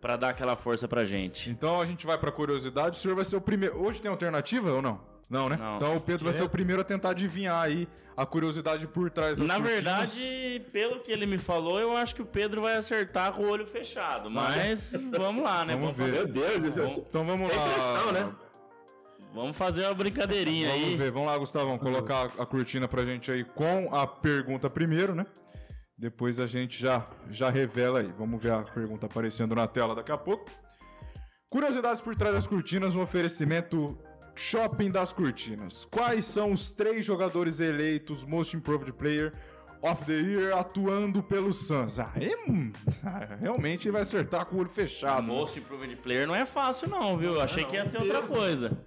pra 0.00 0.16
dar 0.16 0.30
aquela 0.30 0.56
força 0.56 0.88
pra 0.88 1.04
gente. 1.04 1.50
Então 1.50 1.80
a 1.80 1.84
gente 1.86 2.06
vai 2.06 2.16
pra 2.16 2.32
curiosidade. 2.32 2.96
O 2.96 2.98
senhor 2.98 3.14
vai 3.14 3.24
ser 3.26 3.36
o 3.36 3.40
primeiro. 3.40 3.80
Hoje 3.84 4.00
tem 4.00 4.10
alternativa 4.10 4.72
ou 4.72 4.80
não? 4.80 5.00
Não, 5.30 5.48
né? 5.48 5.56
Não. 5.60 5.76
Então 5.76 5.96
o 5.96 6.00
Pedro 6.00 6.24
vai 6.24 6.32
ser 6.32 6.42
o 6.42 6.48
primeiro 6.48 6.80
a 6.80 6.84
tentar 6.84 7.10
adivinhar 7.10 7.62
aí 7.62 7.86
a 8.16 8.24
curiosidade 8.24 8.86
por 8.88 9.10
trás 9.10 9.36
das 9.36 9.46
Na 9.46 9.56
cortinas. 9.56 9.74
verdade, 10.16 10.66
pelo 10.72 11.00
que 11.00 11.12
ele 11.12 11.26
me 11.26 11.36
falou, 11.36 11.78
eu 11.78 11.94
acho 11.96 12.14
que 12.14 12.22
o 12.22 12.26
Pedro 12.26 12.62
vai 12.62 12.76
acertar 12.76 13.32
com 13.32 13.42
o 13.42 13.48
olho 13.50 13.66
fechado. 13.66 14.30
Mas 14.30 14.92
vamos 15.16 15.44
lá, 15.44 15.64
né? 15.66 15.74
Vamos 15.76 15.96
ver. 15.96 16.04
fazer- 16.12 16.16
Meu 16.16 16.26
Deus 16.28 16.62
do 16.62 16.72
céu. 16.72 16.84
Vamos- 16.84 16.98
Então 17.08 17.26
vamos 17.26 17.52
É 17.52 17.56
lá. 17.56 17.66
impressão, 17.68 18.12
né? 18.12 18.32
Vamos 19.34 19.56
fazer 19.56 19.84
uma 19.84 19.94
brincadeirinha 19.94 20.68
Vamos 20.70 20.84
aí. 20.88 20.96
ver, 20.96 21.10
vamos 21.10 21.28
lá, 21.28 21.36
Gustavão, 21.36 21.78
colocar 21.78 22.30
a 22.38 22.46
cortina 22.46 22.88
pra 22.88 23.04
gente 23.04 23.30
aí 23.30 23.44
com 23.44 23.94
a 23.94 24.06
pergunta 24.06 24.70
primeiro, 24.70 25.14
né? 25.14 25.26
Depois 25.96 26.40
a 26.40 26.46
gente 26.46 26.80
já, 26.80 27.04
já 27.28 27.50
revela 27.50 28.00
aí. 28.00 28.08
Vamos 28.18 28.42
ver 28.42 28.52
a 28.52 28.62
pergunta 28.62 29.04
aparecendo 29.04 29.54
na 29.54 29.66
tela 29.66 29.94
daqui 29.94 30.10
a 30.10 30.16
pouco. 30.16 30.50
Curiosidades 31.50 32.00
por 32.00 32.14
trás 32.16 32.34
das 32.34 32.46
cortinas, 32.46 32.96
um 32.96 33.02
oferecimento 33.02 33.98
Shopping 34.40 34.90
das 34.90 35.12
Cortinas. 35.12 35.84
Quais 35.84 36.24
são 36.24 36.52
os 36.52 36.70
três 36.72 37.04
jogadores 37.04 37.60
eleitos 37.60 38.24
Most 38.24 38.56
Improved 38.56 38.92
Player 38.92 39.32
of 39.82 40.04
the 40.04 40.12
Year 40.12 40.56
atuando 40.56 41.22
pelo 41.22 41.52
Suns? 41.52 41.98
Ah, 41.98 42.12
é, 42.16 43.38
realmente 43.42 43.90
vai 43.90 44.02
acertar 44.02 44.46
com 44.46 44.56
o 44.56 44.60
olho 44.60 44.68
fechado. 44.68 45.22
né? 45.26 45.28
Most 45.34 45.58
Improved 45.58 45.96
Player 45.96 46.26
não 46.26 46.34
é 46.34 46.46
fácil, 46.46 46.88
não, 46.88 47.16
viu? 47.16 47.34
Eu 47.34 47.40
achei 47.40 47.64
que 47.64 47.74
ia 47.74 47.84
ser 47.84 47.98
outra 47.98 48.22
coisa. 48.22 48.78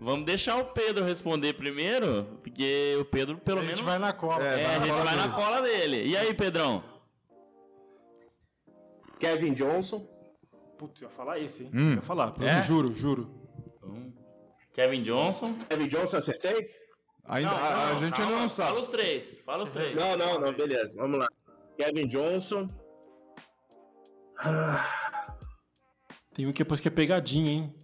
Vamos 0.00 0.24
deixar 0.24 0.56
o 0.58 0.64
Pedro 0.66 1.04
responder 1.04 1.54
primeiro, 1.54 2.24
porque 2.42 2.96
o 3.00 3.04
Pedro 3.04 3.38
pelo 3.38 3.58
A 3.58 3.62
gente 3.62 3.70
menos. 3.70 3.84
vai 3.84 3.98
na 3.98 4.12
cola. 4.12 4.42
É, 4.44 4.62
É, 4.62 4.66
a 4.66 4.78
gente 4.78 4.88
cola 4.90 5.04
vai 5.04 5.16
na 5.16 5.22
dele. 5.26 5.34
cola 5.34 5.62
dele. 5.62 6.06
E 6.08 6.16
aí, 6.16 6.32
Pedrão? 6.34 6.82
Kevin 9.18 9.54
Johnson. 9.54 10.06
Putz, 10.78 11.00
eu 11.00 11.06
ia 11.08 11.10
falar 11.14 11.38
esse, 11.38 11.64
hein? 11.64 11.70
Hum. 11.74 11.90
Eu 11.90 11.94
ia 11.96 12.02
falar, 12.02 12.34
eu 12.38 12.46
É? 12.46 12.60
juro, 12.62 12.94
juro. 12.94 13.30
Kevin 14.76 15.02
Johnson. 15.02 15.54
Kevin 15.68 15.88
Johnson, 15.88 16.18
acertei? 16.18 16.70
Ainda, 17.24 17.50
Não, 17.50 17.56
a, 17.56 17.68
a 17.88 17.94
não, 17.94 18.00
gente 18.00 18.12
calma, 18.16 18.30
ainda 18.32 18.42
não 18.42 18.48
Fala 18.48 18.68
sabe. 18.68 18.78
os 18.78 18.88
três. 18.88 19.40
Fala 19.40 19.64
os 19.64 19.70
três. 19.70 19.96
Não, 19.96 20.16
não, 20.16 20.38
não, 20.40 20.52
beleza. 20.52 20.92
Vamos 20.94 21.18
lá. 21.18 21.26
Kevin 21.76 22.06
Johnson. 22.06 22.68
Tem 26.34 26.46
um 26.46 26.52
que 26.52 26.62
depois 26.62 26.78
que 26.80 26.88
é 26.88 26.90
pegadinha, 26.90 27.50
hein? 27.50 27.74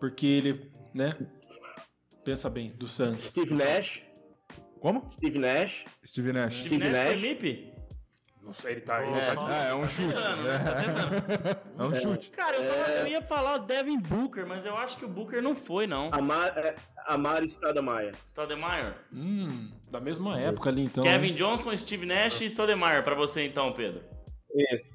Porque 0.00 0.26
ele, 0.26 0.70
né? 0.92 1.16
Pensa 2.24 2.50
bem, 2.50 2.70
do 2.76 2.88
Santos. 2.88 3.26
Steve 3.26 3.54
Nash. 3.54 4.02
Como? 4.80 5.08
Steve 5.08 5.38
Nash. 5.38 5.84
Steve 6.04 6.32
Nash. 6.32 6.60
Steve 6.60 6.78
Neto 6.78 6.92
Nash. 6.92 7.20
foi 7.20 7.28
MIP? 7.28 7.73
Não 8.44 8.52
sei, 8.52 8.72
ele 8.72 8.80
tá 8.82 8.98
aí. 8.98 9.08
É, 9.08 9.70
é 9.70 9.74
um 9.74 9.88
chute. 9.88 10.08
tentando, 10.14 10.42
né? 10.42 10.58
Tá 10.58 10.74
tentando. 10.74 11.58
É 11.78 11.82
um 11.82 11.94
chute. 11.94 12.30
Cara, 12.30 12.56
eu, 12.56 12.68
tava- 12.68 12.90
eu 12.92 13.06
ia 13.08 13.22
falar 13.22 13.54
o 13.54 13.58
Devin 13.60 13.98
Booker, 13.98 14.46
mas 14.46 14.66
eu 14.66 14.76
acho 14.76 14.98
que 14.98 15.04
o 15.04 15.08
Booker 15.08 15.40
não 15.42 15.54
foi, 15.56 15.86
não. 15.86 16.08
Amar, 16.12 16.48
é, 16.58 16.74
Amari 17.06 17.46
Stoudemire. 17.48 18.12
Stoudemire. 18.26 18.92
Hum, 19.12 19.70
da 19.90 19.98
mesma 20.00 20.38
época 20.38 20.68
ali, 20.68 20.82
então. 20.84 21.02
Kevin 21.02 21.34
Johnson, 21.34 21.74
Steve 21.76 22.04
Nash 22.04 22.42
e 22.42 22.46
Stoudemire 22.50 23.02
pra 23.02 23.14
você 23.14 23.46
então, 23.46 23.72
Pedro. 23.72 24.02
Isso. 24.54 24.92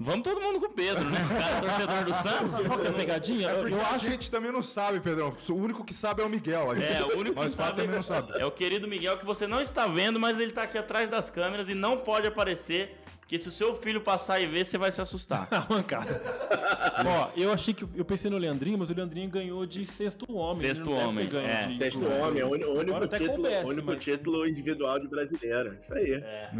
Vamos 0.00 0.22
todo 0.22 0.40
mundo 0.40 0.58
com 0.58 0.66
o 0.66 0.70
Pedro, 0.70 1.04
né? 1.08 1.18
O 1.24 1.28
cara 1.28 1.56
é 1.56 1.60
torcedor 1.60 2.04
do 2.04 2.12
Santos. 2.22 2.66
Qual 2.66 2.78
que 2.80 2.86
é 2.86 2.90
a 2.90 2.92
pegadinha? 2.92 3.48
Eu, 3.50 3.68
eu 3.68 3.80
a 3.80 3.90
acho 3.90 4.06
gente 4.06 4.28
também 4.30 4.50
não 4.50 4.62
sabe, 4.62 4.98
Pedrão. 5.00 5.32
O 5.50 5.52
único 5.54 5.84
que 5.84 5.94
sabe 5.94 6.22
é 6.22 6.24
o 6.24 6.28
Miguel. 6.28 6.70
A 6.70 6.74
gente- 6.74 6.92
É, 6.92 7.02
o 7.04 7.18
único 7.18 7.40
que 7.40 7.48
sabe 7.48 7.76
também 7.76 7.94
não 7.94 8.02
sabe. 8.02 8.32
é 8.36 8.44
o 8.44 8.50
querido 8.50 8.88
Miguel 8.88 9.16
que 9.18 9.24
você 9.24 9.46
não 9.46 9.60
está 9.60 9.86
vendo, 9.86 10.18
mas 10.18 10.40
ele 10.40 10.50
tá 10.50 10.64
aqui 10.64 10.76
atrás 10.76 11.08
das 11.08 11.30
câmeras 11.30 11.68
e 11.68 11.74
não 11.74 11.98
pode 11.98 12.26
aparecer, 12.26 12.96
porque 13.20 13.38
se 13.38 13.48
o 13.48 13.52
seu 13.52 13.76
filho 13.76 14.00
passar 14.00 14.40
e 14.40 14.46
ver, 14.46 14.64
você 14.66 14.76
vai 14.76 14.90
se 14.90 15.00
assustar. 15.00 15.46
a 15.52 15.66
mancada. 15.72 16.20
Ó, 17.06 17.28
eu 17.36 17.52
achei 17.52 17.72
que. 17.72 17.86
Eu 17.94 18.04
pensei 18.04 18.28
no 18.28 18.38
Leandrinho, 18.38 18.78
mas 18.78 18.90
o 18.90 18.94
Leandrinho 18.94 19.30
ganhou 19.30 19.64
de 19.64 19.86
sexto 19.86 20.24
homem. 20.34 20.58
Sexto 20.60 20.90
Ele 20.90 21.00
não 21.00 21.14
deve 21.14 21.36
homem, 21.36 21.48
é. 21.48 21.66
de- 21.68 21.76
Sexto 21.78 22.04
homem, 22.06 22.42
uni- 22.42 22.64
o 22.64 22.72
único, 22.72 22.90
Agora 22.90 23.04
até 23.04 23.18
título, 23.18 23.36
coubesse, 23.42 23.70
único 23.70 23.86
mas- 23.86 24.00
título 24.00 24.48
individual 24.48 24.98
de 24.98 25.06
brasileiro. 25.06 25.76
Isso 25.80 25.94
aí. 25.94 26.12
É. 26.14 26.50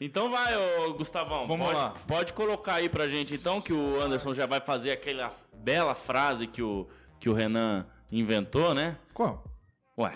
Então 0.00 0.30
vai, 0.30 0.54
ô 0.56 0.94
Gustavão. 0.94 1.46
Vamos 1.46 1.66
pode, 1.66 1.78
lá. 1.78 1.94
Pode 2.06 2.32
colocar 2.32 2.74
aí 2.74 2.88
pra 2.88 3.08
gente 3.08 3.34
então 3.34 3.60
que 3.60 3.72
o 3.72 4.00
Anderson 4.00 4.34
já 4.34 4.46
vai 4.46 4.60
fazer 4.60 4.90
aquela 4.90 5.30
bela 5.52 5.94
frase 5.94 6.46
que 6.46 6.62
o, 6.62 6.86
que 7.20 7.28
o 7.28 7.32
Renan 7.32 7.86
inventou, 8.10 8.74
né? 8.74 8.96
Qual? 9.12 9.44
Ué. 9.96 10.12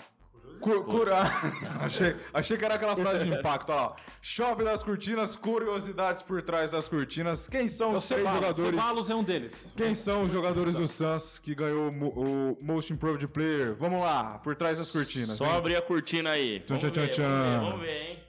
Cu- 0.59 0.83
curar. 0.83 1.41
achei, 1.81 2.15
achei 2.33 2.57
que 2.57 2.65
era 2.65 2.73
aquela 2.75 2.93
frase 2.95 3.23
de 3.23 3.33
impacto. 3.33 3.71
Olha 3.71 3.81
lá. 3.81 3.95
Shopping 4.21 4.65
das 4.65 4.83
cortinas, 4.83 5.37
curiosidades 5.37 6.21
por 6.21 6.41
trás 6.41 6.71
das 6.71 6.89
cortinas. 6.89 7.47
Quem 7.47 7.65
são 7.67 7.93
os 7.93 8.05
três 8.05 8.21
jogadores? 8.27 8.55
Ceballos 8.57 9.09
é 9.09 9.15
um 9.15 9.23
deles. 9.23 9.73
Quem 9.77 9.93
são 9.93 10.23
os 10.23 10.31
jogadores 10.33 10.75
do 10.75 10.85
Suns 10.87 11.39
que 11.39 11.55
ganhou 11.55 11.89
o 11.93 12.51
o 12.51 12.57
Most 12.61 12.91
Improved 12.91 13.25
Player? 13.29 13.73
Vamos 13.75 14.01
lá, 14.01 14.39
por 14.43 14.53
trás 14.55 14.77
das 14.77 14.91
cortinas. 14.91 15.29
Só 15.29 15.45
hein? 15.45 15.55
abrir 15.55 15.75
a 15.77 15.81
cortina 15.81 16.31
aí. 16.31 16.59
Tchan, 16.59 16.77
Vamos 16.77 16.91
tchan, 16.91 17.01
ver, 17.01 17.07
tchan, 17.09 17.23
vamos 17.23 17.39
ver, 17.39 17.49
tchan. 17.49 17.59
vamos 17.61 17.81
ver, 17.81 18.01
hein? 18.01 18.19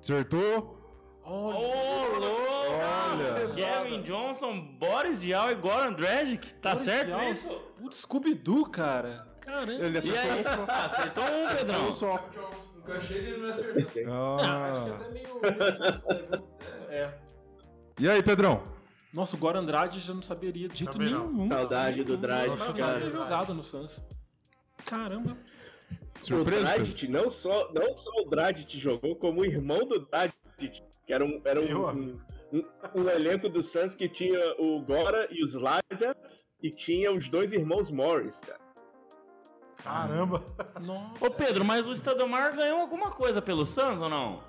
Acertou? 0.00 0.85
Ô, 1.26 1.50
louco! 1.50 2.72
Olha. 2.72 3.54
Kevin 3.54 4.02
Johnson, 4.02 4.60
Boris 4.78 5.20
Diaw 5.20 5.50
e 5.50 5.54
Goran 5.56 5.92
Dragic. 5.92 6.54
Tá 6.54 6.76
certo 6.76 7.10
Policial, 7.10 7.32
isso? 7.32 7.58
Putz, 7.76 7.96
Scooby-Doo, 7.98 8.70
cara. 8.70 9.26
Caramba. 9.40 9.84
Ele 9.84 9.94
E 9.94 9.98
acertou 9.98 10.30
aí? 10.32 10.40
um 10.40 10.44
só. 10.44 10.64
Ah, 10.68 10.84
acertou 10.84 11.24
um, 11.24 11.56
Pedrão. 11.56 11.88
Um 11.88 11.92
só. 11.92 12.28
Nunca 12.76 12.92
achei 12.94 13.16
ele 13.18 13.36
não 13.38 13.48
acertou. 13.50 14.12
Ah. 14.12 14.72
Até 14.72 15.08
meio. 15.10 15.40
meio- 15.40 16.44
É. 16.90 17.14
E 17.98 18.08
aí, 18.08 18.22
Pedrão? 18.22 18.62
Nossa, 19.12 19.34
o 19.36 19.38
Goran 19.38 19.60
Andrade 19.60 19.98
já 20.00 20.12
não 20.12 20.22
saberia 20.22 20.68
dito 20.68 20.92
Também 20.92 21.10
não. 21.10 21.30
nenhum. 21.32 21.48
Saudade 21.48 22.04
do 22.04 22.16
Dragic, 22.16 22.58
Não, 22.58 22.72
cara. 22.74 23.00
ter 23.00 23.10
jogado 23.10 23.54
no 23.54 23.62
Suns. 23.62 24.04
Caramba. 24.84 25.36
Surpresa? 26.22 26.60
o? 26.60 26.74
Dragic, 26.74 27.08
não 27.08 27.30
só, 27.30 27.72
não 27.72 27.96
só 27.96 28.10
o 28.20 28.24
Dragic 28.28 28.78
jogou, 28.78 29.16
como 29.16 29.40
o 29.40 29.44
irmão 29.44 29.86
do 29.86 30.00
Dragic, 30.00 30.82
que 31.06 31.12
era 31.12 31.24
um, 31.24 31.40
era 31.44 31.60
um, 31.60 31.86
amigo. 31.88 32.20
um, 32.52 32.64
um 32.94 33.08
elenco 33.08 33.48
do 33.48 33.62
Suns 33.62 33.94
que 33.94 34.08
tinha 34.08 34.38
o 34.58 34.80
Gora 34.82 35.28
e 35.30 35.42
o 35.42 35.46
Slavia, 35.46 36.16
e 36.62 36.70
tinha 36.70 37.12
os 37.12 37.28
dois 37.28 37.52
irmãos 37.52 37.90
Morris, 37.90 38.40
cara. 38.40 38.60
Caramba. 39.82 40.44
Nossa. 40.82 41.24
Ô 41.26 41.30
Pedro, 41.36 41.64
mas 41.64 41.86
o 41.86 41.92
Stoudemire 41.94 42.56
ganhou 42.56 42.80
alguma 42.80 43.10
coisa 43.10 43.40
pelo 43.40 43.64
Suns 43.64 44.00
ou 44.00 44.08
não? 44.08 44.42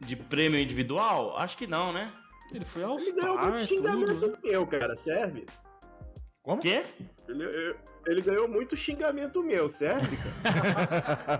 De 0.00 0.16
prêmio 0.16 0.58
individual? 0.58 1.36
Acho 1.36 1.56
que 1.58 1.66
não, 1.66 1.92
né? 1.92 2.06
Ele 2.52 2.64
foi 2.64 2.82
ao 2.82 2.98
Ele 2.98 3.12
ganhou 3.12 3.36
Star, 3.38 3.66
xingamento 3.66 4.14
tudo. 4.20 4.26
né? 4.32 4.38
meu, 4.44 4.66
cara, 4.66 4.96
serve? 4.96 5.44
Como? 6.42 6.60
Quê? 6.62 6.84
Ele, 7.28 7.44
eu- 7.44 7.76
ele 8.06 8.20
ganhou 8.20 8.48
muito 8.48 8.76
xingamento 8.76 9.42
meu, 9.42 9.68
cara? 9.70 10.00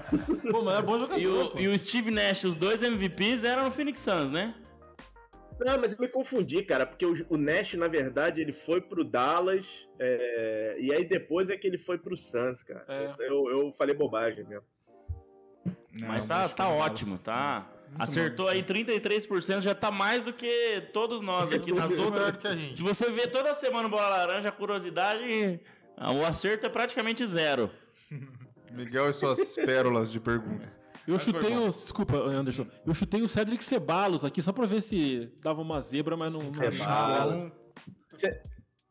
Pô, 0.51 0.63
mas 0.63 0.75
era 0.75 0.83
bom 0.83 0.99
jogador. 0.99 1.21
E 1.21 1.27
o, 1.27 1.51
pô. 1.51 1.59
e 1.59 1.69
o 1.69 1.79
Steve 1.79 2.11
Nash, 2.11 2.45
os 2.45 2.55
dois 2.55 2.83
MVPs 2.83 3.45
eram 3.45 3.65
no 3.65 3.71
Phoenix 3.71 4.01
Suns, 4.01 4.33
né? 4.33 4.55
Não, 5.61 5.79
mas 5.79 5.93
eu 5.93 6.01
me 6.01 6.09
confundi, 6.09 6.63
cara, 6.63 6.85
porque 6.85 7.07
o, 7.07 7.15
o 7.29 7.37
Nash, 7.37 7.75
na 7.75 7.87
verdade, 7.87 8.41
ele 8.41 8.53
foi 8.53 8.81
pro 8.81 9.05
Dallas, 9.05 9.87
é, 9.99 10.77
e 10.81 10.93
aí 10.93 11.05
depois 11.05 11.49
é 11.49 11.57
que 11.57 11.67
ele 11.67 11.79
foi 11.79 11.97
pro 11.97 12.17
Suns, 12.17 12.63
cara. 12.63 12.85
É. 12.89 13.15
Eu, 13.21 13.49
eu 13.49 13.73
falei 13.73 13.95
bobagem 13.95 14.45
mesmo. 14.45 14.65
Mas 15.93 16.27
tá, 16.27 16.49
tá 16.49 16.69
ótimo, 16.69 17.19
tá? 17.19 17.71
Acertou 17.97 18.49
aí 18.49 18.63
33%, 18.63 19.61
já 19.61 19.75
tá 19.75 19.91
mais 19.91 20.23
do 20.23 20.33
que 20.33 20.83
todos 20.93 21.23
nós 21.23 21.53
aqui 21.53 21.73
nas 21.73 21.87
Tudo 21.87 21.91
melhor 21.91 22.07
outras. 22.07 22.33
do 22.33 22.39
que 22.39 22.47
a 22.49 22.57
gente. 22.57 22.77
Se 22.77 22.83
você 22.83 23.11
vê 23.11 23.29
toda 23.29 23.55
semana 23.55 23.87
o 23.87 23.91
Bola 23.91 24.09
Laranja, 24.09 24.51
curiosidade, 24.51 25.61
o 25.99 26.25
acerto 26.25 26.67
é 26.67 26.69
praticamente 26.69 27.25
zero. 27.27 27.71
Miguel 28.73 29.09
e 29.09 29.13
suas 29.13 29.55
pérolas 29.55 30.11
de 30.11 30.19
perguntas. 30.19 30.81
Eu 31.07 31.19
chutei 31.19 31.57
o. 31.57 31.65
Desculpa, 31.69 32.17
Anderson. 32.17 32.67
Eu 32.87 32.95
chutei 32.95 33.23
o 33.23 33.29
Cedric 33.29 33.63
Ceballos 33.63 34.25
aqui 34.25 34.41
só 34.43 34.53
pra 34.53 34.65
ver 34.67 34.83
se 34.83 35.31
dava 35.43 35.61
uma 35.61 35.81
zebra, 35.81 36.17
mas 36.17 36.33
não. 36.35 36.43
não 36.43 36.55
Ceballos. 36.55 37.53
Ce- 38.09 38.43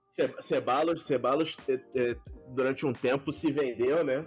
Ce- 0.10 0.36
Ceballos, 0.42 1.04
Ceballos 1.06 1.58
é, 1.68 1.74
é, 1.96 2.16
durante 2.50 2.86
um 2.86 2.94
tempo 2.94 3.32
se 3.32 3.52
vendeu, 3.52 4.04
né? 4.04 4.26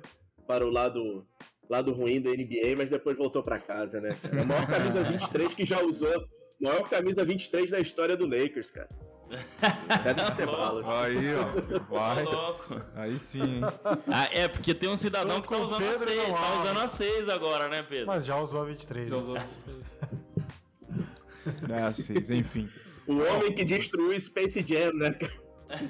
Para 0.48 0.66
o 0.66 0.70
lado, 0.70 1.24
lado 1.70 1.92
ruim 1.92 2.20
da 2.20 2.30
NBA, 2.30 2.74
mas 2.76 2.90
depois 2.90 3.16
voltou 3.16 3.40
para 3.42 3.60
casa, 3.60 4.00
né? 4.00 4.16
cara? 4.20 4.42
A 4.42 4.44
maior 4.44 4.66
camisa 4.66 5.02
23 5.04 5.54
que 5.54 5.64
já 5.64 5.80
usou. 5.80 6.12
Maior 6.60 6.88
camisa 6.88 7.24
23 7.24 7.70
da 7.70 7.78
história 7.78 8.16
do 8.16 8.26
Lakers, 8.26 8.70
cara. 8.72 8.88
Ceballos. 10.34 10.86
Aí, 10.86 11.34
ó. 11.34 11.80
Vai. 11.94 12.24
louco. 12.24 12.80
Aí 12.94 13.18
sim, 13.18 13.42
hein? 13.42 13.60
Ah, 14.06 14.28
é, 14.32 14.46
porque 14.48 14.74
tem 14.74 14.88
um 14.88 14.96
cidadão 14.96 15.40
que 15.40 15.48
tá 15.48 15.56
usando 15.58 15.82
a 15.84 15.90
Pedro 15.90 15.98
6, 16.04 16.28
não 16.28 16.34
tá 16.34 16.40
há. 16.40 16.60
usando 16.60 16.80
a 16.80 16.88
6 16.88 17.28
agora, 17.28 17.68
né, 17.68 17.82
Pedro? 17.82 18.06
Mas 18.06 18.24
já 18.24 18.36
usou 18.38 18.62
a 18.62 18.64
23. 18.66 19.08
Já 19.08 19.16
usou 19.16 19.36
outros 19.36 19.62
três. 19.62 19.98
É, 21.70 21.92
seis, 21.92 22.30
enfim. 22.30 22.68
O 23.06 23.18
homem 23.18 23.52
que 23.52 23.64
destruiu 23.64 24.18
Space 24.18 24.64
Jam, 24.66 24.92
né? 24.94 25.12
cara? 25.12 25.32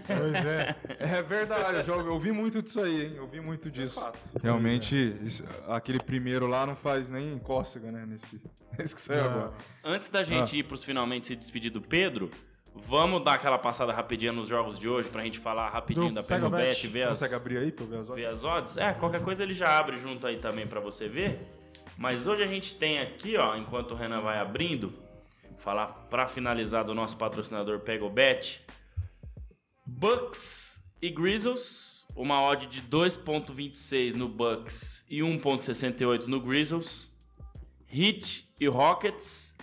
Pois 0.07 0.47
é. 0.47 0.75
É 0.99 1.23
verdade, 1.23 1.79
eu, 1.79 1.83
já 1.83 1.93
eu 1.95 2.19
vi 2.21 2.33
muito 2.33 2.63
disso 2.63 2.81
aí, 2.83 3.05
hein? 3.05 3.11
Eu 3.15 3.27
vi 3.27 3.41
muito 3.41 3.71
disso. 3.71 4.01
fato. 4.01 4.31
Realmente, 4.43 5.17
isso- 5.23 5.45
aquele 5.69 5.99
primeiro 6.01 6.47
lá 6.47 6.67
não 6.67 6.77
faz 6.77 7.09
nem 7.11 7.39
cócega, 7.39 7.91
né? 7.93 8.05
Nesse, 8.07 8.41
nesse 8.79 8.95
que 8.95 9.01
saiu 9.01 9.25
agora. 9.25 9.53
Antes 9.85 10.09
da 10.11 10.23
gente 10.23 10.59
ir 10.59 10.63
pros 10.65 10.83
finalmente 10.85 11.27
se 11.27 11.37
despedir 11.37 11.71
do 11.71 11.81
Pedro, 11.81 12.31
vamos 12.77 13.23
dar 13.25 13.35
aquela 13.35 13.59
passada 13.59 13.93
rapidinha 13.93 14.33
nos 14.33 14.49
jogos 14.49 14.79
de 14.79 14.89
hoje 14.89 15.09
pra 15.09 15.23
gente 15.25 15.39
falar 15.39 15.69
rapidinho 15.71 16.09
Do 16.09 16.15
da 16.15 16.23
Pega 16.23 16.43
Pegobet, 16.51 16.67
Bet. 16.69 16.87
ver 16.89 17.01
Você 17.01 17.05
as, 17.05 17.11
consegue 17.11 17.35
abrir 17.35 17.59
aí 17.59 17.73
pra 17.73 17.87
ver 17.87 17.99
as 17.99 18.07
ver 18.09 18.13
horas? 18.13 18.27
as 18.39 18.45
odds. 18.45 18.77
É, 18.77 18.93
qualquer 18.95 19.23
coisa 19.23 19.43
ele 19.43 19.55
já 19.55 19.79
abre 19.79 19.97
junto 19.99 20.27
aí 20.27 20.39
também 20.39 20.67
pra 20.67 20.81
você 20.81 21.09
ver. 21.09 21.49
Mas 21.97 22.27
hoje 22.27 22.43
a 22.43 22.47
gente 22.47 22.75
tem 22.75 22.99
aqui, 22.99 23.37
ó, 23.37 23.57
enquanto 23.57 23.93
o 23.93 23.95
Renan 23.95 24.21
vai 24.21 24.39
abrindo, 24.39 24.93
falar 25.59 25.87
pra 26.11 26.27
finalizar 26.27 26.85
do 26.85 26.95
nosso 26.95 27.17
patrocinador 27.17 27.81
Pegobet, 27.81 28.61
Bucks 29.87 30.83
e 31.01 31.09
Grizzlies, 31.09 32.07
uma 32.15 32.43
odd 32.43 32.67
de 32.67 32.83
2.26 32.83 34.15
no 34.15 34.29
Bucks 34.29 35.07
e 35.09 35.21
1.68 35.21 36.27
no 36.27 36.41
Grizzlies. 36.41 37.11
Heat 37.91 38.49
e 38.61 38.67
Rockets, 38.67 39.56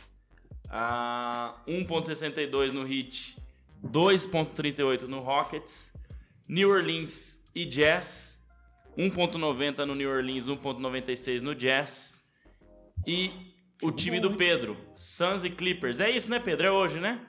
ah, 0.74 1.56
1.62 1.68 2.72
no 2.72 2.82
Heat, 2.82 3.36
2.38 3.86 5.04
no 5.04 5.20
Rockets. 5.20 5.94
New 6.50 6.70
Orleans 6.70 7.42
e 7.56 7.64
Jazz, 7.64 8.44
1.90 8.98 9.86
no 9.86 9.96
New 9.96 10.10
Orleans, 10.10 10.46
1.96 10.48 11.42
no 11.42 11.56
Jazz. 11.56 12.22
E 13.08 13.32
o 13.82 13.92
time 13.92 14.20
do 14.20 14.36
Pedro, 14.36 14.76
Suns 14.96 15.44
e 15.44 15.50
Clippers. 15.50 16.00
É 16.00 16.10
isso, 16.10 16.30
né, 16.30 16.40
Pedro? 16.40 16.68
É 16.68 16.72
hoje, 16.72 17.00
né? 17.00 17.20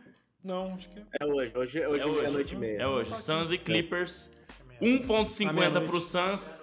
Não, 0.43 0.75
acho 0.75 0.89
que 0.91 0.99
é. 0.99 1.05
É 1.21 1.25
hoje, 1.25 1.53
hoje, 1.57 1.87
hoje 1.87 2.01
É 2.01 2.03
é 2.03 2.07
hoje. 2.07 2.21
meia-noite 2.21 2.55
e 2.55 2.59
meia. 2.59 2.79
É 2.83 2.87
hoje. 2.87 3.17
Suns 3.17 3.51
e 3.51 3.59
Clippers. 3.59 4.31
1.50 4.83 5.87
pro 5.87 6.01
Suns, 6.01 6.55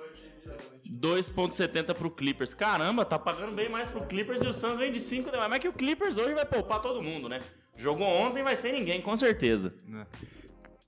2,70 0.90 1.94
pro 1.96 2.10
Clippers. 2.12 2.54
Caramba, 2.54 3.04
tá 3.06 3.18
pagando 3.20 3.54
bem 3.54 3.70
mais 3.70 3.90
pro 3.90 4.06
Clippers 4.06 4.42
e 4.42 4.48
o 4.48 4.54
Suns 4.54 4.78
vem 4.78 4.92
de 4.92 5.00
5 5.00 5.30
demais. 5.32 5.50
Mas 5.50 5.58
é 5.58 5.62
que 5.62 5.68
o 5.68 5.74
Clippers 5.74 6.18
hoje 6.18 6.34
vai 6.34 6.46
poupar 6.46 6.82
todo 6.82 7.02
mundo, 7.02 7.28
né? 7.30 7.40
Jogou 7.78 8.08
ontem, 8.08 8.44
vai 8.44 8.56
ser 8.56 8.72
ninguém, 8.72 9.02
com 9.02 9.16
certeza. 9.16 9.74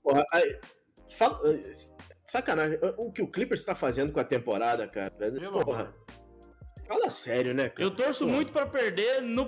Porra, 0.02 0.24
aí, 0.32 0.60
fala- 1.16 1.40
sacanagem. 2.24 2.78
O 2.98 3.10
que 3.12 3.22
o 3.22 3.28
Clippers 3.28 3.64
tá 3.64 3.74
fazendo 3.74 4.12
com 4.12 4.20
a 4.20 4.24
temporada, 4.24 4.86
cara? 4.86 5.12
Porra. 5.64 5.94
Fala 6.86 7.08
sério, 7.08 7.54
né, 7.54 7.70
cara? 7.70 7.82
Eu 7.82 7.90
torço 7.90 8.26
Pô. 8.26 8.30
muito 8.30 8.52
pra 8.52 8.66
perder 8.66 9.22
no. 9.22 9.46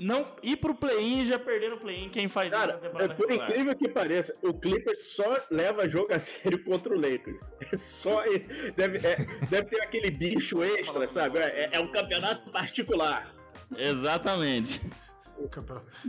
Não 0.00 0.24
ir 0.42 0.56
pro 0.56 0.74
play-in 0.74 1.22
e 1.22 1.26
já 1.26 1.38
perder 1.38 1.70
no 1.70 1.78
play-in. 1.78 2.08
Quem 2.08 2.28
faz 2.28 2.52
isso 2.52 2.60
Cara, 2.60 2.74
na 2.74 2.78
temporada 2.78 3.12
é, 3.12 3.16
por 3.16 3.30
incrível 3.30 3.74
que 3.76 3.88
pareça, 3.88 4.32
o 4.42 4.54
Clippers 4.54 5.14
só 5.14 5.36
leva 5.50 5.88
jogo 5.88 6.12
a 6.12 6.18
sério 6.20 6.62
contra 6.64 6.94
o 6.94 7.00
Lakers. 7.00 7.52
É 7.72 7.76
só. 7.76 8.22
Deve, 8.76 8.98
é- 9.06 9.26
deve 9.48 9.68
ter 9.68 9.82
aquele 9.82 10.10
bicho 10.10 10.62
extra, 10.62 11.06
sabe? 11.08 11.38
É, 11.38 11.70
é 11.72 11.80
um 11.80 11.88
campeonato 11.90 12.50
particular. 12.50 13.34
Exatamente. 13.76 14.80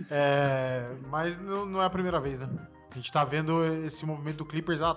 É, 0.09 0.89
mas 1.07 1.37
não, 1.37 1.65
não 1.65 1.81
é 1.81 1.85
a 1.85 1.89
primeira 1.89 2.19
vez, 2.19 2.41
né? 2.41 2.49
A 2.91 2.95
gente 2.95 3.11
tá 3.11 3.23
vendo 3.23 3.63
esse 3.85 4.05
movimento 4.05 4.37
do 4.37 4.45
Clippers 4.45 4.81
há 4.81 4.95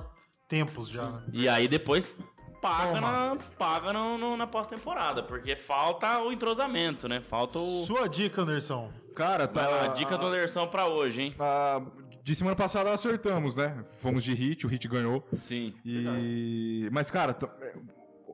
tempos 0.48 0.88
já. 0.88 1.08
né? 1.10 1.22
E 1.32 1.48
aí 1.48 1.68
depois 1.68 2.14
paga, 2.62 2.94
Toma. 2.94 3.00
na, 3.00 3.36
paga 3.58 3.92
no, 3.92 4.16
no- 4.16 4.36
na 4.38 4.46
pós-temporada, 4.46 5.22
porque 5.22 5.54
falta 5.54 6.20
o 6.22 6.32
entrosamento, 6.32 7.06
né? 7.08 7.20
Falta 7.20 7.58
o. 7.58 7.84
Sua 7.84 8.08
dica, 8.08 8.40
Anderson. 8.40 8.90
Cara, 9.14 9.46
Vai 9.46 9.64
tá. 9.64 9.68
lá, 9.68 9.86
dica 9.88 10.16
do 10.16 10.26
Anderson 10.26 10.66
pra 10.68 10.86
hoje, 10.86 11.20
hein? 11.20 11.34
a- 11.38 11.82
de 12.24 12.36
semana 12.36 12.54
passada 12.54 12.92
acertamos, 12.92 13.56
né? 13.56 13.84
Fomos 13.98 14.22
de 14.22 14.32
hit, 14.32 14.64
o 14.64 14.68
hit 14.68 14.86
ganhou. 14.86 15.26
Sim. 15.32 15.74
E. 15.84 16.88
Mas, 16.92 17.10
cara, 17.10 17.34
tá- 17.34 17.50
é, 17.60 17.74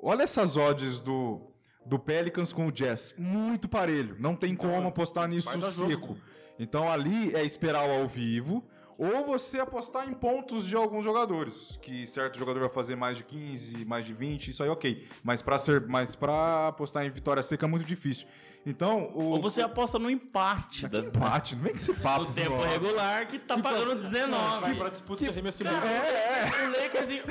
olha 0.03 0.23
essas 0.25 0.59
odds 0.59 1.01
do, 1.01 1.41
do 1.87 1.99
Pelicans 1.99 2.53
com 2.53 2.67
o 2.67 2.71
Jazz. 2.71 3.15
Muito 3.17 3.67
parelho. 3.67 4.15
Não 4.19 4.37
tem 4.37 4.55
como 4.55 4.87
apostar 4.89 5.27
nisso 5.27 5.49
vai 5.59 5.71
seco. 5.71 6.17
Então 6.59 6.91
ali 6.93 7.35
é 7.35 7.43
esperar 7.45 7.89
o 7.89 8.03
ao 8.03 8.07
vivo. 8.07 8.63
Ou 8.99 9.25
você 9.25 9.61
apostar 9.61 10.09
em 10.09 10.13
pontos 10.13 10.67
de 10.67 10.75
alguns 10.75 11.05
jogadores. 11.05 11.79
Que 11.81 12.05
certo 12.05 12.37
jogador 12.37 12.59
vai 12.59 12.69
fazer 12.69 12.97
mais 12.97 13.17
de 13.17 13.23
15, 13.23 13.85
mais 13.85 14.05
de 14.05 14.13
20, 14.13 14.49
isso 14.49 14.61
aí 14.63 14.69
ok. 14.69 15.07
Mas 15.23 15.41
pra, 15.41 15.57
ser, 15.57 15.87
mas 15.87 16.17
pra 16.17 16.67
apostar 16.69 17.05
em 17.07 17.11
vitória 17.11 17.41
seca 17.43 17.65
é 17.65 17.69
muito 17.69 17.85
difícil. 17.87 18.27
Então, 18.67 19.05
o. 19.15 19.23
Ou 19.31 19.41
você 19.41 19.63
aposta 19.63 20.01
no 20.01 20.11
empate 20.11 20.81
Que 20.81 20.89
da- 20.89 20.99
empate, 20.99 21.55
não 21.55 21.63
vem 21.63 21.73
com 21.73 21.79
esse 21.79 21.95
papo. 21.95 22.25
no 22.25 22.33
tempo 22.33 22.57
Nossa. 22.57 22.69
regular 22.69 23.27
que 23.29 23.39
tá 23.39 23.57
pagando 23.57 23.95
19. 23.95 24.61
Vai 24.63 24.75
pra 24.75 24.89
disputa 24.91 25.23
de 25.25 25.31
arremesso 25.31 25.63
livre. 25.63 25.79
É, 25.89 26.67
O 26.67 26.83
Lakers, 26.83 27.11
é, 27.11 27.23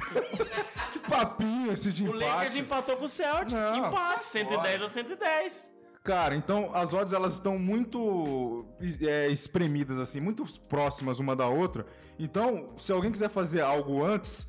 que 0.93 0.99
papinho 0.99 1.71
esse 1.73 1.91
de 1.91 2.03
o 2.03 2.13
Lakers 2.13 2.31
empate. 2.55 2.59
empatou 2.59 2.95
com 2.95 3.05
o 3.05 3.09
Celtics. 3.09 3.53
Não, 3.61 3.87
empate, 3.89 4.25
110 4.25 4.81
a 4.81 4.89
110. 4.89 5.76
Cara, 6.07 6.33
então 6.35 6.73
as 6.73 6.93
odds 6.93 7.11
elas 7.11 7.33
estão 7.33 7.59
muito 7.59 8.65
é, 9.01 9.27
espremidas 9.27 9.99
assim, 9.99 10.21
muito 10.21 10.45
próximas 10.69 11.19
uma 11.19 11.35
da 11.35 11.47
outra. 11.47 11.85
Então, 12.17 12.67
se 12.77 12.93
alguém 12.93 13.11
quiser 13.11 13.29
fazer 13.29 13.59
algo 13.59 14.01
antes, 14.05 14.47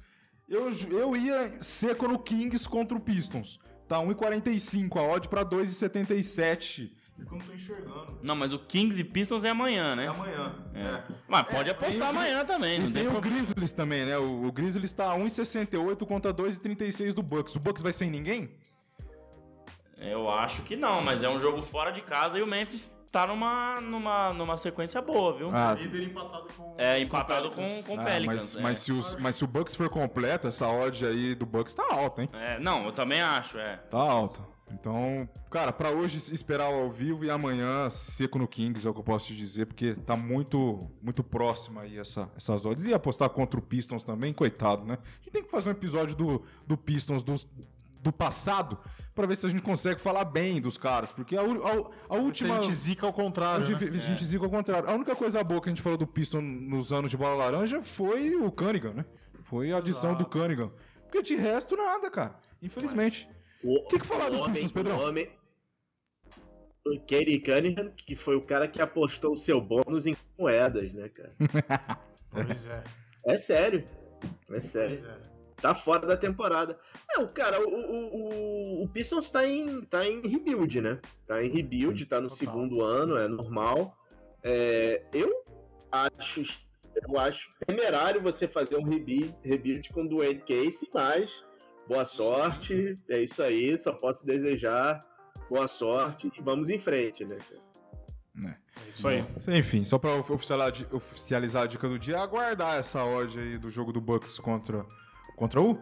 eu, 0.48 0.70
eu 0.90 1.16
ia 1.16 1.60
seco 1.60 2.06
no 2.06 2.16
Kings 2.16 2.68
contra 2.68 2.97
o 2.97 3.01
Pistons. 3.01 3.59
Tá 3.89 3.97
1,45 3.98 4.97
a 4.98 5.02
odd 5.02 5.28
pra 5.28 5.44
2,77. 5.44 6.93
Eu 7.18 7.24
não 7.32 7.39
tô 7.39 7.52
enxergando. 7.52 8.18
Não, 8.22 8.36
mas 8.36 8.52
o 8.52 8.59
Kings 8.60 9.01
e 9.01 9.02
Pistons 9.02 9.43
é 9.44 9.48
amanhã, 9.51 9.97
né? 9.97 10.05
É 10.05 10.09
amanhã. 10.09 10.55
É. 10.74 11.02
Mas 11.26 11.43
pode 11.48 11.68
apostar 11.70 11.93
tem 11.93 12.16
o- 12.16 12.20
amanhã 12.20 12.44
também, 12.44 12.78
não 12.78 12.89
E 12.90 12.93
tem 12.93 13.09
tem 13.09 13.16
o. 13.16 13.20
Grizzlies 13.20 13.72
também, 13.72 14.06
né? 14.06 14.16
O, 14.16 14.44
o 14.47 14.52
Grizzlies 14.52 14.93
tá 14.93 15.12
1,68 15.16 16.06
contra 16.06 16.32
2,36 16.32 17.12
do 17.14 17.22
Bucks. 17.22 17.56
O 17.56 17.59
Bucks 17.59 17.82
vai 17.82 17.93
sem 17.93 18.09
ninguém? 18.09 18.48
Eu 20.01 20.31
acho 20.31 20.62
que 20.62 20.77
não, 20.77 21.03
mas 21.03 21.23
é 21.23 21.29
um 21.29 21.39
jogo 21.39 21.61
fora 21.62 21.91
de 21.91 22.01
casa 22.01 22.39
e 22.39 22.43
o 22.43 22.47
Memphis 22.47 22.97
tá 23.11 23.27
numa, 23.27 23.81
numa, 23.81 24.33
numa 24.33 24.57
sequência 24.57 25.01
boa, 25.03 25.33
viu? 25.37 25.51
Ah, 25.53 25.75
Líder 25.75 26.05
empatado 26.05 26.47
com. 26.57 26.75
é 26.79 27.01
empatado 27.01 27.49
com, 27.49 27.55
Pelicans. 27.57 27.87
com 27.87 27.97
o 27.97 28.01
ah, 28.01 28.05
Pelicans. 28.05 28.55
mas, 28.55 28.57
é. 28.57 28.61
mas, 28.61 28.79
se 28.79 28.93
os- 28.93 29.15
mas 29.16 29.37
se 29.37 29.45
o 29.45 29.47
Bucks 29.47 29.75
for 29.75 29.89
completo, 29.89 30.47
essa 30.47 30.69
odd 30.69 31.05
aí 31.07 31.35
do 31.35 31.45
Bucks 31.47 31.75
tá 31.75 31.85
alta, 31.91 32.23
hein? 32.23 32.29
É, 32.33 32.61
não, 32.61 32.85
eu 32.85 32.93
também 32.93 33.20
acho, 33.20 33.59
é. 33.59 33.77
Tá 33.77 33.99
alta. 33.99 34.41
Então, 34.70 35.27
cara, 35.51 35.73
pra 35.73 35.89
hoje 35.91 36.19
esperar 36.33 36.70
o 36.70 36.83
ao 36.83 36.91
vivo 36.91 37.25
e 37.25 37.31
amanhã 37.31 37.89
seco 37.89 38.39
no 38.39 38.47
Kings 38.47 38.87
é 38.87 38.91
o 38.91 38.93
que 38.93 39.01
eu 39.01 39.05
posso 39.05 39.29
te 39.29 39.35
dizer, 39.35 39.65
porque 39.65 39.95
tá 39.95 40.15
muito 40.15 40.79
muito 41.03 41.25
próxima 41.25 41.81
aí 41.81 41.99
essa, 41.99 42.31
essas 42.37 42.66
odds. 42.66 42.85
E 42.85 42.93
apostar 42.93 43.31
contra 43.31 43.59
o 43.59 43.62
Pistons 43.62 44.05
também, 44.05 44.33
coitado, 44.35 44.85
né? 44.85 44.99
A 45.03 45.16
gente 45.16 45.31
tem 45.31 45.43
que 45.43 45.51
fazer 45.51 45.70
um 45.70 45.73
episódio 45.73 46.15
do, 46.15 46.43
do 46.66 46.77
Pistons 46.77 47.23
dos- 47.23 47.49
do 48.01 48.12
passado 48.12 48.79
pra 49.15 49.27
ver 49.27 49.37
se 49.37 49.47
a 49.47 49.49
gente 49.49 49.62
consegue 49.62 50.01
falar 50.01 50.25
bem 50.25 50.61
dos 50.61 50.79
caras, 50.79 51.11
porque 51.11 51.37
a, 51.37 51.41
a, 51.41 51.45
a 51.45 52.19
Se 52.19 52.23
última... 52.23 52.59
a 52.59 52.62
gente 52.62 52.75
zica 52.75 53.07
ao 53.07 53.12
contrário. 53.12 53.66
A 53.66 53.69
né? 53.69 53.79
gente, 53.81 53.97
a 53.97 54.01
gente 54.01 54.25
zica 54.25 54.45
ao 54.45 54.51
contrário. 54.51 54.89
A 54.89 54.95
única 54.95 55.16
coisa 55.16 55.43
boa 55.43 55.61
que 55.61 55.69
a 55.69 55.73
gente 55.73 55.83
falou 55.83 55.99
do 55.99 56.07
Piston 56.07 56.41
nos 56.41 56.93
anos 56.93 57.11
de 57.11 57.16
bola 57.16 57.35
laranja 57.35 57.83
foi 57.83 58.35
o 58.37 58.51
Cunningham, 58.53 58.95
né? 58.95 59.05
Foi 59.43 59.73
a 59.73 59.79
adição 59.79 60.15
do 60.15 60.25
Cunningham. 60.25 60.70
Porque 61.03 61.23
de 61.23 61.35
resto, 61.35 61.77
nada, 61.77 62.11
cara. 62.11 62.39
Infelizmente. 62.62 63.29
O 63.65 63.89
que 63.89 63.99
que 63.99 64.07
falaram 64.07 64.39
do 64.39 64.51
Pistons, 64.51 64.73
Pedrão? 64.73 64.99
O 64.99 65.09
homem. 65.09 65.29
O 66.87 66.99
Katie 67.01 67.41
Cunningham, 67.41 67.91
que 67.97 68.15
foi 68.15 68.37
o 68.37 68.43
cara 68.43 68.69
que 68.69 68.81
apostou 68.81 69.33
o 69.33 69.37
seu 69.37 69.61
bônus 69.61 70.07
em 70.07 70.16
moedas, 70.39 70.93
né, 70.93 71.09
cara? 71.09 71.35
Pois 72.31 72.66
é. 72.66 72.85
É 73.27 73.39
sério. 73.39 73.85
É 74.51 74.61
sério. 74.61 74.99
Pois 75.01 75.05
é. 75.05 75.39
Tá 75.61 75.75
fora 75.75 76.07
da 76.07 76.16
temporada. 76.16 76.79
É, 77.10 77.20
o 77.20 77.28
cara, 77.28 77.60
o, 77.60 77.70
o, 77.70 78.80
o, 78.80 78.85
o 78.85 78.89
Pistons 78.89 79.30
tá 79.30 79.47
em, 79.47 79.82
tá 79.82 80.06
em 80.06 80.20
rebuild, 80.26 80.80
né? 80.80 81.01
Tá 81.26 81.43
em 81.43 81.48
rebuild, 81.48 82.05
tá 82.06 82.20
no 82.20 82.28
Total. 82.28 82.39
segundo 82.39 82.82
ano, 82.82 83.16
é 83.16 83.26
normal. 83.26 83.97
É, 84.43 85.02
eu 85.12 85.32
acho, 85.90 86.43
eu 86.94 87.18
acho 87.18 87.51
temerário 87.66 88.20
você 88.20 88.47
fazer 88.47 88.76
um 88.76 88.85
rebuild, 88.85 89.35
rebuild 89.43 89.89
com 89.90 90.06
Dwayne 90.06 90.40
Casey, 90.40 90.89
mas 90.93 91.43
boa 91.89 92.05
sorte, 92.05 92.94
é 93.09 93.22
isso 93.22 93.43
aí, 93.43 93.78
só 93.78 93.93
posso 93.94 94.26
desejar 94.26 95.01
boa 95.48 95.66
sorte 95.66 96.30
e 96.36 96.43
vamos 96.43 96.68
em 96.68 96.78
frente, 96.78 97.24
né? 97.24 97.39
É 98.44 98.89
isso 98.89 99.09
aí. 99.09 99.24
Enfim, 99.48 99.82
só 99.82 99.98
pra 99.98 100.14
oficializar, 100.14 100.94
oficializar 100.94 101.62
a 101.64 101.66
dica 101.66 101.89
do 101.89 101.98
dia, 101.98 102.18
aguardar 102.20 102.78
essa 102.78 103.05
odd 103.05 103.39
aí 103.39 103.56
do 103.59 103.68
jogo 103.68 103.93
do 103.93 104.01
Bucks 104.01 104.39
contra, 104.39 104.85
contra 105.36 105.60
o, 105.60 105.76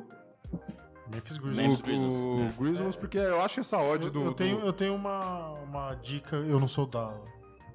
Memphis 1.13 1.37
Grizzlies. 1.37 1.57
Memphis 1.67 1.81
o, 1.81 1.85
Grizzlies, 1.85 2.15
o 2.25 2.41
é. 2.41 2.53
Grizzlies, 2.59 2.97
porque 2.97 3.19
eu 3.19 3.41
acho 3.41 3.61
essa 3.61 3.79
odd 3.79 4.07
Eu, 4.07 4.11
do... 4.13 4.25
eu 4.25 4.35
tenho, 4.35 4.61
do- 4.61 4.67
eu 4.67 4.73
tenho 4.73 4.95
uma, 4.95 5.53
uma 5.61 5.95
dica, 5.95 6.37
eu 6.37 6.59
não 6.61 6.69
sou 6.69 6.87
da 6.87 7.15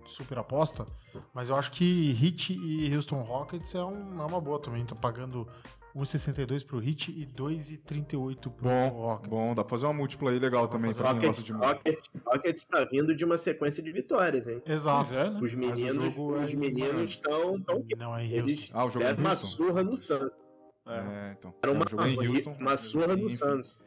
super 0.05 0.37
aposta, 0.39 0.85
mas 1.33 1.49
eu 1.49 1.55
acho 1.55 1.71
que 1.71 2.11
Hit 2.11 2.53
e 2.53 2.93
Houston 2.95 3.21
Rockets 3.21 3.73
é, 3.75 3.83
um- 3.83 4.21
é 4.21 4.25
uma 4.25 4.41
boa 4.41 4.59
também. 4.59 4.83
Tô 4.85 4.93
pagando 4.95 5.47
1,62 5.95 6.65
pro 6.65 6.79
Hit 6.79 7.11
e 7.11 7.25
2,38 7.25 8.37
pro 8.49 8.51
Bom, 8.61 8.87
Rockets. 8.89 9.29
bom, 9.29 9.53
dá 9.55 9.63
pra 9.63 9.69
fazer 9.69 9.85
uma 9.85 9.93
múltipla 9.93 10.31
aí 10.31 10.39
legal 10.39 10.67
também 10.67 10.93
pra 10.93 11.11
Rockets, 11.11 11.43
de. 11.43 11.51
Rockets, 11.53 12.09
Rockets 12.25 12.65
tá 12.65 12.83
vindo 12.85 13.15
de 13.15 13.23
uma 13.25 13.37
sequência 13.37 13.81
de 13.83 13.91
vitórias, 13.91 14.47
hein? 14.47 14.61
Exato. 14.65 15.09
Pois 15.09 15.19
é, 15.19 15.29
né? 15.29 15.39
Os 15.41 15.53
meninos, 15.53 16.15
é 16.17 16.19
os 16.45 16.53
meninos 16.53 17.11
estão. 17.11 17.59
Tão, 17.61 17.85
Não 17.97 18.15
é 18.15 18.25
em 18.25 18.31
eles 18.31 18.59
Houston. 18.59 18.77
Ah, 18.77 18.85
o 18.85 18.89
jogo 18.89 19.05
é 19.05 19.07
deram 19.09 19.19
uma 19.21 19.29
Houston? 19.31 19.47
surra 19.47 19.83
no 19.83 19.97
Suns. 19.97 20.39
É, 20.87 21.35
então. 21.37 21.53
Era 21.61 21.71
uma, 21.71 21.83
É, 21.83 21.85
o 21.85 21.89
jogo 21.89 22.03
é 22.03 22.09
em 22.09 22.27
Houston. 22.27 22.55
uma 22.59 22.77
surra 22.77 23.13
Enfim. 23.13 23.35
Suns. 23.35 23.79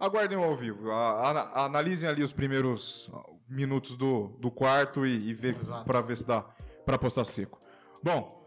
Aguardem 0.00 0.38
ao 0.38 0.56
vivo. 0.56 0.90
A- 0.90 1.30
a- 1.30 1.64
analisem 1.64 2.08
ali 2.08 2.22
os 2.22 2.32
primeiros 2.32 3.10
minutos 3.48 3.96
do, 3.96 4.28
do 4.40 4.50
quarto 4.50 5.04
e, 5.06 5.28
e 5.30 5.34
ver 5.34 5.56
para 5.84 6.00
ver 6.00 6.16
se 6.16 6.26
dá 6.26 6.42
para 6.86 6.96
postar 6.98 7.24
seco. 7.24 7.58
Bom, 8.02 8.38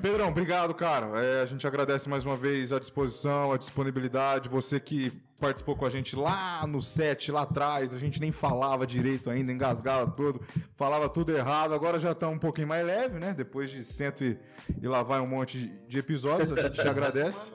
Pedrão, 0.00 0.28
obrigado, 0.28 0.74
cara. 0.74 1.22
É, 1.24 1.42
a 1.42 1.46
gente 1.46 1.66
agradece 1.66 2.08
mais 2.08 2.24
uma 2.24 2.36
vez 2.36 2.72
a 2.72 2.78
disposição, 2.78 3.52
a 3.52 3.56
disponibilidade. 3.56 4.48
Você 4.48 4.78
que 4.80 5.12
participou 5.42 5.74
com 5.74 5.84
a 5.84 5.90
gente 5.90 6.14
lá 6.14 6.64
no 6.68 6.80
set, 6.80 7.32
lá 7.32 7.42
atrás, 7.42 7.92
a 7.92 7.98
gente 7.98 8.20
nem 8.20 8.30
falava 8.30 8.86
direito 8.86 9.28
ainda, 9.28 9.50
engasgava 9.50 10.08
tudo, 10.12 10.40
falava 10.76 11.08
tudo 11.08 11.36
errado. 11.36 11.74
Agora 11.74 11.98
já 11.98 12.14
tá 12.14 12.28
um 12.28 12.38
pouquinho 12.38 12.68
mais 12.68 12.86
leve, 12.86 13.18
né? 13.18 13.34
Depois 13.36 13.68
de 13.68 13.82
cento 13.82 14.22
e, 14.22 14.38
e 14.80 14.86
lá 14.86 15.02
vai 15.02 15.20
um 15.20 15.26
monte 15.26 15.68
de, 15.88 15.98
episódios, 15.98 16.52
a 16.52 16.62
gente 16.62 16.80
te 16.80 16.88
agradece. 16.88 17.50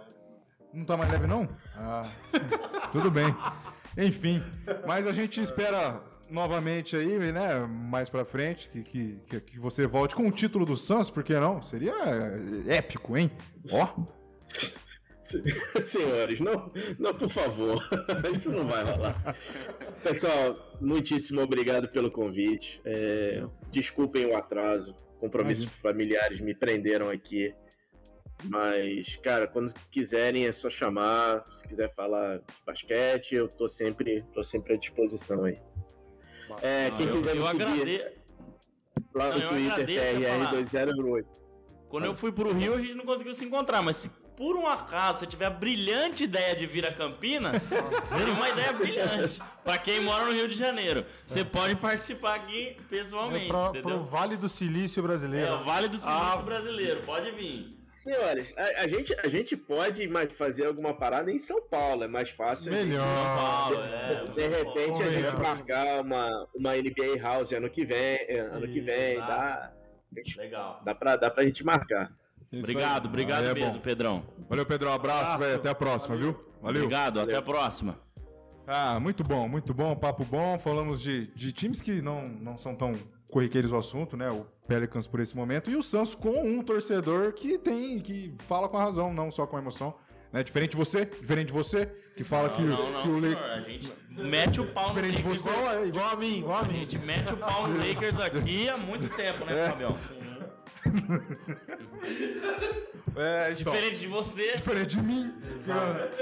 Não 0.73 0.84
tá 0.84 0.97
mais 0.97 1.09
leve, 1.09 1.27
não? 1.27 1.47
Ah, 1.77 2.01
tudo 2.91 3.09
bem. 3.09 3.34
Enfim, 3.97 4.43
mas 4.85 5.07
a 5.07 5.11
gente 5.14 5.39
espera 5.41 5.97
novamente 6.30 6.95
aí, 6.95 7.31
né, 7.31 7.65
mais 7.65 8.09
pra 8.09 8.26
frente, 8.26 8.68
que, 8.69 8.84
que, 8.84 9.39
que- 9.41 9.59
você 9.59 9.88
volte 9.88 10.14
com 10.14 10.27
o 10.27 10.31
título 10.31 10.65
do 10.65 10.76
Suns, 10.77 11.09
por 11.09 11.23
que 11.23 11.34
não? 11.39 11.61
Seria 11.64 11.95
épico, 12.68 13.18
hein? 13.18 13.31
Ó, 13.72 13.88
Senhores, 15.84 16.40
não, 16.40 16.72
não, 16.99 17.14
por 17.14 17.30
favor. 17.30 17.84
Isso 18.36 18.52
não 18.52 18.68
vai 18.68 18.84
rolar. 18.84 19.36
Pessoal, 20.04 20.54
muitíssimo 20.82 21.41
obrigado 21.41 21.90
pelo 21.90 22.10
convite. 22.12 22.82
É, 22.86 23.44
desculpem 23.72 24.26
o 24.26 24.36
atraso. 24.36 24.95
Compromissos 25.20 25.66
familiares 25.82 26.40
me 26.40 26.54
prenderam 26.54 27.10
aqui. 27.10 27.54
Mas, 28.44 29.16
cara, 29.18 29.48
quando 29.48 29.74
quiserem 29.90 30.45
é 30.45 30.52
só 30.52 30.70
chamar. 30.70 31.44
Se 31.52 31.68
quiser 31.68 31.94
falar 31.94 32.38
de 32.38 32.44
basquete, 32.66 33.34
eu 33.36 33.48
tô 33.48 33.68
sempre, 33.68 34.24
tô 34.34 34.44
sempre 34.44 34.76
à 34.76 34.78
disposição 34.78 35.44
aí. 35.44 35.58
É, 36.62 36.90
Não, 36.91 36.98
quem 36.98 37.08
eu, 37.08 37.14
quiser 37.20 37.34
me 37.36 37.41
eu 37.41 37.48
seguir 37.48 37.64
agrade- 37.64 38.04
lá 39.14 39.30
Não, 39.30 39.36
no 39.38 39.44
eu 39.44 39.49
Twitter, 39.49 39.74
agradeço 39.74 40.16
você 40.20 40.28
falar. 40.28 40.52
TRR2008. 40.54 41.26
Quando 41.90 42.06
eu 42.06 42.16
fui 42.16 42.32
pro 42.32 42.54
Rio, 42.54 42.74
a 42.76 42.82
gente 42.82 42.94
não 42.94 43.06
conseguiu 43.06 43.34
se 43.34 43.44
encontrar, 43.44 43.82
mas 43.82 43.95
se 43.98 44.12
por 44.38 44.55
um 44.55 44.68
acaso 44.68 45.19
você 45.19 45.26
tiver 45.26 45.45
a 45.47 45.49
brilhante 45.49 46.23
ideia 46.23 46.55
de 46.55 46.65
vir 46.68 46.85
a 46.85 46.93
Campinas, 46.93 47.73
seria 47.99 48.31
uma 48.34 48.47
ideia 48.49 48.72
brilhante. 48.72 49.41
Pra 49.64 49.77
quem 49.77 49.99
mora 50.01 50.26
no 50.26 50.31
Rio 50.31 50.47
de 50.47 50.55
Janeiro. 50.55 51.03
Você 51.26 51.43
pode 51.43 51.76
participar 51.76 52.35
aqui 52.35 52.77
É 52.80 52.84
pessoalmente, 52.88 53.47
pra, 53.47 53.65
entendeu? 53.69 53.81
pro 53.81 54.03
Vale 54.05 54.38
do 54.38 54.47
Silício 54.47 54.99
É 55.01 55.03
brasileiro. 55.07 55.53
o 55.55 55.64
Vale 55.64 55.88
do 55.89 55.97
Silício 55.97 56.22
Ah. 56.22 56.38
Brasileiro, 56.38 57.01
pode 57.03 57.31
vir. 57.31 57.69
Senhores, 57.89 58.53
a, 58.55 58.84
a 58.84 58.88
gente, 58.88 59.14
a 59.23 59.27
gente 59.27 59.57
pode 59.57 60.07
mais 60.07 60.31
fazer 60.31 60.68
alguma 60.68 60.93
parada 60.93 61.31
em 61.31 61.39
São 61.39 61.59
Paulo, 61.68 62.03
é 62.03 62.07
mais 62.07 62.30
fácil. 62.30 62.72
gente- 62.72 62.85
Melhor. 62.89 63.07
São 63.07 63.23
Paulo, 63.35 63.81
é. 63.84 64.23
De 64.23 64.47
repente 64.47 65.01
a 65.03 65.09
gente 65.11 65.35
marcar 65.41 66.01
uma, 66.01 66.47
uma 66.55 66.76
NBA 66.77 67.18
House 67.19 67.51
ano 67.53 67.68
que 67.69 67.84
vem, 67.84 67.97
é, 68.30 68.39
ano 68.51 68.68
que 68.68 68.80
vem, 68.80 69.14
Exato. 69.14 69.27
dá, 69.27 69.73
Legal. 70.38 70.81
dá, 70.85 70.93
pra, 70.95 71.15
dá 71.15 71.31
pra 71.31 71.43
gente 71.43 71.64
marcar. 71.65 72.11
Isso 72.52 72.72
Obrigado, 72.72 73.03
aí. 73.03 73.07
obrigado 73.10 73.44
Ah, 73.44 73.49
é 73.49 73.53
mesmo, 73.53 73.74
bom. 73.74 73.80
Pedrão. 73.80 74.24
Valeu, 74.49 74.65
Pedro. 74.65 74.90
Um 74.90 74.94
abraço, 74.94 75.19
Abraço. 75.34 75.38
velho. 75.40 75.56
Até 75.57 75.69
a 75.69 75.76
próxima, 75.76 76.15
viu? 76.15 76.40
Valeu. 76.61 76.84
Obrigado, 76.84 77.19
até 77.19 77.36
a 77.36 77.41
próxima. 77.41 77.99
Ah, 78.65 78.99
muito 78.99 79.24
bom, 79.24 79.48
muito 79.48 79.74
bom, 79.74 79.95
papo 79.95 80.24
bom. 80.26 80.57
Falamos 80.57 81.02
de, 81.02 81.28
de 81.28 81.52
times 81.52 81.82
que 81.82 82.02
não, 82.02 82.24
não 82.24 82.57
são 82.57 82.76
tão 82.76 82.91
corriqueiros 83.32 83.72
o 83.72 83.76
assunto, 83.78 84.15
né? 84.18 84.30
O 84.30 84.45
Pelicans 84.68 85.07
por 85.07 85.19
esse 85.19 85.36
momento. 85.36 85.69
E 85.69 85.76
o 85.76 85.84
Santos 85.84 86.15
com 86.15 86.30
um 86.30 86.61
torcedor 86.61 87.34
que 87.34 87.57
tem, 87.57 87.99
que 87.99 88.34
fala 88.48 88.68
com 88.69 88.78
a 88.78 88.84
razão, 88.84 89.14
não 89.14 89.30
só 89.32 89.45
com 89.45 89.57
a 89.57 89.60
emoção. 89.60 89.94
Né? 90.32 90.44
Diferente 90.44 90.72
de 90.72 90.78
você, 90.78 91.06
diferente 91.06 91.48
de 91.48 91.53
você, 91.53 91.86
que 92.15 92.24
fala 92.26 92.49
que, 92.49 92.61
não, 92.61 92.91
não, 92.91 93.02
que 93.02 93.07
o 93.07 93.19
Lakers. 93.19 93.53
A 93.53 93.60
gente 93.61 93.94
mete 94.10 94.60
o 94.61 94.65
pau 94.68 94.90
no 94.90 94.95
Diferente 94.95 95.18
de 95.18 95.24
Lakers. 95.24 95.41
você. 95.41 95.49
Igual, 95.49 95.68
a- 95.69 95.86
igual 95.86 96.10
a 96.10 96.15
mim, 96.18 96.38
igual 96.40 96.57
a 96.57 96.61
A 96.61 96.64
mim. 96.65 96.74
gente 96.80 96.98
mete 96.99 97.34
o 97.34 97.38
pau 97.38 97.68
no 97.69 97.78
Lakers 97.78 98.19
aqui 98.19 98.69
há 98.69 98.78
muito 98.78 99.07
tempo, 99.15 99.45
né, 99.45 99.65
É. 99.65 99.69
Fabião? 99.69 99.95
É, 103.15 103.52
então, 103.52 103.74
Diferente 103.74 103.99
de 103.99 104.07
você. 104.07 104.56
diferente 104.56 104.98
de 104.98 105.02
mim. 105.02 105.34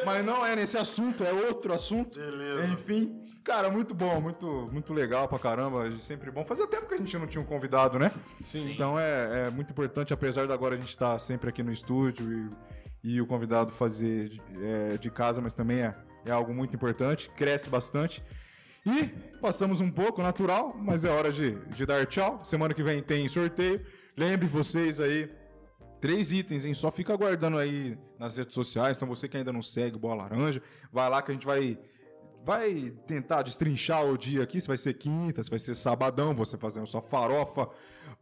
Mas 0.05 0.25
não 0.25 0.45
é 0.45 0.55
nesse 0.55 0.77
assunto, 0.77 1.23
é 1.25 1.31
outro 1.33 1.73
assunto. 1.73 2.17
Beleza. 2.17 2.71
Enfim, 2.73 3.21
cara, 3.43 3.69
muito 3.69 3.93
bom, 3.93 4.21
muito, 4.21 4.65
muito 4.71 4.93
legal 4.93 5.27
pra 5.27 5.37
caramba. 5.37 5.91
Sempre 5.99 6.31
bom. 6.31 6.45
Fazia 6.45 6.65
tempo 6.67 6.87
que 6.87 6.93
a 6.93 6.97
gente 6.97 7.17
não 7.17 7.27
tinha 7.27 7.41
um 7.41 7.45
convidado, 7.45 7.99
né? 7.99 8.11
Sim. 8.41 8.71
Então 8.71 8.97
é, 8.97 9.47
é 9.47 9.49
muito 9.49 9.71
importante, 9.71 10.13
apesar 10.13 10.45
de 10.47 10.53
agora 10.53 10.75
a 10.75 10.79
gente 10.79 10.89
estar 10.89 11.19
sempre 11.19 11.49
aqui 11.49 11.61
no 11.61 11.71
estúdio 11.71 12.49
e, 13.03 13.15
e 13.15 13.21
o 13.21 13.27
convidado 13.27 13.73
fazer 13.73 14.29
de, 14.29 14.41
é, 14.61 14.97
de 14.97 15.11
casa, 15.11 15.41
mas 15.41 15.53
também 15.53 15.81
é, 15.81 15.93
é 16.25 16.31
algo 16.31 16.53
muito 16.53 16.73
importante, 16.75 17.29
cresce 17.31 17.69
bastante. 17.69 18.23
E 18.85 19.07
passamos 19.41 19.81
um 19.81 19.91
pouco, 19.91 20.21
natural, 20.21 20.73
mas 20.79 21.03
é 21.03 21.09
hora 21.09 21.31
de, 21.31 21.55
de 21.75 21.85
dar 21.85 22.05
tchau. 22.05 22.39
Semana 22.43 22.73
que 22.73 22.83
vem 22.83 23.01
tem 23.01 23.27
sorteio. 23.27 23.83
Lembre 24.17 24.47
vocês 24.47 24.99
aí, 24.99 25.29
três 25.99 26.31
itens, 26.31 26.63
hein? 26.63 26.73
Só 26.73 26.89
fica 26.89 27.13
aguardando 27.13 27.57
aí 27.57 27.97
nas 28.17 28.37
redes 28.37 28.53
sociais. 28.53 28.95
Então 28.95 29.07
você 29.07 29.27
que 29.27 29.35
ainda 29.37 29.51
não 29.51 29.61
segue 29.61 29.97
Bola 29.97 30.23
Laranja, 30.23 30.61
vai 30.91 31.09
lá 31.09 31.21
que 31.21 31.31
a 31.31 31.33
gente 31.33 31.45
vai 31.45 31.77
vai 32.45 32.93
tentar 33.07 33.41
destrinchar 33.41 34.05
o 34.05 34.15
dia 34.15 34.43
aqui, 34.43 34.61
se 34.61 34.67
vai 34.67 34.77
ser 34.77 34.93
quinta, 34.93 35.41
se 35.43 35.49
vai 35.49 35.57
ser 35.57 35.73
sabadão, 35.73 36.35
você 36.35 36.55
fazendo 36.55 36.85
sua 36.85 37.01
farofa 37.01 37.67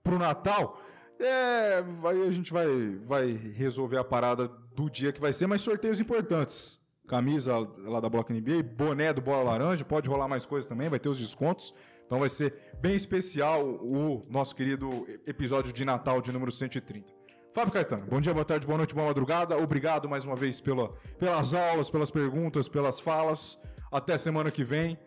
pro 0.01 0.17
Natal. 0.17 0.79
É, 1.19 1.81
vai, 1.81 2.21
a 2.21 2.31
gente 2.31 2.51
vai, 2.51 2.67
vai 3.05 3.27
resolver 3.27 3.97
a 3.97 4.03
parada 4.03 4.47
do 4.73 4.89
dia 4.89 5.11
que 5.11 5.19
vai 5.19 5.33
ser, 5.33 5.45
mas 5.45 5.61
sorteios 5.61 5.99
importantes. 5.99 6.81
Camisa 7.05 7.53
lá 7.79 7.99
da 7.99 8.07
Block 8.09 8.31
NBA, 8.31 8.63
boné 8.63 9.11
do 9.11 9.21
Bola 9.21 9.43
Laranja, 9.43 9.83
pode 9.83 10.09
rolar 10.09 10.29
mais 10.29 10.45
coisas 10.45 10.67
também, 10.67 10.87
vai 10.87 10.99
ter 10.99 11.09
os 11.09 11.19
descontos. 11.19 11.73
Então 12.05 12.19
vai 12.19 12.29
ser 12.29 12.53
bem 12.79 12.95
especial 12.95 13.65
o 13.65 14.21
nosso 14.29 14.55
querido 14.55 15.07
episódio 15.25 15.73
de 15.73 15.83
Natal 15.85 16.21
de 16.21 16.31
número 16.31 16.51
130. 16.51 17.13
Fábio 17.53 17.71
Caetano, 17.71 18.05
bom 18.07 18.19
dia, 18.19 18.33
boa 18.33 18.43
tarde, 18.43 18.65
boa 18.65 18.77
noite, 18.77 18.95
boa 18.95 19.05
madrugada. 19.07 19.57
Obrigado 19.57 20.09
mais 20.09 20.25
uma 20.25 20.35
vez 20.35 20.59
pela, 20.59 20.89
pelas 21.19 21.53
aulas, 21.53 21.89
pelas 21.89 22.09
perguntas, 22.09 22.67
pelas 22.67 22.99
falas. 22.99 23.59
Até 23.91 24.17
semana 24.17 24.49
que 24.49 24.63
vem. 24.63 24.97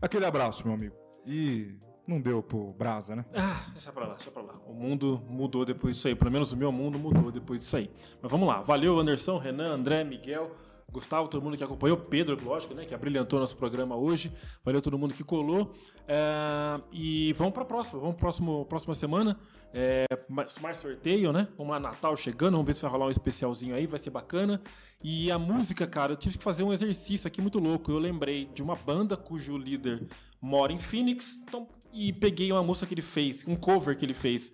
Aquele 0.00 0.24
abraço, 0.24 0.64
meu 0.64 0.74
amigo. 0.74 0.94
E 1.26 1.76
não 2.06 2.20
deu 2.20 2.42
pro 2.42 2.72
Brasa, 2.72 3.16
né? 3.16 3.24
Ah, 3.34 3.66
deixa 3.72 3.92
pra 3.92 4.06
lá, 4.06 4.14
deixa 4.14 4.30
pra 4.30 4.42
lá. 4.42 4.52
O 4.66 4.72
mundo 4.72 5.22
mudou 5.28 5.64
depois 5.64 5.96
disso 5.96 6.08
aí. 6.08 6.14
Pelo 6.14 6.30
menos 6.30 6.52
o 6.52 6.56
meu 6.56 6.70
mundo 6.70 6.98
mudou 6.98 7.30
depois 7.32 7.60
disso 7.60 7.76
aí. 7.76 7.90
Mas 8.20 8.30
vamos 8.30 8.48
lá. 8.48 8.60
Valeu, 8.60 8.98
Anderson, 8.98 9.38
Renan, 9.38 9.74
André, 9.74 10.04
Miguel, 10.04 10.52
Gustavo, 10.92 11.26
todo 11.26 11.42
mundo 11.42 11.56
que 11.56 11.64
acompanhou. 11.64 11.96
Pedro, 11.96 12.38
lógico, 12.44 12.74
né? 12.74 12.84
Que 12.84 12.94
abrilhantou 12.94 13.40
nosso 13.40 13.56
programa 13.56 13.96
hoje. 13.96 14.30
Valeu 14.62 14.82
todo 14.82 14.98
mundo 14.98 15.14
que 15.14 15.24
colou. 15.24 15.74
É, 16.06 16.78
e 16.92 17.32
vamos 17.32 17.54
pra 17.54 17.64
próxima. 17.64 17.98
Vamos 17.98 18.16
próximo, 18.16 18.66
próxima 18.66 18.94
semana. 18.94 19.38
É, 19.72 20.04
mais, 20.28 20.58
mais 20.58 20.78
sorteio, 20.78 21.32
né? 21.32 21.48
Lá, 21.58 21.80
Natal 21.80 22.14
chegando. 22.14 22.52
Vamos 22.52 22.66
ver 22.66 22.74
se 22.74 22.82
vai 22.82 22.90
rolar 22.90 23.06
um 23.06 23.10
especialzinho 23.10 23.74
aí. 23.74 23.86
Vai 23.86 23.98
ser 23.98 24.10
bacana. 24.10 24.60
E 25.02 25.30
a 25.30 25.38
música, 25.38 25.86
cara, 25.86 26.12
eu 26.12 26.16
tive 26.16 26.36
que 26.36 26.44
fazer 26.44 26.62
um 26.62 26.72
exercício 26.72 27.26
aqui 27.26 27.40
muito 27.40 27.58
louco. 27.58 27.90
Eu 27.90 27.98
lembrei 27.98 28.44
de 28.44 28.62
uma 28.62 28.76
banda 28.76 29.16
cujo 29.16 29.56
líder 29.56 30.06
mora 30.40 30.72
em 30.72 30.78
Phoenix. 30.78 31.40
Então, 31.42 31.66
e 31.92 32.12
peguei 32.12 32.52
uma 32.52 32.62
música 32.62 32.86
que 32.86 32.94
ele 32.94 33.02
fez, 33.02 33.44
um 33.46 33.56
cover 33.56 33.96
que 33.96 34.04
ele 34.04 34.14
fez 34.14 34.52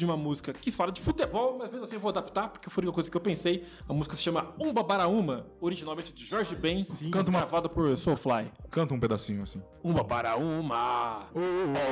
de 0.00 0.04
uma 0.06 0.16
música 0.16 0.52
que 0.52 0.70
fala 0.70 0.90
de 0.90 1.00
futebol, 1.00 1.56
mas 1.58 1.70
mesmo 1.70 1.84
assim 1.84 1.94
eu 1.96 2.00
vou 2.00 2.08
adaptar, 2.08 2.48
porque 2.48 2.70
foi 2.70 2.82
a 2.82 2.86
única 2.86 2.94
coisa 2.94 3.10
que 3.10 3.16
eu 3.16 3.20
pensei. 3.20 3.64
A 3.88 3.92
música 3.92 4.14
se 4.16 4.22
chama 4.22 4.54
Umba 4.58 4.82
Baraúma, 4.82 5.46
originalmente 5.60 6.12
de 6.12 6.24
Jorge 6.24 6.56
Ben, 6.56 6.82
Canta 7.12 7.30
uma- 7.30 7.40
gravada 7.40 7.68
por 7.68 7.94
Soulfly. 7.96 8.50
Canta 8.70 8.94
um 8.94 9.00
pedacinho 9.00 9.42
assim. 9.42 9.62
Umba 9.84 10.02
Baraúma, 10.02 11.26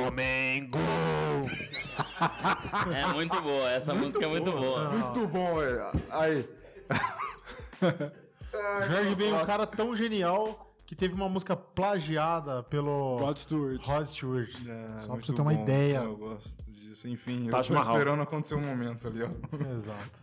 homem 0.07 0.67
gol. 0.69 0.79
É 2.93 3.13
muito 3.13 3.41
boa, 3.41 3.69
essa 3.71 3.93
música 3.93 4.25
é 4.25 4.27
muito 4.27 4.51
boa. 4.51 4.89
Muito 4.89 5.27
bom, 5.27 5.55
velho. 5.57 5.91
Aí. 6.09 6.49
Jorge 8.87 9.15
Ben 9.15 9.31
é 9.31 9.35
um 9.41 9.45
cara 9.45 9.65
tão 9.67 9.95
genial 9.95 10.73
que 10.85 10.95
teve 10.95 11.13
uma 11.13 11.29
música 11.29 11.55
plagiada 11.55 12.63
pelo 12.63 13.17
Rod 13.17 13.37
Stewart. 13.37 13.85
Rod 13.87 14.05
Stewart. 14.07 14.49
É, 14.67 14.87
Só 14.87 14.97
pra 14.99 15.07
muito 15.13 15.25
você 15.27 15.33
ter 15.33 15.41
uma 15.41 15.53
bom. 15.53 15.61
ideia. 15.61 15.97
Eu 15.97 16.17
gosto 16.17 16.63
disso. 16.89 17.07
Enfim, 17.07 17.45
eu 17.45 17.51
Taj 17.51 17.67
tô 17.67 17.73
Mahal. 17.73 17.93
esperando 17.97 18.21
acontecer 18.21 18.55
um 18.55 18.61
momento 18.61 19.07
ali, 19.07 19.21
ó. 19.23 19.29
Exato. 19.73 20.21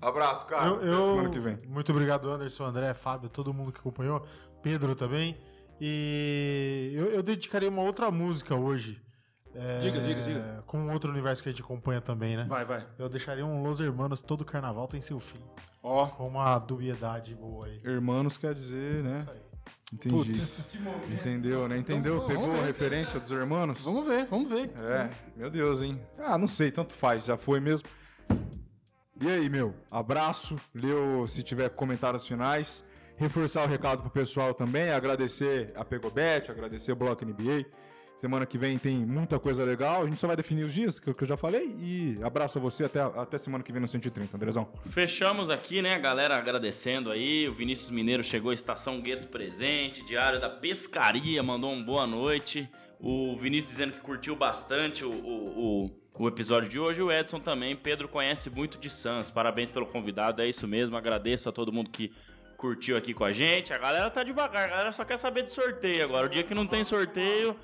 Abraço, 0.00 0.46
cara. 0.46 0.66
Eu, 0.66 0.76
Até 0.76 0.86
eu- 0.88 1.02
semana 1.02 1.30
que 1.30 1.38
vem. 1.40 1.56
Muito 1.66 1.90
obrigado, 1.92 2.30
Anderson, 2.30 2.64
André, 2.64 2.92
Fábio, 2.94 3.28
todo 3.28 3.52
mundo 3.54 3.72
que 3.72 3.80
acompanhou. 3.80 4.24
Pedro 4.62 4.94
também. 4.94 5.38
E 5.80 6.92
eu, 6.94 7.06
eu 7.06 7.22
dedicaria 7.22 7.68
uma 7.68 7.82
outra 7.82 8.10
música 8.10 8.54
hoje. 8.54 9.00
é, 9.54 9.78
Diga, 9.78 10.00
diga, 10.00 10.22
diga. 10.22 10.62
Com 10.66 10.88
outro 10.92 11.10
universo 11.10 11.42
que 11.42 11.48
a 11.48 11.52
gente 11.52 11.62
acompanha 11.62 12.00
também, 12.00 12.36
né? 12.36 12.44
Vai, 12.46 12.64
vai. 12.64 12.86
Eu 12.98 13.08
deixaria 13.08 13.44
um 13.44 13.62
Los 13.62 13.80
Hermanos, 13.80 14.20
todo 14.22 14.44
carnaval 14.44 14.86
tem 14.86 15.00
seu 15.00 15.18
fim. 15.18 15.40
Ó, 15.82 16.06
Com 16.06 16.24
uma 16.28 16.58
dubiedade 16.58 17.34
boa 17.34 17.66
aí. 17.66 17.80
Hermanos 17.82 18.36
quer 18.36 18.52
dizer, 18.54 19.02
né? 19.02 19.26
Entendi. 19.92 20.14
putz. 20.14 20.70
Entendeu, 21.10 21.66
né? 21.68 21.76
Entendeu? 21.78 22.16
Então, 22.16 22.28
Pegou 22.28 22.42
vamos 22.44 22.58
a 22.58 22.62
ver. 22.62 22.66
referência 22.68 23.18
dos 23.20 23.30
hermanos? 23.32 23.82
Vamos 23.84 24.06
ver, 24.06 24.26
vamos 24.26 24.48
ver. 24.48 24.70
É, 24.80 25.10
meu 25.36 25.50
Deus, 25.50 25.82
hein? 25.82 26.00
Ah, 26.18 26.38
não 26.38 26.46
sei, 26.48 26.70
tanto 26.70 26.92
faz, 26.92 27.24
já 27.24 27.36
foi 27.36 27.60
mesmo. 27.60 27.88
E 29.20 29.28
aí, 29.28 29.50
meu? 29.50 29.74
Abraço, 29.90 30.56
leu 30.74 31.26
se 31.26 31.42
tiver 31.42 31.68
comentários 31.70 32.26
finais. 32.26 32.84
Reforçar 33.16 33.64
o 33.64 33.68
recado 33.68 34.00
pro 34.00 34.10
pessoal 34.10 34.54
também, 34.54 34.90
agradecer 34.90 35.70
a 35.76 35.84
Pegobet, 35.84 36.50
agradecer 36.50 36.92
o 36.92 36.96
Bloco 36.96 37.22
NBA. 37.24 37.66
Semana 38.20 38.44
que 38.44 38.58
vem 38.58 38.76
tem 38.76 38.98
muita 38.98 39.38
coisa 39.38 39.64
legal, 39.64 40.02
a 40.02 40.04
gente 40.04 40.20
só 40.20 40.26
vai 40.26 40.36
definir 40.36 40.62
os 40.62 40.74
dias, 40.74 41.00
que 41.00 41.08
eu 41.08 41.14
que 41.14 41.24
eu 41.24 41.26
já 41.26 41.38
falei. 41.38 41.74
E 41.80 42.16
abraço 42.22 42.58
a 42.58 42.60
você 42.60 42.84
até, 42.84 43.00
até 43.00 43.38
semana 43.38 43.64
que 43.64 43.72
vem 43.72 43.80
no 43.80 43.88
130, 43.88 44.36
Andrezão. 44.36 44.68
Fechamos 44.90 45.48
aqui, 45.48 45.80
né, 45.80 45.98
galera 45.98 46.36
agradecendo 46.36 47.10
aí. 47.10 47.48
O 47.48 47.54
Vinícius 47.54 47.88
Mineiro 47.88 48.22
chegou, 48.22 48.52
Estação 48.52 49.00
Gueto 49.00 49.28
presente, 49.28 50.04
Diário 50.04 50.38
da 50.38 50.50
Pescaria 50.50 51.42
mandou 51.42 51.72
um 51.72 51.82
boa 51.82 52.06
noite. 52.06 52.68
O 53.00 53.34
Vinícius 53.38 53.70
dizendo 53.70 53.94
que 53.94 54.00
curtiu 54.00 54.36
bastante 54.36 55.02
o, 55.02 55.10
o, 55.10 55.86
o, 55.86 56.24
o 56.24 56.28
episódio 56.28 56.68
de 56.68 56.78
hoje. 56.78 57.02
O 57.02 57.10
Edson 57.10 57.40
também. 57.40 57.74
Pedro 57.74 58.06
conhece 58.06 58.50
muito 58.50 58.76
de 58.76 58.90
Sans. 58.90 59.30
Parabéns 59.30 59.70
pelo 59.70 59.86
convidado, 59.86 60.42
é 60.42 60.46
isso 60.46 60.68
mesmo. 60.68 60.94
Agradeço 60.94 61.48
a 61.48 61.52
todo 61.52 61.72
mundo 61.72 61.88
que 61.88 62.12
curtiu 62.58 62.98
aqui 62.98 63.14
com 63.14 63.24
a 63.24 63.32
gente. 63.32 63.72
A 63.72 63.78
galera 63.78 64.10
tá 64.10 64.22
devagar, 64.22 64.66
a 64.66 64.68
galera 64.68 64.92
só 64.92 65.06
quer 65.06 65.16
saber 65.16 65.42
de 65.42 65.50
sorteio 65.50 66.04
agora. 66.04 66.26
O 66.26 66.28
dia 66.28 66.42
que 66.42 66.54
não 66.54 66.66
tem 66.66 66.84
sorteio, 66.84 67.56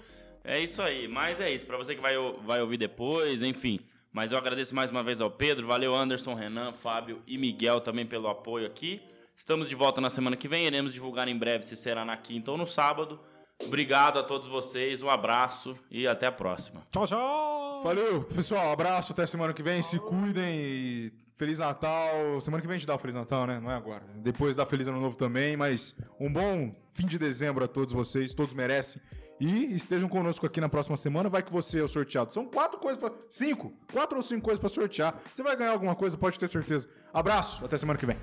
é 0.47 0.61
isso 0.61 0.81
aí. 0.81 1.07
Mas 1.09 1.41
é 1.41 1.53
isso, 1.53 1.67
pra 1.67 1.77
você 1.77 1.95
que 1.95 2.01
vai, 2.01 2.15
vai 2.45 2.61
ouvir 2.61 2.77
depois, 2.77 3.43
enfim. 3.43 3.81
Mas 4.13 4.33
eu 4.33 4.39
agradeço 4.39 4.75
mais 4.75 4.91
uma 4.91 5.03
vez 5.03 5.21
ao 5.21 5.31
Pedro, 5.31 5.67
valeu 5.67 5.95
Anderson, 5.95 6.35
Renan, 6.35 6.73
Fábio 6.73 7.21
e 7.27 7.37
Miguel 7.37 7.81
também 7.81 8.07
pelo 8.07 8.29
apoio 8.29 8.67
aqui. 8.67 9.03
Estamos 9.37 9.69
de 9.69 9.75
volta 9.75 10.01
na 10.01 10.09
semana 10.09 10.37
que 10.37 10.49
vem, 10.49 10.67
iremos 10.67 10.95
divulgar 10.95 11.29
em 11.29 11.37
breve 11.37 11.65
se 11.65 11.77
será 11.77 12.05
na 12.05 12.17
quinta 12.17 12.51
ou 12.51 12.57
no 12.57 12.65
sábado. 12.65 13.21
Obrigado 13.63 14.19
a 14.19 14.23
todos 14.23 14.49
vocês, 14.49 15.03
um 15.03 15.11
abraço 15.11 15.79
e 15.91 16.07
até 16.07 16.27
a 16.27 16.33
próxima. 16.33 16.83
Tchau, 16.91 17.07
tchau. 17.07 17.83
Valeu, 17.83 18.23
pessoal, 18.23 18.73
abraço, 18.73 19.13
até 19.13 19.27
semana 19.27 19.53
que 19.53 19.63
vem, 19.63 19.83
se 19.83 19.99
cuidem 19.99 20.59
e 20.59 21.13
Feliz 21.37 21.59
Natal. 21.59 22.41
Semana 22.41 22.63
que 22.63 22.67
vem 22.67 22.77
a 22.77 22.79
gente 22.79 22.87
dá 22.87 22.95
o 22.95 22.99
Feliz 22.99 23.15
Natal, 23.15 23.47
né? 23.47 23.61
Não 23.61 23.71
é 23.71 23.75
agora. 23.75 24.03
Depois 24.17 24.57
dá 24.57 24.65
Feliz 24.65 24.89
Ano 24.89 25.01
Novo 25.01 25.17
também, 25.17 25.57
mas 25.57 25.95
um 26.19 26.33
bom 26.33 26.73
fim 26.95 27.07
de 27.07 27.19
dezembro 27.19 27.63
a 27.63 27.69
todos 27.69 27.93
vocês. 27.93 28.33
Todos 28.33 28.55
merecem. 28.55 29.03
E 29.39 29.75
estejam 29.75 30.09
conosco 30.09 30.47
aqui 30.47 30.61
na 30.61 30.69
próxima 30.69 30.97
semana. 30.97 31.29
Vai 31.29 31.43
que 31.43 31.53
você 31.53 31.81
é 31.81 31.83
o 31.83 31.89
sorteado. 31.89 32.33
São 32.33 32.47
quatro 32.47 32.79
coisas 32.79 32.99
para 32.99 33.13
Cinco. 33.29 33.73
Quatro 33.93 34.17
ou 34.17 34.23
cinco 34.23 34.43
coisas 34.43 34.59
para 34.59 34.69
sortear. 34.69 35.21
Você 35.31 35.43
vai 35.43 35.57
ganhar 35.57 35.73
alguma 35.73 35.95
coisa, 35.95 36.17
pode 36.17 36.39
ter 36.39 36.49
certeza. 36.49 36.89
Abraço. 37.13 37.65
Até 37.65 37.77
semana 37.77 37.99
que 37.99 38.07
vem. 38.07 38.19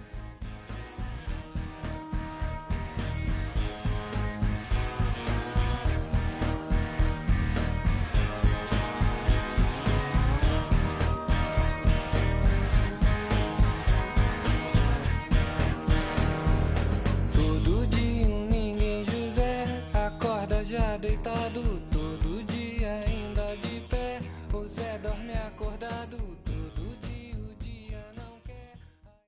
já 20.73 20.97
deitado 20.97 21.92